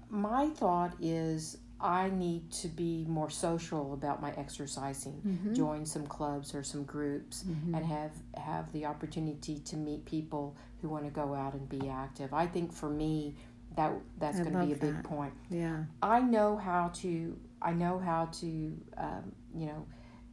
my 0.09 0.47
thought 0.49 0.93
is 1.01 1.57
I 1.79 2.09
need 2.09 2.51
to 2.53 2.67
be 2.69 3.05
more 3.07 3.29
social 3.29 3.93
about 3.93 4.21
my 4.21 4.31
exercising. 4.38 5.21
Join 5.53 5.86
some 5.86 6.07
clubs 6.07 6.55
or 6.55 6.63
some 6.63 6.84
groups, 6.84 7.43
and 7.75 7.86
have 7.86 8.11
have 8.38 8.71
the 8.71 8.86
opportunity 8.86 9.59
to 9.59 9.75
meet 9.75 10.05
people 10.05 10.55
who 10.81 10.89
want 10.89 11.03
to 11.05 11.11
go 11.11 11.34
out 11.34 11.53
and 11.53 11.67
be 11.67 11.89
active. 11.89 12.34
I 12.34 12.47
think 12.47 12.71
for 12.73 12.89
me, 12.89 13.36
that 13.75 13.91
that's 14.19 14.39
going 14.39 14.53
to 14.53 14.59
be 14.65 14.71
a 14.71 14.75
love 14.75 14.79
big 14.79 15.03
point. 15.03 15.34
Yeah, 15.49 15.84
I 16.01 16.21
know 16.21 16.57
how 16.57 16.89
to 17.01 17.38
I 17.61 17.73
know 17.73 17.99
how 17.99 18.25
to 18.41 18.77
um, 18.97 19.31
you 19.55 19.65
know 19.65 19.86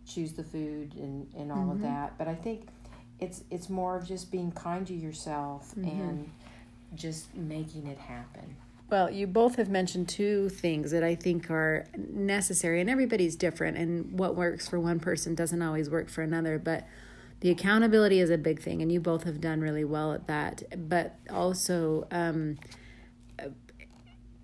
choose 0.07 0.33
the 0.33 0.43
food 0.45 0.95
and, 0.95 1.33
and 1.37 1.53
all 1.53 1.71
of 1.71 1.81
that 1.83 2.17
but 2.19 2.27
I 2.27 2.35
think 2.35 2.69
it's 3.21 3.45
it's 3.51 3.69
more 3.69 3.97
of 3.97 4.07
just 4.07 4.31
being 4.31 4.51
kind 4.53 4.87
to 4.87 4.95
yourself 4.95 5.75
and 5.77 6.31
just 6.95 7.35
making 7.35 7.87
it 7.87 7.99
happen 7.99 8.57
Well, 8.91 9.09
you 9.09 9.29
both 9.29 9.55
have 9.55 9.69
mentioned 9.69 10.09
two 10.09 10.49
things 10.49 10.91
that 10.91 11.05
I 11.05 11.15
think 11.15 11.49
are 11.49 11.87
necessary, 11.97 12.81
and 12.81 12.91
everybody's 12.91 13.37
different, 13.37 13.77
and 13.77 14.19
what 14.19 14.35
works 14.35 14.69
for 14.69 14.81
one 14.81 14.99
person 14.99 15.37
doesn't 15.37 15.63
always 15.63 15.89
work 15.89 16.09
for 16.09 16.23
another. 16.23 16.59
But 16.59 16.89
the 17.39 17.51
accountability 17.51 18.19
is 18.19 18.31
a 18.31 18.37
big 18.37 18.61
thing, 18.61 18.83
and 18.83 18.91
you 18.91 18.99
both 18.99 19.23
have 19.23 19.41
done 19.41 19.61
really 19.61 19.85
well 19.85 20.13
at 20.13 20.27
that. 20.27 20.65
But 20.89 21.15
also, 21.31 22.09
um, 22.11 22.59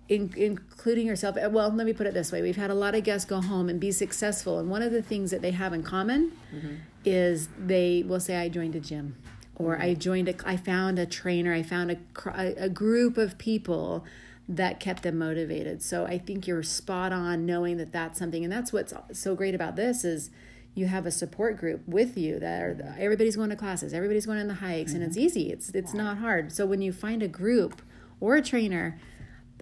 in, 0.09 0.33
including 0.35 1.07
yourself. 1.07 1.35
Well, 1.35 1.69
let 1.69 1.85
me 1.85 1.93
put 1.93 2.07
it 2.07 2.13
this 2.13 2.31
way: 2.31 2.41
we've 2.41 2.55
had 2.55 2.71
a 2.71 2.75
lot 2.75 2.95
of 2.95 3.03
guests 3.03 3.25
go 3.25 3.41
home 3.41 3.69
and 3.69 3.79
be 3.79 3.91
successful, 3.91 4.59
and 4.59 4.69
one 4.69 4.81
of 4.81 4.91
the 4.91 5.01
things 5.01 5.31
that 5.31 5.41
they 5.41 5.51
have 5.51 5.73
in 5.73 5.83
common 5.83 6.31
mm-hmm. 6.53 6.75
is 7.05 7.49
they 7.57 8.03
will 8.07 8.19
say, 8.19 8.37
"I 8.37 8.49
joined 8.49 8.75
a 8.75 8.79
gym." 8.79 9.15
Or 9.55 9.73
mm-hmm. 9.73 9.83
I 9.83 9.93
joined 9.95 10.29
a, 10.29 10.35
I 10.47 10.55
found 10.55 10.99
a 10.99 11.05
trainer, 11.05 11.53
I 11.53 11.63
found 11.63 11.91
a, 11.91 12.63
a 12.63 12.69
group 12.69 13.17
of 13.17 13.39
people 13.39 14.05
that 14.47 14.79
kept 14.79 15.03
them 15.03 15.17
motivated. 15.17 15.81
So 15.81 16.05
I 16.05 16.17
think 16.17 16.47
you're 16.47 16.63
spot 16.63 17.11
on 17.11 17.45
knowing 17.45 17.77
that 17.77 17.91
that's 17.91 18.19
something, 18.19 18.43
and 18.43 18.53
that's 18.53 18.71
what's 18.71 18.93
so 19.13 19.35
great 19.35 19.55
about 19.55 19.75
this 19.75 20.05
is 20.05 20.29
you 20.73 20.85
have 20.85 21.07
a 21.07 21.11
support 21.11 21.57
group 21.57 21.81
with 21.87 22.17
you 22.17 22.39
that 22.39 22.61
are, 22.61 22.95
everybody's 22.99 23.35
going 23.35 23.49
to 23.49 23.55
classes, 23.55 23.93
everybody's 23.93 24.27
going 24.27 24.39
on 24.39 24.47
the 24.47 24.53
hikes, 24.53 24.91
mm-hmm. 24.91 25.01
and 25.01 25.09
it's 25.09 25.17
mm-hmm. 25.17 25.25
easy. 25.25 25.51
It's 25.51 25.69
it's 25.71 25.93
not 25.93 26.19
hard. 26.19 26.51
So 26.51 26.65
when 26.65 26.81
you 26.83 26.93
find 26.93 27.23
a 27.23 27.27
group 27.27 27.81
or 28.19 28.35
a 28.35 28.43
trainer, 28.43 28.99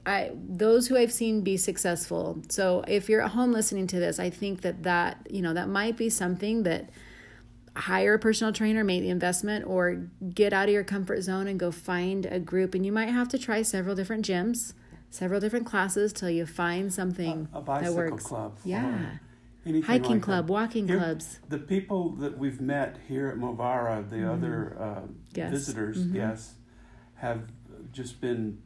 I 0.05 0.31
those 0.33 0.87
who 0.87 0.97
I've 0.97 1.11
seen 1.11 1.41
be 1.41 1.57
successful. 1.57 2.41
So 2.49 2.83
if 2.87 3.09
you're 3.09 3.21
at 3.21 3.31
home 3.31 3.51
listening 3.51 3.87
to 3.87 3.99
this, 3.99 4.19
I 4.19 4.29
think 4.29 4.61
that 4.61 4.83
that 4.83 5.27
you 5.29 5.41
know 5.41 5.53
that 5.53 5.67
might 5.67 5.97
be 5.97 6.09
something 6.09 6.63
that 6.63 6.89
hire 7.75 8.13
a 8.13 8.19
personal 8.19 8.53
trainer, 8.53 8.83
make 8.83 9.01
the 9.01 9.09
investment, 9.09 9.65
or 9.67 10.07
get 10.33 10.53
out 10.53 10.69
of 10.69 10.73
your 10.73 10.83
comfort 10.83 11.21
zone 11.21 11.47
and 11.47 11.59
go 11.59 11.71
find 11.71 12.25
a 12.25 12.39
group. 12.39 12.73
And 12.73 12.85
you 12.85 12.91
might 12.91 13.09
have 13.09 13.27
to 13.29 13.37
try 13.37 13.61
several 13.63 13.95
different 13.95 14.25
gyms, 14.25 14.73
several 15.09 15.39
different 15.39 15.65
classes 15.65 16.13
till 16.13 16.29
you 16.29 16.45
find 16.45 16.93
something 16.93 17.49
a, 17.53 17.57
a 17.57 17.61
bicycle 17.61 17.95
that 17.95 18.11
works. 18.11 18.23
club. 18.25 18.57
Yeah. 18.63 19.17
Hiking 19.83 20.11
like 20.11 20.21
club, 20.21 20.45
that. 20.45 20.53
walking 20.53 20.87
here, 20.87 20.99
clubs. 20.99 21.39
The 21.49 21.57
people 21.57 22.11
that 22.17 22.37
we've 22.37 22.61
met 22.61 22.97
here 23.07 23.29
at 23.29 23.37
Movara, 23.37 24.07
the 24.07 24.17
mm-hmm. 24.17 24.29
other 24.29 24.77
uh, 24.79 25.01
visitors, 25.33 25.97
mm-hmm. 25.97 26.17
yes, 26.17 26.53
have 27.15 27.47
just 27.91 28.21
been 28.21 28.61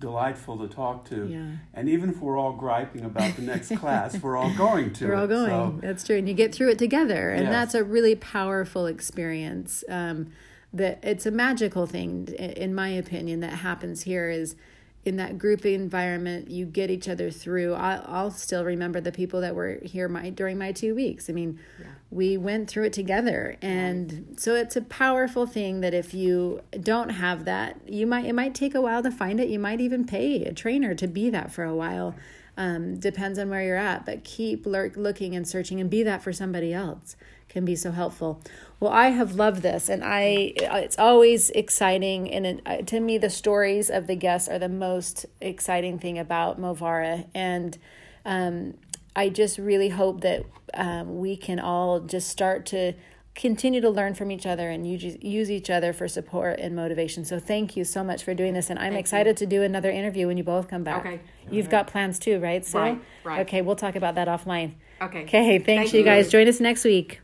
delightful 0.00 0.58
to 0.58 0.68
talk 0.68 1.08
to. 1.08 1.26
Yeah. 1.26 1.46
And 1.72 1.88
even 1.88 2.10
if 2.10 2.18
we're 2.18 2.38
all 2.38 2.52
griping 2.52 3.04
about 3.04 3.36
the 3.36 3.42
next 3.42 3.74
class, 3.76 4.20
we're 4.20 4.36
all 4.36 4.54
going 4.54 4.92
to. 4.94 5.08
We're 5.08 5.14
all 5.14 5.26
going. 5.26 5.48
So. 5.48 5.78
That's 5.80 6.04
true, 6.04 6.16
and 6.16 6.28
you 6.28 6.34
get 6.34 6.54
through 6.54 6.70
it 6.70 6.78
together, 6.78 7.30
and 7.30 7.44
yes. 7.44 7.52
that's 7.52 7.74
a 7.74 7.84
really 7.84 8.14
powerful 8.14 8.86
experience. 8.86 9.84
Um, 9.88 10.32
that 10.72 10.98
it's 11.04 11.24
a 11.24 11.30
magical 11.30 11.86
thing, 11.86 12.26
in 12.28 12.74
my 12.74 12.88
opinion, 12.88 13.40
that 13.40 13.54
happens 13.58 14.02
here. 14.02 14.28
Is 14.28 14.56
in 15.04 15.16
that 15.16 15.38
group 15.38 15.66
environment, 15.66 16.50
you 16.50 16.64
get 16.64 16.90
each 16.90 17.08
other 17.08 17.30
through. 17.30 17.74
I'll, 17.74 18.04
I'll 18.06 18.30
still 18.30 18.64
remember 18.64 19.00
the 19.00 19.12
people 19.12 19.40
that 19.42 19.54
were 19.54 19.78
here 19.82 20.08
my 20.08 20.30
during 20.30 20.56
my 20.56 20.72
two 20.72 20.94
weeks. 20.94 21.28
I 21.28 21.32
mean, 21.32 21.58
yeah. 21.78 21.86
we 22.10 22.36
went 22.36 22.68
through 22.68 22.84
it 22.84 22.92
together, 22.92 23.56
and 23.60 24.12
right. 24.12 24.40
so 24.40 24.54
it's 24.54 24.76
a 24.76 24.82
powerful 24.82 25.46
thing 25.46 25.80
that 25.80 25.92
if 25.92 26.14
you 26.14 26.62
don't 26.80 27.10
have 27.10 27.44
that, 27.44 27.80
you 27.86 28.06
might 28.06 28.24
it 28.24 28.32
might 28.32 28.54
take 28.54 28.74
a 28.74 28.80
while 28.80 29.02
to 29.02 29.10
find 29.10 29.40
it. 29.40 29.48
You 29.48 29.58
might 29.58 29.80
even 29.80 30.06
pay 30.06 30.44
a 30.44 30.52
trainer 30.52 30.94
to 30.94 31.06
be 31.06 31.28
that 31.30 31.52
for 31.52 31.64
a 31.64 31.74
while. 31.74 32.14
Um, 32.56 32.98
depends 33.00 33.38
on 33.38 33.50
where 33.50 33.64
you're 33.64 33.76
at, 33.76 34.06
but 34.06 34.22
keep 34.22 34.64
lurk, 34.64 34.96
looking 34.96 35.34
and 35.34 35.46
searching, 35.46 35.80
and 35.80 35.90
be 35.90 36.04
that 36.04 36.22
for 36.22 36.32
somebody 36.32 36.72
else 36.72 37.16
can 37.48 37.64
be 37.64 37.76
so 37.76 37.90
helpful. 37.90 38.40
Well, 38.80 38.92
I 38.92 39.08
have 39.08 39.34
loved 39.34 39.62
this, 39.62 39.88
and 39.88 40.02
I 40.04 40.52
it's 40.56 40.98
always 40.98 41.50
exciting. 41.50 42.30
And 42.30 42.46
it, 42.46 42.60
uh, 42.66 42.76
to 42.78 43.00
me, 43.00 43.18
the 43.18 43.30
stories 43.30 43.90
of 43.90 44.06
the 44.06 44.16
guests 44.16 44.48
are 44.48 44.58
the 44.58 44.68
most 44.68 45.26
exciting 45.40 45.98
thing 45.98 46.18
about 46.18 46.60
Movara, 46.60 47.26
and 47.34 47.78
um, 48.24 48.74
I 49.16 49.28
just 49.28 49.58
really 49.58 49.90
hope 49.90 50.20
that 50.22 50.44
um, 50.74 51.18
we 51.18 51.36
can 51.36 51.60
all 51.60 52.00
just 52.00 52.28
start 52.28 52.66
to 52.66 52.94
continue 53.34 53.80
to 53.80 53.90
learn 53.90 54.14
from 54.14 54.30
each 54.30 54.46
other 54.46 54.70
and 54.70 54.86
use, 54.86 55.16
use 55.20 55.50
each 55.50 55.68
other 55.68 55.92
for 55.92 56.06
support 56.06 56.60
and 56.60 56.74
motivation. 56.76 57.24
So 57.24 57.40
thank 57.40 57.76
you 57.76 57.84
so 57.84 58.04
much 58.04 58.22
for 58.22 58.34
doing 58.34 58.54
this, 58.54 58.70
and 58.70 58.78
I'm 58.78 58.92
thank 58.92 59.00
excited 59.00 59.40
you. 59.40 59.46
to 59.46 59.56
do 59.56 59.62
another 59.62 59.90
interview 59.90 60.28
when 60.28 60.36
you 60.36 60.44
both 60.44 60.68
come 60.68 60.84
back. 60.84 61.04
Okay. 61.04 61.20
You've 61.50 61.68
got 61.68 61.86
plans 61.88 62.18
too, 62.18 62.38
right? 62.38 62.64
So, 62.64 62.78
right. 62.78 63.02
Right. 63.24 63.40
Okay, 63.40 63.62
we'll 63.62 63.76
talk 63.76 63.96
about 63.96 64.14
that 64.14 64.28
offline. 64.28 64.74
Okay. 65.02 65.24
Okay. 65.24 65.58
Thanks, 65.58 65.90
thank 65.90 65.94
you 65.94 66.04
guys. 66.04 66.30
Join 66.30 66.48
us 66.48 66.60
next 66.60 66.84
week. 66.84 67.20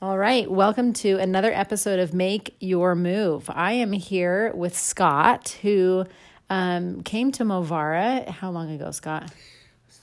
All 0.00 0.18
right, 0.18 0.48
welcome 0.50 0.92
to 0.94 1.18
another 1.18 1.50
episode 1.52 1.98
of 1.98 2.12
Make 2.12 2.54
Your 2.60 2.94
Move. 2.94 3.48
I 3.52 3.72
am 3.72 3.92
here 3.92 4.52
with 4.54 4.76
Scott, 4.76 5.56
who 5.62 6.04
um, 6.50 7.02
came 7.02 7.32
to 7.32 7.44
Movara. 7.44 8.28
How 8.28 8.50
long 8.50 8.70
ago, 8.70 8.90
Scott? 8.90 9.32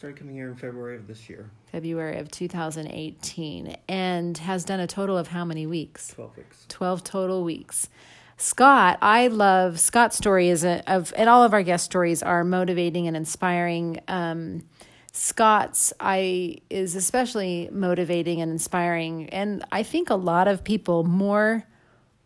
Started 0.04 0.20
coming 0.20 0.36
here 0.36 0.50
in 0.50 0.56
February 0.58 0.98
of 0.98 1.08
this 1.08 1.30
year. 1.30 1.50
February 1.72 2.18
of 2.18 2.30
2018, 2.30 3.78
and 3.88 4.38
has 4.38 4.66
done 4.66 4.82
a 4.82 4.86
total 4.86 5.18
of 5.18 5.30
how 5.30 5.46
many 5.46 5.66
weeks? 5.66 6.10
12 6.10 6.36
weeks. 6.36 6.66
12 6.68 7.04
total 7.06 7.42
weeks. 7.46 7.88
Scott, 8.36 8.98
I 9.02 9.28
love 9.28 9.80
Scott's 9.80 10.18
story 10.18 10.50
is 10.50 10.66
a, 10.66 10.84
of, 10.92 11.14
and 11.16 11.30
all 11.30 11.46
of 11.46 11.54
our 11.54 11.64
guest 11.64 11.86
stories 11.86 12.22
are 12.22 12.44
motivating 12.44 13.08
and 13.08 13.16
inspiring. 13.16 14.02
Um, 14.10 14.66
Scott's 15.14 15.94
I 16.02 16.58
is 16.70 16.98
especially 16.98 17.70
motivating 17.72 18.42
and 18.42 18.52
inspiring 18.52 19.30
and 19.30 19.64
I 19.72 19.84
think 19.84 20.10
a 20.10 20.16
lot 20.16 20.50
of 20.50 20.66
people 20.66 21.06
more 21.06 21.64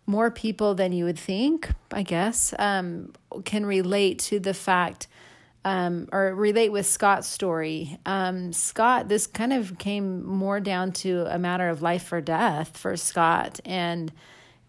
more 0.07 0.31
people 0.31 0.73
than 0.73 0.93
you 0.93 1.05
would 1.05 1.19
think, 1.19 1.69
I 1.91 2.01
guess, 2.01 2.55
um, 2.57 3.13
can 3.45 3.67
relate 3.67 4.17
to 4.19 4.39
the 4.39 4.55
fact 4.55 5.07
um, 5.65 6.07
or 6.11 6.33
relate 6.33 6.71
with 6.71 6.85
Scott's 6.85 7.27
story. 7.27 7.97
Um, 8.05 8.53
Scott, 8.53 9.09
this 9.09 9.27
kind 9.27 9.53
of 9.53 9.77
came 9.77 10.25
more 10.25 10.59
down 10.59 10.91
to 10.93 11.25
a 11.33 11.37
matter 11.37 11.69
of 11.69 11.81
life 11.81 12.11
or 12.11 12.21
death 12.21 12.77
for 12.77 12.95
Scott. 12.95 13.59
And 13.65 14.11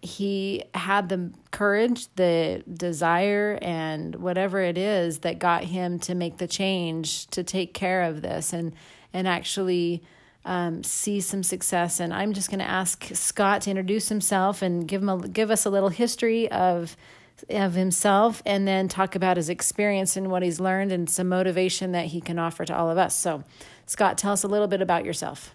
he 0.00 0.64
had 0.74 1.08
the 1.08 1.32
courage, 1.50 2.06
the 2.14 2.62
desire, 2.72 3.58
and 3.62 4.14
whatever 4.16 4.60
it 4.60 4.78
is 4.78 5.20
that 5.20 5.38
got 5.38 5.64
him 5.64 5.98
to 6.00 6.14
make 6.14 6.38
the 6.38 6.46
change 6.46 7.26
to 7.28 7.42
take 7.42 7.74
care 7.74 8.02
of 8.02 8.22
this 8.22 8.52
and 8.52 8.74
and 9.12 9.26
actually 9.26 10.02
um, 10.44 10.82
see 10.84 11.20
some 11.20 11.42
success. 11.42 12.00
And 12.00 12.12
I'm 12.12 12.32
just 12.32 12.48
going 12.50 12.60
to 12.60 12.68
ask 12.68 13.04
Scott 13.14 13.62
to 13.62 13.70
introduce 13.70 14.08
himself 14.08 14.62
and 14.62 14.86
give 14.86 15.02
him 15.02 15.08
a, 15.08 15.28
give 15.28 15.50
us 15.50 15.64
a 15.64 15.70
little 15.70 15.88
history 15.88 16.50
of 16.50 16.96
of 17.50 17.74
himself, 17.74 18.42
and 18.44 18.66
then 18.66 18.88
talk 18.88 19.14
about 19.14 19.36
his 19.36 19.48
experience 19.48 20.16
and 20.16 20.30
what 20.30 20.42
he's 20.42 20.60
learned 20.60 20.92
and 20.92 21.08
some 21.08 21.28
motivation 21.28 21.92
that 21.92 22.06
he 22.06 22.20
can 22.20 22.38
offer 22.38 22.64
to 22.64 22.76
all 22.76 22.90
of 22.90 22.98
us. 22.98 23.16
So, 23.16 23.44
Scott, 23.86 24.18
tell 24.18 24.32
us 24.32 24.42
a 24.42 24.48
little 24.48 24.68
bit 24.68 24.82
about 24.82 25.04
yourself. 25.04 25.54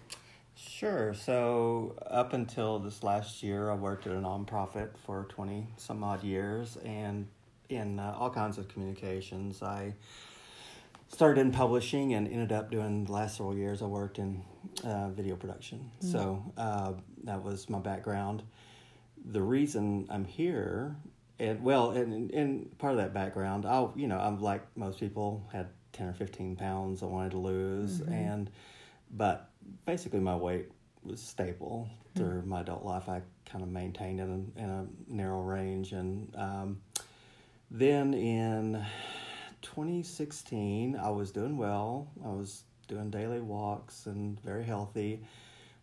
Sure. 0.56 1.14
So, 1.14 1.96
up 2.06 2.32
until 2.32 2.78
this 2.78 3.02
last 3.02 3.42
year, 3.42 3.70
I 3.70 3.74
worked 3.74 4.06
at 4.06 4.12
a 4.12 4.16
nonprofit 4.16 4.90
for 5.06 5.26
20 5.28 5.66
some 5.76 6.02
odd 6.04 6.22
years 6.22 6.76
and 6.84 7.26
in 7.68 7.98
uh, 7.98 8.14
all 8.18 8.30
kinds 8.30 8.58
of 8.58 8.68
communications. 8.68 9.62
I 9.62 9.94
started 11.08 11.40
in 11.40 11.52
publishing 11.52 12.14
and 12.14 12.26
ended 12.26 12.52
up 12.52 12.70
doing 12.70 13.04
the 13.04 13.12
last 13.12 13.36
several 13.36 13.56
years, 13.56 13.82
I 13.82 13.86
worked 13.86 14.18
in 14.18 14.42
uh, 14.84 15.08
video 15.10 15.36
production. 15.36 15.90
Mm-hmm. 16.02 16.12
So, 16.12 16.52
uh, 16.56 16.92
that 17.24 17.42
was 17.42 17.68
my 17.70 17.78
background. 17.78 18.42
The 19.24 19.42
reason 19.42 20.06
I'm 20.10 20.24
here, 20.24 20.96
and 21.38 21.62
well, 21.62 21.90
and, 21.90 22.30
and 22.30 22.78
part 22.78 22.92
of 22.92 22.98
that 22.98 23.12
background, 23.12 23.66
I, 23.66 23.88
you 23.96 24.06
know, 24.06 24.18
I'm 24.18 24.40
like 24.40 24.62
most 24.76 25.00
people, 25.00 25.48
had 25.52 25.68
10 25.94 26.08
or 26.08 26.12
15 26.12 26.56
pounds 26.56 27.02
I 27.02 27.06
wanted 27.06 27.32
to 27.32 27.38
lose. 27.38 28.00
Mm-hmm. 28.00 28.12
And, 28.12 28.50
but 29.10 29.50
basically 29.86 30.20
my 30.20 30.36
weight 30.36 30.70
was 31.02 31.20
stable 31.20 31.88
hmm. 32.12 32.18
through 32.18 32.40
mm-hmm. 32.40 32.48
my 32.48 32.60
adult 32.60 32.84
life. 32.84 33.08
I 33.08 33.22
kind 33.46 33.62
of 33.62 33.70
maintained 33.70 34.20
in 34.20 34.52
a, 34.56 34.62
in 34.62 34.70
a 34.70 34.86
narrow 35.08 35.40
range, 35.40 35.92
and 35.92 36.34
um, 36.36 36.80
then 37.70 38.14
in 38.14 38.84
2016, 39.62 40.96
I 40.96 41.10
was 41.10 41.30
doing 41.30 41.56
well. 41.56 42.08
I 42.24 42.28
was 42.28 42.64
doing 42.88 43.10
daily 43.10 43.40
walks 43.40 44.06
and 44.06 44.40
very 44.42 44.64
healthy. 44.64 45.24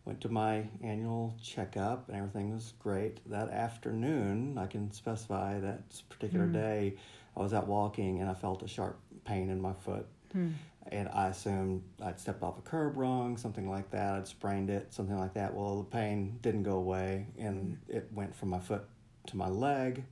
Went 0.06 0.22
to 0.22 0.30
my 0.30 0.68
annual 0.84 1.38
checkup 1.44 2.10
and 2.10 2.18
everything 2.18 2.54
was 2.54 2.74
great. 2.80 3.20
That 3.30 3.50
afternoon, 3.50 4.58
I 4.58 4.66
can 4.66 4.92
specify 4.92 5.60
that 5.60 6.02
particular 6.10 6.48
mm. 6.48 6.54
day, 6.54 6.94
I 7.38 7.40
was 7.40 7.54
out 7.54 7.68
walking 7.68 8.20
and 8.20 8.30
I 8.30 8.34
felt 8.34 8.64
a 8.64 8.68
sharp 8.68 9.00
pain 9.26 9.50
in 9.50 9.62
my 9.62 9.74
foot. 9.74 10.06
Mm 10.36 10.54
and 10.88 11.10
I 11.10 11.28
assumed 11.28 11.84
I'd 12.04 12.20
stepped 12.20 12.42
off 12.42 12.58
a 12.58 12.62
curb 12.62 12.98
wrong, 12.98 13.38
something 13.38 13.70
like 13.70 13.92
that. 13.92 14.16
I'd 14.16 14.28
sprained 14.28 14.70
it, 14.70 14.94
something 14.94 15.18
like 15.18 15.34
that. 15.36 15.54
Well, 15.54 15.78
the 15.78 15.84
pain 15.84 16.40
didn't 16.42 16.64
go 16.64 16.74
away, 16.74 17.28
and 17.38 17.78
it 17.88 18.10
went 18.14 18.36
from 18.36 18.50
my 18.50 18.60
foot 18.60 18.84
to 19.28 19.38
my 19.38 19.48
leg. 19.48 20.04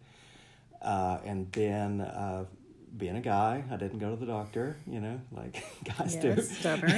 Uh, 0.81 1.19
and 1.25 1.51
then, 1.51 2.01
uh, 2.01 2.45
being 2.97 3.15
a 3.15 3.21
guy, 3.21 3.63
I 3.71 3.77
didn't 3.77 3.99
go 3.99 4.09
to 4.09 4.15
the 4.15 4.25
doctor, 4.25 4.77
you 4.87 4.99
know, 4.99 5.19
like 5.31 5.63
guys 5.97 6.15
yes, 6.15 6.21
do. 6.21 6.41
Stubborn. 6.41 6.91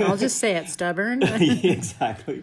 I'll 0.00 0.16
just 0.16 0.38
say 0.38 0.56
it, 0.56 0.68
stubborn. 0.68 1.22
exactly. 1.22 2.42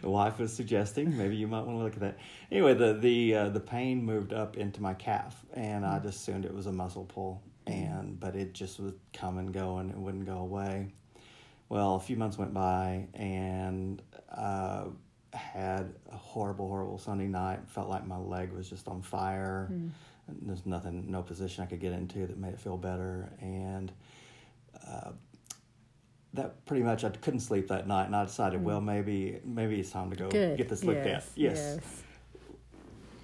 The 0.00 0.10
wife 0.10 0.38
was 0.38 0.52
suggesting 0.52 1.16
maybe 1.16 1.36
you 1.36 1.46
might 1.46 1.64
want 1.64 1.78
to 1.78 1.84
look 1.84 1.94
at 1.94 2.00
that. 2.00 2.18
Anyway, 2.50 2.74
the 2.74 2.94
the 2.94 3.34
uh, 3.34 3.48
the 3.50 3.60
pain 3.60 4.04
moved 4.04 4.32
up 4.32 4.56
into 4.56 4.82
my 4.82 4.94
calf, 4.94 5.44
and 5.54 5.84
I 5.84 5.98
just 5.98 6.20
assumed 6.20 6.44
it 6.44 6.54
was 6.54 6.66
a 6.66 6.72
muscle 6.72 7.04
pull 7.04 7.42
and 7.66 8.20
but 8.20 8.36
it 8.36 8.52
just 8.52 8.78
would 8.78 8.98
come 9.12 9.38
and 9.38 9.52
go 9.52 9.78
and 9.78 9.90
it 9.90 9.96
wouldn't 9.96 10.26
go 10.26 10.38
away. 10.38 10.88
Well, 11.68 11.94
a 11.94 12.00
few 12.00 12.16
months 12.16 12.36
went 12.36 12.52
by, 12.52 13.08
and 13.14 14.02
uh, 14.30 14.84
had 15.32 15.94
a 16.12 16.16
horrible, 16.16 16.68
horrible 16.68 16.98
Sunday 16.98 17.26
night. 17.26 17.60
Felt 17.68 17.88
like 17.88 18.06
my 18.06 18.18
leg 18.18 18.52
was 18.52 18.68
just 18.68 18.86
on 18.86 19.02
fire. 19.02 19.70
Mm. 19.72 19.90
There's 20.28 20.64
nothing, 20.66 21.10
no 21.10 21.22
position 21.22 21.64
I 21.64 21.66
could 21.66 21.80
get 21.80 21.92
into 21.92 22.26
that 22.26 22.38
made 22.38 22.54
it 22.54 22.60
feel 22.60 22.76
better, 22.78 23.30
and 23.40 23.92
uh, 24.88 25.10
that 26.34 26.64
pretty 26.66 26.82
much 26.82 27.04
I 27.04 27.10
couldn't 27.10 27.40
sleep 27.40 27.68
that 27.68 27.86
night. 27.86 28.06
And 28.06 28.16
I 28.16 28.24
decided, 28.24 28.64
well, 28.64 28.80
maybe 28.80 29.40
maybe 29.44 29.78
it's 29.80 29.90
time 29.90 30.10
to 30.10 30.16
go 30.16 30.26
Mm. 30.28 30.32
Good. 30.32 30.58
get 30.58 30.68
this 30.68 30.82
looked 30.84 31.04
yes. 31.06 31.26
at. 31.32 31.38
Yes. 31.38 31.78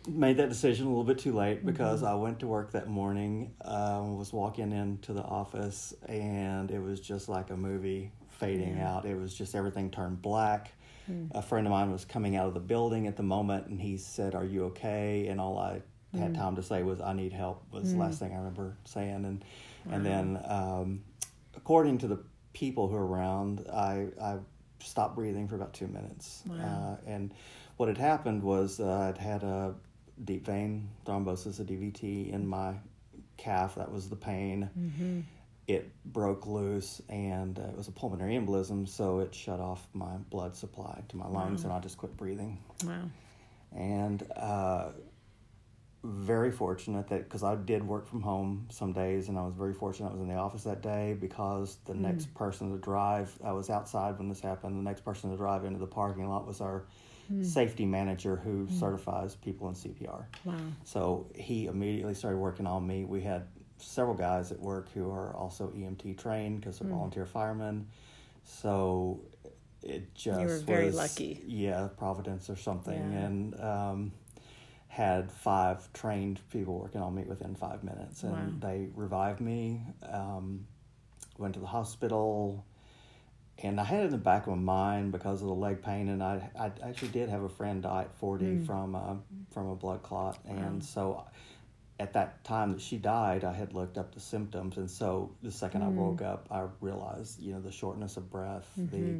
made 0.08 0.38
that 0.38 0.48
decision 0.48 0.86
a 0.86 0.88
little 0.88 1.04
bit 1.04 1.18
too 1.18 1.32
late 1.32 1.64
because 1.64 2.02
I 2.02 2.14
went 2.14 2.40
to 2.40 2.46
work 2.46 2.72
that 2.72 2.88
morning. 2.88 3.52
Um, 3.64 4.16
was 4.16 4.32
walking 4.32 4.72
into 4.72 5.12
the 5.12 5.22
office 5.22 5.92
and 6.08 6.70
it 6.70 6.80
was 6.80 7.00
just 7.00 7.28
like 7.28 7.50
a 7.50 7.56
movie 7.56 8.10
fading 8.30 8.76
Yeah. 8.78 8.96
out. 8.96 9.04
It 9.04 9.14
was 9.18 9.34
just 9.34 9.54
everything 9.54 9.90
turned 9.90 10.22
black. 10.22 10.72
Mm. 11.10 11.28
A 11.34 11.42
friend 11.42 11.66
of 11.66 11.70
mine 11.70 11.92
was 11.92 12.04
coming 12.06 12.34
out 12.36 12.46
of 12.46 12.54
the 12.54 12.60
building 12.60 13.06
at 13.08 13.16
the 13.16 13.22
moment 13.22 13.66
and 13.66 13.80
he 13.80 13.98
said, 13.98 14.34
"Are 14.34 14.44
you 14.44 14.64
okay?" 14.66 15.26
And 15.28 15.38
all 15.40 15.58
I 15.58 15.82
had 16.18 16.34
time 16.34 16.56
to 16.56 16.62
say 16.62 16.82
was, 16.82 17.00
"I 17.00 17.12
need 17.12 17.32
help." 17.32 17.62
Was 17.72 17.92
the 17.92 17.98
last 17.98 18.18
thing 18.18 18.32
I 18.32 18.36
remember 18.36 18.76
saying, 18.84 19.24
and 19.24 19.44
and 19.90 20.04
then 20.04 20.40
um, 20.44 21.02
according 21.56 21.98
to 21.98 22.08
the 22.08 22.18
people 22.52 22.88
who 22.88 22.94
were 22.94 23.06
around, 23.06 23.66
I 23.72 24.08
I 24.20 24.38
stopped 24.80 25.14
breathing 25.14 25.48
for 25.48 25.56
about 25.56 25.72
two 25.72 25.86
minutes. 25.86 26.42
Wow. 26.46 26.98
Uh, 27.06 27.10
and 27.10 27.34
what 27.76 27.88
had 27.88 27.98
happened 27.98 28.42
was 28.42 28.80
uh, 28.80 29.12
I'd 29.14 29.18
had 29.18 29.42
a 29.42 29.74
deep 30.24 30.46
vein 30.46 30.88
thrombosis, 31.06 31.60
a 31.60 31.64
DVT, 31.64 32.32
in 32.32 32.46
my 32.46 32.74
calf. 33.36 33.76
That 33.76 33.90
was 33.90 34.08
the 34.08 34.16
pain. 34.16 34.68
Mm-hmm. 34.78 35.20
It 35.66 35.90
broke 36.04 36.46
loose, 36.46 37.00
and 37.08 37.58
uh, 37.58 37.62
it 37.62 37.76
was 37.76 37.88
a 37.88 37.92
pulmonary 37.92 38.34
embolism, 38.34 38.88
so 38.88 39.20
it 39.20 39.34
shut 39.34 39.60
off 39.60 39.86
my 39.92 40.16
blood 40.28 40.56
supply 40.56 41.00
to 41.08 41.16
my 41.16 41.28
lungs, 41.28 41.64
and 41.64 41.72
I 41.72 41.78
just 41.78 41.96
quit 41.96 42.16
breathing. 42.16 42.58
Wow. 42.84 43.04
And 43.76 44.26
uh, 44.34 44.88
very 46.02 46.50
fortunate 46.50 47.08
that 47.08 47.24
because 47.24 47.42
I 47.42 47.56
did 47.56 47.86
work 47.86 48.06
from 48.06 48.22
home 48.22 48.66
some 48.70 48.92
days, 48.92 49.28
and 49.28 49.38
I 49.38 49.42
was 49.42 49.54
very 49.54 49.74
fortunate 49.74 50.08
I 50.08 50.12
was 50.12 50.20
in 50.20 50.28
the 50.28 50.34
office 50.34 50.64
that 50.64 50.82
day 50.82 51.16
because 51.18 51.76
the 51.84 51.92
hmm. 51.92 52.02
next 52.02 52.32
person 52.34 52.72
to 52.72 52.78
drive, 52.78 53.32
I 53.44 53.52
was 53.52 53.70
outside 53.70 54.18
when 54.18 54.28
this 54.28 54.40
happened. 54.40 54.78
The 54.78 54.82
next 54.82 55.04
person 55.04 55.30
to 55.30 55.36
drive 55.36 55.64
into 55.64 55.78
the 55.78 55.86
parking 55.86 56.28
lot 56.28 56.46
was 56.46 56.60
our 56.60 56.84
hmm. 57.28 57.42
safety 57.42 57.84
manager 57.84 58.36
who 58.36 58.64
hmm. 58.64 58.78
certifies 58.78 59.34
people 59.34 59.68
in 59.68 59.74
CPR. 59.74 60.24
Wow. 60.44 60.54
So 60.84 61.26
he 61.34 61.66
immediately 61.66 62.14
started 62.14 62.38
working 62.38 62.66
on 62.66 62.86
me. 62.86 63.04
We 63.04 63.20
had 63.20 63.46
several 63.76 64.16
guys 64.16 64.52
at 64.52 64.60
work 64.60 64.90
who 64.92 65.10
are 65.10 65.34
also 65.34 65.68
EMT 65.68 66.18
trained 66.18 66.60
because 66.60 66.78
they're 66.78 66.88
volunteer 66.88 67.26
firemen. 67.26 67.86
So 68.44 69.20
it 69.82 70.14
just 70.14 70.40
you 70.40 70.46
were 70.46 70.58
very 70.58 70.86
was- 70.86 70.96
lucky. 70.96 71.42
Yeah, 71.46 71.88
Providence 71.96 72.50
or 72.50 72.56
something, 72.56 73.12
Yeah. 73.12 73.18
and 73.18 73.60
um, 73.60 74.12
had 74.90 75.30
five 75.30 75.90
trained 75.92 76.40
people 76.50 76.76
working 76.76 77.00
on 77.00 77.14
me 77.14 77.22
within 77.22 77.54
five 77.54 77.84
minutes, 77.84 78.24
and 78.24 78.60
Wow. 78.60 78.68
they 78.68 78.88
revived 78.94 79.40
me. 79.40 79.80
Um, 80.02 80.66
went 81.38 81.54
to 81.54 81.60
the 81.60 81.66
hospital. 81.66 82.64
And 83.62 83.78
I 83.78 83.84
had 83.84 84.00
it 84.00 84.04
in 84.06 84.10
the 84.10 84.18
back 84.18 84.46
of 84.46 84.56
my 84.56 84.74
mind 84.74 85.12
because 85.12 85.42
of 85.42 85.48
the 85.48 85.54
leg 85.54 85.80
pain, 85.82 86.08
and 86.08 86.22
I, 86.22 86.50
I 86.58 86.72
actually 86.82 87.08
did 87.08 87.28
have 87.28 87.42
a 87.42 87.48
friend 87.48 87.82
die 87.82 88.02
at 88.02 88.14
forty 88.16 88.58
from 88.64 88.94
a, 88.94 89.18
from 89.52 89.68
a 89.68 89.76
blood 89.76 90.02
clot, 90.02 90.38
and 90.46 90.82
so 90.82 91.24
at 92.00 92.14
that 92.14 92.42
time 92.42 92.72
that 92.72 92.80
she 92.80 92.96
died, 92.96 93.44
I 93.44 93.52
had 93.52 93.74
looked 93.74 93.98
up 93.98 94.14
the 94.14 94.20
symptoms, 94.20 94.78
and 94.78 94.90
so 94.90 95.30
the 95.42 95.52
second 95.52 95.82
I 95.82 95.88
woke 95.88 96.22
up, 96.22 96.48
I 96.50 96.64
realized 96.80 97.40
you 97.40 97.52
know 97.52 97.60
the 97.60 97.70
shortness 97.70 98.16
of 98.16 98.30
breath, 98.30 98.68
the 98.76 99.18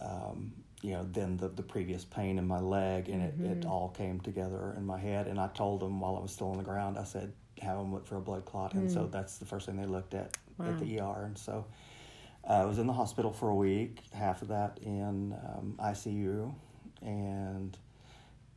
um, 0.00 0.52
you 0.84 0.92
know 0.92 1.08
then 1.10 1.38
the 1.38 1.48
the 1.48 1.62
previous 1.62 2.04
pain 2.04 2.38
in 2.38 2.46
my 2.46 2.60
leg, 2.60 3.08
and 3.08 3.22
it, 3.22 3.40
it 3.40 3.64
all 3.64 3.88
came 3.88 4.20
together 4.20 4.74
in 4.76 4.84
my 4.84 4.98
head, 4.98 5.26
and 5.28 5.40
I 5.40 5.48
told 5.48 5.80
them 5.80 5.98
while 5.98 6.16
I 6.16 6.20
was 6.20 6.30
still 6.30 6.50
on 6.50 6.58
the 6.58 6.62
ground, 6.62 6.98
I 6.98 7.04
said 7.04 7.32
have 7.62 7.78
them 7.78 7.90
look 7.92 8.06
for 8.06 8.16
a 8.16 8.20
blood 8.20 8.44
clot, 8.44 8.74
and 8.74 8.90
so 8.90 9.06
that's 9.06 9.38
the 9.38 9.46
first 9.46 9.64
thing 9.64 9.76
they 9.76 9.86
looked 9.86 10.12
at 10.12 10.36
at 10.60 10.78
the 10.78 11.00
ER, 11.00 11.24
and 11.24 11.36
so. 11.38 11.66
Uh, 12.46 12.60
I 12.60 12.64
was 12.66 12.78
in 12.78 12.86
the 12.86 12.92
hospital 12.92 13.32
for 13.32 13.48
a 13.48 13.54
week, 13.54 14.00
half 14.12 14.42
of 14.42 14.48
that 14.48 14.78
in 14.82 15.32
um, 15.32 15.78
ICU, 15.82 16.54
and 17.00 17.74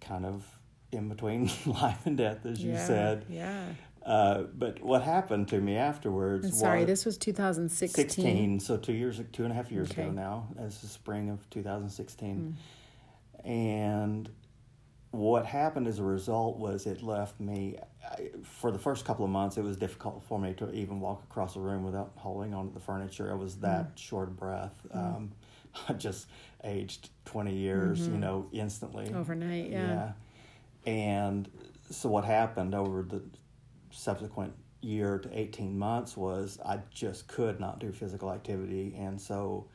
kind 0.01 0.25
of 0.25 0.45
in 0.91 1.07
between 1.07 1.49
life 1.65 2.05
and 2.05 2.17
death, 2.17 2.45
as 2.45 2.61
you 2.61 2.73
yeah. 2.73 2.85
said. 2.85 3.25
Yeah. 3.29 3.63
Uh, 4.07 4.43
but 4.57 4.81
what 4.81 5.01
happened 5.01 5.49
to 5.49 5.59
me 5.59 5.75
afterwards 5.75 6.45
was 6.45 6.57
sorry, 6.57 6.85
this 6.85 7.03
was 7.03 7.17
2016. 7.17 8.09
16, 8.09 8.59
so 8.61 8.77
two 8.77 8.93
years, 8.93 9.21
two 9.33 9.43
and 9.43 9.51
a 9.51 9.55
half 9.55 9.69
years 9.69 9.91
Okay. 9.91 10.03
ago 10.03 10.11
now, 10.11 10.47
as 10.57 10.79
the 10.79 10.87
spring 10.87 11.29
of 11.29 11.47
2016. 11.49 12.55
And 13.43 14.29
what 15.11 15.45
happened 15.45 15.87
as 15.87 15.99
a 15.99 16.03
result 16.03 16.57
was 16.57 16.85
it 16.85 17.03
left 17.03 17.37
me, 17.41 17.77
I, 18.09 18.29
for 18.43 18.71
the 18.71 18.79
first 18.79 19.03
couple 19.03 19.25
of 19.25 19.31
months, 19.31 19.57
it 19.57 19.63
was 19.63 19.75
difficult 19.75 20.23
for 20.23 20.39
me 20.39 20.53
to 20.53 20.71
even 20.71 21.01
walk 21.01 21.23
across 21.23 21.57
a 21.57 21.59
room 21.59 21.83
without 21.83 22.13
holding 22.15 22.53
onto 22.53 22.73
the 22.73 22.79
furniture. 22.79 23.29
I 23.29 23.35
was 23.35 23.57
that 23.57 23.91
short 23.95 24.29
of 24.29 24.37
breath. 24.37 24.73
Um, 24.93 25.31
I 25.89 25.93
just 25.93 26.27
aged 26.63 27.09
20 27.25 27.53
years, 27.53 28.07
you 28.07 28.17
know, 28.17 28.47
instantly. 28.53 29.13
Overnight, 29.13 29.69
yeah. 29.69 30.11
Yeah. 30.85 30.91
And 30.91 31.49
so 31.89 32.07
what 32.07 32.23
happened 32.23 32.73
over 32.73 33.03
the 33.03 33.21
subsequent 33.97 34.53
year 34.81 35.17
to 35.17 35.29
18 35.37 35.77
months 35.77 36.15
was 36.15 36.59
I 36.63 36.79
just 36.91 37.27
could 37.27 37.59
not 37.59 37.79
do 37.79 37.91
physical 37.91 38.31
activity. 38.31 38.95
And 38.97 39.19
so 39.19 39.67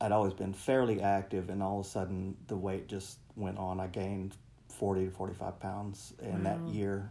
I'd 0.00 0.12
always 0.12 0.32
been 0.32 0.54
fairly 0.54 1.02
active, 1.02 1.50
and 1.50 1.62
all 1.62 1.80
of 1.80 1.86
a 1.86 1.88
sudden 1.88 2.36
the 2.46 2.56
weight 2.56 2.88
just 2.88 3.18
went 3.36 3.58
on. 3.58 3.80
I 3.80 3.88
gained 3.88 4.36
40 4.68 5.06
to 5.06 5.10
45 5.10 5.60
pounds 5.60 6.14
in 6.22 6.44
that 6.44 6.60
year 6.68 7.10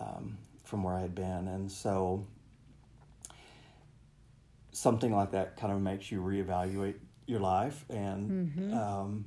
um, 0.00 0.38
from 0.64 0.82
where 0.82 0.94
I 0.94 1.02
had 1.02 1.14
been. 1.14 1.46
And 1.48 1.70
so 1.70 2.26
something 4.72 5.14
like 5.14 5.30
that 5.32 5.56
kind 5.56 5.72
of 5.72 5.80
makes 5.80 6.10
you 6.10 6.20
reevaluate 6.20 6.96
your 7.26 7.40
life. 7.40 7.84
And 7.90 8.30
Mm-hmm. 8.30 8.74
um, 8.74 9.24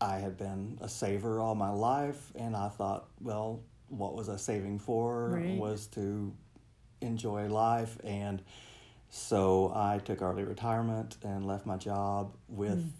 I 0.00 0.18
had 0.18 0.36
been 0.36 0.78
a 0.80 0.88
saver 0.88 1.40
all 1.40 1.54
my 1.56 1.70
life, 1.70 2.30
and 2.36 2.54
I 2.54 2.68
thought, 2.68 3.08
well, 3.20 3.60
what 3.88 4.14
was 4.14 4.28
I 4.28 4.36
saving 4.36 4.78
for? 4.78 5.30
Right. 5.30 5.56
Was 5.58 5.86
to 5.88 6.32
enjoy 7.00 7.46
life. 7.48 7.98
And 8.04 8.42
so 9.08 9.72
I 9.74 9.98
took 9.98 10.20
early 10.22 10.44
retirement 10.44 11.16
and 11.22 11.46
left 11.46 11.64
my 11.66 11.76
job 11.76 12.34
with, 12.48 12.78
Mm. 12.78 12.90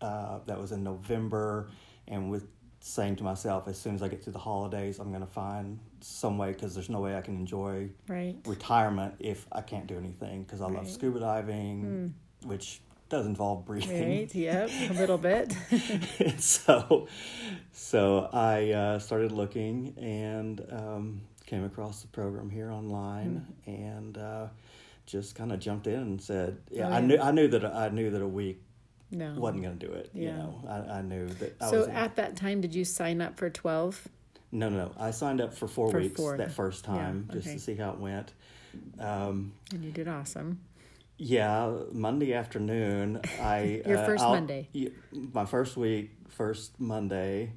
uh, 0.00 0.38
that 0.46 0.58
was 0.60 0.72
in 0.72 0.84
November, 0.84 1.68
and 2.06 2.30
with 2.30 2.46
saying 2.80 3.14
to 3.16 3.22
myself, 3.24 3.68
as 3.68 3.78
soon 3.78 3.94
as 3.94 4.02
I 4.02 4.08
get 4.08 4.22
through 4.24 4.32
the 4.32 4.38
holidays, 4.40 4.98
I'm 4.98 5.10
going 5.10 5.20
to 5.24 5.26
find 5.32 5.78
some 6.00 6.36
way 6.36 6.52
because 6.52 6.74
there's 6.74 6.90
no 6.90 7.00
way 7.00 7.16
I 7.16 7.20
can 7.20 7.36
enjoy 7.36 7.90
Right. 8.08 8.36
retirement 8.44 9.14
if 9.20 9.46
I 9.52 9.60
can't 9.60 9.86
do 9.86 9.96
anything 9.96 10.42
because 10.42 10.60
I 10.60 10.64
love 10.64 10.74
Right. 10.74 10.86
Hmm. 10.86 10.92
scuba 10.92 11.20
diving, 11.20 12.14
which 12.44 12.80
does 13.12 13.26
involve 13.26 13.64
breathing. 13.66 14.18
Right. 14.20 14.34
Yep. 14.34 14.70
A 14.90 14.92
little 14.98 15.18
bit. 15.18 15.54
so, 16.38 17.06
so 17.72 18.28
I 18.32 18.70
uh, 18.72 18.98
started 18.98 19.32
looking 19.32 19.94
and 19.98 20.64
um, 20.72 21.20
came 21.46 21.62
across 21.64 22.00
the 22.02 22.08
program 22.08 22.48
here 22.50 22.70
online 22.72 23.46
and 23.66 24.16
uh, 24.18 24.46
just 25.06 25.34
kind 25.34 25.52
of 25.52 25.60
jumped 25.60 25.86
in 25.86 25.94
and 26.00 26.20
said, 26.22 26.58
"Yeah, 26.70 26.88
Oh, 26.88 26.92
I 26.92 27.00
knew 27.00 27.18
I 27.18 27.30
knew 27.32 27.48
that 27.48 27.64
I 27.66 27.90
knew 27.90 28.10
that 28.10 28.22
a 28.22 28.26
week 28.26 28.62
No. 29.10 29.34
wasn't 29.36 29.62
going 29.62 29.78
to 29.78 29.86
do 29.86 29.92
it. 29.92 30.10
You 30.14 30.32
know, 30.32 30.62
I, 30.68 30.98
I 30.98 31.02
knew 31.02 31.26
that. 31.28 31.56
I 31.60 31.70
So 31.70 31.88
at 31.90 32.16
that 32.16 32.34
time, 32.36 32.60
did 32.62 32.74
you 32.74 32.84
sign 32.84 33.20
up 33.20 33.36
for 33.38 33.50
12? 33.50 34.08
no, 34.52 34.68
no, 34.68 34.76
no. 34.86 34.92
I 34.98 35.10
signed 35.12 35.40
up 35.40 35.52
for 35.54 35.66
four 35.68 35.90
For 35.90 35.98
weeks 36.00 36.16
four. 36.20 36.36
that 36.38 36.52
first 36.52 36.86
Yeah, 36.86 36.94
time 36.94 37.28
just 37.32 37.46
okay. 37.46 37.56
to 37.56 37.60
see 37.62 37.74
how 37.74 37.90
it 37.90 37.98
went. 37.98 38.32
Um, 38.98 39.52
And 39.72 39.84
you 39.84 39.90
did 39.90 40.08
awesome. 40.08 40.60
Yeah, 41.24 41.72
Monday 41.92 42.34
afternoon. 42.34 43.20
I 43.40 43.82
Your 43.86 43.98
uh, 43.98 44.06
first 44.06 44.24
I'll- 44.24 44.30
Monday. 44.34 44.68
y- 44.74 44.88
My 45.32 45.44
first 45.44 45.76
week, 45.76 46.10
first 46.28 46.80
Monday. 46.80 47.52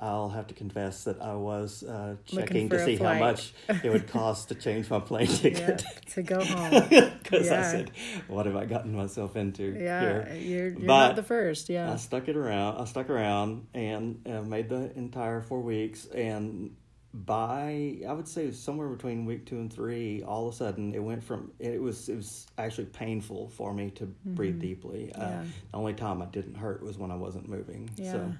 I'll 0.00 0.30
have 0.30 0.48
to 0.48 0.54
confess 0.54 1.04
that 1.04 1.22
I 1.22 1.34
was 1.34 1.84
uh, 1.84 2.16
checking 2.26 2.68
to 2.70 2.84
see 2.84 2.96
how 2.96 3.14
much 3.20 3.52
it 3.84 3.92
would 3.92 4.08
cost 4.18 4.48
to 4.48 4.56
change 4.56 4.90
my 4.90 4.98
plane 4.98 5.26
Yeah. 5.30 5.36
ticket. 5.36 5.84
To 6.14 6.22
go 6.22 6.42
home. 6.42 6.88
Because 6.88 7.48
I 7.48 7.62
said, 7.62 7.92
"What 8.26 8.46
have 8.46 8.56
I 8.56 8.64
gotten 8.64 8.96
myself 8.96 9.36
into 9.36 9.62
Yeah. 9.78 10.00
here?" 10.00 10.34
You're, 10.34 10.68
you're 10.70 10.78
not 10.80 11.14
the 11.14 11.22
first. 11.22 11.68
Yeah, 11.68 11.92
I 11.92 11.96
stuck 11.96 12.26
it 12.26 12.36
around. 12.36 12.80
I 12.80 12.84
stuck 12.86 13.10
around 13.10 13.66
and 13.74 14.26
uh, 14.26 14.42
made 14.42 14.68
the 14.70 14.90
entire 14.96 15.40
four 15.40 15.60
weeks. 15.60 16.06
And 16.06 16.74
by 17.14 17.98
I 18.08 18.12
would 18.12 18.26
say 18.26 18.50
somewhere 18.52 18.88
between 18.88 19.26
week 19.26 19.44
two 19.44 19.56
and 19.56 19.72
three, 19.72 20.22
all 20.22 20.48
of 20.48 20.54
a 20.54 20.56
sudden 20.56 20.94
it 20.94 20.98
went 21.02 21.22
from 21.22 21.52
it 21.58 21.80
was 21.80 22.08
it 22.08 22.16
was 22.16 22.46
actually 22.58 22.86
painful 22.86 23.48
for 23.50 23.74
me 23.74 23.90
to 23.90 24.06
breathe 24.24 24.60
deeply. 24.60 25.12
Uh, 25.14 25.20
Mm-hmm. 25.20 25.42
The 25.72 25.76
only 25.78 25.94
time 25.94 26.22
I 26.22 26.26
didn't 26.26 26.54
hurt 26.54 26.82
was 26.82 26.98
when 26.98 27.10
I 27.10 27.16
wasn't 27.16 27.48
moving. 27.48 27.90
Yeah. 27.96 28.12
So 28.12 28.32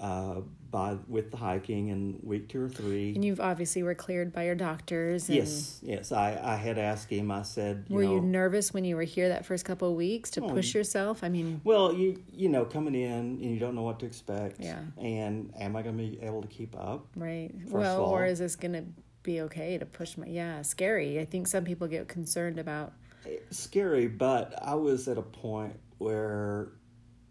uh, 0.00 0.40
by 0.70 0.96
with 1.06 1.30
the 1.30 1.36
hiking 1.36 1.88
in 1.88 2.18
week 2.22 2.48
two 2.48 2.64
or 2.64 2.68
three. 2.68 3.14
And 3.14 3.24
you've 3.24 3.40
obviously 3.40 3.82
were 3.82 3.94
cleared 3.94 4.32
by 4.32 4.44
your 4.44 4.54
doctors. 4.54 5.28
And 5.28 5.36
yes, 5.36 5.80
yes. 5.82 6.12
I, 6.12 6.40
I 6.42 6.56
had 6.56 6.78
asked 6.78 7.10
him. 7.10 7.30
I 7.30 7.42
said, 7.42 7.84
you 7.88 7.96
Were 7.96 8.04
know, 8.04 8.14
you 8.14 8.20
nervous 8.20 8.72
when 8.72 8.84
you 8.84 8.96
were 8.96 9.02
here 9.02 9.28
that 9.28 9.44
first 9.44 9.64
couple 9.64 9.90
of 9.90 9.94
weeks 9.94 10.30
to 10.30 10.40
push 10.40 10.74
yourself? 10.74 11.22
I 11.22 11.28
mean, 11.28 11.60
well, 11.62 11.92
you 11.92 12.22
you 12.32 12.48
know, 12.48 12.64
coming 12.64 12.94
in 12.94 13.12
and 13.12 13.42
you 13.42 13.58
don't 13.58 13.74
know 13.74 13.82
what 13.82 14.00
to 14.00 14.06
expect. 14.06 14.60
Yeah. 14.60 14.80
And 14.98 15.52
am 15.60 15.76
I 15.76 15.82
going 15.82 15.96
to 15.96 16.02
be 16.02 16.20
able 16.22 16.42
to 16.42 16.48
keep 16.48 16.76
up? 16.76 17.06
right. 17.14 17.50
Well, 17.68 18.02
or 18.04 18.24
is 18.24 18.38
this 18.38 18.56
going 18.56 18.72
to 18.72 18.84
be 19.22 19.42
okay 19.42 19.78
to 19.78 19.86
push 19.86 20.16
my? 20.16 20.26
Yeah, 20.26 20.62
scary. 20.62 21.20
I 21.20 21.26
think 21.26 21.46
some 21.46 21.64
people 21.64 21.86
get 21.86 22.08
concerned 22.08 22.58
about. 22.58 22.92
It's 23.24 23.58
scary, 23.58 24.08
but 24.08 24.54
I 24.60 24.74
was 24.74 25.06
at 25.06 25.18
a 25.18 25.22
point 25.22 25.78
where 25.98 26.70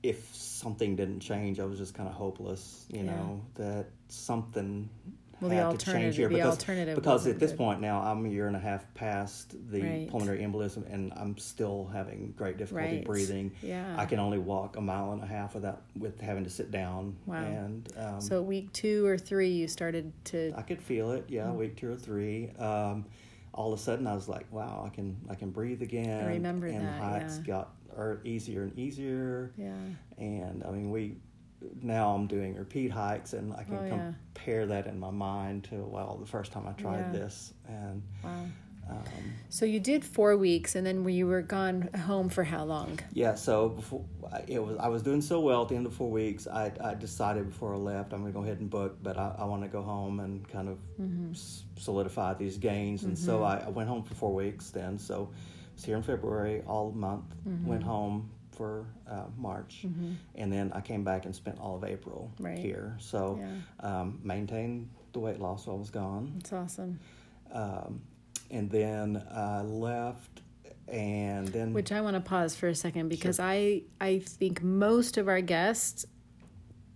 if 0.04 0.34
something 0.36 0.96
didn't 0.96 1.20
change, 1.20 1.60
I 1.60 1.66
was 1.66 1.78
just 1.78 1.94
kind 1.94 2.10
of 2.10 2.16
hopeless. 2.16 2.86
You 2.90 3.00
Yeah. 3.04 3.16
know 3.16 3.42
that 3.56 3.88
something 4.08 4.90
Well, 5.40 5.50
had 5.50 5.80
to 5.80 5.86
change 5.86 6.18
here 6.18 6.30
because 6.30 6.58
because 6.96 7.26
at 7.26 7.40
this 7.40 7.52
good. 7.52 7.58
point 7.58 7.82
now 7.82 8.00
I'm 8.02 8.26
a 8.26 8.30
year 8.30 8.46
and 8.48 8.56
a 8.56 8.60
half 8.60 8.92
past 8.94 9.56
the 9.72 9.82
Right. 9.82 10.08
pulmonary 10.10 10.40
embolism, 10.40 10.84
and 10.92 11.12
I'm 11.16 11.36
still 11.38 11.88
having 11.92 12.34
great 12.38 12.58
difficulty 12.58 12.98
Right. 12.98 13.06
breathing. 13.06 13.52
Yeah. 13.64 13.96
I 13.98 14.06
can 14.06 14.20
only 14.20 14.38
walk 14.38 14.78
a 14.78 14.82
mile 14.82 15.14
and 15.14 15.24
a 15.24 15.26
half 15.26 15.56
without 15.56 15.82
with 15.98 16.22
having 16.22 16.44
to 16.44 16.50
sit 16.52 16.70
down. 16.70 17.16
Wow. 17.26 17.44
And 17.44 17.92
um, 17.98 18.22
So 18.22 18.42
week 18.44 18.72
two 18.74 19.06
or 19.08 19.18
three, 19.18 19.50
you 19.50 19.68
started 19.68 20.12
to. 20.26 20.54
I 20.56 20.62
could 20.62 20.82
feel 20.82 21.12
it. 21.12 21.26
Yeah, 21.28 21.52
week 21.52 21.76
two 21.76 21.92
or 21.92 21.96
three. 21.96 22.50
Um, 22.60 23.06
all 23.54 23.74
of 23.74 23.80
a 23.80 23.82
sudden, 23.82 24.08
I 24.08 24.14
was 24.16 24.30
like, 24.30 24.46
"Wow, 24.52 24.84
I 24.86 24.90
can 24.96 25.18
I 25.28 25.36
can 25.36 25.50
breathe 25.50 25.82
again." 25.82 26.24
I 26.24 26.30
remember 26.34 26.68
and 26.68 26.82
that, 26.82 27.00
the 27.00 27.04
hikes 27.06 27.38
yeah. 27.40 27.44
got 27.46 27.74
are 27.98 28.22
easier 28.24 28.64
and 28.64 28.78
easier. 28.78 29.52
Yeah. 29.58 29.74
And 30.18 30.64
I 30.64 30.72
mean, 30.72 30.90
we 30.92 31.18
now 31.82 32.16
I'm 32.16 32.26
doing 32.28 32.56
repeat 32.56 32.90
hikes, 32.92 33.34
and 33.34 33.54
I 33.54 33.64
can 33.64 33.78
Oh, 33.78 33.86
yeah. 33.86 34.14
compare 34.34 34.66
that 34.68 34.88
in 34.88 35.00
my 35.00 35.12
mind 35.12 35.66
to 35.66 35.76
well, 35.76 36.18
the 36.20 36.26
first 36.26 36.52
time 36.52 36.68
I 36.68 36.72
tried 36.74 37.06
Yeah. 37.14 37.20
this, 37.20 37.54
and 37.68 38.02
Wow. 38.24 38.46
um, 38.90 38.98
So 39.50 39.66
you 39.66 39.80
did 39.80 40.04
four 40.04 40.36
weeks, 40.38 40.76
and 40.76 40.88
then 40.88 41.08
you 41.08 41.28
were 41.28 41.44
gone 41.44 41.90
home 42.08 42.30
for 42.30 42.44
how 42.44 42.64
long? 42.66 42.98
yeah. 43.14 43.36
So 43.36 43.70
before 43.70 44.04
I- 44.32 44.44
it 44.48 44.60
was, 44.66 44.76
I 44.80 44.88
was 44.88 45.04
doing 45.04 45.22
so 45.22 45.40
well 45.40 45.62
at 45.62 45.68
the 45.70 45.76
end 45.76 45.86
of 45.86 45.94
four 45.94 46.10
weeks. 46.10 46.48
I, 46.48 46.72
I 46.84 46.96
decided 46.96 47.46
before 47.48 47.76
I 47.76 47.78
left, 47.78 48.12
I'm 48.12 48.22
going 48.22 48.34
to 48.34 48.40
go 48.40 48.44
ahead 48.44 48.60
and 48.60 48.70
book, 48.70 48.98
but 49.04 49.18
I, 49.18 49.36
I 49.38 49.46
want 49.46 49.62
to 49.62 49.68
go 49.70 49.82
home 49.84 50.20
and 50.20 50.48
kind 50.48 50.68
of 50.68 50.78
Mm-hmm. 51.00 51.34
solidify 51.78 52.34
these 52.36 52.58
gains. 52.58 53.04
And 53.04 53.18
so 53.18 53.44
I, 53.44 53.58
I 53.58 53.70
went 53.70 53.88
home 53.90 54.04
for 54.04 54.14
four 54.16 54.34
weeks. 54.34 54.70
Then, 54.72 54.98
so 54.98 55.30
was 55.76 55.84
here 55.86 55.96
in 55.98 56.04
February 56.04 56.62
all 56.68 56.92
month. 56.92 57.26
Mm-hmm. 57.48 57.68
Went 57.68 57.84
home 57.84 58.30
for 58.52 58.86
uh, 59.10 59.24
March, 59.38 59.86
and 60.36 60.52
then 60.54 60.72
I 60.76 60.82
came 60.82 61.04
back 61.04 61.26
and 61.26 61.34
spent 61.36 61.60
all 61.60 61.76
of 61.78 61.84
April 61.84 62.32
Right. 62.40 62.58
here. 62.60 62.96
So 63.00 63.40
Yeah. 63.40 64.02
um, 64.02 64.20
maintained 64.24 64.90
the 65.14 65.20
weight 65.20 65.40
loss 65.40 65.66
while 65.68 65.78
I 65.78 65.80
was 65.80 65.90
gone. 65.90 66.34
That's 66.36 66.54
awesome. 66.54 67.00
Um, 67.52 68.02
and 68.52 68.70
then 68.70 69.24
I 69.34 69.62
left, 69.62 70.42
and 70.88 71.48
then 71.48 71.74
Which 71.74 71.92
I 71.92 72.02
want 72.02 72.16
to 72.16 72.22
pause 72.22 72.56
for 72.56 72.68
a 72.68 72.76
second 72.76 73.08
because 73.10 73.40
I 73.40 73.84
I 74.00 74.20
think 74.20 74.62
most 74.62 75.18
of 75.18 75.28
our 75.28 75.42
guests, 75.42 76.06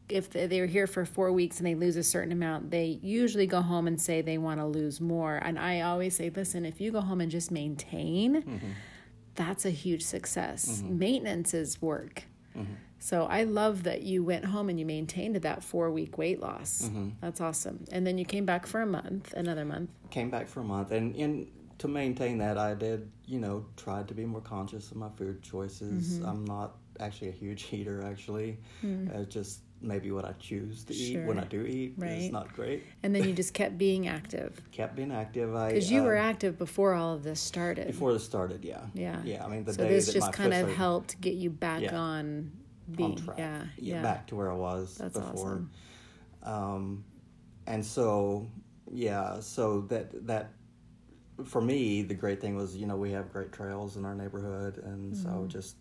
if 0.09 0.29
they- 0.29 0.45
they're 0.47 0.65
here 0.67 0.87
for 0.87 1.03
four 1.05 1.31
weeks 1.31 1.57
and 1.59 1.65
they 1.67 1.75
lose 1.75 1.95
a 1.95 2.03
certain 2.03 2.31
amount, 2.31 2.69
they 2.71 2.99
usually 3.01 3.47
go 3.47 3.61
home 3.61 3.87
and 3.87 3.99
say 3.99 4.21
they 4.21 4.37
want 4.37 4.59
to 4.59 4.65
lose 4.65 5.01
more. 5.01 5.37
And 5.37 5.57
I 5.57 5.81
always 5.81 6.15
say, 6.15 6.29
listen, 6.29 6.65
if 6.65 6.79
you 6.79 6.91
go 6.91 7.01
home 7.01 7.21
and 7.21 7.31
just 7.31 7.51
maintain, 7.51 8.75
that's 9.35 9.65
a 9.65 9.69
huge 9.71 10.03
success. 10.03 10.81
Maintenance 10.87 11.53
is 11.53 11.81
work. 11.81 12.23
So 12.99 13.25
I 13.25 13.43
love 13.43 13.83
that 13.83 14.01
you 14.03 14.23
went 14.23 14.45
home 14.45 14.69
and 14.69 14.79
you 14.79 14.85
maintained 14.85 15.35
that 15.35 15.63
four 15.63 15.91
week 15.91 16.17
weight 16.17 16.39
loss. 16.39 16.89
That's 17.21 17.41
awesome. 17.41 17.85
And 17.91 18.05
then 18.07 18.17
you 18.17 18.25
came 18.25 18.45
back 18.45 18.65
for 18.65 18.81
a 18.81 18.85
month, 18.87 19.33
another 19.33 19.65
month. 19.65 19.89
came 20.09 20.29
back 20.29 20.47
for 20.47 20.61
a 20.61 20.63
month 20.63 20.91
and 20.91 21.15
and 21.15 21.47
to 21.77 21.89
maintain 21.89 22.37
that 22.37 22.57
i 22.57 22.73
did 22.73 23.11
you 23.27 23.37
know 23.37 23.65
tried 23.75 24.07
to 24.07 24.13
be 24.13 24.23
more 24.23 24.39
conscious 24.39 24.91
of 24.91 24.97
my 24.97 25.09
food 25.17 25.41
choices 25.41 26.19
Mm-hmm. 26.19 26.29
i'm 26.29 26.45
not 26.45 26.77
actually 27.01 27.27
a 27.27 27.33
huge 27.33 27.67
eater 27.73 28.01
actually 28.01 28.57
uh, 29.13 29.23
just 29.25 29.59
maybe 29.81 30.09
what 30.11 30.25
i 30.25 30.31
choose 30.39 30.83
to 30.85 30.93
eat 30.93 31.19
when. 31.25 31.37
I 31.37 31.43
do 31.43 31.63
eat 31.65 31.95
Right. 31.97 32.11
is 32.23 32.31
not 32.31 32.53
great 32.53 32.83
And 33.03 33.13
then 33.13 33.27
you 33.27 33.33
just 33.41 33.53
kept 33.53 33.77
being 33.77 34.07
active. 34.07 34.59
kept 34.71 34.95
being 34.95 35.11
active 35.11 35.53
i 35.55 35.69
Because 35.73 35.91
you 35.91 36.01
uh, 36.01 36.05
were 36.05 36.15
active 36.17 36.57
before 36.57 36.93
all 36.93 37.13
of 37.13 37.23
this 37.23 37.39
started. 37.39 37.87
before 37.87 38.13
this 38.13 38.23
started 38.23 38.63
yeah 38.65 38.81
Yeah. 38.93 39.21
yeah 39.23 39.45
i 39.45 39.47
mean 39.49 39.63
the 39.63 39.73
so 39.73 39.83
day 39.83 39.89
this 39.89 40.11
just 40.13 40.31
kind 40.33 40.53
of 40.53 40.69
helped 40.73 41.19
get 41.21 41.35
you 41.35 41.49
back 41.49 41.81
Yeah. 41.81 41.97
on 41.97 42.51
being 42.91 43.11
on 43.11 43.17
track 43.17 43.37
yeah 43.39 43.63
yeah 43.77 44.01
back 44.01 44.27
to 44.27 44.35
where 44.35 44.51
i 44.51 44.55
was 44.55 44.95
That's 44.95 45.13
before 45.17 45.33
awesome. 45.33 45.71
um 46.43 47.03
and 47.67 47.83
so 47.85 48.47
yeah 48.91 49.39
so 49.39 49.81
that 49.89 50.25
that 50.27 50.51
for 51.43 51.61
me 51.61 52.01
the 52.03 52.13
great 52.13 52.39
thing 52.39 52.55
was 52.55 52.77
you 52.77 52.85
know 52.87 52.95
we 52.95 53.11
have 53.11 53.31
great 53.31 53.51
trails 53.51 53.97
in 53.97 54.05
our 54.05 54.15
neighborhood 54.15 54.77
and 54.77 55.13
Mm-hmm. 55.13 55.23
so 55.41 55.47
just 55.47 55.75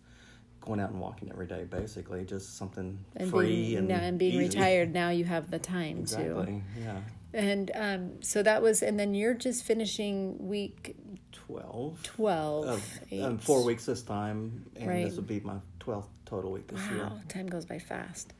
going 0.65 0.79
out 0.79 0.89
and 0.89 0.99
walking 0.99 1.29
every 1.31 1.45
day 1.47 1.63
basically 1.69 2.25
just 2.25 2.57
something 2.57 2.97
and 3.15 3.29
free 3.29 3.47
being 3.47 3.77
and 3.77 3.87
now, 3.87 3.99
and 3.99 4.17
being 4.19 4.33
easy. 4.41 4.47
retired 4.57 4.93
now 4.93 5.09
you 5.09 5.23
have 5.25 5.49
the 5.51 5.59
time 5.59 5.97
to 5.97 6.01
exactly 6.01 6.63
yeah. 6.83 6.97
And 7.33 7.71
um 7.75 8.21
so 8.23 8.41
that 8.43 8.61
was 8.61 8.81
and 8.81 8.99
then 8.99 9.13
you're 9.13 9.33
just 9.33 9.63
finishing 9.63 10.47
week 10.47 10.95
12 11.33 12.01
12 12.03 12.65
of, 12.65 12.99
um, 13.21 13.37
four 13.37 13.63
weeks 13.63 13.85
this 13.85 14.01
time 14.03 14.65
and 14.77 14.87
Right. 14.87 15.05
this 15.05 15.15
would 15.17 15.27
be 15.27 15.39
my 15.41 15.57
12th 15.79 16.07
total 16.25 16.51
week 16.51 16.67
this 16.67 16.79
year. 16.89 17.03
Wow 17.03 17.19
time 17.27 17.47
goes 17.47 17.65
by 17.65 17.79
fast. 17.79 18.33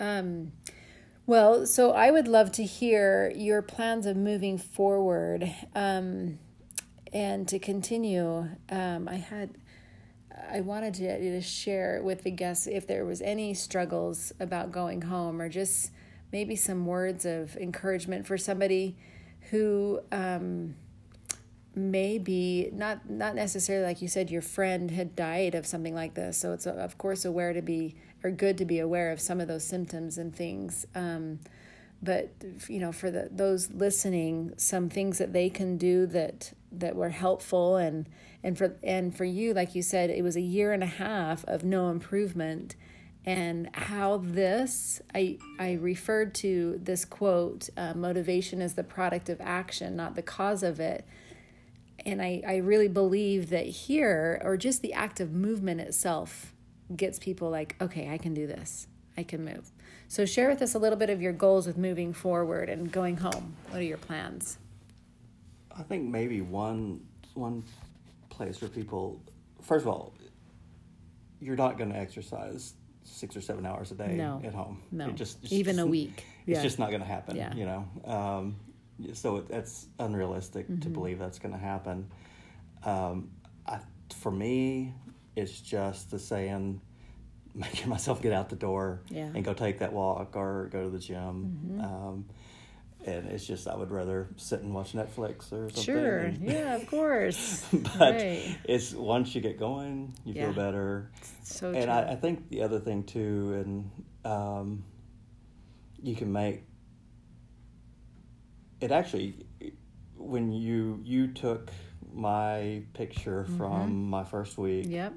Um 0.00 0.52
well 1.24 1.66
so 1.66 1.92
i 1.92 2.10
would 2.10 2.26
love 2.26 2.50
to 2.52 2.64
hear 2.64 3.30
your 3.36 3.62
plans 3.62 4.06
of 4.06 4.16
moving 4.16 4.58
forward 4.58 5.48
um 5.74 6.38
and 7.12 7.46
to 7.48 7.58
continue. 7.60 8.48
Um 8.70 9.08
i 9.08 9.16
had 9.16 9.56
I 10.50 10.60
wanted 10.60 10.94
to, 10.94 11.18
to 11.18 11.40
share 11.40 12.00
with 12.02 12.22
the 12.22 12.30
guests 12.30 12.66
if 12.66 12.86
there 12.86 13.04
was 13.04 13.20
any 13.22 13.54
struggles 13.54 14.32
about 14.40 14.72
going 14.72 15.02
home 15.02 15.40
or 15.40 15.48
just 15.48 15.90
maybe 16.30 16.56
some 16.56 16.86
words 16.86 17.24
of 17.24 17.56
encouragement 17.56 18.26
for 18.26 18.38
somebody 18.38 18.96
who 19.50 20.00
um, 20.10 20.74
may 21.74 22.18
be 22.18 22.70
not 22.72 23.08
not 23.08 23.34
necessarily 23.34 23.84
like 23.84 24.02
you 24.02 24.08
said 24.08 24.30
your 24.30 24.42
friend 24.42 24.90
had 24.90 25.16
died 25.16 25.54
of 25.54 25.66
something 25.66 25.94
like 25.94 26.14
this. 26.14 26.36
So 26.38 26.52
it's 26.52 26.66
of 26.66 26.98
course 26.98 27.24
aware 27.24 27.52
to 27.52 27.62
be 27.62 27.96
or 28.22 28.30
good 28.30 28.58
to 28.58 28.64
be 28.64 28.78
aware 28.78 29.10
of 29.10 29.20
some 29.20 29.40
of 29.40 29.48
those 29.48 29.64
symptoms 29.64 30.18
and 30.18 30.34
things. 30.34 30.86
Um, 30.94 31.40
but 32.02 32.30
you 32.68 32.80
know 32.80 32.90
for 32.90 33.10
the 33.10 33.28
those 33.30 33.70
listening 33.70 34.52
some 34.56 34.88
things 34.88 35.18
that 35.18 35.32
they 35.32 35.48
can 35.48 35.76
do 35.76 36.04
that 36.06 36.52
that 36.72 36.96
were 36.96 37.10
helpful 37.10 37.76
and 37.76 38.08
and 38.42 38.58
for 38.58 38.76
and 38.82 39.16
for 39.16 39.24
you 39.24 39.54
like 39.54 39.74
you 39.74 39.82
said 39.82 40.10
it 40.10 40.22
was 40.22 40.36
a 40.36 40.40
year 40.40 40.72
and 40.72 40.82
a 40.82 40.86
half 40.86 41.44
of 41.44 41.64
no 41.64 41.88
improvement. 41.88 42.76
And 43.24 43.70
how 43.72 44.16
this 44.16 45.00
i 45.14 45.38
i 45.60 45.74
referred 45.74 46.34
to 46.36 46.80
this 46.82 47.04
quote 47.04 47.68
uh, 47.76 47.94
motivation 47.94 48.60
is 48.60 48.74
the 48.74 48.82
product 48.82 49.28
of 49.28 49.40
action 49.40 49.94
not 49.94 50.16
the 50.16 50.22
cause 50.22 50.64
of 50.64 50.80
it. 50.80 51.06
And 52.04 52.20
I, 52.20 52.42
I 52.44 52.56
really 52.56 52.88
believe 52.88 53.50
that 53.50 53.66
here 53.66 54.42
or 54.44 54.56
just 54.56 54.82
the 54.82 54.92
act 54.92 55.20
of 55.20 55.32
movement 55.32 55.80
itself 55.80 56.52
gets 56.96 57.20
people 57.20 57.48
like 57.48 57.76
okay 57.80 58.08
i 58.08 58.18
can 58.18 58.34
do 58.34 58.48
this. 58.48 58.88
I 59.16 59.22
can 59.22 59.44
move 59.44 59.70
so 60.12 60.26
share 60.26 60.50
with 60.50 60.60
us 60.60 60.74
a 60.74 60.78
little 60.78 60.98
bit 60.98 61.08
of 61.08 61.22
your 61.22 61.32
goals 61.32 61.66
with 61.66 61.78
moving 61.78 62.12
forward 62.12 62.68
and 62.68 62.92
going 62.92 63.16
home 63.16 63.56
what 63.70 63.80
are 63.80 63.84
your 63.84 63.96
plans 63.96 64.58
I 65.74 65.82
think 65.82 66.10
maybe 66.10 66.42
one 66.42 67.00
one 67.32 67.64
place 68.28 68.60
where 68.60 68.68
people, 68.68 69.22
first 69.62 69.86
of 69.86 69.88
all, 69.88 70.12
you're 71.40 71.56
not 71.56 71.78
going 71.78 71.90
to 71.90 71.98
exercise 71.98 72.74
six 73.04 73.34
or 73.34 73.40
seven 73.40 73.64
hours 73.64 73.90
a 73.90 73.94
day 73.94 74.14
No. 74.14 74.38
at 74.44 74.52
home. 74.52 74.82
No. 74.90 75.08
It 75.08 75.14
just, 75.16 75.50
Even 75.50 75.78
a 75.78 75.86
week. 75.86 76.24
It's 76.46 76.56
Yeah. 76.58 76.62
just 76.62 76.78
not 76.78 76.90
going 76.90 77.00
to 77.00 77.06
happen. 77.06 77.36
Yeah. 77.36 77.54
You 77.54 77.64
know, 77.64 77.84
um, 78.04 78.56
so 79.14 79.36
it, 79.38 79.48
that's 79.48 79.86
unrealistic 79.98 80.66
to 80.66 80.72
Mm-hmm. 80.74 80.92
believe 80.92 81.18
that's 81.18 81.38
going 81.38 81.52
to 81.54 81.60
happen. 81.60 82.10
Um, 82.84 83.30
I, 83.66 83.78
for 84.14 84.30
me, 84.30 84.92
it's 85.36 85.58
just 85.58 86.10
the 86.10 86.18
saying, 86.18 86.82
making 87.54 87.88
myself 87.88 88.22
get 88.22 88.32
out 88.32 88.48
the 88.48 88.56
door 88.56 89.02
Yeah. 89.10 89.24
Mm-hmm. 89.26 89.36
and 89.36 89.44
go 89.44 89.52
take 89.54 89.78
that 89.80 89.92
walk 89.92 90.36
or 90.36 90.68
go 90.72 90.84
to 90.84 90.90
the 90.90 90.98
gym. 90.98 91.80
Um, 91.82 92.24
and 93.04 93.26
it's 93.28 93.44
just 93.46 93.66
I 93.66 93.74
would 93.74 93.90
rather 93.90 94.28
sit 94.36 94.60
and 94.60 94.72
watch 94.72 94.92
Netflix 94.92 95.52
or 95.52 95.68
something. 95.70 95.82
sure 95.84 96.18
and- 96.18 96.42
yeah 96.48 96.76
of 96.76 96.86
course 96.96 97.66
but 97.72 98.14
Right. 98.14 98.56
it's 98.64 98.92
once 98.94 99.34
you 99.34 99.40
get 99.40 99.58
going, 99.58 100.14
you 100.24 100.34
Yeah. 100.34 100.44
feel 100.46 100.54
better. 100.54 101.10
so 101.42 101.72
and. 101.72 101.90
I, 101.90 102.12
I 102.12 102.16
think 102.16 102.48
the 102.48 102.62
other 102.62 102.78
thing 102.78 103.02
too, 103.02 103.54
and 104.24 104.32
um, 104.32 104.84
you 106.00 106.14
can 106.14 106.32
make 106.32 106.62
it 108.80 108.90
actually 108.90 109.34
when 110.16 110.52
you 110.52 111.00
you 111.04 111.28
took 111.28 111.70
my 112.14 112.82
picture 112.94 113.44
from 113.56 114.08
my 114.10 114.22
first 114.24 114.58
week, 114.58 114.86
yep 114.88 115.12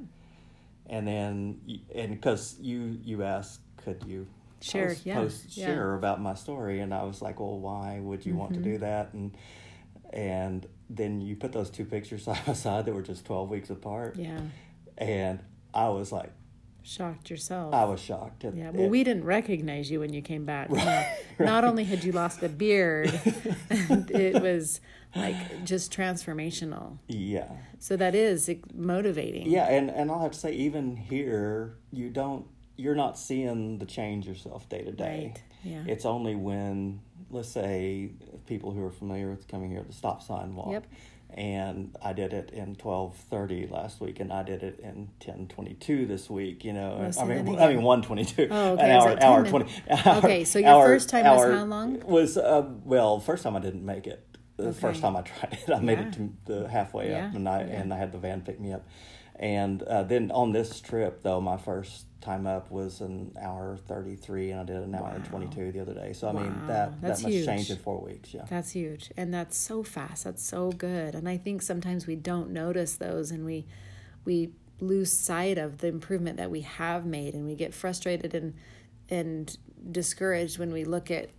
and 0.90 1.08
then 1.08 1.60
and 1.94 2.12
because 2.12 2.58
you 2.60 3.00
you 3.04 3.24
asked 3.24 3.62
could 3.78 4.04
you 4.08 4.28
Share, 4.62 4.88
post, 4.88 5.06
yeah, 5.06 5.16
post 5.16 5.58
yeah. 5.58 5.66
share 5.68 5.94
about 5.96 6.20
my 6.22 6.34
story, 6.34 6.80
and 6.80 6.94
I 6.94 7.04
was 7.04 7.22
like, 7.22 7.40
well, 7.40 7.60
why 7.60 8.00
would 8.00 8.26
you 8.26 8.36
want 8.36 8.54
to 8.54 8.60
Mm-hmm. 8.60 8.72
do 8.72 8.78
that? 8.80 9.14
And 9.14 9.36
and 10.14 10.66
then 10.90 11.22
you 11.22 11.36
put 11.36 11.52
those 11.52 11.70
two 11.70 11.86
pictures 11.86 12.24
side 12.26 12.40
by 12.46 12.54
side 12.54 12.86
that 12.86 12.94
were 12.94 13.02
just 13.02 13.26
twelve 13.26 13.50
weeks 13.50 13.70
apart, 13.70 14.16
Yeah. 14.18 14.40
and 14.98 15.40
I 15.74 15.90
was 15.90 16.12
like, 16.12 16.32
Shocked 16.84 17.30
yourself. 17.32 17.74
I 17.74 17.84
was 17.86 18.00
shocked. 18.00 18.44
It- 18.44 18.56
Yeah, 18.56 18.70
well, 18.70 18.84
it- 18.86 18.90
we 18.90 19.04
didn't 19.04 19.24
recognize 19.26 19.90
you 19.90 20.00
when 20.02 20.14
you 20.14 20.22
came 20.22 20.46
back. 20.46 20.70
No. 21.38 21.46
Not 21.46 21.66
only 21.66 21.84
had 21.84 22.04
you 22.06 22.12
lost 22.14 22.42
a 22.44 22.48
beard, 22.50 23.10
it 23.70 24.42
was 24.42 24.80
like 25.16 25.36
just 25.64 25.92
transformational. 25.96 26.98
yeah. 27.08 27.50
So 27.80 27.96
that 27.98 28.16
is 28.16 28.50
motivating. 28.74 29.48
Yeah, 29.48 29.68
and, 29.70 29.90
and 29.92 30.10
I'll 30.10 30.22
have 30.22 30.32
to 30.32 30.40
say, 30.40 30.54
even 30.54 30.96
here, 30.96 31.78
you 31.92 32.10
don't, 32.10 32.48
you're 32.78 32.96
not 32.96 33.18
seeing 33.18 33.78
the 33.78 33.86
change 33.86 34.28
yourself 34.28 34.68
day 34.70 34.82
to 34.84 34.92
day. 34.92 35.34
Right, 35.36 35.44
yeah. 35.64 35.84
It's 35.88 36.04
only 36.06 36.36
when, 36.36 37.02
let's 37.30 37.50
say, 37.50 38.12
people 38.48 38.72
who 38.72 38.84
are 38.84 38.92
familiar 38.92 39.30
with 39.30 39.48
coming 39.48 39.70
here, 39.72 39.84
the 39.86 39.94
stop 39.94 40.24
sign 40.24 40.56
walk. 40.56 40.72
Yep. 40.72 40.88
And 41.32 41.96
I 42.02 42.14
did 42.14 42.34
it 42.34 42.52
in 42.52 42.76
twelve 42.76 43.18
thirty 43.18 43.68
last 43.68 44.00
week, 44.00 44.20
and 44.20 44.32
I 44.32 44.44
did 44.44 44.64
it 44.64 44.80
in 44.80 45.10
ten 45.20 45.48
twenty 45.48 45.74
two 45.74 46.06
this 46.06 46.30
week. 46.30 46.64
You 46.64 46.72
know, 46.72 47.12
I 47.20 47.26
mean, 47.26 47.60
I 47.60 47.68
mean 47.68 47.82
one 47.82 48.02
twenty 48.04 48.24
two. 48.24 48.48
Oh, 48.50 48.74
okay. 48.74 48.84
An 48.84 48.92
hour, 48.92 49.10
that 49.10 49.20
10 49.22 49.32
hour 49.32 49.46
twenty. 49.46 49.72
Okay, 50.08 50.44
so 50.46 50.60
your 50.60 50.86
first 50.86 51.10
time 51.10 51.26
was 51.26 51.44
how 51.44 51.66
long? 51.66 52.00
Was 52.02 52.38
uh, 52.38 52.70
well, 52.86 53.20
first 53.20 53.44
time 53.44 53.56
I 53.56 53.60
didn't 53.60 53.84
make 53.86 54.08
it. 54.08 54.35
The 54.58 54.74
first 54.74 55.02
time 55.02 55.16
I 55.16 55.22
tried 55.22 55.54
it, 55.68 55.70
I 55.74 55.80
made 55.80 56.00
Yeah. 56.00 56.08
it 56.08 56.14
to 56.14 56.30
the 56.46 56.68
halfway 56.70 57.10
Yeah, 57.12 57.28
up, 57.28 57.36
and 57.36 57.48
I 57.50 57.60
yeah. 57.62 57.82
and 57.82 57.94
I 57.94 57.98
had 57.98 58.12
the 58.12 58.18
van 58.18 58.42
pick 58.42 58.60
me 58.60 58.72
up. 58.74 58.88
And 59.38 59.84
uh, 59.84 60.04
then 60.04 60.32
on 60.32 60.54
this 60.54 60.80
trip, 60.80 61.22
though, 61.22 61.42
my 61.42 61.58
first 61.58 62.06
time 62.22 62.48
up 62.48 62.72
was 62.72 63.02
an 63.02 63.34
hour 63.40 63.76
33, 63.76 64.52
and 64.52 64.62
I 64.62 64.64
did 64.64 64.78
an 64.78 64.96
hour 64.96 65.12
and 65.14 65.26
22 65.26 65.74
the 65.74 65.82
other 65.82 65.94
day. 65.94 66.14
So, 66.14 66.30
I 66.30 66.32
mean, 66.32 66.56
that, 66.68 67.02
that's 67.02 67.20
that 67.20 67.24
must 67.28 67.36
huge. 67.36 67.46
change 67.46 67.70
in 67.70 67.76
four 67.76 68.00
weeks. 68.00 68.34
Yeah. 68.34 68.46
That's 68.50 68.72
huge. 68.72 69.12
And 69.18 69.34
that's 69.34 69.58
so 69.58 69.84
fast. 69.84 70.24
That's 70.24 70.42
so 70.42 70.72
good. 70.72 71.16
And 71.16 71.28
I 71.28 71.36
think 71.36 71.62
sometimes 71.64 72.08
we 72.08 72.16
don't 72.16 72.52
notice 72.52 72.96
those 72.96 73.30
and 73.32 73.44
we 73.46 73.66
we 74.24 74.54
lose 74.80 75.12
sight 75.12 75.58
of 75.58 75.80
the 75.80 75.88
improvement 75.88 76.38
that 76.38 76.50
we 76.50 76.62
have 76.62 77.06
made 77.06 77.34
and 77.34 77.46
we 77.46 77.56
get 77.56 77.74
frustrated 77.74 78.34
and 78.34 78.54
and 79.10 79.58
discouraged 79.92 80.58
when 80.58 80.72
we 80.72 80.84
look 80.86 81.12
at 81.12 81.30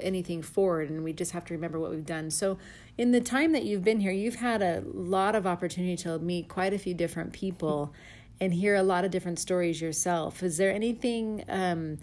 anything 0.00 0.42
forward 0.42 0.90
and 0.90 1.04
we 1.04 1.12
just 1.12 1.32
have 1.32 1.44
to 1.46 1.54
remember 1.54 1.78
what 1.78 1.90
we've 1.90 2.06
done. 2.06 2.30
So 2.30 2.58
in 2.96 3.10
the 3.10 3.20
time 3.20 3.52
that 3.52 3.64
you've 3.64 3.84
been 3.84 4.00
here, 4.00 4.12
you've 4.12 4.36
had 4.36 4.62
a 4.62 4.82
lot 4.86 5.34
of 5.34 5.46
opportunity 5.46 5.96
to 6.04 6.18
meet 6.18 6.48
quite 6.48 6.72
a 6.72 6.78
few 6.78 6.94
different 6.94 7.32
people 7.32 7.92
and 8.40 8.54
hear 8.54 8.74
a 8.74 8.82
lot 8.82 9.04
of 9.04 9.10
different 9.10 9.38
stories 9.38 9.80
yourself. 9.80 10.42
Is 10.42 10.56
there 10.56 10.72
anything 10.72 11.44
um, 11.48 11.98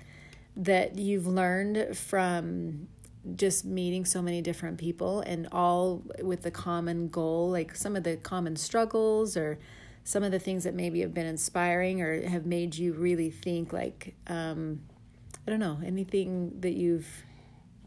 that 0.56 0.98
you've 0.98 1.28
learned 1.28 1.98
from 1.98 2.88
just 3.36 3.66
meeting 3.66 4.06
so 4.06 4.22
many 4.22 4.42
different 4.42 4.78
people 4.78 5.22
and 5.22 5.48
all 5.52 6.04
with 6.22 6.44
the 6.44 6.52
common 6.52 7.10
goal, 7.10 7.50
like 7.50 7.76
some 7.76 7.96
of 7.96 8.04
the 8.04 8.16
common 8.18 8.56
struggles 8.56 9.36
or 9.36 9.60
some 10.04 10.24
of 10.24 10.32
the 10.32 10.40
things 10.40 10.64
that 10.64 10.74
maybe 10.74 11.02
have 11.02 11.14
been 11.14 11.26
inspiring 11.26 12.02
or 12.02 12.28
have 12.28 12.46
made 12.46 12.76
you 12.76 12.94
really 12.94 13.30
think 13.30 13.74
like 13.74 14.16
um, 14.28 14.80
I 15.50 15.52
don't 15.52 15.60
know, 15.60 15.80
anything 15.84 16.60
that 16.62 16.74
you've 16.74 17.24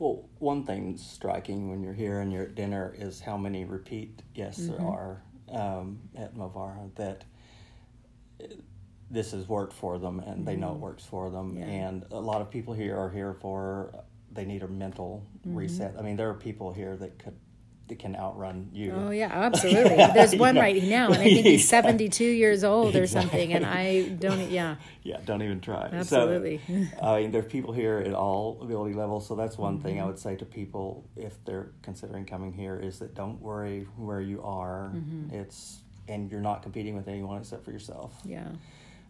Well, 0.03 0.29
one 0.41 0.65
thing 0.65 0.97
striking 0.97 1.71
when 1.71 1.81
you're 1.81 1.93
here 1.93 2.19
and 2.19 2.33
you're 2.33 2.43
at 2.43 2.57
dinner 2.57 2.93
is 2.99 3.21
how 3.21 3.37
many 3.37 3.65
repeat 3.65 4.21
guests 4.35 4.63
Mm-hmm. 4.63 4.73
there 4.83 4.91
are 4.91 5.23
um, 5.49 6.01
at 6.17 6.35
Movara 6.35 6.93
that 6.97 7.23
uh, 8.43 8.47
this 9.13 9.31
has 9.31 9.47
worked 9.49 9.73
for 9.73 9.99
them 10.01 10.19
and 10.19 10.45
they 10.45 10.57
know 10.57 10.73
it 10.73 10.79
works 10.79 11.05
for 11.05 11.31
them. 11.31 11.51
Mm-hmm. 11.53 11.59
Yeah. 11.61 11.67
And 11.67 12.05
a 12.11 12.19
lot 12.19 12.41
of 12.41 12.51
people 12.51 12.75
here 12.75 12.97
are 12.99 13.11
here 13.11 13.33
for 13.35 13.95
they 14.33 14.45
need 14.45 14.65
a 14.65 14.69
mental 14.69 15.25
Mm-hmm. 15.47 15.57
reset. 15.57 15.95
I 15.99 16.03
mean, 16.03 16.17
there 16.17 16.31
are 16.31 16.35
people 16.35 16.73
here 16.73 16.97
that 16.97 17.19
could 17.21 17.37
that 17.89 17.99
can 17.99 18.15
outrun 18.17 18.71
you. 18.73 18.93
Oh 18.93 19.11
yeah, 19.11 19.29
absolutely. 19.33 19.97
There's 19.97 20.35
one 20.47 20.55
know. 20.55 20.61
right 20.61 20.83
now, 20.83 21.07
and 21.07 21.17
I 21.17 21.25
think 21.25 21.47
he's 21.47 21.65
Exactly. 21.65 21.91
72 22.09 22.25
years 22.25 22.65
old 22.65 22.95
or 22.97 23.07
something, 23.07 23.53
and 23.53 23.67
I 23.67 24.03
don't. 24.09 24.51
Yeah, 24.51 24.77
Yeah, 25.03 25.19
don't 25.25 25.43
even 25.43 25.61
try. 25.61 25.89
Absolutely. 25.93 26.61
So, 26.67 27.03
I 27.07 27.23
mean, 27.23 27.31
there's 27.33 27.47
people 27.47 27.73
here 27.73 27.99
at 27.99 28.15
all 28.15 28.59
ability 28.63 28.95
levels. 28.95 29.27
So 29.27 29.35
that's 29.35 29.59
one 29.59 29.75
Mm-hmm. 29.79 29.83
thing 29.83 30.01
I 30.01 30.05
would 30.07 30.19
say 30.19 30.37
to 30.37 30.45
people 30.45 31.05
if 31.17 31.45
they're 31.45 31.73
considering 31.83 32.25
coming 32.25 32.53
here 32.53 32.79
is 32.79 32.99
that 33.01 33.15
don't 33.15 33.41
worry 33.43 33.87
where 33.97 34.21
you 34.21 34.43
are. 34.43 34.93
Mm-hmm. 34.95 35.35
It's 35.35 35.81
and 36.09 36.31
you're 36.31 36.41
not 36.41 36.63
competing 36.63 36.95
with 36.97 37.09
anyone 37.09 37.39
except 37.41 37.65
for 37.65 37.71
yourself. 37.73 38.15
yeah, 38.25 38.49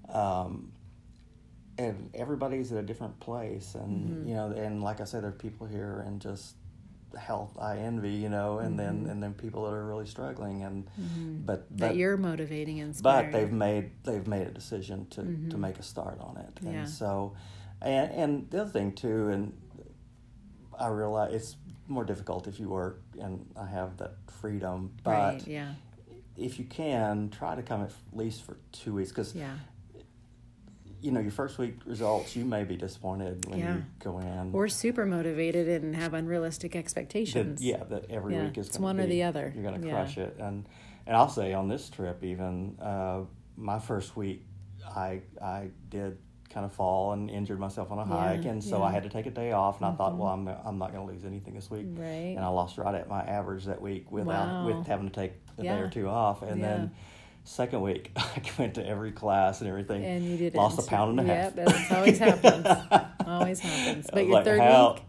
Um, 0.08 0.72
and 1.78 2.10
everybody's 2.14 2.70
at 2.72 2.78
a 2.78 2.82
different 2.82 3.18
place, 3.20 3.74
and 3.74 4.08
Mm-hmm. 4.10 4.28
you 4.28 4.34
know, 4.34 4.50
and 4.52 4.82
like 4.82 5.00
I 5.00 5.04
said, 5.04 5.22
there 5.22 5.30
are 5.30 5.32
people 5.32 5.66
here 5.66 6.02
and 6.06 6.20
just 6.20 6.54
health 7.18 7.56
I 7.60 7.78
envy, 7.78 8.10
you 8.10 8.28
know, 8.28 8.58
and 8.58 8.78
then 8.78 9.06
and 9.10 9.22
then 9.22 9.34
people 9.34 9.64
that 9.64 9.72
are 9.74 9.86
really 9.86 10.06
struggling, 10.06 10.62
and 10.62 10.84
but 11.46 11.68
Mm-hmm. 11.70 11.76
that 11.78 11.88
but 11.88 11.96
you're 11.96 12.16
motivating 12.16 12.80
and 12.80 12.88
inspiring. 12.88 13.30
but 13.32 13.38
they've 13.38 13.52
made 13.52 13.90
they've 14.04 14.26
made 14.26 14.46
a 14.46 14.50
decision 14.50 15.06
to 15.10 15.22
to 15.50 15.56
make 15.58 15.78
a 15.78 15.82
start 15.82 16.18
on 16.20 16.36
it 16.38 16.52
and 16.60 16.68
Mm-hmm. 16.68 16.74
Yeah. 16.74 16.84
so 16.86 17.34
and 17.80 18.10
and 18.12 18.50
the 18.50 18.62
other 18.62 18.70
thing 18.70 18.92
too 18.92 19.28
and 19.28 19.52
i 20.78 20.88
realize 20.88 21.32
it's 21.34 21.56
more 21.88 22.04
difficult 22.04 22.46
if 22.46 22.58
you 22.60 22.68
work 22.68 23.02
and 23.20 23.44
i 23.56 23.66
have 23.66 23.96
that 23.98 24.14
freedom 24.40 24.90
but 25.02 25.10
right. 25.10 25.46
Yeah, 25.46 25.74
if 26.36 26.58
you 26.58 26.64
can 26.64 27.28
try 27.30 27.54
to 27.54 27.62
come 27.62 27.82
at 27.82 27.92
least 28.12 28.42
for 28.44 28.56
two 28.72 28.94
weeks 28.94 29.10
because 29.10 29.34
yeah. 29.34 29.54
You 31.02 31.10
know 31.10 31.20
your 31.20 31.32
first 31.32 31.58
week 31.58 31.74
results 31.84 32.36
you 32.36 32.44
may 32.44 32.64
be 32.64 32.76
disappointed 32.76 33.44
when 33.48 33.58
Yeah. 33.58 33.76
you 33.76 33.84
go 33.98 34.18
in 34.20 34.50
Or 34.54 34.68
super 34.68 35.04
motivated 35.04 35.68
and 35.82 35.96
have 35.96 36.14
unrealistic 36.14 36.72
that, 36.72 36.78
expectations. 36.78 37.62
yeah 37.62 37.82
that 37.90 38.10
every 38.10 38.34
Yeah, 38.34 38.44
week 38.46 38.58
is 38.58 38.78
one 38.78 39.00
or 39.00 39.06
the 39.06 39.24
other. 39.24 39.52
you're 39.54 39.64
gonna 39.64 39.84
Yeah. 39.84 39.92
crush 39.92 40.16
it 40.18 40.36
and 40.38 40.64
and 41.06 41.16
i'll 41.16 41.28
say 41.28 41.52
on 41.52 41.68
this 41.68 41.90
trip 41.90 42.22
even 42.22 42.78
uh, 42.80 43.22
my 43.56 43.78
first 43.80 44.16
week 44.16 44.46
i 44.96 45.20
i 45.42 45.68
did 45.90 46.18
kind 46.48 46.64
of 46.66 46.72
fall 46.72 47.12
and 47.12 47.30
injured 47.30 47.58
myself 47.58 47.90
on 47.90 47.98
a 47.98 48.04
hike 48.04 48.44
and 48.44 48.62
so 48.62 48.78
yeah. 48.78 48.84
i 48.84 48.90
had 48.92 49.02
to 49.02 49.08
take 49.08 49.26
a 49.26 49.30
day 49.30 49.52
off 49.52 49.78
and 49.80 49.86
i 49.86 49.92
thought 49.96 50.16
well 50.16 50.28
i'm, 50.28 50.46
I'm 50.46 50.78
not 50.78 50.92
going 50.92 51.06
to 51.06 51.12
lose 51.12 51.24
anything 51.24 51.54
this 51.54 51.70
week 51.70 51.86
Right. 51.96 52.34
and 52.36 52.40
i 52.40 52.48
lost 52.48 52.78
right 52.78 52.94
at 52.94 53.08
my 53.08 53.22
average 53.22 53.64
that 53.64 53.80
week 53.80 54.12
without 54.12 54.48
Wow. 54.48 54.66
with 54.66 54.86
having 54.86 55.08
to 55.08 55.14
take 55.14 55.32
a 55.58 55.62
day 55.62 55.80
or 55.80 55.88
two 55.88 56.08
off 56.08 56.42
and 56.42 56.60
Yeah. 56.60 56.66
then 56.76 56.90
second 57.44 57.80
week 57.80 58.12
i 58.16 58.40
went 58.58 58.74
to 58.74 58.86
every 58.86 59.10
class 59.12 59.60
and 59.60 59.68
everything 59.68 60.04
And 60.04 60.24
you 60.24 60.36
did 60.36 60.54
it. 60.54 60.56
lost 60.56 60.78
a 60.78 60.88
pound 60.88 61.18
and 61.18 61.28
a 61.30 61.34
half 61.34 61.56
Yep, 61.56 61.66
that 61.66 61.92
always 61.92 62.18
happens. 62.26 62.66
always 63.26 63.60
happens. 63.60 64.06
But 64.12 64.24
your 64.26 64.34
like, 64.34 64.44
third 64.44 64.60
how- 64.60 64.92
week, 64.94 65.02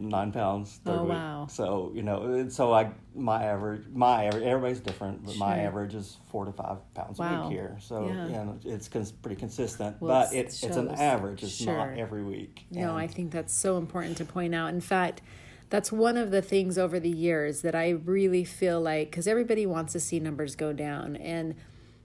nine 0.00 0.30
pounds 0.30 0.78
oh, 0.86 0.90
third 0.90 0.98
Oh, 0.98 1.02
week. 1.02 1.10
wow. 1.12 1.46
So 1.50 1.90
you 1.94 2.02
know, 2.02 2.22
and 2.34 2.52
so 2.52 2.72
I 2.72 2.92
my 3.14 3.42
average 3.42 3.82
my 3.92 4.26
average 4.26 4.44
everybody's 4.44 4.78
different, 4.80 5.24
but 5.26 5.36
my 5.36 5.58
average 5.58 5.94
is 5.96 6.16
four 6.30 6.44
to 6.44 6.52
five 6.52 6.78
pounds 6.94 7.18
a 7.18 7.22
week 7.42 7.50
here. 7.52 7.76
So 7.80 8.06
Yeah. 8.06 8.26
you 8.26 8.32
know, 8.32 8.58
it's 8.64 8.88
cons- 8.88 9.10
pretty 9.10 9.36
consistent, 9.36 9.96
Well, 10.00 10.26
but 10.26 10.32
it's- 10.34 10.62
it, 10.62 10.68
it's 10.68 10.76
an 10.76 10.90
average. 10.90 11.42
It's 11.42 11.52
Sure. 11.52 11.76
not 11.76 11.98
every 11.98 12.22
week. 12.22 12.66
No, 12.70 12.96
I 12.96 13.08
think 13.08 13.32
that's 13.32 13.52
so 13.52 13.78
important 13.78 14.16
to 14.18 14.24
point 14.24 14.54
out. 14.54 14.68
In 14.72 14.80
fact, 14.80 15.22
that's 15.70 15.90
one 15.90 16.16
of 16.16 16.30
the 16.30 16.42
things 16.42 16.78
over 16.78 17.00
the 17.00 17.10
years 17.10 17.62
that 17.62 17.74
I 17.74 17.90
really 17.90 18.44
feel 18.44 18.80
like 18.80 19.10
because 19.10 19.26
everybody 19.26 19.66
wants 19.66 19.92
to 19.94 20.00
see 20.00 20.20
numbers 20.20 20.54
go 20.54 20.72
down, 20.72 21.16
and 21.16 21.54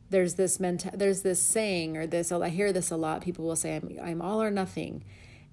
there's 0.10 0.36
this 0.36 0.58
menta- 0.58 0.98
there's 0.98 1.22
this 1.22 1.42
saying 1.42 1.98
or 1.98 2.08
this 2.08 2.32
I 2.32 2.50
hear 2.50 2.72
this 2.72 2.92
a 2.92 2.98
lot. 2.98 3.22
People 3.22 3.46
will 3.46 3.56
say, 3.56 3.76
"I'm 3.76 3.98
I'm 4.02 4.22
all 4.22 4.42
or 4.42 4.52
nothing," 4.52 5.04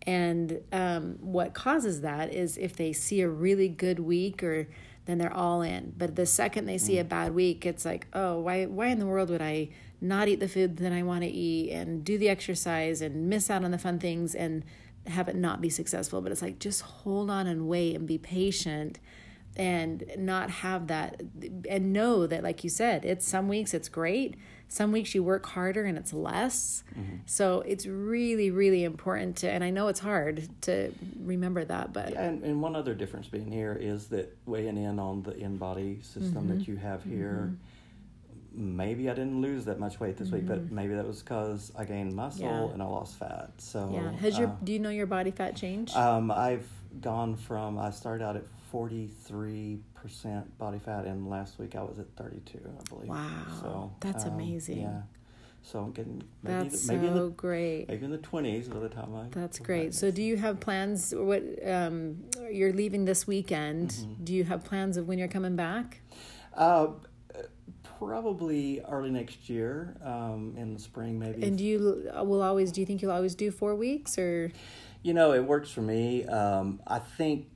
and 0.02 0.60
um, 0.72 1.16
what 1.20 1.54
causes 1.54 2.02
that 2.02 2.32
is 2.32 2.58
if 2.58 2.76
they 2.76 2.92
see 2.92 3.20
a 3.20 3.28
really 3.28 3.68
good 3.68 3.98
week 3.98 4.42
or 4.42 4.68
then 5.04 5.18
they're 5.18 5.32
all 5.32 5.62
in. 5.62 5.94
But 5.96 6.14
the 6.16 6.26
second 6.26 6.66
they 6.66 6.78
see 6.78 6.98
a 6.98 7.04
bad 7.04 7.34
week, 7.34 7.66
it's 7.66 7.84
like, 7.84 8.06
oh, 8.12 8.40
why 8.40 8.66
why 8.66 8.88
in 8.88 8.98
the 8.98 9.06
world 9.06 9.30
would 9.30 9.42
I 9.42 9.70
not 10.00 10.28
eat 10.28 10.40
the 10.40 10.48
food 10.48 10.76
that 10.78 10.92
I 10.92 11.02
want 11.02 11.22
to 11.22 11.28
eat 11.28 11.70
and 11.70 12.04
do 12.04 12.18
the 12.18 12.28
exercise 12.28 13.00
and 13.00 13.28
miss 13.28 13.50
out 13.50 13.64
on 13.64 13.70
the 13.70 13.78
fun 13.78 13.98
things 13.98 14.34
and 14.34 14.64
have 15.06 15.28
it 15.28 15.36
not 15.36 15.60
be 15.60 15.70
successful? 15.70 16.20
But 16.20 16.32
it's 16.32 16.42
like 16.42 16.58
just 16.58 16.82
hold 16.82 17.30
on 17.30 17.46
and 17.46 17.68
wait 17.68 17.96
and 17.96 18.06
be 18.06 18.18
patient 18.18 18.98
and 19.56 20.04
not 20.16 20.48
have 20.50 20.86
that 20.86 21.20
and 21.68 21.92
know 21.92 22.26
that 22.26 22.42
like 22.42 22.64
you 22.64 22.70
said 22.70 23.04
it's 23.04 23.26
some 23.26 23.48
weeks 23.48 23.74
it's 23.74 23.88
great 23.88 24.34
some 24.68 24.90
weeks 24.92 25.14
you 25.14 25.22
work 25.22 25.44
harder 25.44 25.84
and 25.84 25.98
it's 25.98 26.14
less 26.14 26.82
so 27.26 27.60
it's 27.66 27.84
really 27.84 28.50
really 28.50 28.82
important 28.82 29.36
to 29.36 29.46
and 29.50 29.62
i 29.62 29.68
know 29.68 29.88
it's 29.88 30.00
hard 30.00 30.48
to 30.62 30.90
remember 31.20 31.62
that 31.64 31.92
but 31.92 32.14
And, 32.14 32.42
and 32.42 32.62
one 32.62 32.74
other 32.74 32.94
difference 32.94 33.26
being 33.28 33.52
here 33.52 33.76
is 33.78 34.06
that 34.08 34.34
weighing 34.46 34.78
in 34.78 34.98
on 34.98 35.22
the 35.22 35.32
InBody 35.32 36.02
system 36.02 36.44
Mm-hmm. 36.44 36.58
that 36.58 36.66
you 36.68 36.76
have 36.76 37.04
here. 37.04 37.52
Maybe 38.54 39.08
I 39.08 39.14
didn't 39.14 39.40
lose 39.40 39.64
that 39.64 39.80
much 39.80 39.98
weight 39.98 40.18
this 40.18 40.30
week, 40.30 40.46
but 40.46 40.70
maybe 40.70 40.94
that 40.94 41.06
was 41.06 41.22
because 41.22 41.72
I 41.78 41.84
gained 41.86 42.14
muscle 42.14 42.44
Mm-hmm. 42.46 42.66
Yeah. 42.66 42.72
and 42.74 42.82
I 42.82 42.86
lost 42.86 43.18
fat. 43.18 43.50
So 43.58 43.90
yeah 43.92 44.12
has 44.12 44.38
your 44.38 44.48
uh, 44.48 44.52
do 44.64 44.72
you 44.72 44.78
know 44.78 44.90
your 44.90 45.06
body 45.06 45.30
fat 45.30 45.56
change 45.56 45.94
Um, 45.94 46.30
I've 46.30 46.66
gone 47.00 47.36
from 47.36 47.78
I 47.78 47.90
started 47.90 48.24
out 48.24 48.36
at 48.36 48.44
forty 48.72 49.06
three 49.06 49.78
percent 49.94 50.56
body 50.56 50.78
fat, 50.78 51.04
and 51.04 51.28
last 51.28 51.58
week 51.58 51.76
I 51.76 51.82
was 51.82 51.98
at 51.98 52.06
thirty 52.16 52.40
two, 52.40 52.58
I 52.66 52.82
believe. 52.88 53.10
Wow, 53.10 53.44
so 53.60 53.92
that's 54.00 54.24
um, 54.24 54.32
amazing. 54.32 54.80
Yeah, 54.80 55.02
So 55.62 55.80
I'm 55.80 55.92
getting 55.92 56.22
maybe 56.42 56.70
That's 56.70 56.88
maybe 56.88 57.06
in 57.06 57.14
so 57.14 57.24
the 57.24 57.30
great. 57.32 57.86
maybe 57.86 58.06
in 58.06 58.10
the 58.10 58.16
twenties 58.16 58.68
by 58.68 58.78
the 58.78 58.88
time 58.88 59.14
I. 59.14 59.26
That's 59.30 59.58
great. 59.58 59.88
back 59.88 59.92
So, 59.92 60.10
do 60.10 60.22
you 60.22 60.38
have 60.38 60.58
plans? 60.58 61.14
What 61.14 61.42
um, 61.68 62.24
you're 62.50 62.72
leaving 62.72 63.04
this 63.04 63.26
weekend? 63.26 63.90
Mm-hmm. 63.90 64.24
Do 64.24 64.32
you 64.32 64.44
have 64.44 64.64
plans 64.64 64.96
of 64.96 65.06
when 65.06 65.18
you're 65.18 65.28
coming 65.28 65.54
back? 65.54 66.00
Uh, 66.56 66.88
probably 67.98 68.80
early 68.88 69.10
next 69.10 69.50
year, 69.50 69.96
um, 70.02 70.54
in 70.56 70.72
the 70.72 70.80
spring 70.80 71.18
maybe. 71.18 71.42
And 71.42 71.58
do 71.58 71.64
you 71.64 72.10
will 72.24 72.42
always? 72.42 72.72
Do 72.72 72.80
you 72.80 72.86
think 72.86 73.02
you'll 73.02 73.12
always 73.12 73.34
do 73.34 73.50
four 73.50 73.74
weeks 73.74 74.18
or? 74.18 74.50
You 75.02 75.12
know, 75.12 75.32
it 75.32 75.44
works 75.44 75.70
for 75.70 75.82
me. 75.82 76.24
Um, 76.26 76.80
I 76.86 77.00
think 77.00 77.48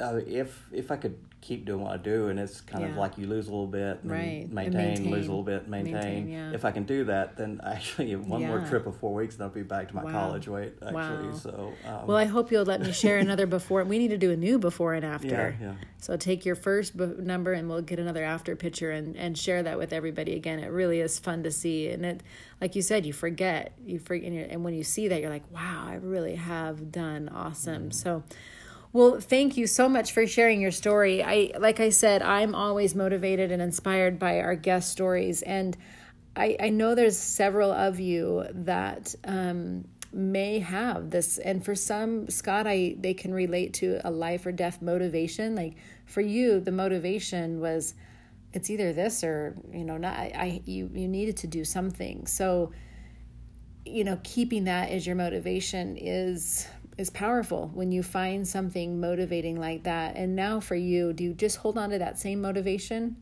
uh, 0.00 0.20
if 0.26 0.64
if 0.72 0.90
I 0.90 0.96
could 0.96 1.16
keep 1.40 1.66
doing 1.66 1.82
what 1.82 1.92
I 1.92 1.98
do, 1.98 2.28
and 2.28 2.40
it's 2.40 2.62
kind 2.62 2.84
of 2.84 2.96
like 2.96 3.18
you 3.18 3.26
lose 3.26 3.48
a 3.48 3.50
little 3.50 3.66
bit, 3.66 3.98
and 4.02 4.10
Right, 4.10 4.44
and 4.44 4.52
maintain, 4.52 4.72
maintain. 4.86 5.10
lose 5.10 5.26
a 5.26 5.30
little 5.30 5.42
bit, 5.44 5.68
maintain. 5.68 5.92
Maintain, 5.92 6.28
yeah. 6.28 6.52
If 6.54 6.64
I 6.64 6.70
can 6.72 6.84
do 6.84 7.04
that, 7.04 7.36
then 7.36 7.60
actually 7.66 8.16
one 8.16 8.46
more 8.46 8.60
trip 8.66 8.86
of 8.86 8.96
four 8.96 9.12
weeks, 9.12 9.34
and 9.34 9.42
I'll 9.44 9.50
be 9.50 9.62
back 9.62 9.88
to 9.88 9.94
my 9.94 10.04
Wow. 10.04 10.10
college 10.12 10.48
weight. 10.48 10.72
Actually, 10.80 11.28
Wow. 11.28 11.32
so 11.34 11.72
um, 11.86 12.06
Well, 12.06 12.16
I 12.16 12.24
hope 12.24 12.50
you'll 12.50 12.64
let 12.64 12.80
me 12.80 12.92
share 12.92 13.18
another 13.18 13.46
before. 13.46 13.84
We 13.84 13.98
need 13.98 14.08
to 14.08 14.16
do 14.16 14.30
a 14.30 14.36
new 14.36 14.58
before 14.58 14.94
and 14.94 15.04
after. 15.04 15.54
yeah, 15.60 15.66
yeah. 15.66 15.74
So 15.98 16.16
take 16.16 16.46
your 16.46 16.54
first 16.54 16.96
b- 16.96 17.04
number 17.18 17.52
and 17.52 17.68
we'll 17.68 17.82
get 17.82 17.98
another 17.98 18.24
after 18.24 18.56
picture 18.56 18.90
and, 18.90 19.14
and 19.14 19.36
share 19.36 19.62
that 19.64 19.76
with 19.78 19.92
everybody 19.92 20.34
again. 20.36 20.58
It 20.60 20.70
really 20.70 21.00
is 21.00 21.18
fun 21.18 21.42
to 21.42 21.50
see. 21.50 21.88
And 21.88 22.06
it, 22.06 22.22
like 22.60 22.74
you 22.74 22.80
said, 22.80 23.04
you 23.04 23.12
forget, 23.12 23.72
you 23.84 23.98
forget, 23.98 24.32
and, 24.32 24.50
and 24.50 24.64
when 24.64 24.72
you 24.72 24.82
see 24.82 25.08
that, 25.08 25.20
you're 25.20 25.30
like, 25.30 25.50
wow, 25.50 25.84
I 25.86 25.94
really 25.96 26.36
have 26.36 26.90
done 26.90 27.28
awesome. 27.28 27.90
So, 27.90 28.22
well, 28.94 29.18
thank 29.18 29.56
you 29.56 29.66
so 29.66 29.88
much 29.88 30.12
for 30.12 30.24
sharing 30.24 30.60
your 30.60 30.70
story. 30.70 31.20
I, 31.20 31.50
like 31.58 31.80
I 31.80 31.88
said, 31.90 32.22
I'm 32.22 32.54
always 32.54 32.94
motivated 32.94 33.50
and 33.50 33.60
inspired 33.60 34.20
by 34.20 34.38
our 34.38 34.54
guest 34.54 34.92
stories. 34.92 35.42
And 35.42 35.76
I, 36.36 36.56
I 36.60 36.68
know 36.68 36.94
there's 36.94 37.18
several 37.18 37.72
of 37.72 37.98
you 37.98 38.46
that, 38.52 39.14
um, 39.24 39.86
may 40.12 40.60
have 40.60 41.10
this 41.10 41.38
and 41.38 41.64
for 41.64 41.74
some 41.74 42.30
scott 42.30 42.68
i 42.68 42.94
they 43.00 43.12
can 43.12 43.34
relate 43.34 43.74
to 43.74 44.00
a 44.04 44.10
life 44.12 44.46
or 44.46 44.52
death 44.52 44.80
motivation 44.80 45.56
like 45.56 45.74
for 46.06 46.20
you 46.20 46.60
the 46.60 46.70
motivation 46.70 47.58
was 47.58 47.94
it's 48.52 48.70
either 48.70 48.92
this 48.92 49.24
or 49.24 49.56
you 49.72 49.84
know 49.84 49.96
not 49.96 50.16
i, 50.16 50.30
I 50.36 50.62
you 50.66 50.88
you 50.94 51.08
needed 51.08 51.36
to 51.38 51.48
do 51.48 51.64
something 51.64 52.28
so 52.28 52.70
you 53.84 54.04
know 54.04 54.20
keeping 54.22 54.64
that 54.64 54.90
as 54.90 55.04
your 55.04 55.16
motivation 55.16 55.96
is 55.96 56.68
is 56.96 57.10
powerful 57.10 57.70
when 57.74 57.90
you 57.92 58.02
find 58.02 58.46
something 58.46 59.00
motivating 59.00 59.58
like 59.58 59.82
that 59.84 60.16
and 60.16 60.34
now 60.36 60.60
for 60.60 60.74
you 60.76 61.12
do 61.12 61.24
you 61.24 61.34
just 61.34 61.56
hold 61.58 61.76
on 61.76 61.90
to 61.90 61.98
that 61.98 62.18
same 62.18 62.40
motivation 62.40 63.16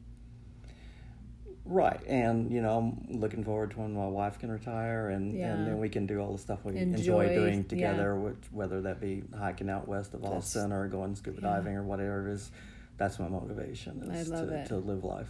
Right, 1.64 2.00
and 2.08 2.50
you 2.50 2.60
know, 2.60 2.78
I'm 2.78 3.20
looking 3.20 3.44
forward 3.44 3.70
to 3.70 3.78
when 3.78 3.94
my 3.94 4.06
wife 4.08 4.38
can 4.40 4.50
retire, 4.50 5.10
and 5.10 5.32
Yeah. 5.32 5.54
and 5.54 5.66
then 5.66 5.78
we 5.78 5.88
can 5.88 6.06
do 6.06 6.18
all 6.18 6.32
the 6.32 6.38
stuff 6.38 6.64
we 6.64 6.76
Enjoy, 6.76 7.20
enjoy, 7.26 7.34
doing 7.34 7.58
yeah. 7.58 7.68
together, 7.68 8.16
which, 8.16 8.36
whether 8.50 8.80
that 8.82 9.00
be 9.00 9.22
hiking 9.38 9.70
out 9.70 9.86
west 9.86 10.12
of 10.12 10.24
Austin 10.24 10.72
or 10.72 10.88
going 10.88 11.14
scuba 11.14 11.40
diving 11.40 11.76
or 11.76 11.84
whatever 11.84 12.28
it 12.28 12.32
is. 12.32 12.50
That's 12.98 13.18
my 13.18 13.28
motivation. 13.28 14.02
Is 14.10 14.30
I 14.32 14.34
love 14.36 14.48
to, 14.48 14.54
it. 14.56 14.66
to 14.66 14.76
live 14.78 15.04
life. 15.04 15.28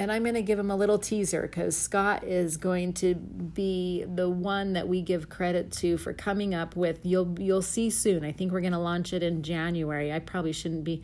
And 0.00 0.10
I'm 0.10 0.22
going 0.22 0.34
to 0.34 0.40
give 0.40 0.58
him 0.58 0.70
a 0.70 0.76
little 0.76 0.98
teaser 0.98 1.42
because 1.42 1.76
Scott 1.76 2.24
is 2.24 2.56
going 2.56 2.94
to 2.94 3.14
be 3.14 4.02
the 4.08 4.30
one 4.30 4.72
that 4.72 4.88
we 4.88 5.02
give 5.02 5.28
credit 5.28 5.70
to 5.72 5.98
for 5.98 6.14
coming 6.14 6.54
up 6.54 6.74
with. 6.74 7.04
You'll 7.04 7.38
you'll 7.38 7.60
see 7.60 7.90
soon. 7.90 8.24
I 8.24 8.32
think 8.32 8.50
we're 8.50 8.62
going 8.62 8.72
to 8.72 8.78
launch 8.78 9.12
it 9.12 9.22
in 9.22 9.42
January. 9.42 10.10
I 10.10 10.18
probably 10.18 10.52
shouldn't 10.52 10.84
be 10.84 11.02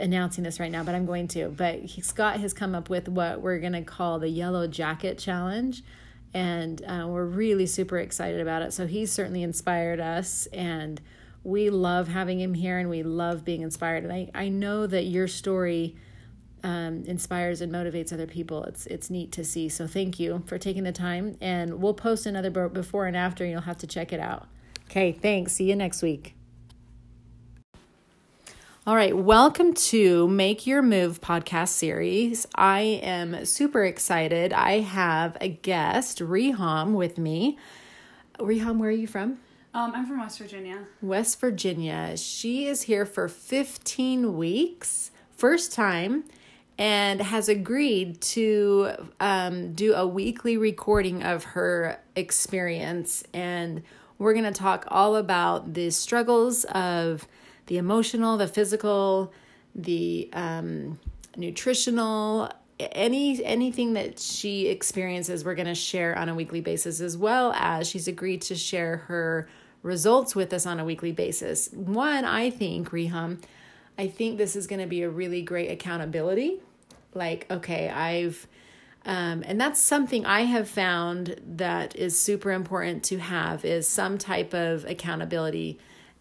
announcing 0.00 0.42
this 0.42 0.58
right 0.58 0.72
now, 0.72 0.82
but 0.82 0.96
I'm 0.96 1.06
going 1.06 1.28
to. 1.28 1.48
But 1.50 1.76
he, 1.78 2.00
Scott 2.00 2.40
has 2.40 2.52
come 2.52 2.74
up 2.74 2.90
with 2.90 3.08
what 3.08 3.40
we're 3.40 3.60
going 3.60 3.74
to 3.74 3.82
call 3.82 4.18
the 4.18 4.28
Yellow 4.28 4.66
Jacket 4.66 5.16
Challenge, 5.16 5.84
and 6.34 6.84
uh, 6.86 7.06
we're 7.06 7.24
really 7.24 7.66
super 7.66 7.98
excited 7.98 8.40
about 8.40 8.62
it. 8.62 8.72
So 8.72 8.88
he's 8.88 9.12
certainly 9.12 9.44
inspired 9.44 10.00
us, 10.00 10.46
and 10.46 11.00
we 11.44 11.70
love 11.70 12.08
having 12.08 12.40
him 12.40 12.54
here, 12.54 12.78
and 12.78 12.90
we 12.90 13.04
love 13.04 13.44
being 13.44 13.62
inspired. 13.62 14.02
And 14.02 14.12
I 14.12 14.28
I 14.34 14.48
know 14.48 14.88
that 14.88 15.04
your 15.04 15.28
story 15.28 15.94
um, 16.62 17.04
inspires 17.06 17.60
and 17.60 17.72
motivates 17.72 18.12
other 18.12 18.26
people. 18.26 18.64
It's 18.64 18.86
it's 18.86 19.10
neat 19.10 19.32
to 19.32 19.44
see. 19.44 19.68
So 19.68 19.86
thank 19.86 20.18
you 20.18 20.42
for 20.46 20.58
taking 20.58 20.84
the 20.84 20.92
time, 20.92 21.36
and 21.40 21.80
we'll 21.80 21.94
post 21.94 22.26
another 22.26 22.50
before 22.68 23.06
and 23.06 23.16
after, 23.16 23.44
and 23.44 23.52
you'll 23.52 23.62
have 23.62 23.78
to 23.78 23.86
check 23.86 24.12
it 24.12 24.20
out. 24.20 24.48
Okay, 24.90 25.12
thanks. 25.12 25.52
See 25.52 25.64
you 25.64 25.76
next 25.76 26.02
week. 26.02 26.34
All 28.86 28.96
right, 28.96 29.14
welcome 29.14 29.74
to 29.74 30.26
Make 30.28 30.66
Your 30.66 30.80
Move 30.80 31.20
podcast 31.20 31.68
series. 31.68 32.46
I 32.54 32.80
am 33.02 33.44
super 33.44 33.84
excited. 33.84 34.54
I 34.54 34.78
have 34.78 35.36
a 35.42 35.48
guest, 35.50 36.20
Reham, 36.20 36.94
with 36.94 37.18
me. 37.18 37.58
Reham, 38.38 38.78
where 38.78 38.88
are 38.88 38.92
you 38.92 39.06
from? 39.06 39.40
Um, 39.74 39.92
I'm 39.94 40.06
from 40.06 40.20
West 40.20 40.38
Virginia. 40.38 40.86
West 41.02 41.38
Virginia. 41.38 42.16
She 42.16 42.66
is 42.66 42.82
here 42.82 43.04
for 43.04 43.28
15 43.28 44.38
weeks, 44.38 45.10
first 45.36 45.74
time, 45.74 46.24
and 46.78 47.20
has 47.20 47.48
agreed 47.48 48.20
to 48.20 48.92
um, 49.18 49.72
do 49.72 49.94
a 49.94 50.06
weekly 50.06 50.56
recording 50.56 51.24
of 51.24 51.42
her 51.42 52.00
experience. 52.14 53.24
And 53.34 53.82
we're 54.18 54.32
going 54.32 54.44
to 54.44 54.52
talk 54.52 54.86
all 54.88 55.16
about 55.16 55.74
the 55.74 55.90
struggles 55.90 56.64
of 56.64 57.26
the 57.66 57.78
emotional, 57.78 58.36
the 58.36 58.46
physical, 58.46 59.32
the 59.74 60.30
um, 60.32 61.00
nutritional, 61.36 62.50
any 62.78 63.44
anything 63.44 63.94
that 63.94 64.20
she 64.20 64.68
experiences 64.68 65.44
we're 65.44 65.56
going 65.56 65.66
to 65.66 65.74
share 65.74 66.16
on 66.16 66.28
a 66.28 66.34
weekly 66.34 66.60
basis 66.60 67.00
as 67.00 67.16
well 67.16 67.52
as 67.56 67.88
she's 67.88 68.06
agreed 68.06 68.40
to 68.40 68.54
share 68.54 68.98
her 69.08 69.48
results 69.82 70.36
with 70.36 70.52
us 70.52 70.64
on 70.64 70.78
a 70.78 70.84
weekly 70.84 71.10
basis 71.10 71.70
one 71.72 72.24
i 72.24 72.48
think 72.48 72.90
reham 72.90 73.42
i 73.98 74.06
think 74.06 74.38
this 74.38 74.54
is 74.54 74.68
going 74.68 74.80
to 74.80 74.86
be 74.86 75.02
a 75.02 75.10
really 75.10 75.42
great 75.42 75.72
accountability 75.72 76.60
like 77.14 77.46
okay 77.50 77.88
i've 77.88 78.46
um, 79.04 79.42
and 79.46 79.60
that's 79.60 79.80
something 79.80 80.26
i 80.26 80.42
have 80.42 80.68
found 80.68 81.36
that 81.46 81.96
is 81.96 82.18
super 82.20 82.52
important 82.52 83.02
to 83.04 83.18
have 83.18 83.64
is 83.64 83.88
some 83.88 84.18
type 84.18 84.52
of 84.54 84.84
accountability. 84.84 85.78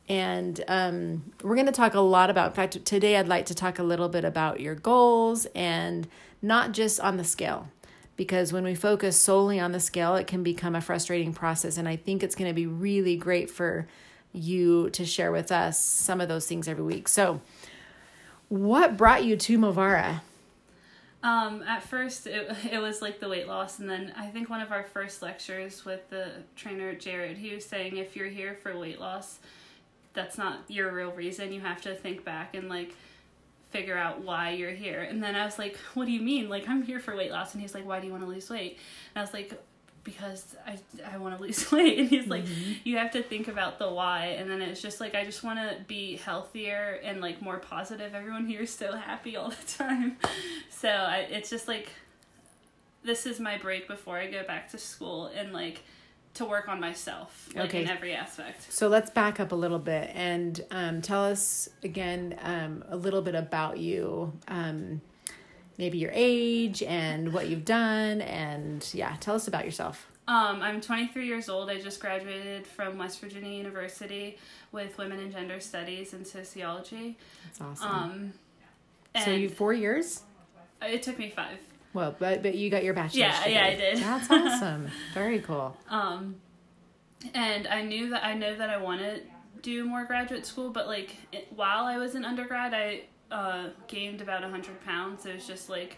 And 0.09 0.63
um, 0.69 1.33
we're 1.43 1.55
going 1.55 1.65
to 1.65 1.73
talk 1.73 1.95
a 1.95 1.99
lot 1.99 2.29
about 2.29 2.51
in 2.51 2.53
fact 2.53 2.85
today 2.85 3.17
i'd 3.17 3.27
like 3.27 3.47
to 3.47 3.55
talk 3.55 3.77
a 3.77 3.83
little 3.83 4.07
bit 4.07 4.23
about 4.23 4.61
your 4.61 4.75
goals 4.75 5.47
and 5.53 6.07
not 6.41 6.71
just 6.71 6.99
on 7.01 7.17
the 7.17 7.25
scale. 7.25 7.67
Because 8.15 8.53
when 8.53 8.63
we 8.63 8.73
focus 8.73 9.17
solely 9.17 9.59
on 9.59 9.73
the 9.73 9.81
scale 9.81 10.15
it 10.15 10.27
can 10.27 10.43
become 10.43 10.75
a 10.75 10.81
frustrating 10.81 11.33
process 11.33 11.77
and 11.77 11.89
i 11.89 11.97
think 11.97 12.23
it's 12.23 12.35
going 12.35 12.49
to 12.49 12.55
be 12.55 12.67
really 12.67 13.17
great 13.17 13.49
for 13.49 13.85
you 14.31 14.89
to 14.91 15.05
share 15.05 15.31
with 15.31 15.51
us 15.51 15.83
some 15.83 16.21
of 16.21 16.27
those 16.27 16.45
things 16.45 16.67
every 16.67 16.83
week. 16.83 17.07
So 17.07 17.41
what 18.49 18.95
brought 18.95 19.25
you 19.25 19.35
to 19.35 19.57
movara 19.57 20.21
Um, 21.23 21.63
at 21.63 21.83
first, 21.83 22.27
it, 22.27 22.49
it 22.71 22.79
was 22.79 23.01
like 23.01 23.19
the 23.19 23.29
weight 23.29 23.47
loss, 23.47 23.79
and 23.79 23.89
then 23.89 24.13
I 24.15 24.27
think 24.27 24.49
one 24.49 24.61
of 24.61 24.71
our 24.71 24.83
first 24.83 25.21
lectures 25.21 25.85
with 25.85 26.09
the 26.09 26.31
trainer 26.55 26.93
Jared, 26.93 27.37
he 27.37 27.53
was 27.53 27.65
saying 27.65 27.97
if 27.97 28.15
you're 28.15 28.27
here 28.27 28.57
for 28.61 28.77
weight 28.77 28.99
loss, 28.99 29.39
that's 30.13 30.37
not 30.37 30.59
your 30.67 30.91
real 30.91 31.11
reason. 31.11 31.51
You 31.51 31.61
have 31.61 31.81
to 31.81 31.95
think 31.95 32.23
back 32.23 32.55
and 32.55 32.69
like 32.69 32.95
figure 33.71 33.97
out 33.97 34.21
why 34.21 34.51
you're 34.51 34.71
here. 34.71 35.01
And 35.01 35.21
then 35.21 35.35
I 35.35 35.45
was 35.45 35.59
like, 35.59 35.77
what 35.93 36.05
do 36.05 36.11
you 36.11 36.21
mean? 36.21 36.49
Like 36.49 36.67
I'm 36.67 36.83
here 36.83 36.99
for 36.99 37.15
weight 37.15 37.31
loss, 37.31 37.53
and 37.53 37.61
he's 37.61 37.73
like, 37.73 37.85
why 37.85 37.99
do 37.99 38.05
you 38.05 38.11
want 38.11 38.23
to 38.23 38.29
lose 38.29 38.49
weight? 38.49 38.77
And 39.13 39.21
I 39.21 39.21
was 39.21 39.33
like. 39.33 39.51
Because 40.07 40.55
I, 40.65 40.77
I 41.13 41.17
want 41.17 41.35
to 41.35 41.43
lose 41.43 41.69
weight, 41.71 41.99
and 41.99 42.07
he's 42.07 42.27
like, 42.27 42.45
you 42.85 42.95
have 42.97 43.11
to 43.11 43.21
think 43.21 43.49
about 43.49 43.77
the 43.77 43.89
why, 43.91 44.27
and 44.39 44.49
then 44.49 44.61
it's 44.61 44.81
just 44.81 45.01
like 45.01 45.15
I 45.15 45.25
just 45.25 45.43
want 45.43 45.59
to 45.59 45.83
be 45.85 46.15
healthier 46.15 47.01
and 47.03 47.19
like 47.19 47.41
more 47.41 47.57
positive. 47.57 48.15
Everyone 48.15 48.47
here 48.47 48.61
is 48.61 48.73
so 48.73 48.95
happy 48.95 49.35
all 49.35 49.49
the 49.49 49.55
time, 49.77 50.15
so 50.69 50.87
I, 50.87 51.27
it's 51.29 51.49
just 51.49 51.67
like 51.67 51.89
this 53.03 53.25
is 53.25 53.41
my 53.41 53.57
break 53.57 53.85
before 53.89 54.17
I 54.17 54.27
go 54.31 54.45
back 54.45 54.71
to 54.71 54.77
school 54.77 55.27
and 55.35 55.51
like 55.51 55.83
to 56.35 56.45
work 56.45 56.69
on 56.69 56.79
myself 56.79 57.49
like 57.53 57.65
Okay. 57.65 57.81
in 57.83 57.89
every 57.89 58.13
aspect. 58.13 58.71
So 58.71 58.87
let's 58.87 59.09
back 59.09 59.39
up 59.41 59.51
a 59.51 59.55
little 59.55 59.79
bit 59.79 60.09
and 60.13 60.63
um, 60.71 61.01
tell 61.01 61.25
us 61.25 61.67
again 61.83 62.37
um, 62.41 62.83
a 62.87 62.95
little 62.95 63.21
bit 63.21 63.35
about 63.35 63.77
you, 63.77 64.31
um, 64.47 65.01
maybe 65.77 65.97
your 65.97 66.11
age 66.13 66.83
and 66.83 67.33
what 67.33 67.47
you've 67.47 67.65
done, 67.65 68.21
and 68.21 68.87
yeah, 68.93 69.15
tell 69.19 69.35
us 69.35 69.47
about 69.47 69.65
yourself. 69.65 70.07
Um, 70.27 70.61
I'm 70.61 70.81
23 70.81 71.25
years 71.25 71.47
old. 71.47 71.69
I 71.69 71.79
just 71.79 72.01
graduated 72.01 72.67
from 72.67 72.97
West 72.97 73.21
Virginia 73.21 73.51
University 73.51 74.37
with 74.73 74.97
Women 74.97 75.19
and 75.19 75.31
Gender 75.31 75.61
Studies 75.61 76.13
and 76.13 76.27
Sociology. 76.27 77.17
That's 77.45 77.61
awesome. 77.61 78.33
Um, 79.15 79.23
so 79.23 79.31
you 79.31 79.49
four 79.49 79.73
years? 79.73 80.23
it 80.81 81.01
took 81.01 81.17
me 81.17 81.29
five. 81.29 81.57
Well, 81.93 82.15
but 82.19 82.43
but 82.43 82.55
you 82.55 82.69
got 82.69 82.83
your 82.83 82.93
bachelor's. 82.93 83.19
Yeah, 83.19 83.47
yeah, 83.47 83.65
I 83.65 83.75
did. 83.75 83.97
That's 83.97 84.27
awesome. 84.29 84.89
Very 85.13 85.39
cool. 85.39 85.75
Um, 85.89 86.35
and 87.33 87.65
I 87.67 87.81
knew 87.81 88.09
that 88.09 88.23
I 88.23 88.33
know 88.33 88.55
that 88.55 88.69
I 88.69 88.77
want 88.77 89.01
to 89.01 89.21
do 89.61 89.85
more 89.85 90.05
graduate 90.05 90.45
school, 90.45 90.69
but 90.69 90.87
like 90.87 91.15
it, 91.31 91.47
while 91.55 91.85
I 91.85 91.97
was 91.97 92.15
in 92.15 92.25
undergrad, 92.25 92.73
I 92.73 93.05
uh, 93.31 93.69
gained 93.87 94.21
about 94.21 94.43
hundred 94.43 94.83
pounds. 94.85 95.25
It 95.25 95.35
was 95.35 95.47
just 95.47 95.69
like 95.69 95.97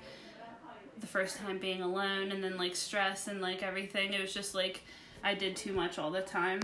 the 1.00 1.08
first 1.08 1.38
time 1.38 1.58
being 1.58 1.82
alone 1.82 2.32
and 2.32 2.44
then 2.44 2.58
like 2.58 2.76
stress 2.76 3.28
and 3.28 3.42
like 3.42 3.64
everything. 3.64 4.14
It 4.14 4.22
was 4.22 4.34
just 4.34 4.54
like 4.56 4.84
I 5.24 5.34
did 5.34 5.56
too 5.56 5.74
much 5.74 5.98
all 5.98 6.12
the 6.12 6.22
time. 6.22 6.62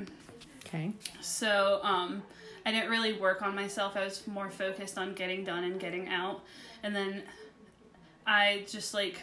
Okay. 0.66 0.92
So, 1.22 1.80
um, 1.84 2.24
I 2.66 2.72
didn't 2.72 2.90
really 2.90 3.14
work 3.14 3.44
on 3.44 3.54
myself. 3.54 3.96
I 3.96 4.04
was 4.04 4.26
more 4.26 4.50
focused 4.50 4.98
on 4.98 5.14
getting 5.14 5.44
done 5.44 5.64
and 5.64 5.80
getting 5.80 6.10
out. 6.10 6.42
And 6.82 6.96
then 6.96 7.24
I 8.26 8.66
just 8.68 8.94
like 8.94 9.22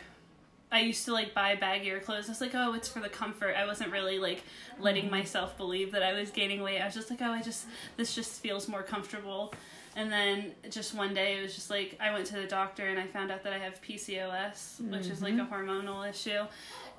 I 0.71 0.81
used 0.81 1.05
to 1.05 1.13
like 1.13 1.35
buy 1.35 1.57
baggier 1.57 2.03
clothes. 2.03 2.29
I 2.29 2.33
was 2.33 2.41
like, 2.41 2.55
oh, 2.55 2.73
it's 2.73 2.89
for 2.89 3.01
the 3.01 3.09
comfort. 3.09 3.55
I 3.59 3.67
wasn't 3.67 3.93
really 3.93 4.19
like 4.19 4.45
letting 4.79 5.11
myself 5.11 5.57
believe 5.59 5.93
that 5.93 6.03
I 6.03 6.15
was 6.15 6.31
gaining 6.31 6.63
weight. 6.63 6.81
I 6.81 6.87
was 6.87 6.95
just 6.95 7.11
like, 7.11 7.21
oh, 7.21 7.31
I 7.31 7.43
just 7.43 7.67
this 7.97 8.15
just 8.15 8.41
feels 8.41 8.69
more 8.69 8.83
comfortable. 8.83 9.53
And 9.95 10.11
then 10.11 10.53
just 10.71 10.95
one 10.95 11.13
day, 11.13 11.39
it 11.39 11.43
was 11.43 11.55
just 11.55 11.69
like 11.71 11.97
I 12.01 12.13
went 12.13 12.27
to 12.29 12.37
the 12.37 12.47
doctor 12.47 12.87
and 12.87 12.99
I 12.99 13.07
found 13.07 13.31
out 13.31 13.43
that 13.45 13.53
I 13.53 13.59
have 13.59 13.81
PCOS, 13.83 14.81
which 14.91 15.07
is 15.07 15.21
like 15.23 15.35
a 15.35 15.47
hormonal 15.51 16.09
issue. 16.09 16.45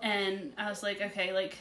And 0.01 0.53
I 0.57 0.69
was 0.69 0.83
like, 0.83 1.01
okay, 1.01 1.33
like 1.33 1.57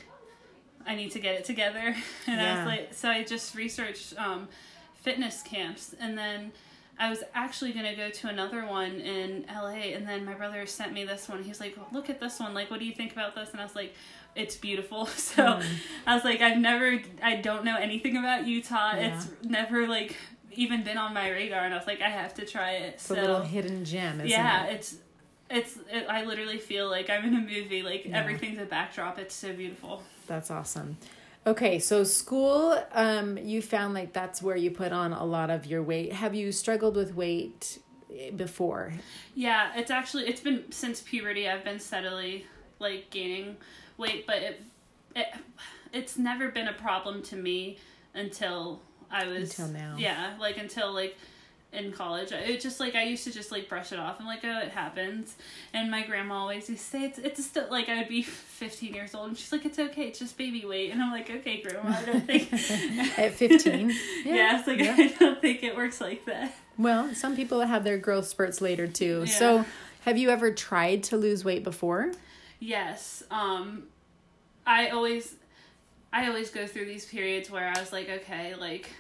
I 0.86 0.94
need 0.94 1.12
to 1.12 1.20
get 1.20 1.36
it 1.36 1.44
together. 1.44 1.94
And 2.26 2.40
I 2.40 2.56
was 2.58 2.66
like, 2.66 2.94
so 2.94 3.08
I 3.08 3.22
just 3.24 3.54
researched 3.54 4.14
um, 4.18 4.48
fitness 4.94 5.42
camps, 5.42 5.94
and 6.00 6.18
then 6.18 6.52
I 6.98 7.08
was 7.08 7.22
actually 7.34 7.72
gonna 7.72 7.96
go 7.96 8.10
to 8.10 8.28
another 8.28 8.66
one 8.66 9.00
in 9.00 9.46
LA, 9.48 9.94
and 9.96 10.06
then 10.06 10.24
my 10.24 10.34
brother 10.34 10.66
sent 10.66 10.92
me 10.92 11.04
this 11.04 11.28
one. 11.28 11.42
He's 11.42 11.60
like, 11.60 11.76
look 11.92 12.10
at 12.10 12.20
this 12.20 12.38
one. 12.40 12.52
Like, 12.52 12.70
what 12.70 12.78
do 12.80 12.84
you 12.86 12.92
think 12.94 13.12
about 13.12 13.34
this? 13.34 13.50
And 13.52 13.60
I 13.60 13.64
was 13.64 13.74
like. 13.74 13.94
It's 14.34 14.56
beautiful. 14.56 15.04
So 15.14 15.44
Hmm. 15.58 15.62
I 16.06 16.14
was 16.14 16.24
like, 16.24 16.40
I've 16.40 16.56
never, 16.56 17.02
I 17.22 17.36
don't 17.36 17.66
know 17.66 17.76
anything 17.76 18.16
about 18.16 18.46
Utah. 18.46 18.94
Yeah. 18.96 19.14
It's 19.18 19.28
never 19.42 19.86
like 19.86 20.16
even 20.54 20.82
been 20.84 20.98
on 20.98 21.14
my 21.14 21.30
radar, 21.30 21.64
and 21.64 21.74
I 21.74 21.76
was 21.76 21.86
like, 21.86 22.00
I 22.00 22.08
have 22.08 22.34
to 22.34 22.46
try 22.46 22.72
it. 22.72 22.94
It's 22.94 23.06
so 23.06 23.14
a 23.14 23.20
little 23.20 23.40
hidden 23.42 23.84
gem, 23.84 24.20
isn't 24.20 24.28
yeah, 24.28 24.66
it? 24.66 24.74
it's 24.74 24.96
it's 25.50 25.76
it, 25.90 26.06
I 26.08 26.24
literally 26.24 26.58
feel 26.58 26.88
like 26.90 27.10
I'm 27.10 27.24
in 27.24 27.34
a 27.34 27.40
movie. 27.40 27.82
Like 27.82 28.06
Yeah. 28.06 28.18
everything's 28.18 28.58
a 28.58 28.64
backdrop. 28.64 29.18
It's 29.18 29.34
so 29.34 29.52
beautiful. 29.52 30.02
That's 30.26 30.50
awesome. 30.50 30.96
Okay, 31.44 31.80
so 31.80 32.04
school, 32.04 32.80
um, 32.92 33.36
you 33.36 33.60
found 33.62 33.94
like 33.94 34.12
that's 34.12 34.40
where 34.40 34.56
you 34.56 34.70
put 34.70 34.92
on 34.92 35.12
a 35.12 35.24
lot 35.24 35.50
of 35.50 35.66
your 35.66 35.82
weight. 35.82 36.12
Have 36.12 36.34
you 36.34 36.52
struggled 36.52 36.94
with 36.94 37.14
weight 37.16 37.80
eh, 38.16 38.30
before? 38.30 38.92
Yeah, 39.34 39.72
it's 39.76 39.90
actually 39.90 40.28
it's 40.28 40.40
been 40.40 40.70
since 40.70 41.00
puberty. 41.00 41.48
I've 41.48 41.64
been 41.64 41.80
steadily 41.80 42.46
like 42.78 43.10
gaining 43.10 43.56
weight, 43.98 44.26
but 44.26 44.36
it 44.36 44.62
it 45.16 45.26
it's 45.92 46.16
never 46.16 46.48
been 46.48 46.68
a 46.68 46.72
problem 46.72 47.22
to 47.24 47.36
me 47.36 47.78
until 48.14 48.80
I 49.12 49.26
was 49.26 49.50
Until 49.58 49.68
now. 49.68 49.94
Yeah, 49.98 50.34
like 50.40 50.58
until 50.58 50.92
like 50.92 51.16
in 51.72 51.90
college. 51.90 52.32
It 52.32 52.60
just 52.60 52.80
like 52.80 52.94
I 52.94 53.04
used 53.04 53.24
to 53.24 53.32
just 53.32 53.50
like 53.50 53.68
brush 53.68 53.92
it 53.92 53.98
off 53.98 54.18
and 54.18 54.26
like 54.26 54.44
oh 54.44 54.58
it 54.58 54.70
happens. 54.70 55.36
And 55.72 55.90
my 55.90 56.02
grandma 56.02 56.34
always 56.34 56.68
used 56.68 56.82
to 56.82 56.90
say 56.90 57.04
it's 57.04 57.18
it's 57.18 57.44
still 57.44 57.66
like 57.70 57.88
I 57.88 57.98
would 57.98 58.08
be 58.08 58.22
15 58.22 58.94
years 58.94 59.14
old 59.14 59.28
and 59.28 59.38
she's 59.38 59.52
like 59.52 59.64
it's 59.64 59.78
okay 59.78 60.08
it's 60.08 60.18
just 60.18 60.36
baby 60.36 60.64
weight 60.66 60.90
and 60.90 61.02
I'm 61.02 61.10
like 61.10 61.30
okay 61.30 61.62
grandma 61.62 61.96
I 61.98 62.04
don't 62.04 62.26
think 62.26 62.52
At 63.18 63.32
15? 63.32 63.90
yeah, 64.24 64.58
it's 64.58 64.68
like 64.68 64.80
yeah. 64.80 64.96
I 64.98 65.14
don't 65.18 65.40
think 65.40 65.62
it 65.62 65.76
works 65.76 66.00
like 66.00 66.24
that. 66.26 66.54
Well, 66.78 67.14
some 67.14 67.36
people 67.36 67.60
have 67.60 67.84
their 67.84 67.98
growth 67.98 68.26
spurts 68.26 68.60
later 68.60 68.86
too. 68.86 69.24
Yeah. 69.26 69.32
So, 69.32 69.64
have 70.02 70.16
you 70.16 70.30
ever 70.30 70.50
tried 70.52 71.02
to 71.04 71.16
lose 71.16 71.44
weight 71.44 71.64
before? 71.64 72.12
Yes. 72.60 73.22
Um 73.30 73.84
I 74.66 74.88
always 74.88 75.34
I 76.12 76.28
always 76.28 76.50
go 76.50 76.66
through 76.66 76.84
these 76.84 77.06
periods 77.06 77.50
where 77.50 77.72
I 77.74 77.80
was 77.80 77.90
like, 77.90 78.10
okay, 78.10 78.54
like 78.54 78.90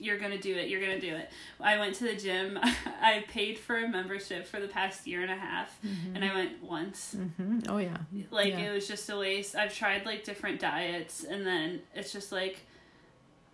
you're 0.00 0.18
gonna 0.18 0.38
do 0.40 0.54
it, 0.56 0.68
you're 0.68 0.80
gonna 0.80 0.98
do 1.00 1.14
it. 1.14 1.30
I 1.60 1.78
went 1.78 1.94
to 1.96 2.04
the 2.04 2.16
gym. 2.16 2.58
I 3.02 3.24
paid 3.28 3.58
for 3.58 3.76
a 3.78 3.86
membership 3.88 4.46
for 4.46 4.58
the 4.58 4.66
past 4.68 5.06
year 5.06 5.20
and 5.22 5.30
a 5.30 5.36
half, 5.36 5.78
and 6.14 6.24
I 6.24 6.34
went 6.34 6.62
once. 6.62 7.14
Mm-hmm. 7.18 7.60
Oh, 7.68 7.76
yeah. 7.76 7.96
Like 8.30 8.54
Yeah. 8.54 8.70
it 8.70 8.72
was 8.72 8.88
just 8.88 9.08
a 9.10 9.16
waste. 9.18 9.54
I've 9.54 9.74
tried 9.74 10.06
like 10.06 10.24
different 10.24 10.58
diets, 10.60 11.24
and 11.24 11.46
then 11.46 11.80
it's 11.94 12.12
just 12.12 12.32
like, 12.32 12.60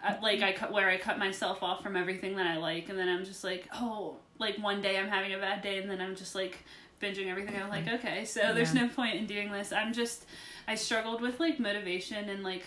I- 0.03 0.19
like 0.21 0.43
I 0.43 0.53
cut 0.53 0.73
where 0.73 0.89
I 0.89 0.99
cut 0.99 1.19
myself 1.19 1.63
off 1.63 1.83
from 1.83 1.97
everything 1.97 2.37
that 2.37 2.47
I 2.47 2.57
like, 2.59 2.89
and 2.89 2.99
then 2.99 3.09
I'm 3.09 3.25
just 3.25 3.43
like, 3.43 3.67
oh, 3.75 4.17
like 4.39 4.57
one 4.59 4.81
day 4.81 4.99
I'm 4.99 5.09
having 5.09 5.35
a 5.35 5.39
bad 5.39 5.63
day, 5.63 5.79
and 5.79 5.91
then 5.91 6.01
I'm 6.01 6.15
just 6.15 6.35
like 6.35 6.59
binging 7.03 7.27
everything. 7.29 7.57
I'm 7.61 7.69
like, 7.69 7.89
okay, 7.89 8.25
so 8.25 8.53
there's 8.55 8.73
no 8.75 8.89
point 8.89 9.17
in 9.17 9.27
doing 9.27 9.51
this. 9.51 9.73
I'm 9.73 9.93
just, 9.93 10.27
I 10.69 10.75
struggled 10.77 11.21
with 11.21 11.41
like 11.41 11.59
motivation 11.59 12.29
and 12.29 12.43
like, 12.45 12.63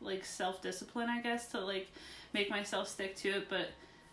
like 0.00 0.24
self 0.24 0.60
discipline, 0.62 1.08
I 1.08 1.20
guess, 1.20 1.48
to 1.52 1.60
like 1.60 1.88
make 2.32 2.50
myself 2.50 2.88
stick 2.88 3.16
to 3.16 3.28
it, 3.30 3.48
but. 3.48 3.68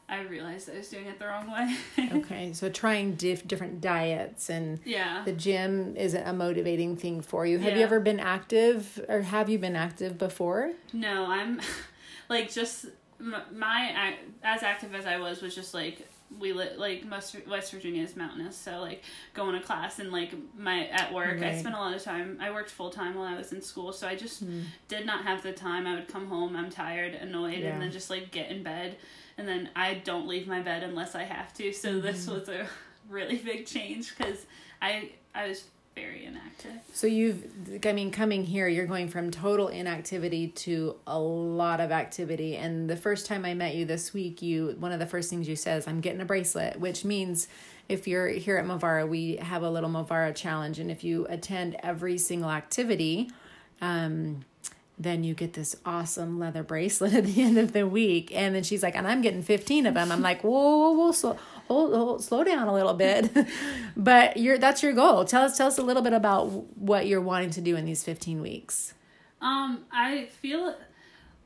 I 0.09 0.21
realized 0.21 0.69
I 0.69 0.77
was 0.77 0.87
doing 0.87 1.05
it 1.07 1.19
the 1.19 1.27
wrong 1.27 1.51
way. 1.51 1.75
Okay, 2.19 2.53
so 2.53 2.69
trying 2.69 3.15
diff- 3.15 3.45
different 3.45 3.81
diets 3.81 4.49
and 4.49 4.79
yeah. 4.85 5.23
the 5.25 5.33
gym 5.33 5.97
isn't 5.97 6.25
a 6.25 6.31
motivating 6.31 6.95
thing 6.95 7.19
for 7.19 7.45
you. 7.45 7.59
Have 7.59 7.75
you 7.75 7.83
ever 7.83 7.99
been 7.99 8.21
active 8.21 9.03
or 9.09 9.19
have 9.19 9.49
you 9.49 9.59
been 9.59 9.75
active 9.75 10.17
before? 10.17 10.71
No, 10.93 11.25
I'm 11.25 11.59
like 12.29 12.49
just 12.49 12.85
m- 13.19 13.35
my 13.53 14.15
as 14.43 14.63
active 14.63 14.95
as 14.95 15.05
I 15.05 15.17
was 15.17 15.41
was 15.41 15.53
just 15.53 15.73
like 15.73 16.07
we 16.39 16.51
lit 16.53 16.77
like 16.77 17.05
most 17.05 17.35
West 17.47 17.71
Virginia 17.71 18.03
is 18.03 18.15
mountainous, 18.15 18.55
so 18.57 18.79
like 18.81 19.03
going 19.33 19.53
to 19.59 19.65
class 19.65 19.99
and 19.99 20.11
like 20.11 20.33
my 20.57 20.87
at 20.87 21.13
work, 21.13 21.41
I 21.41 21.57
spent 21.57 21.73
a 21.75 21.77
lot 21.77 21.95
of 21.95 22.03
time. 22.03 22.37
I 22.41 22.51
worked 22.51 22.69
full 22.69 22.89
time 22.89 23.15
while 23.15 23.25
I 23.27 23.37
was 23.37 23.53
in 23.53 23.61
school, 23.61 23.93
so 23.93 24.07
I 24.07 24.15
just 24.15 24.41
Hmm. 24.41 24.61
did 24.87 25.05
not 25.05 25.23
have 25.23 25.41
the 25.43 25.53
time. 25.53 25.87
I 25.87 25.95
would 25.95 26.07
come 26.07 26.27
home, 26.27 26.55
I'm 26.55 26.69
tired, 26.69 27.13
annoyed, 27.15 27.59
Yeah. 27.59 27.69
and 27.73 27.81
then 27.81 27.91
just 27.91 28.09
like 28.09 28.31
get 28.31 28.49
in 28.51 28.61
bed, 28.63 28.97
and 29.37 29.47
then 29.47 29.69
I 29.75 29.95
don't 29.95 30.27
leave 30.27 30.47
my 30.47 30.59
bed 30.61 30.83
unless 30.83 31.15
I 31.15 31.23
have 31.23 31.53
to. 31.55 31.71
So 31.71 31.89
Mm-hmm. 31.93 32.01
this 32.01 32.27
was 32.27 32.49
a 32.49 32.67
really 33.09 33.37
big 33.37 33.65
change 33.65 34.15
because 34.17 34.45
I 34.81 35.11
I 35.33 35.47
was 35.47 35.63
very 35.99 36.25
inactive. 36.25 36.71
So 36.93 37.07
you've, 37.07 37.43
I 37.85 37.93
mean, 37.93 38.11
coming 38.11 38.43
here, 38.43 38.67
you're 38.67 38.85
going 38.85 39.09
from 39.09 39.31
total 39.31 39.67
inactivity 39.67 40.49
to 40.49 40.95
a 41.05 41.19
lot 41.19 41.79
of 41.79 41.91
activity. 41.91 42.55
And 42.55 42.89
the 42.89 42.95
first 42.95 43.25
time 43.25 43.45
I 43.45 43.53
met 43.53 43.75
you 43.75 43.85
this 43.85 44.13
week, 44.13 44.41
you 44.41 44.75
one 44.79 44.91
of 44.91 44.99
the 44.99 45.05
first 45.05 45.29
things 45.29 45.47
you 45.47 45.55
said 45.55 45.79
is, 45.79 45.87
"I'm 45.87 46.01
getting 46.01 46.21
a 46.21 46.25
bracelet," 46.25 46.79
which 46.79 47.03
means 47.03 47.47
if 47.89 48.07
you're 48.07 48.27
here 48.27 48.57
at 48.57 48.65
Movara, 48.65 49.07
we 49.07 49.37
have 49.37 49.63
a 49.63 49.69
little 49.69 49.89
Movara 49.89 50.35
challenge, 50.35 50.79
and 50.79 50.91
if 50.91 51.03
you 51.03 51.25
attend 51.29 51.77
every 51.83 52.17
single 52.17 52.49
activity, 52.49 53.31
um, 53.81 54.43
then 54.99 55.23
you 55.23 55.33
get 55.33 55.53
this 55.53 55.75
awesome 55.85 56.39
leather 56.39 56.63
bracelet 56.63 57.13
at 57.19 57.25
the 57.25 57.41
end 57.41 57.57
of 57.57 57.73
the 57.73 57.87
week. 57.87 58.31
And 58.33 58.55
then 58.55 58.63
she's 58.63 58.83
like, 58.83 58.95
and 58.95 59.07
I'm 59.07 59.21
getting 59.21 59.43
15 59.43 59.85
of 59.85 59.93
them. 59.93 60.11
I'm 60.11 60.21
like, 60.21 60.43
whoa, 60.43 60.91
whoa, 60.91 61.11
whoa, 61.11 61.37
hold, 61.67 61.93
hold, 61.93 62.23
slow 62.23 62.43
down 62.43 62.67
a 62.67 62.73
little 62.73 62.93
bit. 62.93 63.29
but 63.97 64.37
you're, 64.37 64.57
that's 64.57 64.81
your 64.83 64.93
goal. 64.93 65.25
Tell 65.25 65.43
us, 65.43 65.57
tell 65.57 65.67
us 65.67 65.77
a 65.77 65.83
little 65.83 66.01
bit 66.03 66.13
about 66.13 66.45
what 66.77 67.07
you're 67.07 67.21
wanting 67.21 67.51
to 67.51 67.61
do 67.61 67.75
in 67.75 67.85
these 67.85 68.03
15 68.03 68.41
weeks. 68.41 68.93
Um, 69.41 69.85
I 69.91 70.25
feel, 70.25 70.75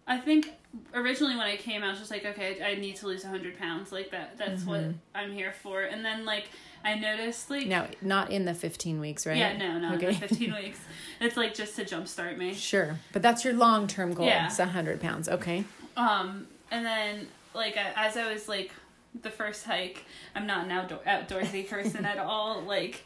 I 0.07 0.17
think 0.17 0.49
originally 0.93 1.36
when 1.36 1.47
I 1.47 1.57
came, 1.57 1.84
I 1.84 1.89
was 1.89 1.99
just 1.99 2.11
like, 2.11 2.26
okay, 2.26 2.63
I 2.63 2.80
need 2.80 2.95
to 2.97 3.07
lose 3.07 3.24
hundred 3.24 3.57
pounds. 3.57 3.91
Like 3.91 4.11
that, 4.11 4.38
that's 4.38 4.63
what 4.63 4.86
I'm 5.13 5.34
here 5.34 5.51
for. 5.61 5.82
And 5.84 6.03
then 6.05 6.24
like 6.26 6.45
I 6.86 6.95
noticed 6.95 7.49
like, 7.49 7.67
Now, 7.67 7.88
not 8.01 8.32
in 8.32 8.45
the 8.45 8.53
15 8.53 8.99
weeks, 8.99 9.28
right? 9.28 9.36
yeah, 9.38 9.57
no, 9.57 9.78
no, 9.78 9.95
Okay. 9.95 10.07
the 10.07 10.13
fifteen 10.28 10.53
weeks. 10.63 10.80
It's 11.19 11.36
like 11.38 11.53
just 11.53 11.76
to 11.76 11.84
jumpstart 11.85 12.38
me. 12.38 12.53
Sure. 12.53 12.98
But 13.11 13.22
that's 13.22 13.43
your 13.43 13.53
long 13.53 13.88
term 13.88 14.14
goal. 14.14 14.26
Yeah. 14.26 14.48
It's 14.48 14.57
100 14.60 15.02
pounds. 15.02 15.27
Okay. 15.27 15.65
Um, 15.98 16.48
and 16.72 16.85
then 16.85 17.27
like 17.53 17.76
as 17.77 18.15
I 18.15 18.31
was 18.31 18.48
like 18.48 18.72
the 19.20 19.30
first 19.30 19.66
hike, 19.66 20.06
I'm 20.36 20.48
not 20.48 20.66
an 20.66 20.72
outdoor 20.72 21.00
outdoorsy 21.00 21.68
person 21.70 22.06
at 22.06 22.18
all. 22.18 22.62
Like, 22.62 23.04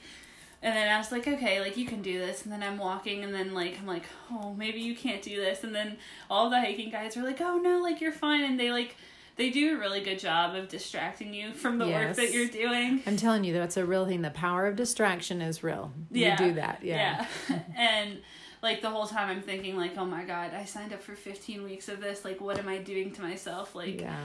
and 0.61 0.76
then 0.76 0.88
I 0.94 0.98
was 0.98 1.11
like, 1.11 1.27
okay, 1.27 1.60
like 1.61 1.77
you 1.77 1.86
can 1.86 2.02
do 2.02 2.19
this. 2.19 2.44
And 2.44 2.52
then 2.52 2.64
I'm 2.64 2.77
walking, 2.77 3.23
and 3.23 3.34
then 3.34 3.53
like 3.53 3.77
I'm 3.80 3.88
like, 3.88 4.03
oh, 4.32 4.53
maybe 4.53 4.80
you 4.80 4.95
can't 4.95 5.22
do 5.22 5.36
this. 5.36 5.64
And 5.64 5.73
then 5.73 5.98
all 6.30 6.49
the 6.49 6.60
hiking 6.60 6.90
guys 6.90 7.18
are 7.18 7.23
like, 7.23 7.41
oh 7.41 7.57
no, 7.57 7.80
like 7.82 8.02
you're 8.02 8.11
fine. 8.11 8.44
And 8.44 8.60
they 8.60 8.72
like 8.72 8.95
they 9.36 9.49
do 9.49 9.76
a 9.76 9.80
really 9.80 10.02
good 10.02 10.19
job 10.19 10.56
of 10.56 10.69
distracting 10.69 11.34
you 11.34 11.52
from 11.52 11.77
the 11.77 11.88
work 11.88 12.15
that 12.15 12.32
you're 12.32 12.48
doing. 12.48 13.03
I'm 13.06 13.18
telling 13.18 13.44
you, 13.44 13.53
that's 13.53 13.76
a 13.76 13.86
real 13.86 14.06
thing. 14.06 14.22
The 14.22 14.30
power 14.30 14.65
of 14.65 14.77
distraction 14.77 15.41
is 15.41 15.61
real. 15.61 15.91
Yeah. 16.10 16.41
You 16.41 16.49
do 16.49 16.53
that. 16.56 16.80
Yeah. 16.82 17.27
Yeah. 17.49 17.60
and 17.76 18.22
like 18.61 18.82
the 18.82 18.90
whole 18.90 19.06
time 19.07 19.30
I'm 19.30 19.41
thinking 19.41 19.76
like, 19.76 19.98
oh 19.98 20.06
my 20.06 20.23
god, 20.23 20.53
I 20.53 20.64
signed 20.64 20.94
up 20.94 21.02
for 21.02 21.15
15 21.15 21.64
weeks 21.64 21.90
of 21.90 21.99
this. 21.99 22.23
Like, 22.23 22.40
what 22.40 22.57
am 22.57 22.69
I 22.69 22.77
doing 22.77 23.11
to 23.11 23.22
myself? 23.22 23.76
Like, 23.76 23.99
Yeah. 23.99 24.18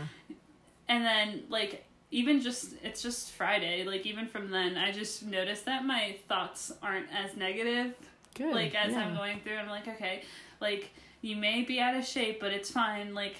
And 0.90 1.04
then 1.04 1.42
like 1.48 1.86
even 2.10 2.42
just 2.42 2.74
it's 2.82 3.00
just 3.00 3.30
friday 3.30 3.84
like 3.84 4.04
even 4.04 4.26
from 4.26 4.50
then 4.50 4.76
i 4.76 4.90
just 4.92 5.24
noticed 5.24 5.64
that 5.64 5.86
my 5.86 6.16
thoughts 6.28 6.70
aren't 6.82 7.06
as 7.14 7.36
negative 7.36 7.94
Good. 8.34 8.52
like 8.54 8.74
as 8.74 8.94
i'm 8.94 9.14
going 9.14 9.40
through 9.40 9.56
i'm 9.56 9.68
like 9.68 9.88
okay 9.88 10.22
like 10.60 10.90
you 11.22 11.36
may 11.36 11.62
be 11.62 11.80
out 11.80 11.94
of 11.94 12.04
shape 12.04 12.40
but 12.40 12.52
it's 12.52 12.70
fine 12.70 13.14
like 13.14 13.36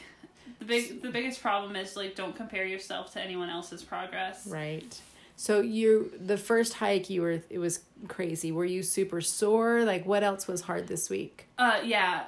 the 0.59 0.65
big 0.65 1.03
the 1.03 1.11
biggest 1.11 1.43
problem 1.43 1.77
is 1.77 1.97
like 1.97 2.15
don't 2.15 2.35
compare 2.37 2.65
yourself 2.65 3.13
to 3.13 3.21
anyone 3.21 3.51
else's 3.51 3.83
progress 3.83 4.47
Right. 4.47 5.01
So 5.37 5.61
you 5.61 6.13
the 6.21 6.37
first 6.37 6.75
hike 6.75 7.09
you 7.09 7.23
were 7.23 7.43
it 7.49 7.59
was 7.59 7.81
crazy. 8.09 8.53
Were 8.53 8.67
you 8.67 8.83
super 8.83 9.23
sore? 9.23 9.85
Like 9.85 10.05
what 10.05 10.23
else 10.23 10.47
was 10.47 10.61
hard 10.61 10.87
this 10.87 11.09
week? 11.09 11.47
uh 11.57 11.81
yeah 11.83 12.25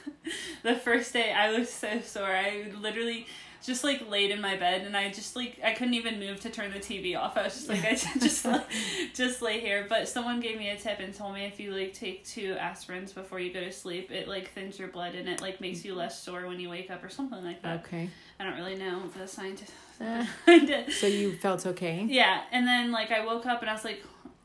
the 0.62 0.74
first 0.74 1.12
day 1.12 1.30
i 1.32 1.52
was 1.58 1.68
so 1.68 2.00
sore 2.00 2.24
i 2.34 2.72
literally 2.80 3.26
just 3.68 3.84
like 3.84 4.10
laid 4.10 4.32
in 4.32 4.40
my 4.40 4.56
bed 4.56 4.82
and 4.82 4.96
I 4.96 5.10
just 5.10 5.36
like 5.36 5.60
I 5.62 5.72
couldn't 5.74 5.94
even 5.94 6.18
move 6.18 6.40
to 6.40 6.50
turn 6.50 6.72
the 6.72 6.80
TV 6.80 7.16
off. 7.16 7.36
I 7.36 7.44
was 7.44 7.54
just 7.54 7.68
like 7.68 7.84
I 7.84 7.94
just 8.18 8.44
like 8.44 8.66
just 9.14 9.40
lay 9.42 9.60
here. 9.60 9.86
But 9.88 10.08
someone 10.08 10.40
gave 10.40 10.58
me 10.58 10.70
a 10.70 10.76
tip 10.76 10.98
and 10.98 11.14
told 11.14 11.34
me 11.34 11.44
if 11.44 11.60
you 11.60 11.72
like 11.72 11.92
take 11.94 12.24
two 12.24 12.54
aspirins 12.56 13.14
before 13.14 13.38
you 13.38 13.52
go 13.52 13.60
to 13.60 13.70
sleep, 13.70 14.10
it 14.10 14.26
like 14.26 14.50
thins 14.52 14.78
your 14.78 14.88
blood 14.88 15.14
and 15.14 15.28
it 15.28 15.40
like 15.40 15.60
makes 15.60 15.84
you 15.84 15.94
less 15.94 16.20
sore 16.20 16.46
when 16.48 16.58
you 16.58 16.68
wake 16.68 16.90
up 16.90 17.04
or 17.04 17.08
something 17.08 17.44
like 17.44 17.62
that. 17.62 17.80
Okay. 17.84 18.08
I 18.40 18.44
don't 18.44 18.56
really 18.56 18.76
know 18.76 19.02
the 19.16 19.28
scientist 19.28 19.72
Uh, 20.00 20.24
so 20.90 21.08
you 21.08 21.34
felt 21.36 21.66
okay? 21.66 22.06
Yeah, 22.08 22.42
and 22.52 22.64
then 22.66 22.92
like 22.92 23.10
I 23.10 23.24
woke 23.26 23.46
up 23.46 23.62
and 23.62 23.68
I 23.68 23.72
was 23.72 23.84
like, 23.84 24.00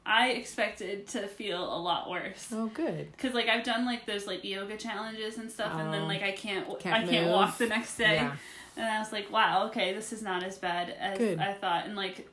I 0.06 0.30
expected 0.32 1.08
to 1.10 1.28
feel 1.28 1.64
a 1.64 1.78
lot 1.80 2.10
worse. 2.10 2.50
Oh, 2.52 2.68
good. 2.74 3.16
Cause 3.20 3.34
like 3.36 3.48
I've 3.48 3.64
done 3.64 3.86
like 3.86 4.06
those 4.08 4.26
like 4.26 4.44
yoga 4.44 4.78
challenges 4.78 5.38
and 5.38 5.52
stuff, 5.52 5.74
and 5.76 5.90
Oh. 5.90 5.92
then 5.92 6.08
like 6.08 6.24
I 6.24 6.32
can't, 6.32 6.68
Can't 6.80 6.96
I 7.04 7.08
can't 7.08 7.30
walk 7.30 7.58
the 7.60 7.68
next 7.68 7.98
day, 7.98 8.16
Yeah. 8.16 8.36
And 8.78 8.86
I 8.86 9.00
was 9.00 9.12
like, 9.12 9.32
wow, 9.32 9.68
okay, 9.68 9.94
this 9.94 10.12
is 10.14 10.22
not 10.22 10.44
as 10.44 10.58
bad 10.58 10.90
as 11.00 11.18
Good. 11.18 11.40
I 11.40 11.54
thought, 11.54 11.86
and 11.86 11.96
like 11.96 12.28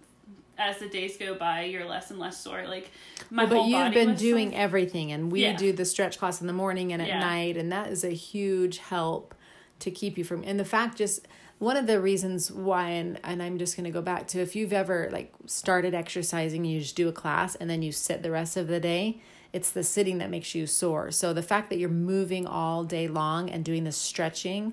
as 0.59 0.79
the 0.79 0.89
days 0.89 1.17
go 1.17 1.35
by, 1.35 1.65
you're 1.65 1.87
less 1.87 2.11
and 2.11 2.19
less 2.19 2.39
sore. 2.41 2.65
Like 2.67 2.91
my 3.31 3.45
Well, 3.45 3.51
but 3.62 3.69
you've 3.69 3.79
body 3.81 3.95
been 3.95 4.15
doing 4.17 4.51
sore. 4.51 4.61
everything, 4.61 5.12
and 5.12 5.33
we 5.33 5.43
Yeah. 5.43 5.57
do 5.57 5.73
the 5.73 5.85
stretch 5.85 6.19
class 6.19 6.41
in 6.41 6.47
the 6.47 6.53
morning 6.53 6.93
and 6.93 7.01
at 7.01 7.09
Yeah. 7.09 7.21
night, 7.21 7.57
and 7.57 7.73
that 7.73 7.89
is 7.91 8.05
a 8.05 8.11
huge 8.11 8.79
help 8.79 9.35
to 9.81 9.91
keep 9.91 10.19
you 10.19 10.25
from. 10.25 10.43
And 10.45 10.61
the 10.61 10.65
fact, 10.65 10.99
just 10.99 11.27
one 11.59 11.77
of 11.77 11.87
the 11.87 12.01
reasons 12.01 12.51
why, 12.53 12.91
and 12.91 13.19
and 13.25 13.43
I'm 13.43 13.57
just 13.59 13.77
going 13.77 13.85
to 13.85 13.91
go 13.91 14.03
back 14.03 14.27
to 14.29 14.41
if 14.41 14.55
you've 14.55 14.73
ever 14.73 15.09
like 15.12 15.33
started 15.47 15.95
exercising, 15.95 16.65
you 16.65 16.81
just 16.81 16.97
do 16.97 17.09
a 17.09 17.12
class 17.12 17.55
and 17.55 17.69
then 17.71 17.83
you 17.83 17.93
sit 17.93 18.23
the 18.23 18.31
rest 18.31 18.57
of 18.57 18.67
the 18.67 18.81
day. 18.81 19.21
It's 19.53 19.71
the 19.71 19.83
sitting 19.83 20.19
that 20.19 20.31
makes 20.31 20.55
you 20.55 20.67
sore. 20.67 21.11
So 21.11 21.33
the 21.33 21.43
fact 21.43 21.71
that 21.71 21.79
you're 21.79 21.89
moving 21.89 22.47
all 22.47 22.85
day 22.85 23.09
long 23.09 23.51
and 23.51 23.65
doing 23.65 23.85
the 23.85 23.93
stretching, 23.93 24.73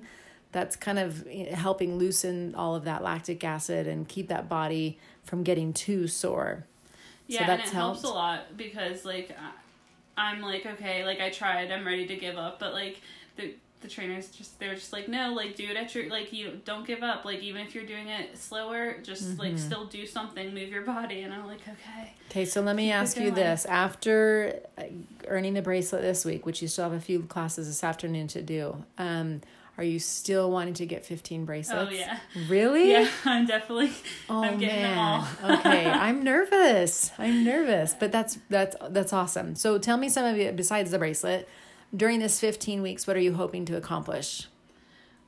that's 0.52 0.76
kind 0.76 0.98
of 0.98 1.26
eh, 1.28 1.54
helping 1.54 1.98
loosen 1.98 2.54
all 2.54 2.74
of 2.74 2.84
that 2.84 3.02
lactic 3.02 3.44
acid 3.44 3.86
and 3.86 4.08
keep 4.08 4.28
that 4.28 4.48
body 4.48 4.98
from 5.24 5.42
getting 5.42 5.72
too 5.72 6.06
sore. 6.08 6.64
Yeah, 7.26 7.40
so 7.40 7.44
and 7.52 7.60
that's 7.60 7.70
it 7.70 7.74
helps 7.74 8.02
a 8.04 8.08
lot 8.08 8.56
because 8.56 9.04
like 9.04 9.36
I'm 10.16 10.40
like 10.40 10.64
okay, 10.66 11.04
like 11.04 11.20
I 11.20 11.30
tried, 11.30 11.70
I'm 11.70 11.86
ready 11.86 12.06
to 12.06 12.16
give 12.16 12.36
up, 12.36 12.58
but 12.58 12.72
like 12.72 13.00
the 13.36 13.54
the 13.80 13.86
trainers 13.88 14.28
just 14.30 14.58
they're 14.58 14.74
just 14.74 14.92
like 14.92 15.06
no, 15.08 15.32
like 15.34 15.54
do 15.54 15.64
it 15.64 15.76
at 15.76 15.94
your 15.94 16.08
like 16.08 16.32
you 16.32 16.60
don't 16.64 16.86
give 16.86 17.02
up, 17.02 17.24
like 17.24 17.40
even 17.40 17.64
if 17.66 17.74
you're 17.74 17.84
doing 17.84 18.08
it 18.08 18.36
slower, 18.38 18.96
just 19.02 19.22
Mm-hmm. 19.24 19.40
like 19.40 19.58
still 19.58 19.84
do 19.84 20.06
something, 20.06 20.52
move 20.54 20.70
your 20.70 20.82
body, 20.82 21.20
and 21.20 21.32
I'm 21.34 21.46
like 21.46 21.60
okay. 21.62 22.14
Okay, 22.30 22.44
so 22.46 22.60
let 22.62 22.74
me 22.74 22.90
ask 22.90 23.16
you 23.18 23.30
this. 23.30 23.66
After 23.66 24.58
uh, 24.78 24.84
earning 25.28 25.54
the 25.54 25.62
bracelet 25.62 26.02
this 26.02 26.24
week, 26.24 26.44
which 26.46 26.60
you 26.62 26.68
still 26.68 26.84
have 26.84 26.92
a 26.92 27.00
few 27.00 27.22
classes 27.22 27.68
this 27.68 27.84
afternoon 27.84 28.26
to 28.28 28.42
do, 28.42 28.84
um, 28.96 29.42
are 29.78 29.84
you 29.84 29.98
still 29.98 30.50
wanting 30.50 30.74
to 30.74 30.86
get 30.86 31.06
15 31.06 31.44
bracelets? 31.46 31.90
Oh 31.92 31.94
yeah, 31.94 32.18
Really? 32.48 32.90
yeah, 32.90 33.08
I'm 33.24 33.46
definitely 33.46 33.92
Oh 34.28 34.42
I'm 34.42 34.58
getting 34.58 34.82
them 34.82 34.96
man. 34.96 35.24
all. 35.44 35.50
okay, 35.60 35.86
I'm 35.86 36.22
nervous. 36.22 37.12
I'm 37.18 37.44
nervous, 37.44 37.94
but 37.98 38.12
that's 38.12 38.38
that's 38.50 38.76
that's 38.90 39.12
awesome. 39.12 39.54
So 39.54 39.78
tell 39.78 39.96
me 39.96 40.08
some 40.08 40.26
of 40.26 40.36
it 40.36 40.56
besides 40.56 40.90
the 40.90 40.98
bracelet. 40.98 41.48
During 41.96 42.18
this 42.20 42.38
15 42.38 42.82
weeks, 42.82 43.06
what 43.06 43.16
are 43.16 43.20
you 43.20 43.32
hoping 43.34 43.64
to 43.64 43.76
accomplish? 43.76 44.46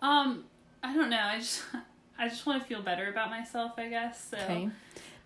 Um, 0.02 0.44
I 0.82 0.94
don't 0.94 1.08
know. 1.08 1.22
I 1.22 1.38
just 1.38 1.62
I 2.18 2.28
just 2.28 2.44
want 2.44 2.60
to 2.62 2.68
feel 2.68 2.82
better 2.82 3.08
about 3.08 3.30
myself, 3.30 3.72
I 3.78 3.88
guess. 3.88 4.28
So 4.30 4.36
Okay. 4.36 4.68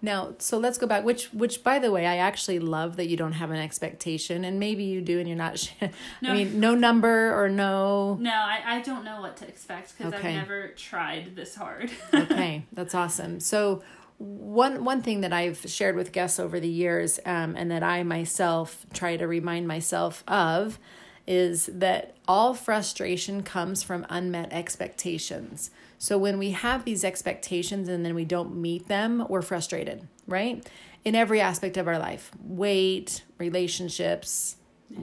Now, 0.03 0.35
so 0.39 0.59
let's 0.59 0.77
go 0.77 0.87
back. 0.87 1.03
Which, 1.05 1.27
which, 1.33 1.65
by 1.65 1.79
the 1.79 1.91
way, 1.91 2.05
I 2.07 2.17
actually 2.19 2.59
love 2.59 2.97
that 2.97 3.09
you 3.09 3.17
don't 3.17 3.33
have 3.33 3.51
an 3.51 3.57
expectation, 3.57 4.45
and 4.45 4.61
maybe 4.61 4.85
you 4.85 5.01
do, 5.01 5.19
and 5.19 5.27
you're 5.27 5.37
not. 5.39 5.73
I 5.83 5.91
No. 6.21 6.35
mean, 6.35 6.61
no 6.61 6.75
number 6.75 7.35
or 7.43 7.49
no. 7.49 8.15
no, 8.21 8.31
I, 8.31 8.61
I 8.77 8.81
don't 8.83 9.05
know 9.05 9.21
what 9.23 9.37
to 9.39 9.49
expect 9.49 9.97
because 9.97 10.13
Okay. 10.13 10.29
I've 10.29 10.35
never 10.35 10.69
tried 10.77 11.35
this 11.35 11.55
hard. 11.55 11.91
okay, 12.15 12.67
that's 12.73 12.95
awesome. 12.95 13.41
So 13.41 13.83
one 14.19 14.85
one 14.85 15.01
thing 15.03 15.23
that 15.23 15.33
I've 15.33 15.59
shared 15.67 15.97
with 15.97 16.13
guests 16.13 16.39
over 16.39 16.61
the 16.61 16.69
years, 16.69 17.19
um, 17.25 17.57
and 17.57 17.71
that 17.71 17.83
I 17.83 18.03
myself 18.03 18.85
try 18.93 19.17
to 19.17 19.27
remind 19.27 19.67
myself 19.67 20.23
of, 20.29 20.79
is 21.27 21.67
that 21.73 22.15
all 22.29 22.53
frustration 22.55 23.43
comes 23.43 23.83
from 23.83 24.05
unmet 24.11 24.53
expectations. 24.53 25.71
So 26.05 26.19
when 26.19 26.37
we 26.37 26.51
have 26.51 26.85
these 26.85 27.03
expectations 27.03 27.89
and 27.89 28.05
then 28.05 28.15
we 28.15 28.27
don't 28.27 28.57
meet 28.57 28.89
them, 28.89 29.25
we're 29.31 29.41
frustrated, 29.41 30.07
right? 30.27 30.63
In 31.03 31.15
every 31.15 31.41
aspect 31.41 31.79
of 31.79 31.89
our 31.89 31.99
life, 31.99 32.31
weight, 32.45 33.23
relationships, 33.39 34.57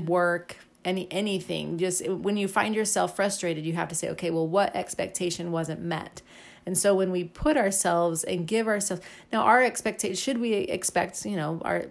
work, 0.05 0.57
any 0.85 1.07
anything. 1.09 1.79
Just 1.79 2.07
when 2.07 2.37
you 2.37 2.47
find 2.47 2.75
yourself 2.75 3.15
frustrated, 3.15 3.65
you 3.65 3.73
have 3.73 3.87
to 3.87 3.95
say, 3.95 4.09
okay, 4.09 4.29
well, 4.29 4.47
what 4.47 4.75
expectation 4.75 5.51
wasn't 5.51 5.81
met? 5.81 6.21
And 6.67 6.77
so 6.77 6.93
when 6.93 7.09
we 7.09 7.23
put 7.23 7.57
ourselves 7.57 8.23
and 8.23 8.45
give 8.45 8.67
ourselves 8.67 9.01
now 9.33 9.41
our 9.41 9.63
expectation 9.63 10.15
should 10.15 10.39
we 10.39 10.53
expect, 10.53 11.25
you 11.25 11.35
know, 11.35 11.63
our 11.65 11.85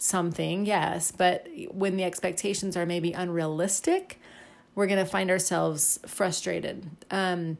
something, 0.00 0.66
yes, 0.66 1.12
but 1.12 1.46
when 1.70 1.96
the 1.96 2.02
expectations 2.02 2.76
are 2.76 2.84
maybe 2.84 3.12
unrealistic, 3.12 4.20
we're 4.74 4.88
going 4.88 4.98
to 4.98 5.08
find 5.08 5.30
ourselves 5.30 6.00
frustrated. 6.04 6.90
Um 7.12 7.58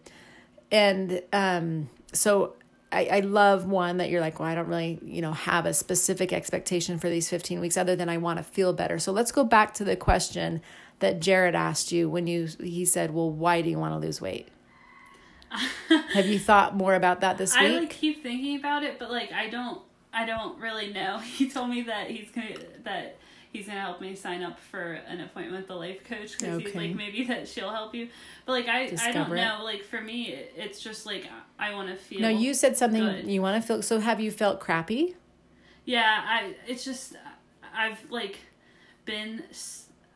and 0.71 1.23
um 1.33 1.89
so 2.13 2.55
I, 2.93 3.09
I 3.13 3.21
love 3.21 3.67
one 3.67 3.97
that 3.97 4.11
you're 4.11 4.21
like, 4.21 4.39
well, 4.39 4.49
I 4.49 4.55
don't 4.55 4.69
really, 4.69 5.01
you 5.03 5.21
know, 5.21 5.33
have 5.33 5.67
a 5.67 5.75
specific 5.75 6.33
expectation 6.33 6.99
for 6.99 7.11
these 7.11 7.29
15 7.29 7.61
weeks 7.61 7.77
other 7.77 7.97
than 7.97 8.09
I 8.09 8.17
want 8.17 8.39
to 8.39 8.45
feel 8.45 8.73
better. 8.73 8.99
So 8.99 9.11
let's 9.13 9.33
go 9.33 9.45
back 9.45 9.75
to 9.75 9.85
the 9.85 9.97
question 9.97 10.63
that 11.01 11.21
Jared 11.21 11.55
asked 11.55 11.91
you 11.93 12.09
when 12.09 12.27
you 12.27 12.49
he 12.61 12.85
said, 12.85 13.13
Well, 13.13 13.31
why 13.31 13.61
do 13.61 13.69
you 13.69 13.79
want 13.79 13.93
to 13.95 13.99
lose 13.99 14.21
weight? 14.21 14.49
have 16.13 16.27
you 16.27 16.39
thought 16.39 16.75
more 16.75 16.95
about 16.95 17.21
that 17.21 17.39
this 17.39 17.55
week? 17.55 17.71
I 17.71 17.79
like 17.81 17.91
keep 17.91 18.23
thinking 18.23 18.57
about 18.57 18.83
it, 18.83 18.99
but 18.99 19.11
like 19.11 19.33
I 19.33 19.49
don't 19.49 19.81
I 20.13 20.25
don't 20.25 20.59
really 20.61 20.93
know. 20.93 21.19
He 21.25 21.51
told 21.51 21.71
me 21.71 21.83
that 21.83 22.11
he's 22.11 22.31
gonna 22.31 22.55
that 22.85 23.19
he's 23.57 23.67
gonna 23.67 23.81
help 23.81 24.01
me 24.01 24.15
sign 24.15 24.43
up 24.43 24.59
for 24.59 24.93
an 24.93 25.21
appointment 25.21 25.57
with 25.57 25.67
the 25.69 25.75
life 25.75 26.05
coach 26.05 26.39
because 26.39 26.61
he's 26.61 26.75
like 26.75 26.95
maybe 26.95 27.25
that 27.25 27.49
she'll 27.49 27.71
help 27.71 27.95
you. 27.95 28.09
But 28.45 28.53
like 28.53 28.69
I 28.69 28.93
I 29.01 29.13
don't 29.13 29.33
it. 29.33 29.37
know. 29.37 29.61
Like 29.65 29.83
for 29.83 30.01
me, 30.01 30.35
it's 30.57 30.81
just 30.81 31.07
like 31.07 31.29
I 31.59 31.75
want 31.75 31.89
to 31.89 31.97
feel. 31.97 32.21
no, 32.21 32.29
you 32.29 32.55
said 32.55 32.77
something 32.77 33.03
good. 33.03 33.27
you 33.27 33.43
want 33.43 33.61
to 33.61 33.67
feel. 33.67 33.83
So 33.83 34.01
have 34.01 34.21
you 34.21 34.31
felt 34.31 34.61
crappy? 34.61 35.17
Yeah, 35.85 36.23
I. 36.27 36.55
It's 36.67 36.85
just 36.85 37.17
I've 37.75 37.99
like 38.11 38.39
been. 39.05 39.43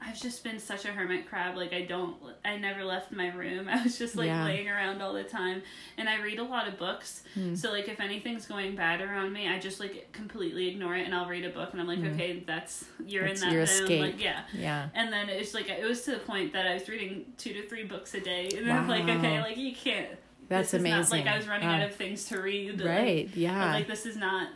I've 0.02 0.18
just 0.18 0.43
been 0.43 0.59
such 0.59 0.86
a 0.86 0.89
hermit 0.89 1.28
crab. 1.28 1.56
Like 1.56 1.72
I 1.74 1.82
don't. 1.82 2.16
I 2.44 2.56
never 2.56 2.85
left 2.85 3.12
my 3.12 3.28
room. 3.35 3.68
I 3.70 3.82
was 3.82 3.98
just 3.98 4.16
like 4.16 4.27
Yeah. 4.28 4.44
laying 4.44 4.68
around 4.68 5.02
all 5.02 5.12
the 5.12 5.24
time, 5.24 5.62
and 5.98 6.09
I 6.09 6.20
read 6.22 6.39
a 6.39 6.43
lot 6.43 6.66
of 6.66 6.78
books. 6.78 7.22
Hmm. 7.35 7.55
So 7.55 7.70
like 7.70 7.89
if 7.89 8.01
anything's 8.01 8.47
going 8.47 8.77
bad 8.77 9.02
around 9.02 9.32
me, 9.32 9.47
I 9.48 9.59
just 9.59 9.78
like 9.78 10.10
completely 10.12 10.68
ignore 10.68 10.97
it, 10.97 11.05
and 11.05 11.14
I'll 11.14 11.28
read 11.28 11.44
a 11.44 11.51
book, 11.51 11.70
and 11.72 11.81
I'm 11.81 11.86
like, 11.86 11.98
okay, 12.14 12.43
that's 12.47 12.85
you're. 13.05 13.27
That's 13.27 13.43
in 13.43 13.48
that 13.48 13.55
your 13.55 13.66
zone. 13.66 13.82
escape. 13.82 14.01
Like 14.01 14.22
yeah. 14.22 14.43
Yeah. 14.55 14.89
And 14.94 15.12
then 15.12 15.28
it's 15.28 15.52
like 15.52 15.68
it 15.68 15.85
was 15.85 16.02
to 16.02 16.12
the 16.12 16.18
point 16.18 16.55
that 16.55 16.66
I 16.66 16.74
was 16.74 16.89
reading 16.89 17.27
two 17.36 17.52
to 17.52 17.68
three 17.68 17.85
books 17.85 18.14
a 18.14 18.20
day, 18.20 18.48
and 18.56 18.66
then 18.66 18.77
I'm 18.77 18.89
like, 18.89 19.05
okay, 19.05 19.40
like 19.40 19.56
you 19.59 19.74
can't. 19.74 20.09
That's 20.48 20.74
is 20.74 20.82
Not, 20.82 21.10
like. 21.12 21.27
I 21.28 21.36
was 21.36 21.47
running 21.47 21.68
Wow. 21.68 21.77
out 21.77 21.82
of 21.82 21.94
things 21.94 22.24
to 22.24 22.40
read. 22.40 22.81
like- 22.81 22.89
Right. 22.89 23.28
but, 23.31 23.36
Yeah. 23.36 23.72
like 23.72 23.86
this 23.86 24.05
is 24.05 24.16
not. 24.16 24.48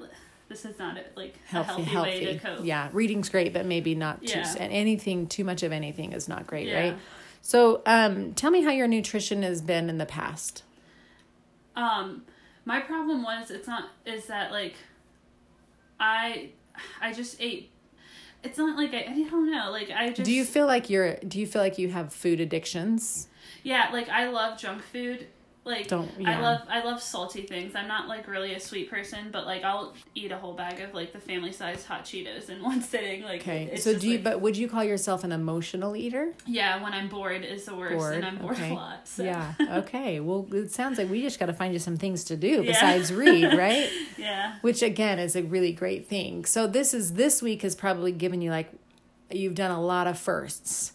This 0.48 0.64
is 0.64 0.78
not 0.78 0.98
like 1.16 1.38
healthy, 1.46 1.82
a 1.82 1.84
healthy, 1.84 2.10
way 2.10 2.24
to 2.34 2.38
cope. 2.38 2.64
Yeah, 2.64 2.88
reading's 2.92 3.28
great, 3.28 3.52
but 3.52 3.64
maybe 3.66 3.94
not 3.94 4.20
too. 4.26 4.38
Yeah. 4.38 4.54
And 4.60 4.72
anything 4.72 5.26
too 5.26 5.44
much 5.44 5.62
of 5.62 5.72
anything 5.72 6.12
is 6.12 6.28
not 6.28 6.46
great, 6.46 6.68
Yeah. 6.68 6.80
right? 6.80 6.98
So, 7.40 7.82
um, 7.86 8.32
tell 8.34 8.50
me 8.50 8.62
how 8.62 8.70
your 8.70 8.86
nutrition 8.88 9.42
has 9.42 9.60
been 9.60 9.88
in 9.90 9.98
the 9.98 10.06
past. 10.06 10.62
Um, 11.76 12.22
my 12.64 12.80
problem 12.80 13.22
was 13.22 13.50
it's 13.50 13.66
not 13.66 13.90
is 14.06 14.26
that 14.26 14.50
like, 14.50 14.74
I, 15.98 16.50
I 17.00 17.12
just 17.12 17.40
ate. 17.40 17.70
It's 18.42 18.58
not 18.58 18.76
like 18.76 18.92
I, 18.92 19.06
I 19.10 19.28
don't 19.30 19.50
know. 19.50 19.70
Like 19.70 19.90
I 19.90 20.08
just 20.10 20.24
Do 20.24 20.32
you 20.32 20.44
feel 20.44 20.66
like 20.66 20.90
you're? 20.90 21.16
Do 21.16 21.40
you 21.40 21.46
feel 21.46 21.62
like 21.62 21.78
you 21.78 21.88
have 21.88 22.12
food 22.12 22.40
addictions? 22.40 23.28
yeah 23.62 23.88
like 23.92 24.08
I 24.08 24.28
love 24.28 24.58
junk 24.58 24.82
food. 24.82 25.26
Like 25.66 25.88
Don't- 25.88 26.10
I 26.26 26.38
love 26.40 26.60
I 26.68 26.84
love 26.84 27.00
salty 27.02 27.42
things. 27.42 27.74
I'm 27.74 27.88
not 27.88 28.06
like 28.06 28.28
really 28.28 28.52
a 28.54 28.60
sweet 28.60 28.90
person, 28.90 29.30
but 29.32 29.46
like 29.46 29.64
I'll 29.64 29.94
eat 30.14 30.30
a 30.30 30.36
whole 30.36 30.52
bag 30.52 30.80
of 30.80 30.92
like 30.92 31.12
the 31.14 31.18
family 31.18 31.52
size 31.52 31.86
hot 31.86 32.04
Cheetos 32.04 32.50
in 32.50 32.62
one 32.70 32.82
sitting. 32.82 33.22
Like 33.22 33.40
Okay. 33.40 33.76
So 33.76 33.92
just, 33.92 34.02
do 34.02 34.08
you? 34.10 34.14
like- 34.16 34.24
But 34.24 34.40
would 34.42 34.56
you 34.58 34.68
call 34.68 34.84
yourself 34.84 35.24
an 35.24 35.32
emotional 35.32 35.96
eater? 35.96 36.34
yeah, 36.46 36.82
when 36.82 36.92
I'm 36.92 37.08
bored 37.08 37.44
is 37.44 37.64
the 37.64 37.74
worst, 37.74 37.96
Bored, 37.96 38.14
and 38.16 38.26
I'm 38.26 38.36
bored 38.36 38.56
okay. 38.56 38.70
a 38.72 38.74
lot. 38.74 39.08
So. 39.08 39.22
Yeah. 39.24 39.54
Okay. 39.58 40.20
Well, 40.24 40.46
it 40.52 40.70
sounds 40.70 40.98
like 40.98 41.08
we 41.10 41.22
just 41.22 41.38
got 41.40 41.46
to 41.46 41.54
find 41.54 41.72
you 41.72 41.78
some 41.78 41.96
things 41.96 42.24
to 42.24 42.36
do 42.36 42.62
Yeah. 42.62 42.72
besides 42.72 43.12
read, 43.12 43.54
right? 43.58 43.88
yeah. 44.18 44.56
Which 44.60 44.82
again 44.82 45.18
is 45.18 45.34
a 45.36 45.42
really 45.42 45.72
great 45.72 46.06
thing. 46.06 46.44
So 46.44 46.66
this 46.66 46.92
is 46.94 47.14
this 47.14 47.40
week 47.42 47.62
has 47.62 47.74
probably 47.74 48.12
given 48.12 48.42
you 48.42 48.50
like 48.50 48.70
you've 49.30 49.54
done 49.54 49.70
a 49.70 49.80
lot 49.80 50.06
of 50.06 50.18
firsts. 50.18 50.92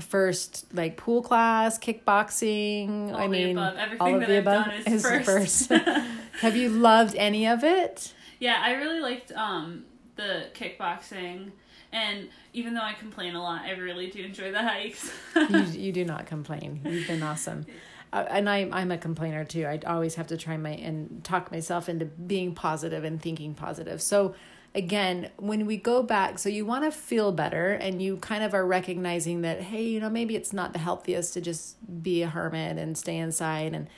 First, 0.00 0.66
like 0.72 0.96
pool 0.96 1.22
class, 1.22 1.78
kickboxing. 1.78 3.12
All 3.12 3.16
I 3.16 3.28
mean, 3.28 3.58
all 3.58 3.68
of 3.68 3.74
that 3.74 4.28
the 4.28 4.36
I've 4.36 4.46
above 4.46 4.66
done 4.66 4.74
is 4.86 5.02
the 5.02 5.20
first. 5.20 5.68
Have 6.40 6.56
you 6.56 6.68
loved 6.70 7.14
any 7.16 7.46
of 7.46 7.62
it? 7.62 8.14
Yeah, 8.38 8.60
I 8.62 8.72
really 8.72 9.00
liked 9.00 9.32
um 9.32 9.84
the 10.16 10.46
kickboxing 10.54 11.52
and 11.92 12.28
even 12.54 12.74
though 12.74 12.82
I 12.82 12.94
complain 12.94 13.34
a 13.34 13.42
lot, 13.42 13.62
I 13.62 13.72
really 13.72 14.08
do 14.08 14.24
enjoy 14.24 14.50
the 14.50 14.62
hikes. 14.62 15.12
you, 15.36 15.58
you 15.72 15.92
do 15.92 16.04
not 16.04 16.26
complain. 16.26 16.80
You've 16.84 17.06
been 17.06 17.22
awesome. 17.22 17.66
uh, 18.12 18.24
and 18.30 18.48
I 18.48 18.68
I'm 18.72 18.90
a 18.90 18.98
complainer 18.98 19.44
too. 19.44 19.66
I 19.66 19.78
always 19.86 20.14
have 20.14 20.26
to 20.28 20.36
try 20.36 20.56
my 20.56 20.70
and 20.70 21.22
talk 21.22 21.52
myself 21.52 21.88
into 21.88 22.06
being 22.06 22.54
positive 22.54 23.04
and 23.04 23.20
thinking 23.20 23.54
positive. 23.54 24.00
So 24.00 24.34
again, 24.74 25.30
when 25.36 25.66
we 25.66 25.76
go 25.76 26.02
back, 26.02 26.38
so 26.38 26.48
you 26.48 26.64
want 26.64 26.84
to 26.84 26.90
feel 26.90 27.32
better 27.32 27.72
and 27.72 28.00
you 28.00 28.16
kind 28.18 28.42
of 28.42 28.54
are 28.54 28.66
recognizing 28.66 29.42
that 29.42 29.60
hey, 29.62 29.82
you 29.84 30.00
know, 30.00 30.10
maybe 30.10 30.34
it's 30.36 30.52
not 30.52 30.72
the 30.72 30.78
healthiest 30.78 31.34
to 31.34 31.40
just 31.40 31.76
be 32.02 32.22
a 32.22 32.28
hermit 32.28 32.78
and 32.78 32.96
stay 32.96 33.16
inside 33.18 33.74
and 33.74 33.88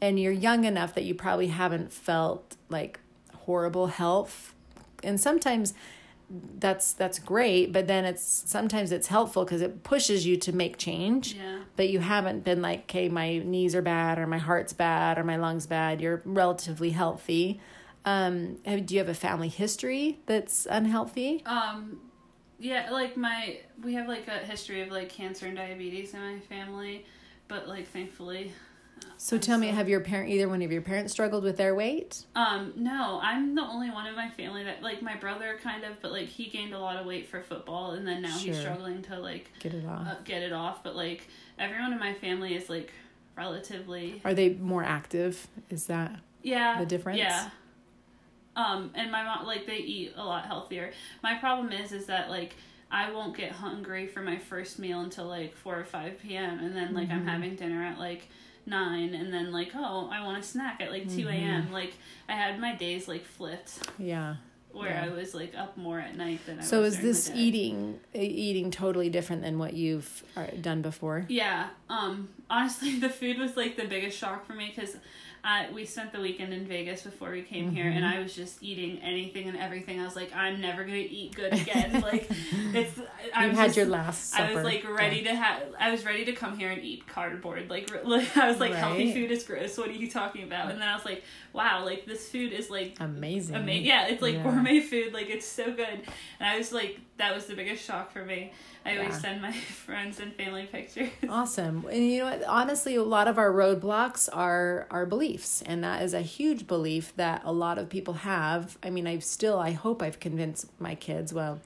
and 0.00 0.18
you're 0.20 0.32
young 0.32 0.64
enough 0.64 0.94
that 0.94 1.04
you 1.04 1.14
probably 1.14 1.46
haven't 1.46 1.92
felt 1.92 2.56
like 2.68 3.00
horrible 3.44 3.86
health. 3.86 4.54
And 5.02 5.20
sometimes 5.20 5.72
that's 6.58 6.94
that's 6.94 7.18
great 7.18 7.70
but 7.70 7.86
then 7.86 8.04
it's 8.06 8.22
sometimes 8.46 8.90
it's 8.90 9.08
helpful 9.08 9.44
because 9.44 9.60
it 9.60 9.82
pushes 9.84 10.26
you 10.26 10.38
to 10.38 10.52
make 10.52 10.78
change 10.78 11.34
Yeah. 11.34 11.58
but 11.76 11.90
you 11.90 12.00
haven't 12.00 12.44
been 12.44 12.62
like 12.62 12.80
okay 12.84 13.10
my 13.10 13.38
knees 13.38 13.74
are 13.74 13.82
bad 13.82 14.18
or 14.18 14.26
my 14.26 14.38
heart's 14.38 14.72
bad 14.72 15.18
or 15.18 15.22
my 15.22 15.36
lungs 15.36 15.66
bad 15.66 16.00
you're 16.00 16.22
relatively 16.24 16.90
healthy 16.90 17.60
um 18.04 18.58
have, 18.64 18.86
do 18.86 18.94
you 18.94 19.00
have 19.00 19.08
a 19.08 19.14
family 19.14 19.48
history 19.48 20.18
that's 20.26 20.66
unhealthy? 20.70 21.42
Um, 21.46 22.00
yeah, 22.58 22.90
like 22.90 23.16
my 23.16 23.60
we 23.82 23.94
have 23.94 24.08
like 24.08 24.28
a 24.28 24.38
history 24.38 24.82
of 24.82 24.90
like 24.90 25.08
cancer 25.08 25.46
and 25.46 25.56
diabetes 25.56 26.14
in 26.14 26.20
my 26.20 26.40
family, 26.40 27.06
but 27.48 27.68
like 27.68 27.88
thankfully, 27.88 28.52
so 29.16 29.38
tell 29.38 29.58
me 29.58 29.68
have 29.68 29.88
your 29.88 30.00
parent 30.00 30.30
either 30.30 30.48
one 30.48 30.62
of 30.62 30.70
your 30.70 30.82
parents 30.82 31.12
struggled 31.12 31.44
with 31.44 31.56
their 31.56 31.74
weight? 31.74 32.24
Um, 32.34 32.72
no, 32.76 33.20
I'm 33.22 33.54
the 33.54 33.62
only 33.62 33.90
one 33.90 34.06
in 34.06 34.14
my 34.14 34.28
family 34.30 34.64
that 34.64 34.82
like 34.82 35.02
my 35.02 35.16
brother 35.16 35.58
kind 35.62 35.84
of, 35.84 36.00
but 36.02 36.12
like 36.12 36.28
he 36.28 36.48
gained 36.50 36.74
a 36.74 36.78
lot 36.78 36.96
of 36.96 37.06
weight 37.06 37.28
for 37.28 37.40
football, 37.40 37.92
and 37.92 38.06
then 38.06 38.22
now 38.22 38.36
he's 38.36 38.58
struggling 38.58 39.02
to 39.02 39.18
like 39.18 39.50
get 39.60 39.74
it 39.74 39.86
off. 39.86 40.06
uh, 40.06 40.14
get 40.24 40.42
it 40.42 40.52
off. 40.52 40.82
But 40.82 40.96
like 40.96 41.28
everyone 41.58 41.92
in 41.92 41.98
my 41.98 42.14
family 42.14 42.54
is 42.54 42.68
like 42.68 42.92
relatively 43.36 44.20
are 44.24 44.34
they 44.34 44.50
more 44.50 44.82
active? 44.82 45.48
Is 45.70 45.86
that 45.86 46.20
yeah 46.42 46.78
the 46.78 46.86
difference? 46.86 47.18
yeah 47.18 47.50
um 48.56 48.90
and 48.94 49.10
my 49.10 49.22
mom 49.24 49.46
like 49.46 49.66
they 49.66 49.78
eat 49.78 50.12
a 50.16 50.24
lot 50.24 50.44
healthier 50.46 50.92
my 51.22 51.34
problem 51.34 51.72
is 51.72 51.92
is 51.92 52.06
that 52.06 52.30
like 52.30 52.54
i 52.90 53.10
won't 53.10 53.36
get 53.36 53.50
hungry 53.52 54.06
for 54.06 54.20
my 54.20 54.36
first 54.38 54.78
meal 54.78 55.00
until 55.00 55.26
like 55.26 55.56
4 55.56 55.80
or 55.80 55.84
5 55.84 56.18
p.m 56.20 56.58
and 56.60 56.74
then 56.76 56.94
like 56.94 57.08
Mm-hmm. 57.08 57.18
i'm 57.18 57.26
having 57.26 57.56
dinner 57.56 57.82
at 57.84 57.98
like 57.98 58.28
9 58.66 59.14
and 59.14 59.32
then 59.32 59.52
like 59.52 59.72
oh 59.74 60.08
i 60.12 60.22
want 60.22 60.38
a 60.38 60.42
snack 60.42 60.80
at 60.80 60.90
like 60.90 61.04
2 61.04 61.22
Mm-hmm. 61.26 61.28
a.m 61.28 61.72
like 61.72 61.94
i 62.28 62.32
had 62.32 62.58
my 62.60 62.74
days 62.74 63.08
like 63.08 63.24
flipped 63.24 63.78
yeah 63.98 64.36
where 64.72 64.90
Yeah. 64.90 65.04
i 65.04 65.08
was 65.08 65.34
like 65.34 65.52
up 65.56 65.76
more 65.76 66.00
at 66.00 66.16
night 66.16 66.40
than 66.46 66.58
i 66.58 66.62
so 66.62 66.80
was 66.80 66.94
So 66.94 66.98
is 66.98 67.04
this 67.26 67.30
eating 67.36 68.00
eating 68.14 68.70
totally 68.70 69.08
different 69.10 69.42
than 69.42 69.58
what 69.58 69.74
you've 69.74 70.24
uh, 70.36 70.46
done 70.60 70.82
before 70.82 71.26
Yeah. 71.28 71.68
Um. 71.88 72.28
Honestly, 72.50 72.98
the 73.06 73.08
food 73.08 73.38
was 73.38 73.56
like 73.56 73.76
the 73.76 73.84
biggest 73.86 74.18
shock 74.18 74.46
for 74.46 74.52
me 74.54 74.72
because 74.74 74.96
I 75.44 75.68
we 75.72 75.84
spent 75.84 76.12
the 76.12 76.20
weekend 76.20 76.54
in 76.54 76.66
Vegas 76.66 77.02
before 77.02 77.30
we 77.30 77.42
came 77.42 77.70
here, 77.70 77.86
and 77.86 78.04
Mm-hmm. 78.04 78.18
I 78.18 78.22
was 78.22 78.34
just 78.34 78.62
eating 78.62 78.98
anything 79.02 79.48
and 79.48 79.58
everything. 79.58 80.00
I 80.00 80.04
was 80.04 80.16
like, 80.16 80.34
I'm 80.34 80.60
never 80.60 80.84
gonna 80.84 80.96
eat 80.96 81.34
good 81.34 81.52
again. 81.52 82.00
like, 82.00 82.30
it's. 82.72 82.98
I 83.34 83.44
you 83.44 83.50
was 83.50 83.58
had 83.58 83.66
just, 83.66 83.76
your 83.76 83.86
last 83.86 84.30
supper. 84.30 84.42
I 84.42 84.54
was 84.54 84.64
like 84.64 84.88
ready 84.88 85.22
to 85.24 85.34
have. 85.34 85.62
I 85.78 85.90
was 85.90 86.04
ready 86.04 86.24
to 86.24 86.32
come 86.32 86.58
here 86.58 86.70
and 86.70 86.82
eat 86.82 87.06
cardboard. 87.06 87.68
Like, 87.68 87.90
like 88.04 88.36
I 88.36 88.48
was 88.48 88.58
like, 88.58 88.72
healthy 88.74 89.12
food 89.12 89.30
is 89.30 89.44
gross. 89.44 89.76
What 89.76 89.88
are 89.88 89.92
you 89.92 90.10
talking 90.10 90.42
about? 90.44 90.70
And 90.70 90.80
then 90.80 90.88
I 90.88 90.94
was 90.94 91.04
like, 91.04 91.22
wow, 91.54 91.82
like 91.84 92.04
this 92.04 92.28
food 92.28 92.52
is 92.52 92.68
like 92.68 92.96
amazing 93.00 93.54
Ama- 93.54 93.72
yeah, 93.72 94.08
it's 94.08 94.20
like 94.20 94.34
Yeah. 94.34 94.42
gourmet 94.42 94.80
food. 94.80 95.14
Like 95.14 95.30
it's 95.30 95.46
so 95.46 95.72
good, 95.72 95.88
and 96.40 96.48
I 96.48 96.58
was 96.58 96.72
like, 96.72 97.00
that 97.16 97.34
was 97.34 97.46
the 97.46 97.54
biggest 97.54 97.82
shock 97.82 98.12
for 98.12 98.24
me. 98.24 98.52
I 98.84 98.98
always 98.98 99.18
send 99.18 99.40
my 99.40 99.52
friends 99.86 100.20
and 100.20 100.34
family 100.34 100.66
pictures. 100.66 101.08
Awesome. 101.28 101.86
And 101.90 102.06
you 102.06 102.18
know 102.18 102.30
what? 102.30 102.44
Honestly, 102.44 102.96
a 102.96 103.02
lot 103.02 103.28
of 103.28 103.38
our 103.38 103.50
roadblocks 103.50 104.28
are 104.30 104.86
our 104.90 105.06
beliefs. 105.06 105.62
And 105.62 105.82
that 105.82 106.02
is 106.02 106.12
a 106.12 106.20
huge 106.20 106.66
belief 106.66 107.14
that 107.16 107.40
a 107.44 107.52
lot 107.52 107.78
of 107.78 107.88
people 107.88 108.12
have. 108.14 108.76
I 108.82 108.90
mean, 108.90 109.06
I've 109.06 109.24
still, 109.24 109.58
I 109.58 109.70
hope 109.70 110.02
I've 110.02 110.20
convinced 110.20 110.66
my 110.78 110.94
kids, 110.96 111.32
well, 111.32 111.60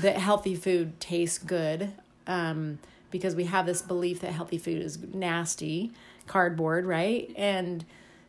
that 0.00 0.16
healthy 0.16 0.54
food 0.54 0.98
tastes 1.00 1.36
good. 1.36 1.92
Um, 2.26 2.78
because 3.10 3.34
we 3.36 3.44
have 3.44 3.66
this 3.66 3.82
belief 3.82 4.20
that 4.20 4.32
healthy 4.32 4.56
food 4.58 4.80
is 4.80 4.98
nasty, 5.12 5.92
cardboard, 6.26 6.86
right? 6.86 7.30
And 7.36 7.84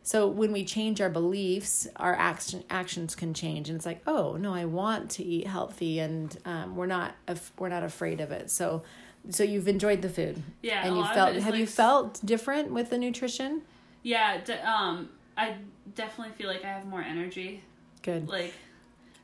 so 0.06 0.28
when 0.28 0.52
we 0.52 0.64
change 0.64 1.00
our 1.00 1.10
beliefs, 1.10 1.88
our 1.96 2.14
action 2.14 2.62
actions 2.70 3.16
can 3.16 3.34
change, 3.34 3.68
and 3.68 3.74
it's 3.76 3.84
like, 3.86 4.02
oh 4.06 4.36
no, 4.36 4.54
I 4.54 4.64
want 4.64 5.10
to 5.12 5.24
eat 5.24 5.48
healthy, 5.48 5.98
and 5.98 6.36
um, 6.44 6.76
we're 6.76 6.86
not 6.86 7.16
af- 7.26 7.50
we're 7.58 7.70
not 7.70 7.82
afraid 7.82 8.20
of 8.20 8.30
it. 8.30 8.48
So, 8.52 8.84
so 9.30 9.42
you've 9.42 9.66
enjoyed 9.66 10.02
the 10.02 10.08
food, 10.08 10.40
Yeah, 10.62 10.86
and 10.86 10.96
you 10.96 11.04
felt. 11.06 11.34
Have 11.34 11.56
you 11.56 11.66
felt 11.66 12.24
different 12.24 12.70
with 12.70 12.90
the 12.90 12.98
nutrition? 12.98 13.62
Yeah, 14.04 14.38
de- 14.44 14.64
um, 14.64 15.08
I 15.36 15.56
definitely 15.96 16.34
feel 16.34 16.46
like 16.48 16.64
I 16.64 16.68
have 16.68 16.86
more 16.86 17.02
energy. 17.02 17.64
Good, 18.02 18.28
Like, 18.28 18.54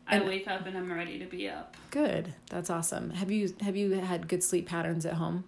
I 0.09 0.17
And- 0.17 0.27
wake 0.27 0.49
up 0.49 0.67
and 0.67 0.77
I'm 0.77 0.93
ready 0.93 1.21
to 1.21 1.27
be 1.27 1.49
up. 1.49 1.77
good. 1.93 2.35
That's 2.51 2.69
awesome. 2.71 3.11
Have 3.11 3.31
you 3.31 3.55
have 3.61 3.77
you 3.77 3.93
had 3.93 4.27
good 4.27 4.43
sleep 4.43 4.67
patterns 4.67 5.07
at 5.07 5.15
home? 5.15 5.45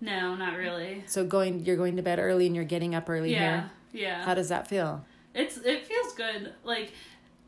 No, 0.00 0.34
not 0.34 0.56
really. 0.56 1.02
So 1.06 1.26
going, 1.26 1.66
you're 1.66 1.76
going 1.76 1.96
to 1.96 2.02
bed 2.02 2.18
early, 2.18 2.46
and 2.46 2.56
you're 2.56 2.64
getting 2.64 2.94
up 2.94 3.10
early 3.10 3.32
Yeah, 3.32 3.38
here. 3.60 3.70
Yeah. 3.92 4.24
How 4.24 4.34
does 4.34 4.48
that 4.48 4.66
feel? 4.68 5.04
It's 5.34 5.56
it 5.58 5.86
feels 5.86 6.12
good. 6.14 6.54
Like, 6.64 6.92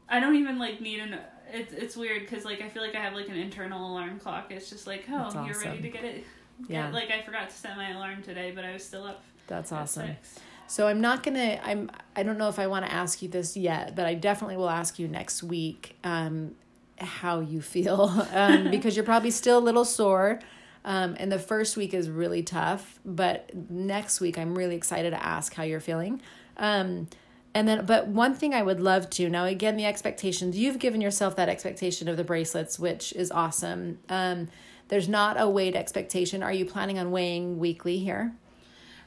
I 0.08 0.20
don't 0.20 0.36
even 0.36 0.58
like 0.58 0.80
need 0.80 1.00
an. 1.00 1.18
It's 1.52 1.72
it's 1.72 1.96
weird 1.96 2.22
because 2.22 2.44
like 2.44 2.60
I 2.62 2.68
feel 2.68 2.82
like 2.82 2.94
I 2.94 3.00
have 3.00 3.14
like 3.14 3.28
an 3.28 3.36
internal 3.36 3.90
alarm 3.90 4.18
clock. 4.20 4.50
It's 4.50 4.70
just 4.70 4.86
like 4.86 5.06
oh 5.10 5.30
That's 5.32 5.46
you're 5.46 5.64
ready 5.64 5.82
to 5.82 5.88
get 5.88 6.04
it. 6.04 6.24
Yeah. 6.68 6.90
like 6.90 7.10
I 7.10 7.22
forgot 7.22 7.48
to 7.48 7.56
set 7.56 7.76
my 7.76 7.90
alarm 7.90 8.22
today, 8.22 8.52
but 8.54 8.64
I 8.64 8.72
was 8.72 8.84
still 8.84 9.04
up. 9.04 9.22
That's 9.46 9.72
awesome. 9.72 10.08
six. 10.08 10.38
So 10.66 10.86
I'm 10.86 11.00
not 11.00 11.24
gonna. 11.24 11.58
I'm. 11.64 11.90
I 12.14 12.22
don't 12.22 12.38
know 12.38 12.48
if 12.48 12.60
I 12.60 12.68
want 12.68 12.84
to 12.86 12.92
ask 12.92 13.22
you 13.22 13.28
this 13.28 13.56
yet, 13.56 13.96
but 13.96 14.06
I 14.06 14.14
definitely 14.14 14.56
will 14.56 14.70
ask 14.70 14.98
you 15.00 15.08
next 15.08 15.42
week. 15.42 15.96
Um, 16.04 16.54
how 16.98 17.40
you 17.40 17.60
feel, 17.60 18.24
um, 18.32 18.70
because 18.70 18.94
you're 18.94 19.04
probably 19.04 19.32
still 19.32 19.58
a 19.58 19.64
little 19.64 19.84
sore. 19.84 20.38
Um, 20.84 21.16
and 21.18 21.30
the 21.30 21.38
first 21.38 21.76
week 21.76 21.92
is 21.92 22.08
really 22.08 22.42
tough, 22.42 22.98
but 23.04 23.50
next 23.70 24.20
week 24.20 24.38
I'm 24.38 24.56
really 24.56 24.76
excited 24.76 25.10
to 25.10 25.24
ask 25.24 25.54
how 25.54 25.62
you're 25.62 25.80
feeling. 25.80 26.22
Um, 26.56 27.08
and 27.52 27.66
then, 27.66 27.84
but 27.84 28.06
one 28.06 28.34
thing 28.34 28.54
I 28.54 28.62
would 28.62 28.80
love 28.80 29.10
to 29.10 29.28
now, 29.28 29.44
again, 29.44 29.76
the 29.76 29.84
expectations 29.84 30.56
you've 30.56 30.78
given 30.78 31.00
yourself 31.00 31.36
that 31.36 31.48
expectation 31.48 32.08
of 32.08 32.16
the 32.16 32.24
bracelets, 32.24 32.78
which 32.78 33.12
is 33.12 33.30
awesome. 33.30 33.98
Um, 34.08 34.48
there's 34.88 35.08
not 35.08 35.40
a 35.40 35.48
weight 35.48 35.76
expectation. 35.76 36.42
Are 36.42 36.52
you 36.52 36.64
planning 36.64 36.98
on 36.98 37.10
weighing 37.10 37.58
weekly 37.58 37.98
here? 37.98 38.32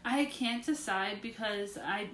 I 0.06 0.26
can't 0.26 0.66
decide 0.66 1.22
because 1.22 1.78
I 1.78 2.08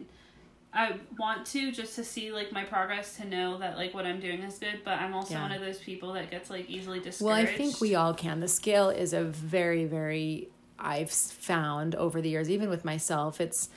I 0.72 0.94
want 1.18 1.48
to 1.48 1.72
just 1.72 1.96
to 1.96 2.04
see 2.04 2.32
like 2.32 2.52
my 2.52 2.64
progress 2.64 3.16
to 3.18 3.26
know 3.26 3.58
that 3.58 3.76
like 3.78 3.94
what 3.94 4.06
I'm 4.06 4.20
doing 4.20 4.42
is 4.42 4.60
good, 4.60 4.82
but 4.86 5.00
I'm 5.00 5.14
also 5.16 5.34
Yeah. 5.34 5.42
one 5.42 5.52
of 5.52 5.62
those 5.62 5.80
people 5.80 6.14
that 6.14 6.30
gets 6.30 6.50
like 6.50 6.70
easily 6.70 7.00
discouraged. 7.00 7.24
Well, 7.24 7.36
I 7.36 7.46
think 7.46 7.82
we 7.82 7.96
all 7.96 8.14
can. 8.14 8.40
The 8.40 8.48
scale 8.48 8.90
is 8.90 9.14
a 9.14 9.24
very, 9.24 9.86
very. 9.86 10.50
I've 10.78 11.12
found 11.12 11.96
over 11.96 12.22
the 12.22 12.30
years, 12.30 12.50
even 12.50 12.70
with 12.70 12.86
myself, 12.86 13.42
it's 13.42 13.70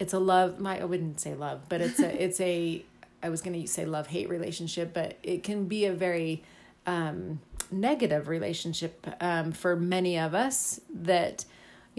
it's 0.00 0.12
a 0.12 0.18
love. 0.18 0.58
My 0.58 0.80
I 0.80 0.84
wouldn't 0.84 1.20
say 1.20 1.34
love, 1.34 1.68
but 1.68 1.80
it's 1.80 2.00
a 2.00 2.22
it's 2.22 2.40
a. 2.40 2.84
I 3.22 3.28
was 3.28 3.42
going 3.42 3.60
to 3.60 3.68
say 3.68 3.84
love 3.84 4.08
hate 4.08 4.28
relationship, 4.28 4.92
but 4.92 5.18
it 5.22 5.42
can 5.42 5.66
be 5.66 5.84
a 5.84 5.92
very 5.92 6.42
um, 6.86 7.40
negative 7.70 8.28
relationship 8.28 9.06
um, 9.20 9.52
for 9.52 9.76
many 9.76 10.18
of 10.18 10.34
us. 10.34 10.80
That 10.92 11.44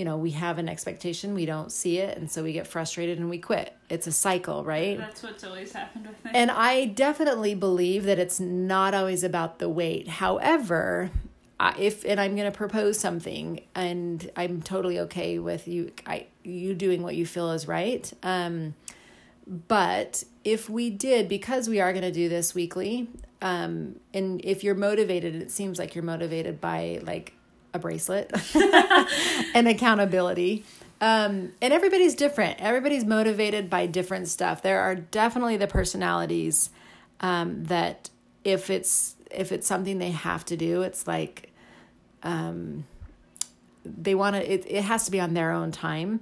you 0.02 0.06
know 0.06 0.18
we 0.18 0.32
have 0.32 0.57
an 0.57 0.68
expectation, 0.68 1.36
we 1.36 1.45
don't 1.45 1.72
see 1.72 1.99
it, 1.99 2.18
and 2.18 2.32
so 2.32 2.41
we 2.41 2.53
get 2.53 2.65
frustrated 2.65 3.19
and 3.19 3.30
we 3.30 3.38
quit. 3.38 3.78
It's 3.88 4.07
a 4.07 4.11
cycle, 4.11 4.64
right? 4.64 4.98
that's 4.98 5.22
what's 5.22 5.44
always 5.44 5.72
happened 5.73 6.07
with 6.07 6.26
me. 6.26 6.32
And 6.34 6.49
I 6.49 6.86
definitely 6.86 7.53
believe 7.53 8.06
that 8.06 8.18
it's 8.18 8.40
not 8.40 8.95
always 8.95 9.23
about 9.23 9.60
the 9.60 9.69
weight. 9.69 10.07
However, 10.07 11.11
I- 11.60 11.76
if 11.78 12.03
and 12.03 12.19
I'm 12.19 12.36
going 12.36 12.52
to 12.52 12.57
propose 12.57 12.98
something, 12.98 13.61
and 13.76 14.28
I'm 14.36 14.64
totally 14.64 14.98
okay 15.02 15.38
with 15.38 15.68
you, 15.68 15.91
I 16.07 16.26
you 16.44 16.73
doing 16.73 17.03
what 17.03 17.15
you 17.15 17.28
feel 17.28 17.52
is 17.52 17.68
right. 17.68 18.11
Um, 18.23 18.73
but 19.68 20.23
if 20.44 20.68
we 20.68 20.90
did, 20.90 21.30
because 21.30 21.69
we 21.69 21.80
are 21.80 21.91
going 21.94 22.02
to 22.02 22.11
do 22.11 22.28
this 22.28 22.56
weekly, 22.56 23.07
um, 23.40 23.98
and 24.15 24.41
if 24.44 24.64
you're 24.64 24.73
motivated, 24.73 25.36
it 25.36 25.52
seems 25.52 25.78
like 25.78 25.94
you're 25.94 26.03
motivated 26.03 26.60
by 26.60 27.02
like 27.03 27.34
a 27.73 27.80
bracelet 27.80 28.31
and 29.56 29.68
accountability. 29.68 30.65
Um, 30.99 31.53
and 31.61 31.73
everybody's 31.73 32.14
different. 32.14 32.60
Everybody's 32.61 33.06
motivated 33.06 33.69
by 33.69 33.88
different 33.88 34.27
stuff. 34.27 34.61
There 34.61 34.81
are 34.81 34.95
definitely 34.95 35.57
the 35.57 35.68
personalities 35.68 36.69
um, 37.22 37.64
that 37.65 38.10
if 38.43 38.69
it's 38.69 39.15
if 39.31 39.52
it's 39.52 39.65
something 39.65 39.98
they 39.98 40.11
have 40.11 40.45
to 40.45 40.57
do, 40.57 40.81
it's 40.81 41.07
like 41.07 41.49
um, 42.22 42.85
they 43.84 44.14
want 44.14 44.35
to. 44.35 44.52
It 44.53 44.65
it 44.68 44.84
has 44.84 45.06
to 45.06 45.11
be 45.11 45.19
on 45.19 45.34
their 45.34 45.52
own 45.52 45.72
time. 45.72 46.19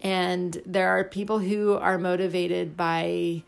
And 0.00 0.60
there 0.64 0.88
are 0.88 1.04
people 1.04 1.40
who 1.40 1.74
are 1.74 1.98
motivated 1.98 2.76
by, 2.76 3.42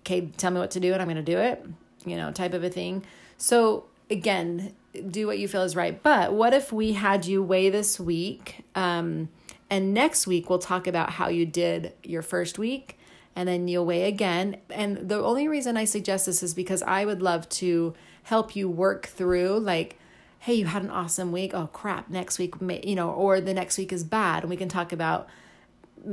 okay, 0.00 0.28
tell 0.36 0.50
me 0.50 0.58
what 0.58 0.70
to 0.72 0.80
do 0.80 0.92
and 0.92 1.02
I'm 1.02 1.08
going 1.08 1.16
to 1.16 1.22
do 1.22 1.38
it, 1.38 1.64
you 2.06 2.16
know, 2.16 2.32
type 2.32 2.54
of 2.54 2.64
a 2.64 2.70
thing. 2.70 3.04
So 3.36 3.84
again, 4.08 4.74
do 5.08 5.26
what 5.26 5.38
you 5.38 5.48
feel 5.48 5.62
is 5.62 5.76
right. 5.76 6.02
But 6.02 6.32
what 6.32 6.52
if 6.52 6.72
we 6.72 6.92
had 6.92 7.26
you 7.26 7.42
weigh 7.42 7.70
this 7.70 8.00
week? 8.00 8.64
Um, 8.74 9.28
And 9.70 9.94
next 9.94 10.26
week, 10.26 10.50
we'll 10.50 10.58
talk 10.58 10.88
about 10.88 11.10
how 11.10 11.28
you 11.28 11.46
did 11.46 11.92
your 12.02 12.22
first 12.22 12.58
week 12.58 12.98
and 13.36 13.48
then 13.48 13.68
you'll 13.68 13.86
weigh 13.86 14.08
again. 14.08 14.56
And 14.68 15.08
the 15.08 15.22
only 15.22 15.46
reason 15.46 15.76
I 15.76 15.84
suggest 15.84 16.26
this 16.26 16.42
is 16.42 16.54
because 16.54 16.82
I 16.82 17.04
would 17.04 17.22
love 17.22 17.48
to 17.60 17.94
help 18.24 18.56
you 18.56 18.68
work 18.68 19.06
through 19.06 19.60
like, 19.60 19.96
hey, 20.40 20.54
you 20.54 20.66
had 20.66 20.82
an 20.82 20.90
awesome 20.90 21.30
week. 21.30 21.54
Oh 21.54 21.68
crap, 21.68 22.10
next 22.10 22.38
week, 22.40 22.54
you 22.82 22.96
know, 22.96 23.10
or 23.10 23.40
the 23.40 23.54
next 23.54 23.78
week 23.78 23.92
is 23.92 24.02
bad. 24.02 24.42
And 24.42 24.50
we 24.50 24.56
can 24.56 24.68
talk 24.68 24.92
about, 24.92 25.28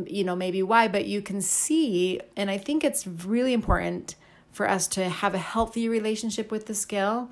you 0.06 0.24
know, 0.24 0.36
maybe 0.36 0.62
why, 0.62 0.88
but 0.88 1.06
you 1.06 1.24
can 1.24 1.42
see, 1.42 2.22
and 2.36 2.52
I 2.52 2.60
think 2.60 2.84
it's 2.84 3.08
really 3.08 3.54
important 3.54 4.16
for 4.52 4.70
us 4.70 4.88
to 4.90 5.10
have 5.10 5.34
a 5.34 5.40
healthy 5.40 5.90
relationship 5.90 6.52
with 6.52 6.68
the 6.68 6.76
scale. 6.76 7.30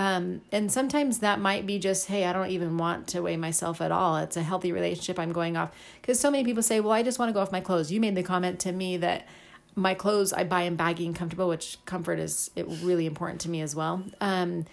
Um, 0.00 0.40
and 0.50 0.72
sometimes 0.72 1.18
that 1.18 1.40
might 1.40 1.66
be 1.66 1.78
just, 1.78 2.06
hey, 2.06 2.24
I 2.24 2.32
don't 2.32 2.48
even 2.48 2.78
want 2.78 3.06
to 3.08 3.20
weigh 3.20 3.36
myself 3.36 3.82
at 3.82 3.92
all. 3.92 4.16
It's 4.16 4.34
a 4.34 4.42
healthy 4.42 4.72
relationship. 4.72 5.18
I'm 5.18 5.30
going 5.30 5.58
off. 5.58 5.72
Because 6.00 6.18
so 6.18 6.30
many 6.30 6.42
people 6.42 6.62
say, 6.62 6.80
well, 6.80 6.92
I 6.92 7.02
just 7.02 7.18
want 7.18 7.28
to 7.28 7.34
go 7.34 7.40
off 7.40 7.52
my 7.52 7.60
clothes. 7.60 7.92
You 7.92 8.00
made 8.00 8.14
the 8.14 8.22
comment 8.22 8.58
to 8.60 8.72
me 8.72 8.96
that 8.96 9.28
my 9.76 9.92
clothes 9.92 10.32
I 10.32 10.44
buy 10.44 10.62
in 10.62 10.74
baggy 10.74 11.04
and 11.04 11.14
comfortable, 11.14 11.48
which 11.48 11.76
comfort 11.84 12.18
is 12.18 12.50
it 12.56 12.66
really 12.82 13.04
important 13.04 13.42
to 13.42 13.50
me 13.50 13.60
as 13.60 13.76
well. 13.76 14.02
Um, 14.22 14.64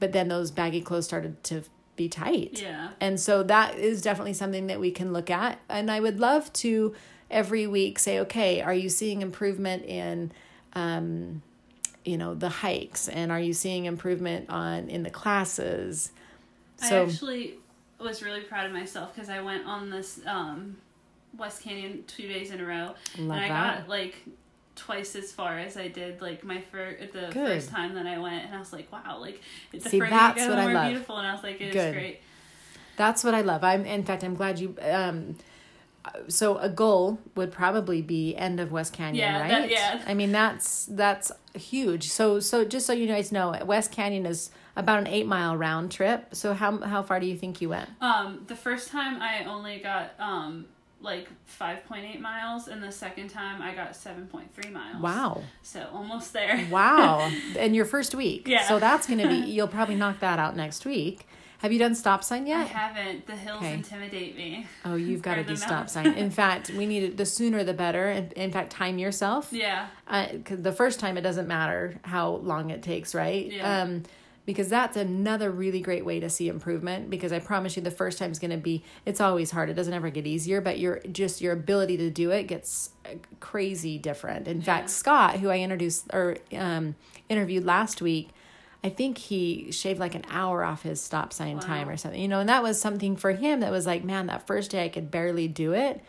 but 0.00 0.10
then 0.10 0.26
those 0.26 0.50
baggy 0.50 0.80
clothes 0.80 1.04
started 1.04 1.44
to 1.44 1.62
be 1.94 2.08
tight. 2.08 2.60
Yeah. 2.60 2.88
And 3.00 3.20
so 3.20 3.44
that 3.44 3.78
is 3.78 4.02
definitely 4.02 4.34
something 4.34 4.66
that 4.66 4.80
we 4.80 4.90
can 4.90 5.12
look 5.12 5.30
at. 5.30 5.60
And 5.68 5.92
I 5.92 6.00
would 6.00 6.18
love 6.18 6.52
to 6.54 6.92
every 7.30 7.68
week 7.68 8.00
say, 8.00 8.18
okay, 8.18 8.60
are 8.60 8.74
you 8.74 8.88
seeing 8.88 9.22
improvement 9.22 9.84
in 9.84 10.32
um, 10.72 11.42
you 12.04 12.16
know 12.16 12.34
the 12.34 12.48
hikes 12.48 13.08
and 13.08 13.30
are 13.30 13.40
you 13.40 13.52
seeing 13.52 13.84
improvement 13.84 14.48
on 14.50 14.88
in 14.88 15.02
the 15.02 15.10
classes 15.10 16.10
so 16.76 17.02
i 17.02 17.06
actually 17.06 17.54
was 18.00 18.22
really 18.22 18.40
proud 18.40 18.66
of 18.66 18.72
myself 18.72 19.14
because 19.14 19.28
i 19.28 19.40
went 19.40 19.64
on 19.66 19.88
this 19.90 20.20
um, 20.26 20.76
west 21.36 21.62
canyon 21.62 22.02
two 22.06 22.26
days 22.26 22.50
in 22.50 22.60
a 22.60 22.64
row 22.64 22.94
and 23.16 23.32
i 23.32 23.48
that. 23.48 23.78
got 23.80 23.88
like 23.88 24.16
twice 24.74 25.14
as 25.16 25.30
far 25.30 25.58
as 25.58 25.76
I 25.76 25.88
did 25.88 26.20
like 26.22 26.44
my 26.44 26.60
first 26.60 27.12
the 27.12 27.28
Good. 27.30 27.34
first 27.34 27.68
time 27.70 27.94
that 27.94 28.06
I 28.06 28.18
went, 28.18 28.46
and 28.46 28.54
I 28.54 28.58
was 28.58 28.72
like, 28.72 28.90
wow, 28.90 29.18
like 29.20 29.40
it's 29.72 29.88
See, 29.88 30.00
that's 30.00 30.46
go, 30.46 30.56
more 30.56 30.72
love. 30.72 30.88
beautiful, 30.88 31.18
and 31.18 31.26
I 31.26 31.34
was 31.34 31.42
like, 31.42 31.60
it's 31.60 31.74
great. 31.94 32.20
That's 32.96 33.22
what 33.22 33.34
I 33.34 33.42
love. 33.42 33.62
I'm 33.64 33.84
in 33.84 34.02
fact, 34.02 34.24
I'm 34.24 34.34
glad 34.34 34.58
you. 34.58 34.74
um 34.82 35.36
so 36.28 36.58
a 36.58 36.68
goal 36.68 37.18
would 37.34 37.52
probably 37.52 38.02
be 38.02 38.34
end 38.36 38.60
of 38.60 38.72
West 38.72 38.92
Canyon, 38.92 39.16
yeah, 39.16 39.40
right? 39.40 39.48
That, 39.50 39.70
yeah. 39.70 40.02
I 40.06 40.14
mean 40.14 40.32
that's 40.32 40.86
that's 40.86 41.32
huge. 41.54 42.08
So 42.08 42.40
so 42.40 42.64
just 42.64 42.86
so 42.86 42.92
you 42.92 43.06
guys 43.06 43.32
know, 43.32 43.56
West 43.64 43.92
Canyon 43.92 44.26
is 44.26 44.50
about 44.76 44.98
an 44.98 45.06
eight 45.06 45.26
mile 45.26 45.56
round 45.56 45.92
trip. 45.92 46.34
So 46.34 46.54
how 46.54 46.78
how 46.78 47.02
far 47.02 47.20
do 47.20 47.26
you 47.26 47.36
think 47.36 47.60
you 47.60 47.68
went? 47.68 47.88
Um, 48.00 48.44
the 48.46 48.56
first 48.56 48.90
time 48.90 49.20
I 49.20 49.44
only 49.44 49.78
got 49.78 50.14
um 50.18 50.66
like 51.02 51.28
5.8 51.60 52.20
miles 52.20 52.68
and 52.68 52.82
the 52.82 52.92
second 52.92 53.28
time 53.28 53.60
I 53.60 53.74
got 53.74 53.92
7.3 53.92 54.72
miles. 54.72 55.02
Wow. 55.02 55.42
So 55.62 55.88
almost 55.92 56.32
there. 56.32 56.66
wow. 56.70 57.30
And 57.58 57.74
your 57.74 57.84
first 57.84 58.14
week. 58.14 58.46
Yeah. 58.46 58.62
So 58.68 58.78
that's 58.78 59.06
going 59.06 59.18
to 59.18 59.28
be 59.28 59.34
you'll 59.50 59.68
probably 59.68 59.96
knock 59.96 60.20
that 60.20 60.38
out 60.38 60.56
next 60.56 60.84
week. 60.84 61.26
Have 61.62 61.70
you 61.70 61.78
done 61.78 61.94
stop 61.94 62.24
sign 62.24 62.48
yet? 62.48 62.62
I 62.62 62.64
haven't. 62.64 63.24
The 63.26 63.36
hills 63.36 63.58
okay. 63.58 63.74
intimidate 63.74 64.36
me. 64.36 64.66
Oh, 64.84 64.96
you've 64.96 65.22
got 65.28 65.36
to 65.36 65.44
do 65.44 65.54
stop 65.54 65.88
sign. 65.88 66.08
In 66.14 66.30
fact, 66.42 66.70
we 66.70 66.86
need 66.86 67.04
it 67.04 67.16
the 67.16 67.24
sooner 67.24 67.62
the 67.62 67.72
better. 67.72 68.10
In, 68.10 68.32
in 68.32 68.50
fact, 68.50 68.72
time 68.72 68.98
yourself. 68.98 69.52
Yeah. 69.52 69.86
Uh, 70.08 70.26
the 70.44 70.72
first 70.72 70.98
time 70.98 71.16
it 71.16 71.20
doesn't 71.20 71.46
matter 71.46 72.00
how 72.02 72.30
long 72.30 72.70
it 72.70 72.82
takes, 72.82 73.14
right? 73.14 73.50
Yeah. 73.50 73.82
Um, 73.82 74.02
because 74.44 74.68
that's 74.68 74.96
another 74.96 75.52
really 75.52 75.80
great 75.80 76.04
way 76.04 76.18
to 76.18 76.28
see 76.28 76.48
improvement 76.48 77.08
because 77.08 77.32
i 77.32 77.38
promise 77.38 77.76
you 77.76 77.82
the 77.82 77.92
first 77.92 78.18
time 78.18 78.32
is 78.32 78.40
going 78.40 78.50
to 78.50 78.56
be 78.56 78.82
it's 79.06 79.20
always 79.20 79.52
hard 79.52 79.70
it 79.70 79.74
doesn't 79.74 79.94
ever 79.94 80.10
get 80.10 80.26
easier 80.26 80.60
but 80.60 80.80
your 80.80 81.00
just 81.12 81.40
your 81.40 81.52
ability 81.52 81.96
to 81.96 82.10
do 82.10 82.32
it 82.32 82.48
gets 82.48 82.90
uh, 83.06 83.10
crazy 83.38 83.98
different 83.98 84.48
in 84.48 84.58
yeah. 84.58 84.64
fact 84.64 84.90
scott 84.90 85.38
who 85.38 85.48
i 85.48 85.60
introduced 85.60 86.12
or 86.12 86.36
um, 86.56 86.96
interviewed 87.28 87.64
last 87.64 88.02
week 88.02 88.30
I 88.84 88.88
think 88.88 89.18
he 89.18 89.70
shaved 89.70 90.00
like 90.00 90.14
an 90.14 90.24
hour 90.28 90.64
off 90.64 90.82
his 90.82 91.00
stop 91.00 91.32
sign 91.32 91.56
wow. 91.56 91.62
time 91.62 91.88
or 91.88 91.96
something, 91.96 92.20
you 92.20 92.28
know, 92.28 92.40
and 92.40 92.48
that 92.48 92.62
was 92.62 92.80
something 92.80 93.16
for 93.16 93.32
him 93.32 93.60
that 93.60 93.70
was 93.70 93.86
like, 93.86 94.02
man, 94.02 94.26
that 94.26 94.46
first 94.46 94.72
day 94.72 94.84
I 94.84 94.88
could 94.88 95.10
barely 95.10 95.46
do 95.46 95.72
it. 95.72 96.02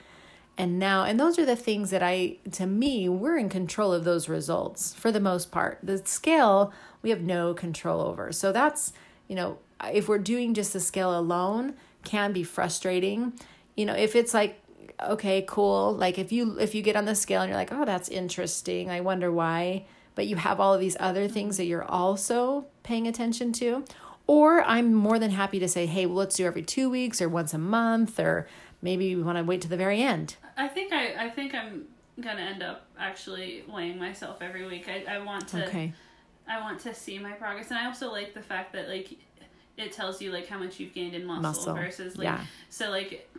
And 0.58 0.78
now, 0.78 1.04
and 1.04 1.20
those 1.20 1.40
are 1.40 1.46
the 1.46 1.56
things 1.56 1.90
that 1.90 2.04
I, 2.04 2.38
to 2.54 2.68
me, 2.68 3.10
we're 3.10 3.38
in 3.38 3.50
control 3.50 3.92
of 3.92 4.04
those 4.04 4.30
results 4.30 4.94
for 4.94 5.12
the 5.12 5.20
most 5.20 5.52
part. 5.52 5.80
The 5.82 6.00
scale, 6.06 6.72
we 7.02 7.10
have 7.10 7.22
no 7.22 7.54
control 7.54 8.02
over. 8.02 8.32
So 8.32 8.52
that's, 8.52 8.94
you 9.28 9.36
know, 9.36 9.58
if 9.92 10.08
we're 10.08 10.20
doing 10.20 10.54
just 10.54 10.74
the 10.74 10.80
scale 10.80 11.18
alone, 11.18 11.74
can 12.04 12.34
be 12.34 12.44
frustrating. 12.44 13.34
You 13.76 13.86
know, 13.86 13.96
if 13.96 14.16
it's 14.16 14.34
like, 14.34 14.62
okay, 15.02 15.44
cool, 15.48 15.94
like 15.94 16.20
if 16.20 16.32
you 16.32 16.60
if 16.60 16.76
you 16.76 16.82
get 16.82 16.96
on 16.96 17.06
the 17.06 17.16
scale 17.16 17.42
and 17.42 17.50
you're 17.50 17.58
like, 17.58 17.72
oh, 17.72 17.86
that's 17.86 18.10
interesting, 18.10 18.90
I 18.90 19.02
wonder 19.02 19.32
why 19.32 19.86
but 20.16 20.28
you 20.28 20.36
have 20.36 20.60
all 20.60 20.74
of 20.74 20.80
these 20.80 20.98
other 21.00 21.28
things 21.28 21.58
that 21.58 21.66
you're 21.66 21.84
also 21.84 22.66
paying 22.84 23.08
attention 23.08 23.52
to. 23.54 23.86
Or 24.26 24.64
I'm 24.64 24.94
more 24.94 25.20
than 25.20 25.32
happy 25.32 25.60
to 25.60 25.68
say, 25.68 25.86
hey, 25.86 26.06
well, 26.06 26.16
let's 26.16 26.36
do 26.36 26.46
every 26.46 26.62
two 26.62 26.90
weeks 26.90 27.22
or 27.22 27.28
once 27.28 27.54
a 27.54 27.58
month, 27.58 28.20
or 28.20 28.48
maybe 28.82 29.16
we 29.16 29.22
want 29.22 29.38
to 29.38 29.44
wait 29.44 29.62
to 29.62 29.68
the 29.68 29.78
very 29.78 30.02
end. 30.02 30.38
I 30.56 30.68
think 30.68 30.94
I, 30.94 31.26
I 31.26 31.30
think 31.30 31.54
I'm 31.54 31.86
gonna 32.22 32.42
end 32.42 32.62
up 32.62 32.86
actually 32.98 33.64
weighing 33.68 33.98
myself 33.98 34.42
every 34.42 34.66
week. 34.66 34.88
I, 34.88 35.16
I 35.16 35.20
want 35.20 35.48
to 35.50 35.66
okay. 35.68 35.94
I 36.48 36.60
want 36.62 36.80
to 36.82 36.94
see 36.94 37.18
my 37.20 37.32
progress, 37.32 37.70
and 37.70 37.80
I 37.80 37.86
also 37.86 38.12
like 38.12 38.34
the 38.34 38.42
fact 38.42 38.74
that 38.74 38.88
like 38.88 39.18
it 39.78 39.92
tells 39.92 40.22
you 40.22 40.32
like 40.32 40.48
how 40.48 40.60
much 40.60 40.80
you've 40.80 40.94
gained 40.94 41.16
in 41.16 41.26
muscle, 41.26 41.42
muscle. 41.42 41.76
versus 41.76 42.18
like 42.18 42.26
yeah. 42.26 42.46
so 42.70 42.90
like 42.92 43.30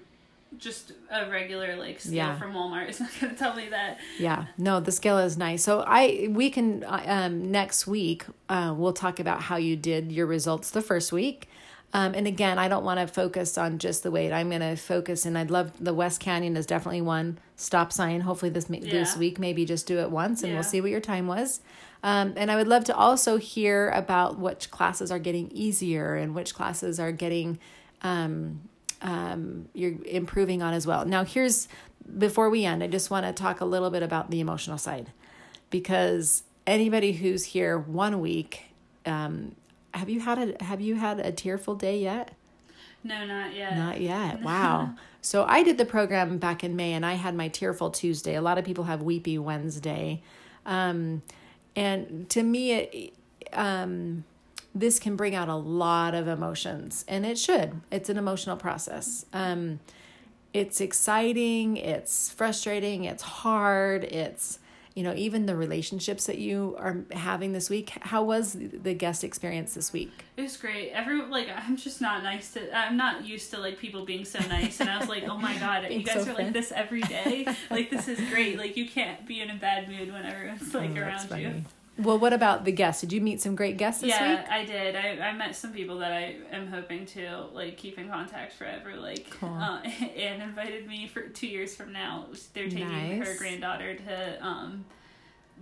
just 0.58 0.92
a 1.10 1.28
regular 1.30 1.76
like 1.76 2.00
scale 2.00 2.14
yeah. 2.14 2.38
from 2.38 2.52
Walmart 2.54 2.88
is 2.88 3.00
not 3.00 3.10
going 3.20 3.32
to 3.32 3.38
tell 3.38 3.54
me 3.54 3.68
that. 3.68 3.98
Yeah, 4.18 4.46
no, 4.58 4.80
the 4.80 4.92
scale 4.92 5.18
is 5.18 5.36
nice. 5.36 5.62
So 5.62 5.84
I 5.86 6.28
we 6.30 6.50
can 6.50 6.84
uh, 6.84 7.02
um, 7.06 7.50
next 7.50 7.86
week 7.86 8.24
uh, 8.48 8.74
we'll 8.76 8.92
talk 8.92 9.20
about 9.20 9.42
how 9.42 9.56
you 9.56 9.76
did 9.76 10.12
your 10.12 10.26
results 10.26 10.70
the 10.70 10.82
first 10.82 11.12
week. 11.12 11.48
Um, 11.92 12.12
and 12.14 12.26
again, 12.26 12.58
I 12.58 12.66
don't 12.66 12.84
want 12.84 12.98
to 12.98 13.06
focus 13.06 13.56
on 13.56 13.78
just 13.78 14.02
the 14.02 14.10
weight. 14.10 14.32
I'm 14.32 14.48
going 14.48 14.62
to 14.62 14.74
focus, 14.74 15.24
and 15.24 15.38
I'd 15.38 15.50
love 15.50 15.72
the 15.78 15.94
West 15.94 16.18
Canyon 16.18 16.56
is 16.56 16.66
definitely 16.66 17.02
one 17.02 17.38
stop 17.54 17.92
sign. 17.92 18.22
Hopefully 18.22 18.50
this 18.50 18.66
yeah. 18.68 18.80
this 18.90 19.16
week, 19.16 19.38
maybe 19.38 19.64
just 19.64 19.86
do 19.86 20.00
it 20.00 20.10
once, 20.10 20.42
and 20.42 20.50
yeah. 20.50 20.56
we'll 20.56 20.64
see 20.64 20.80
what 20.80 20.90
your 20.90 21.00
time 21.00 21.28
was. 21.28 21.60
Um, 22.02 22.34
and 22.36 22.50
I 22.50 22.56
would 22.56 22.68
love 22.68 22.84
to 22.84 22.96
also 22.96 23.38
hear 23.38 23.88
about 23.90 24.38
which 24.38 24.70
classes 24.70 25.10
are 25.10 25.18
getting 25.18 25.50
easier 25.52 26.16
and 26.16 26.34
which 26.34 26.54
classes 26.54 27.00
are 27.00 27.12
getting 27.12 27.58
um, 28.02 28.60
um, 29.04 29.68
you're 29.74 29.94
improving 30.06 30.62
on 30.62 30.74
as 30.74 30.86
well. 30.86 31.04
Now, 31.04 31.24
here's 31.24 31.68
before 32.18 32.50
we 32.50 32.64
end, 32.64 32.82
I 32.82 32.86
just 32.86 33.10
want 33.10 33.26
to 33.26 33.32
talk 33.32 33.60
a 33.60 33.64
little 33.64 33.90
bit 33.90 34.02
about 34.02 34.30
the 34.30 34.40
emotional 34.40 34.78
side 34.78 35.12
because 35.70 36.42
anybody 36.66 37.12
who's 37.12 37.44
here 37.44 37.78
one 37.78 38.20
week, 38.20 38.62
um, 39.06 39.54
have 39.92 40.08
you 40.08 40.20
had 40.20 40.38
a 40.38 40.64
have 40.64 40.80
you 40.80 40.96
had 40.96 41.20
a 41.20 41.30
tearful 41.30 41.74
day 41.74 41.98
yet? 41.98 42.32
No, 43.04 43.26
not 43.26 43.54
yet. 43.54 43.76
Not 43.76 44.00
yet. 44.00 44.42
Wow. 44.42 44.94
so 45.20 45.44
I 45.44 45.62
did 45.62 45.76
the 45.76 45.84
program 45.84 46.38
back 46.38 46.64
in 46.64 46.74
May, 46.74 46.94
and 46.94 47.04
I 47.04 47.14
had 47.14 47.34
my 47.34 47.48
tearful 47.48 47.90
Tuesday. 47.90 48.34
A 48.34 48.42
lot 48.42 48.56
of 48.56 48.64
people 48.64 48.84
have 48.84 49.02
weepy 49.02 49.38
Wednesday, 49.38 50.22
um, 50.64 51.22
and 51.76 52.28
to 52.30 52.42
me, 52.42 52.72
it. 52.72 53.14
Um, 53.52 54.24
this 54.74 54.98
can 54.98 55.16
bring 55.16 55.34
out 55.34 55.48
a 55.48 55.54
lot 55.54 56.14
of 56.14 56.26
emotions, 56.26 57.04
and 57.06 57.24
it 57.24 57.38
should. 57.38 57.80
It's 57.90 58.08
an 58.08 58.18
emotional 58.18 58.56
process. 58.56 59.24
Um, 59.32 59.80
it's 60.52 60.80
exciting, 60.80 61.76
it's 61.76 62.30
frustrating, 62.30 63.04
it's 63.04 63.22
hard, 63.22 64.04
it's 64.04 64.58
you 64.94 65.02
know 65.02 65.12
even 65.16 65.46
the 65.46 65.56
relationships 65.56 66.26
that 66.26 66.38
you 66.38 66.76
are 66.78 66.98
having 67.10 67.50
this 67.52 67.68
week 67.68 67.90
how 68.02 68.22
was 68.22 68.52
the 68.52 68.94
guest 68.94 69.24
experience 69.24 69.74
this 69.74 69.92
week? 69.92 70.12
It 70.36 70.42
was 70.42 70.56
great. 70.56 70.92
Every 70.92 71.20
like 71.22 71.48
i'm 71.52 71.76
just 71.76 72.00
not 72.00 72.22
nice 72.22 72.52
to 72.52 72.76
i'm 72.76 72.96
not 72.96 73.26
used 73.26 73.50
to 73.50 73.58
like 73.58 73.76
people 73.76 74.04
being 74.04 74.24
so 74.24 74.38
nice 74.48 74.78
and 74.78 74.88
i 74.88 74.96
was 74.98 75.08
like 75.08 75.24
oh 75.24 75.36
my 75.36 75.58
god 75.58 75.84
you 75.90 76.04
guys 76.04 76.24
so 76.24 76.30
are 76.30 76.34
like 76.34 76.52
this 76.52 76.70
every 76.70 77.02
day? 77.02 77.44
Like 77.70 77.90
this 77.90 78.06
is 78.06 78.20
great. 78.30 78.56
Like 78.56 78.76
you 78.76 78.88
can't 78.88 79.26
be 79.26 79.40
in 79.40 79.50
a 79.50 79.56
bad 79.56 79.88
mood 79.88 80.12
when 80.12 80.24
everyone's 80.24 80.72
like 80.72 80.90
oh, 80.96 81.00
around 81.00 81.40
you 81.40 81.64
well, 81.96 82.18
what 82.18 82.32
about 82.32 82.64
the 82.64 82.72
guests? 82.72 83.00
Did 83.02 83.12
you 83.12 83.20
meet 83.20 83.40
some 83.40 83.54
great 83.54 83.76
guests 83.76 84.00
this 84.00 84.10
yeah, 84.10 84.30
week? 84.30 84.46
Yeah, 84.46 84.54
I 84.54 84.64
did. 84.64 84.96
I, 84.96 85.28
I 85.28 85.32
met 85.32 85.54
some 85.54 85.72
people 85.72 85.98
that 85.98 86.12
I 86.12 86.36
am 86.50 86.66
hoping 86.66 87.06
to 87.06 87.46
like 87.52 87.76
keep 87.76 87.98
in 87.98 88.08
contact 88.08 88.54
forever. 88.54 88.96
Like, 88.96 89.30
cool. 89.30 89.50
uh, 89.50 89.80
Anne 90.16 90.40
invited 90.40 90.88
me 90.88 91.06
for 91.06 91.28
two 91.28 91.46
years 91.46 91.76
from 91.76 91.92
now. 91.92 92.26
They're 92.52 92.68
taking 92.68 93.18
nice. 93.18 93.28
her 93.28 93.36
granddaughter 93.36 93.94
to 93.94 94.44
um, 94.44 94.84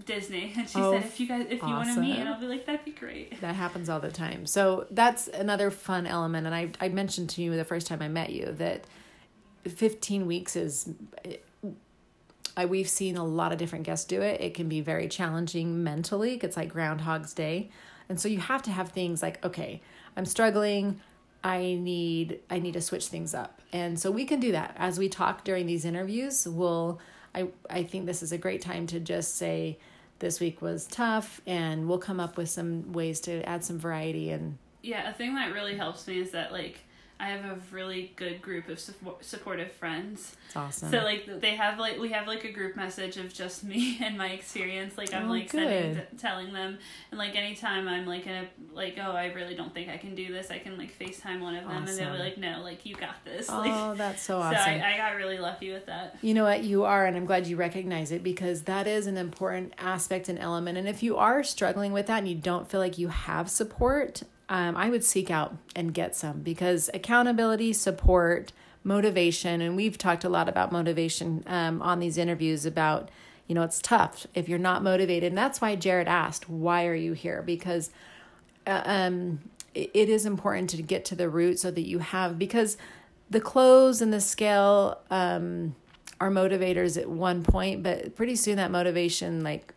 Disney, 0.07 0.55
and 0.57 0.69
she 0.69 0.79
oh, 0.79 0.93
said, 0.93 1.05
"If 1.05 1.21
you 1.21 1.29
guys, 1.29 1.47
if 1.51 1.61
you 1.61 1.69
want 1.69 1.95
to 1.95 2.01
meet," 2.01 2.17
and 2.17 2.29
I'll 2.29 2.41
be 2.41 2.47
like, 2.47 2.65
"That'd 2.65 2.85
be 2.85 2.93
great." 2.93 3.35
That 3.43 3.55
happens 3.55 3.91
all 3.91 4.01
the 4.01 4.11
time. 4.11 4.47
So 4.47 4.87
that's 4.91 5.29
another 5.29 5.71
fun 5.71 6.07
element. 6.07 6.47
And 6.47 6.55
I 6.55 6.71
I 6.81 6.89
mentioned 6.89 7.29
to 7.31 7.43
you 7.43 7.55
the 7.57 7.65
first 7.65 7.87
time 7.87 8.01
I 8.01 8.09
met 8.09 8.31
you 8.31 8.53
that 8.53 8.85
fifteen 9.69 10.27
weeks 10.27 10.57
is 10.57 10.89
I, 12.57 12.67
we've 12.67 12.89
seen 12.89 13.17
a 13.17 13.25
lot 13.25 13.53
of 13.53 13.59
different 13.59 13.85
guests 13.85 14.05
do 14.05 14.21
it. 14.23 14.41
It 14.41 14.55
can 14.55 14.69
be 14.69 14.81
very 14.81 15.09
challenging 15.09 15.83
mentally. 15.83 16.39
It's 16.43 16.57
like 16.57 16.73
Groundhog's 16.73 17.33
Day. 17.33 17.71
And 18.09 18.21
so 18.21 18.29
you 18.29 18.39
have 18.39 18.63
to 18.63 18.71
have 18.71 18.91
things 18.91 19.23
like, 19.23 19.45
okay, 19.45 19.81
I'm 20.17 20.27
struggling. 20.27 21.01
I 21.45 21.75
need 21.75 22.41
I 22.51 22.59
need 22.59 22.75
to 22.75 22.81
switch 22.81 23.09
things 23.09 23.35
up. 23.35 23.63
And 23.73 23.99
so 23.99 24.11
we 24.11 24.25
can 24.25 24.39
do 24.39 24.53
that. 24.53 24.75
As 24.79 24.99
we 24.99 25.09
talk 25.09 25.45
during 25.45 25.67
these 25.67 25.85
interviews, 25.85 26.47
we'll 26.47 27.01
I 27.35 27.49
I 27.69 27.83
think 27.83 28.07
this 28.07 28.23
is 28.23 28.33
a 28.33 28.39
great 28.39 28.61
time 28.63 28.87
to 28.89 29.01
just 29.01 29.37
say 29.37 29.79
this 30.19 30.39
week 30.39 30.63
was 30.63 30.87
tough 30.87 31.41
and 31.47 31.89
we'll 31.89 31.99
come 31.99 32.21
up 32.21 32.37
with 32.37 32.49
some 32.49 32.93
ways 32.93 33.21
to 33.21 33.43
add 33.43 33.65
some 33.65 33.79
variety 33.79 34.31
and 34.31 34.57
Yeah, 34.81 35.11
a 35.11 35.13
thing 35.13 35.35
that 35.35 35.53
really 35.53 35.77
helps 35.77 36.07
me 36.07 36.21
is 36.21 36.31
that 36.31 36.53
like 36.53 36.79
I 37.23 37.27
have 37.27 37.45
a 37.45 37.57
really 37.71 38.13
good 38.17 38.43
group 38.43 38.69
of 38.69 38.81
support, 38.81 39.25
supportive 39.25 39.71
friends. 39.71 40.35
it's 40.47 40.57
awesome. 40.57 40.91
So 40.91 40.99
like 41.05 41.41
they 41.41 41.55
have 41.55 41.79
like 41.79 42.01
we 42.01 42.09
have 42.11 42.27
like 42.27 42.43
a 42.43 42.51
group 42.51 42.75
message 42.75 43.17
of 43.17 43.33
just 43.33 43.63
me 43.63 43.99
and 44.03 44.19
my 44.19 44.31
experience. 44.31 44.99
Like 44.99 45.15
I'm 45.15 45.27
Oh, 45.27 45.31
like 45.33 45.49
sending 45.51 46.03
telling 46.19 46.53
them, 46.53 46.79
and 47.13 47.19
like 47.19 47.37
anytime 47.37 47.87
I'm 47.87 48.07
like 48.07 48.27
in 48.27 48.33
a 48.33 48.49
like 48.75 48.99
oh 49.01 49.13
I 49.13 49.27
really 49.27 49.55
don't 49.55 49.73
think 49.73 49.89
I 49.89 49.99
can 49.99 50.17
do 50.17 50.33
this, 50.33 50.51
I 50.51 50.59
can 50.59 50.77
like 50.77 50.99
Facetime 50.99 51.41
one 51.41 51.55
of 51.55 51.65
them, 51.65 51.85
and 51.87 51.97
they'll 51.97 52.13
be 52.13 52.19
like 52.19 52.39
no 52.39 52.61
like 52.63 52.85
you 52.85 52.97
got 52.97 53.25
this. 53.25 53.49
Oh, 53.53 53.59
like, 53.59 53.73
oh, 53.73 53.95
that's 53.95 54.23
so 54.23 54.33
so 54.33 54.39
awesome. 54.39 54.57
I, 54.57 54.95
I 54.95 54.97
got 54.97 55.17
really 55.17 55.39
lucky 55.39 55.73
with 55.73 55.87
that. 55.87 56.17
You 56.23 56.33
know 56.35 56.45
what? 56.45 56.65
You 56.65 56.85
are, 56.85 57.05
and 57.07 57.17
I'm 57.17 57.27
glad 57.27 57.47
you 57.47 57.57
recognize 57.57 58.11
it 58.11 58.23
because 58.23 58.63
that 58.63 58.87
is 58.87 59.07
an 59.07 59.17
important 59.19 59.75
aspect 59.79 60.29
and 60.29 60.39
element. 60.39 60.79
And 60.79 60.89
if 60.89 61.03
you 61.03 61.19
are 61.19 61.43
struggling 61.45 61.93
with 61.93 62.07
that 62.07 62.19
and 62.19 62.29
you 62.29 62.35
don't 62.35 62.69
feel 62.69 62.81
like 62.81 62.97
you 62.99 63.09
have 63.09 63.51
support, 63.51 64.23
um, 64.49 64.77
I 64.77 64.91
would 64.91 65.05
seek 65.05 65.31
out 65.31 65.57
and 65.75 65.95
get 65.95 66.15
some 66.15 66.41
because 66.41 66.91
accountability, 66.93 67.73
support, 67.73 68.53
motivation, 68.85 69.61
and 69.61 69.77
we've 69.77 69.97
talked 69.97 70.25
a 70.25 70.29
lot 70.29 70.49
about 70.49 70.73
motivation 70.73 71.45
um, 71.47 71.81
on 71.83 72.01
these 72.01 72.19
interviews 72.19 72.67
about, 72.67 73.11
you 73.47 73.55
know, 73.55 73.63
it's 73.63 73.81
tough 73.81 74.27
if 74.35 74.49
you're 74.49 74.59
not 74.59 74.83
motivated. 74.83 75.29
And 75.29 75.39
that's 75.39 75.61
why 75.61 75.77
Jared 75.77 76.09
asked, 76.09 76.49
Why 76.49 76.87
are 76.87 76.95
you 76.95 77.13
here? 77.13 77.43
Because 77.43 77.91
uh, 78.67 78.83
um, 78.85 79.41
it 79.75 80.09
is 80.09 80.27
important 80.27 80.71
to 80.71 80.83
get 80.83 81.05
to 81.07 81.15
the 81.15 81.29
root 81.29 81.59
so 81.59 81.71
that 81.71 81.87
you 81.87 82.01
have 82.01 82.39
because 82.39 82.77
the 83.31 83.41
clothes 83.41 84.03
and 84.03 84.13
the 84.13 84.21
scale 84.21 85.01
um, 85.11 85.75
are 86.21 86.31
motivators 86.31 87.01
at 87.01 87.09
one 87.09 87.43
point, 87.43 87.83
but 87.83 88.15
pretty 88.15 88.37
soon 88.37 88.57
that 88.57 88.71
motivation 88.71 89.43
like 89.43 89.73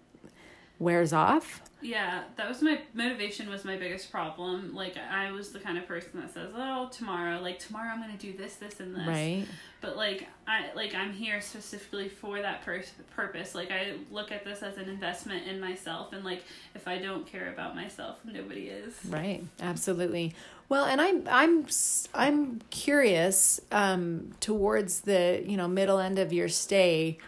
wears 0.79 1.13
off. 1.13 1.61
Yeah, 1.81 2.23
that 2.37 2.47
was 2.47 2.61
my 2.61 2.79
motivation 2.93 3.49
was 3.49 3.65
my 3.65 3.77
biggest 3.77 4.11
problem. 4.11 4.73
Like 4.73 4.97
I 4.97 5.31
was 5.31 5.51
the 5.51 5.59
kind 5.59 5.77
of 5.77 5.87
person 5.87 6.19
that 6.21 6.33
says, 6.33 6.51
"Oh, 6.55 6.89
tomorrow, 6.91 7.41
like 7.41 7.59
tomorrow 7.59 7.89
I'm 7.89 8.01
going 8.01 8.17
to 8.17 8.17
do 8.17 8.35
this, 8.35 8.55
this 8.55 8.79
and 8.79 8.95
this." 8.95 9.05
Right. 9.05 9.45
But 9.81 9.97
like 9.97 10.27
I 10.47 10.73
like 10.75 10.95
I'm 10.95 11.13
here 11.13 11.41
specifically 11.41 12.09
for 12.09 12.41
that 12.41 12.63
pur- 12.63 12.83
purpose. 13.15 13.53
Like 13.53 13.71
I 13.71 13.95
look 14.09 14.31
at 14.31 14.43
this 14.43 14.63
as 14.63 14.77
an 14.77 14.89
investment 14.89 15.47
in 15.47 15.59
myself 15.59 16.13
and 16.13 16.23
like 16.23 16.43
if 16.73 16.87
I 16.87 16.97
don't 16.97 17.27
care 17.27 17.51
about 17.51 17.75
myself, 17.75 18.19
nobody 18.25 18.67
is. 18.67 18.93
Right. 19.07 19.43
Absolutely. 19.61 20.33
Well, 20.69 20.85
and 20.85 20.99
I'm 20.99 21.27
I'm 21.29 21.67
I'm 22.13 22.61
curious 22.71 23.61
um, 23.71 24.33
towards 24.39 25.01
the 25.01 25.43
you 25.45 25.57
know 25.57 25.67
middle 25.67 25.99
end 25.99 26.17
of 26.17 26.33
your 26.33 26.49
stay 26.49 27.19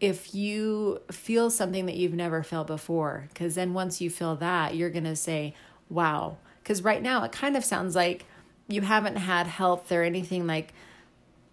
if 0.00 0.34
you 0.34 1.00
feel 1.10 1.50
something 1.50 1.86
that 1.86 1.96
you've 1.96 2.14
never 2.14 2.42
felt 2.42 2.66
before 2.66 3.28
because 3.28 3.54
then 3.54 3.74
once 3.74 4.00
you 4.00 4.08
feel 4.08 4.34
that 4.36 4.74
you're 4.74 4.90
gonna 4.90 5.16
say 5.16 5.54
wow. 5.88 6.36
Because 6.62 6.82
right 6.82 7.02
now 7.02 7.24
it 7.24 7.32
kind 7.32 7.56
of 7.56 7.64
sounds 7.64 7.94
like 7.94 8.24
you 8.68 8.82
haven't 8.82 9.16
had 9.16 9.46
health 9.46 9.90
or 9.92 10.02
anything 10.02 10.46
like 10.46 10.72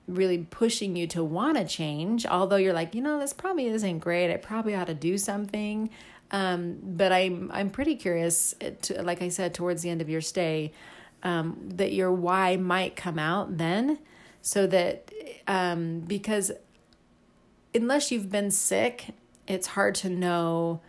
really 0.08 0.38
pushing 0.38 0.96
you 0.96 1.06
to 1.08 1.22
want 1.22 1.58
to 1.58 1.66
change 1.66 2.26
although 2.26 2.56
you're 2.56 2.72
like 2.72 2.96
you 2.96 3.02
know 3.02 3.20
this 3.20 3.34
probably 3.34 3.68
isn't 3.68 4.00
great. 4.00 4.32
I 4.32 4.38
probably 4.38 4.76
ought 4.76 4.88
to 4.88 4.94
do 4.94 5.18
something. 5.18 5.90
Um, 6.30 6.80
but 6.84 7.14
i'm 7.14 7.50
i'm 7.54 7.70
pretty 7.70 7.96
curious 7.96 8.54
uh, 8.62 8.72
to, 8.82 9.02
like 9.02 9.22
i 9.22 9.30
said 9.30 9.54
towards 9.54 9.82
the 9.82 9.90
end 9.90 10.02
of 10.02 10.10
your 10.10 10.20
stay 10.20 10.74
um, 11.24 11.58
that 11.76 11.94
your 11.94 12.12
why 12.12 12.58
might 12.58 12.98
come 12.98 13.18
out 13.18 13.58
then 13.58 13.98
so 14.42 14.68
that 14.68 15.10
um, 15.48 16.02
because 16.02 16.52
unless 17.74 18.12
you've 18.12 18.32
been 18.32 18.52
sick 18.52 19.14
it's 19.48 19.68
hard 19.68 19.96
to 19.96 20.10
know 20.10 20.82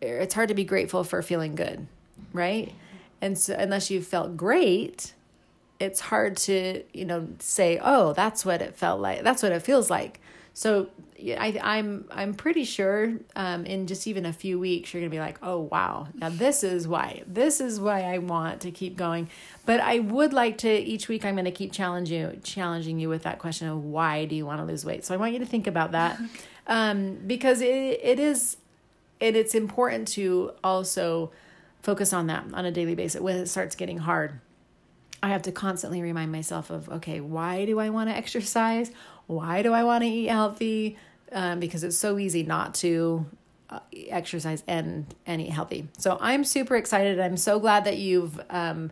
it's 0.00 0.34
hard 0.34 0.48
to 0.48 0.54
be 0.54 0.64
grateful 0.64 1.04
for 1.04 1.22
feeling 1.22 1.54
good 1.54 1.86
right? 2.32 2.72
And 3.20 3.38
so 3.38 3.54
unless 3.54 3.90
you 3.90 4.02
felt 4.02 4.36
great 4.36 5.14
it's 5.80 5.98
hard 6.00 6.36
to 6.36 6.84
you 6.92 7.04
know 7.04 7.26
say 7.40 7.78
oh 7.82 8.12
that's 8.12 8.44
what 8.44 8.62
it 8.62 8.76
felt 8.76 9.00
like 9.00 9.22
that's 9.22 9.42
what 9.42 9.52
it 9.52 9.60
feels 9.62 9.90
like. 9.90 10.20
So 10.54 10.88
I, 11.24 11.58
I'm 11.62 12.06
I'm 12.10 12.34
pretty 12.34 12.64
sure 12.64 13.14
um, 13.36 13.64
in 13.64 13.86
just 13.86 14.06
even 14.06 14.26
a 14.26 14.32
few 14.32 14.58
weeks 14.58 14.92
you're 14.92 15.00
gonna 15.00 15.10
be 15.10 15.18
like 15.18 15.38
oh 15.42 15.60
wow. 15.60 16.08
Now 16.14 16.28
this 16.28 16.64
is 16.64 16.88
why 16.88 17.22
this 17.26 17.60
is 17.60 17.80
why 17.80 18.02
I 18.02 18.18
want 18.18 18.60
to 18.62 18.70
keep 18.70 18.96
going. 18.96 19.28
But 19.64 19.80
I 19.80 20.00
would 20.00 20.32
like 20.32 20.58
to 20.58 20.70
each 20.70 21.08
week 21.08 21.24
I'm 21.24 21.36
gonna 21.36 21.50
keep 21.50 21.72
challenging 21.72 22.20
you 22.20 22.40
challenging 22.42 22.98
you 22.98 23.08
with 23.08 23.22
that 23.22 23.38
question 23.38 23.68
of 23.68 23.84
why 23.84 24.24
do 24.24 24.34
you 24.34 24.44
want 24.46 24.60
to 24.60 24.64
lose 24.64 24.84
weight? 24.84 25.04
So 25.04 25.14
I 25.14 25.16
want 25.16 25.32
you 25.32 25.38
to 25.38 25.46
think 25.46 25.66
about 25.66 25.92
that. 25.92 26.18
Um, 26.64 27.16
because 27.26 27.60
it 27.60 27.98
it 28.04 28.20
is 28.20 28.56
and 29.20 29.34
it's 29.34 29.56
important 29.56 30.06
to 30.08 30.52
also 30.62 31.32
focus 31.82 32.12
on 32.12 32.28
that 32.28 32.44
on 32.54 32.64
a 32.64 32.70
daily 32.70 32.94
basis. 32.94 33.20
When 33.20 33.36
it 33.36 33.46
starts 33.46 33.74
getting 33.74 33.98
hard 33.98 34.38
I 35.22 35.28
have 35.28 35.42
to 35.42 35.52
constantly 35.52 36.02
remind 36.02 36.32
myself 36.32 36.70
of 36.70 36.88
okay, 36.88 37.20
why 37.20 37.64
do 37.64 37.78
I 37.78 37.90
want 37.90 38.10
to 38.10 38.16
exercise? 38.16 38.90
Why 39.26 39.62
do 39.62 39.72
I 39.72 39.84
want 39.84 40.02
to 40.02 40.08
eat 40.08 40.28
healthy? 40.28 40.98
Um, 41.32 41.60
because 41.60 41.82
it's 41.82 41.96
so 41.96 42.18
easy 42.18 42.42
not 42.42 42.74
to 42.76 43.24
uh, 43.70 43.80
exercise 44.08 44.62
and 44.66 45.06
and 45.26 45.40
eat 45.40 45.50
healthy. 45.50 45.88
So 45.98 46.18
I'm 46.20 46.44
super 46.44 46.76
excited. 46.76 47.18
I'm 47.18 47.38
so 47.38 47.58
glad 47.58 47.84
that 47.84 47.96
you've 47.96 48.38
um, 48.50 48.90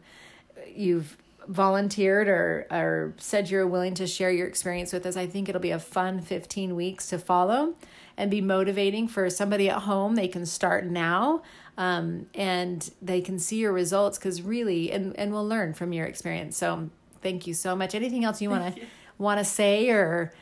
you've 0.75 1.17
volunteered 1.47 2.29
or 2.29 2.67
or 2.71 3.15
said 3.19 3.51
you're 3.51 3.67
willing 3.67 3.95
to 3.95 4.07
share 4.07 4.31
your 4.31 4.47
experience 4.47 4.93
with 4.93 5.05
us. 5.05 5.17
I 5.17 5.27
think 5.27 5.49
it'll 5.49 5.61
be 5.61 5.71
a 5.71 5.79
fun 5.79 6.21
15 6.21 6.75
weeks 6.75 7.09
to 7.09 7.19
follow 7.19 7.75
and 8.17 8.31
be 8.31 8.41
motivating 8.41 9.09
for 9.09 9.29
somebody 9.31 9.69
at 9.69 9.83
home. 9.83 10.15
They 10.15 10.29
can 10.29 10.47
start 10.47 10.85
now 10.87 11.43
um, 11.79 12.27
and 12.35 12.91
they 13.01 13.23
can 13.23 13.39
see 13.39 13.57
your 13.57 13.73
results 13.73 14.19
because 14.19 14.43
really, 14.43 14.93
and, 14.93 15.19
and 15.19 15.33
we'll 15.33 15.49
learn 15.49 15.73
from 15.73 15.95
your 15.95 16.05
experience. 16.05 16.59
So 16.59 16.91
thank 17.23 17.47
you 17.47 17.55
so 17.55 17.75
much. 17.75 17.95
Anything 17.95 18.25
else 18.25 18.43
you 18.43 18.51
want 18.51 18.77
to 18.77 18.83
want 19.17 19.39
to 19.39 19.45
say 19.45 19.89
or 19.89 20.33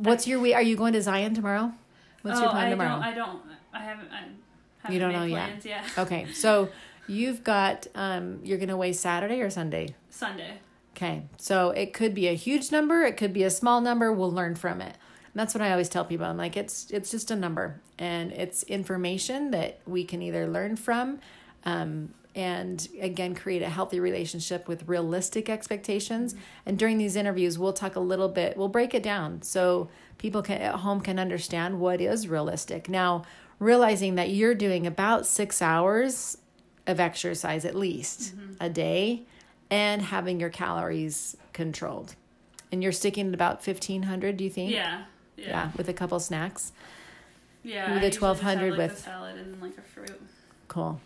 what's 0.00 0.26
your 0.26 0.40
week? 0.40 0.54
Are 0.54 0.62
you 0.62 0.76
going 0.76 0.92
to 0.94 1.02
Zion 1.02 1.34
tomorrow? 1.34 1.72
What's 2.22 2.38
oh, 2.38 2.42
your 2.42 2.50
plan 2.50 2.66
I 2.66 2.70
tomorrow? 2.70 2.90
don't 2.90 3.02
I 3.02 3.14
don't 3.14 3.40
I 3.72 3.78
haven't 3.80 4.08
I 4.10 4.16
haven't 4.78 4.94
You 4.94 4.98
don't 4.98 5.12
know 5.12 5.24
yet. 5.24 5.46
plans 5.46 5.64
yet. 5.64 5.84
Okay, 5.98 6.32
so 6.32 6.68
you've 7.06 7.44
got 7.44 7.86
um, 7.94 8.40
you're 8.42 8.58
gonna 8.58 8.76
weigh 8.76 8.92
Saturday 8.92 9.40
or 9.40 9.50
Sunday. 9.50 9.94
Sunday. 10.10 10.58
Okay, 10.96 11.22
so 11.36 11.70
it 11.70 11.92
could 11.92 12.14
be 12.14 12.28
a 12.28 12.34
huge 12.34 12.72
number, 12.72 13.02
it 13.02 13.16
could 13.16 13.32
be 13.32 13.44
a 13.44 13.50
small 13.50 13.80
number. 13.80 14.12
We'll 14.12 14.32
learn 14.32 14.54
from 14.54 14.80
it. 14.80 14.96
And 15.32 15.38
that's 15.38 15.54
what 15.54 15.62
I 15.62 15.70
always 15.70 15.88
tell 15.88 16.04
people. 16.04 16.26
I'm 16.26 16.36
like, 16.36 16.56
it's 16.56 16.90
it's 16.90 17.10
just 17.10 17.30
a 17.30 17.36
number, 17.36 17.80
and 17.98 18.32
it's 18.32 18.62
information 18.64 19.50
that 19.52 19.80
we 19.86 20.04
can 20.04 20.22
either 20.22 20.48
learn 20.48 20.76
from, 20.76 21.20
um, 21.64 22.12
and 22.40 22.88
again 23.00 23.34
create 23.34 23.62
a 23.62 23.68
healthy 23.68 24.00
relationship 24.00 24.66
with 24.66 24.88
realistic 24.88 25.48
expectations. 25.50 26.32
Mm-hmm. 26.32 26.42
And 26.66 26.78
during 26.78 26.98
these 26.98 27.16
interviews, 27.16 27.58
we'll 27.58 27.72
talk 27.74 27.96
a 27.96 28.00
little 28.00 28.28
bit. 28.28 28.56
We'll 28.56 28.68
break 28.68 28.94
it 28.94 29.02
down 29.02 29.42
so 29.42 29.90
people 30.18 30.42
can 30.42 30.60
at 30.60 30.76
home 30.76 31.00
can 31.00 31.18
understand 31.18 31.80
what 31.80 32.00
is 32.00 32.28
realistic. 32.28 32.88
Now, 32.88 33.24
realizing 33.58 34.14
that 34.14 34.30
you're 34.30 34.54
doing 34.54 34.86
about 34.86 35.26
six 35.26 35.60
hours 35.60 36.38
of 36.86 36.98
exercise 36.98 37.64
at 37.64 37.74
least 37.74 38.34
mm-hmm. 38.34 38.54
a 38.60 38.70
day 38.70 39.22
and 39.70 40.00
having 40.02 40.40
your 40.40 40.50
calories 40.50 41.36
controlled. 41.52 42.16
And 42.72 42.82
you're 42.82 42.92
sticking 42.92 43.28
at 43.28 43.34
about 43.34 43.64
1500, 43.66 44.36
do 44.36 44.44
you 44.44 44.50
think? 44.50 44.72
Yeah. 44.72 45.04
Yeah, 45.36 45.46
Yeah. 45.46 45.70
with 45.76 45.88
a 45.88 45.92
couple 45.92 46.18
snacks. 46.20 46.72
Yeah. 47.62 47.92
With 47.94 48.02
I 48.02 48.06
a 48.06 48.06
usually 48.06 48.10
just 48.10 48.20
have, 48.20 48.46
1200 48.46 48.70
like, 48.70 48.78
with- 48.78 48.98
a 48.98 49.02
salad 49.02 49.36
and 49.36 49.60
like 49.60 49.76
a 49.78 49.82
fruit. 49.82 50.20
Cool. 50.68 51.00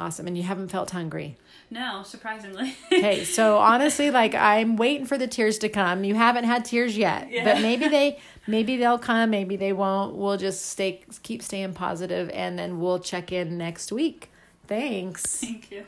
Awesome. 0.00 0.26
And 0.26 0.36
you 0.36 0.42
haven't 0.44 0.68
felt 0.68 0.90
hungry. 0.92 1.36
No, 1.70 2.02
surprisingly. 2.04 2.74
Okay, 2.90 3.24
so 3.38 3.58
honestly, 3.58 4.10
like 4.10 4.34
I'm 4.34 4.76
waiting 4.76 5.06
for 5.06 5.18
the 5.18 5.26
tears 5.28 5.58
to 5.58 5.68
come. 5.68 6.04
You 6.04 6.14
haven't 6.14 6.44
had 6.44 6.64
tears 6.64 6.96
yet, 6.96 7.30
Yeah. 7.30 7.44
but 7.44 7.60
maybe 7.60 7.86
they, 7.88 8.18
maybe 8.46 8.76
they'll 8.78 8.98
come. 8.98 9.28
Maybe 9.30 9.56
they 9.56 9.72
won't. 9.74 10.16
We'll 10.16 10.38
just 10.38 10.66
stay, 10.66 11.04
keep 11.22 11.42
staying 11.42 11.74
positive, 11.74 12.30
and 12.30 12.58
then 12.58 12.80
we'll 12.80 12.98
check 12.98 13.30
in 13.30 13.58
next 13.58 13.92
week. 13.92 14.30
Thanks. 14.66 15.22
Thank 15.40 15.70
you. 15.70 15.84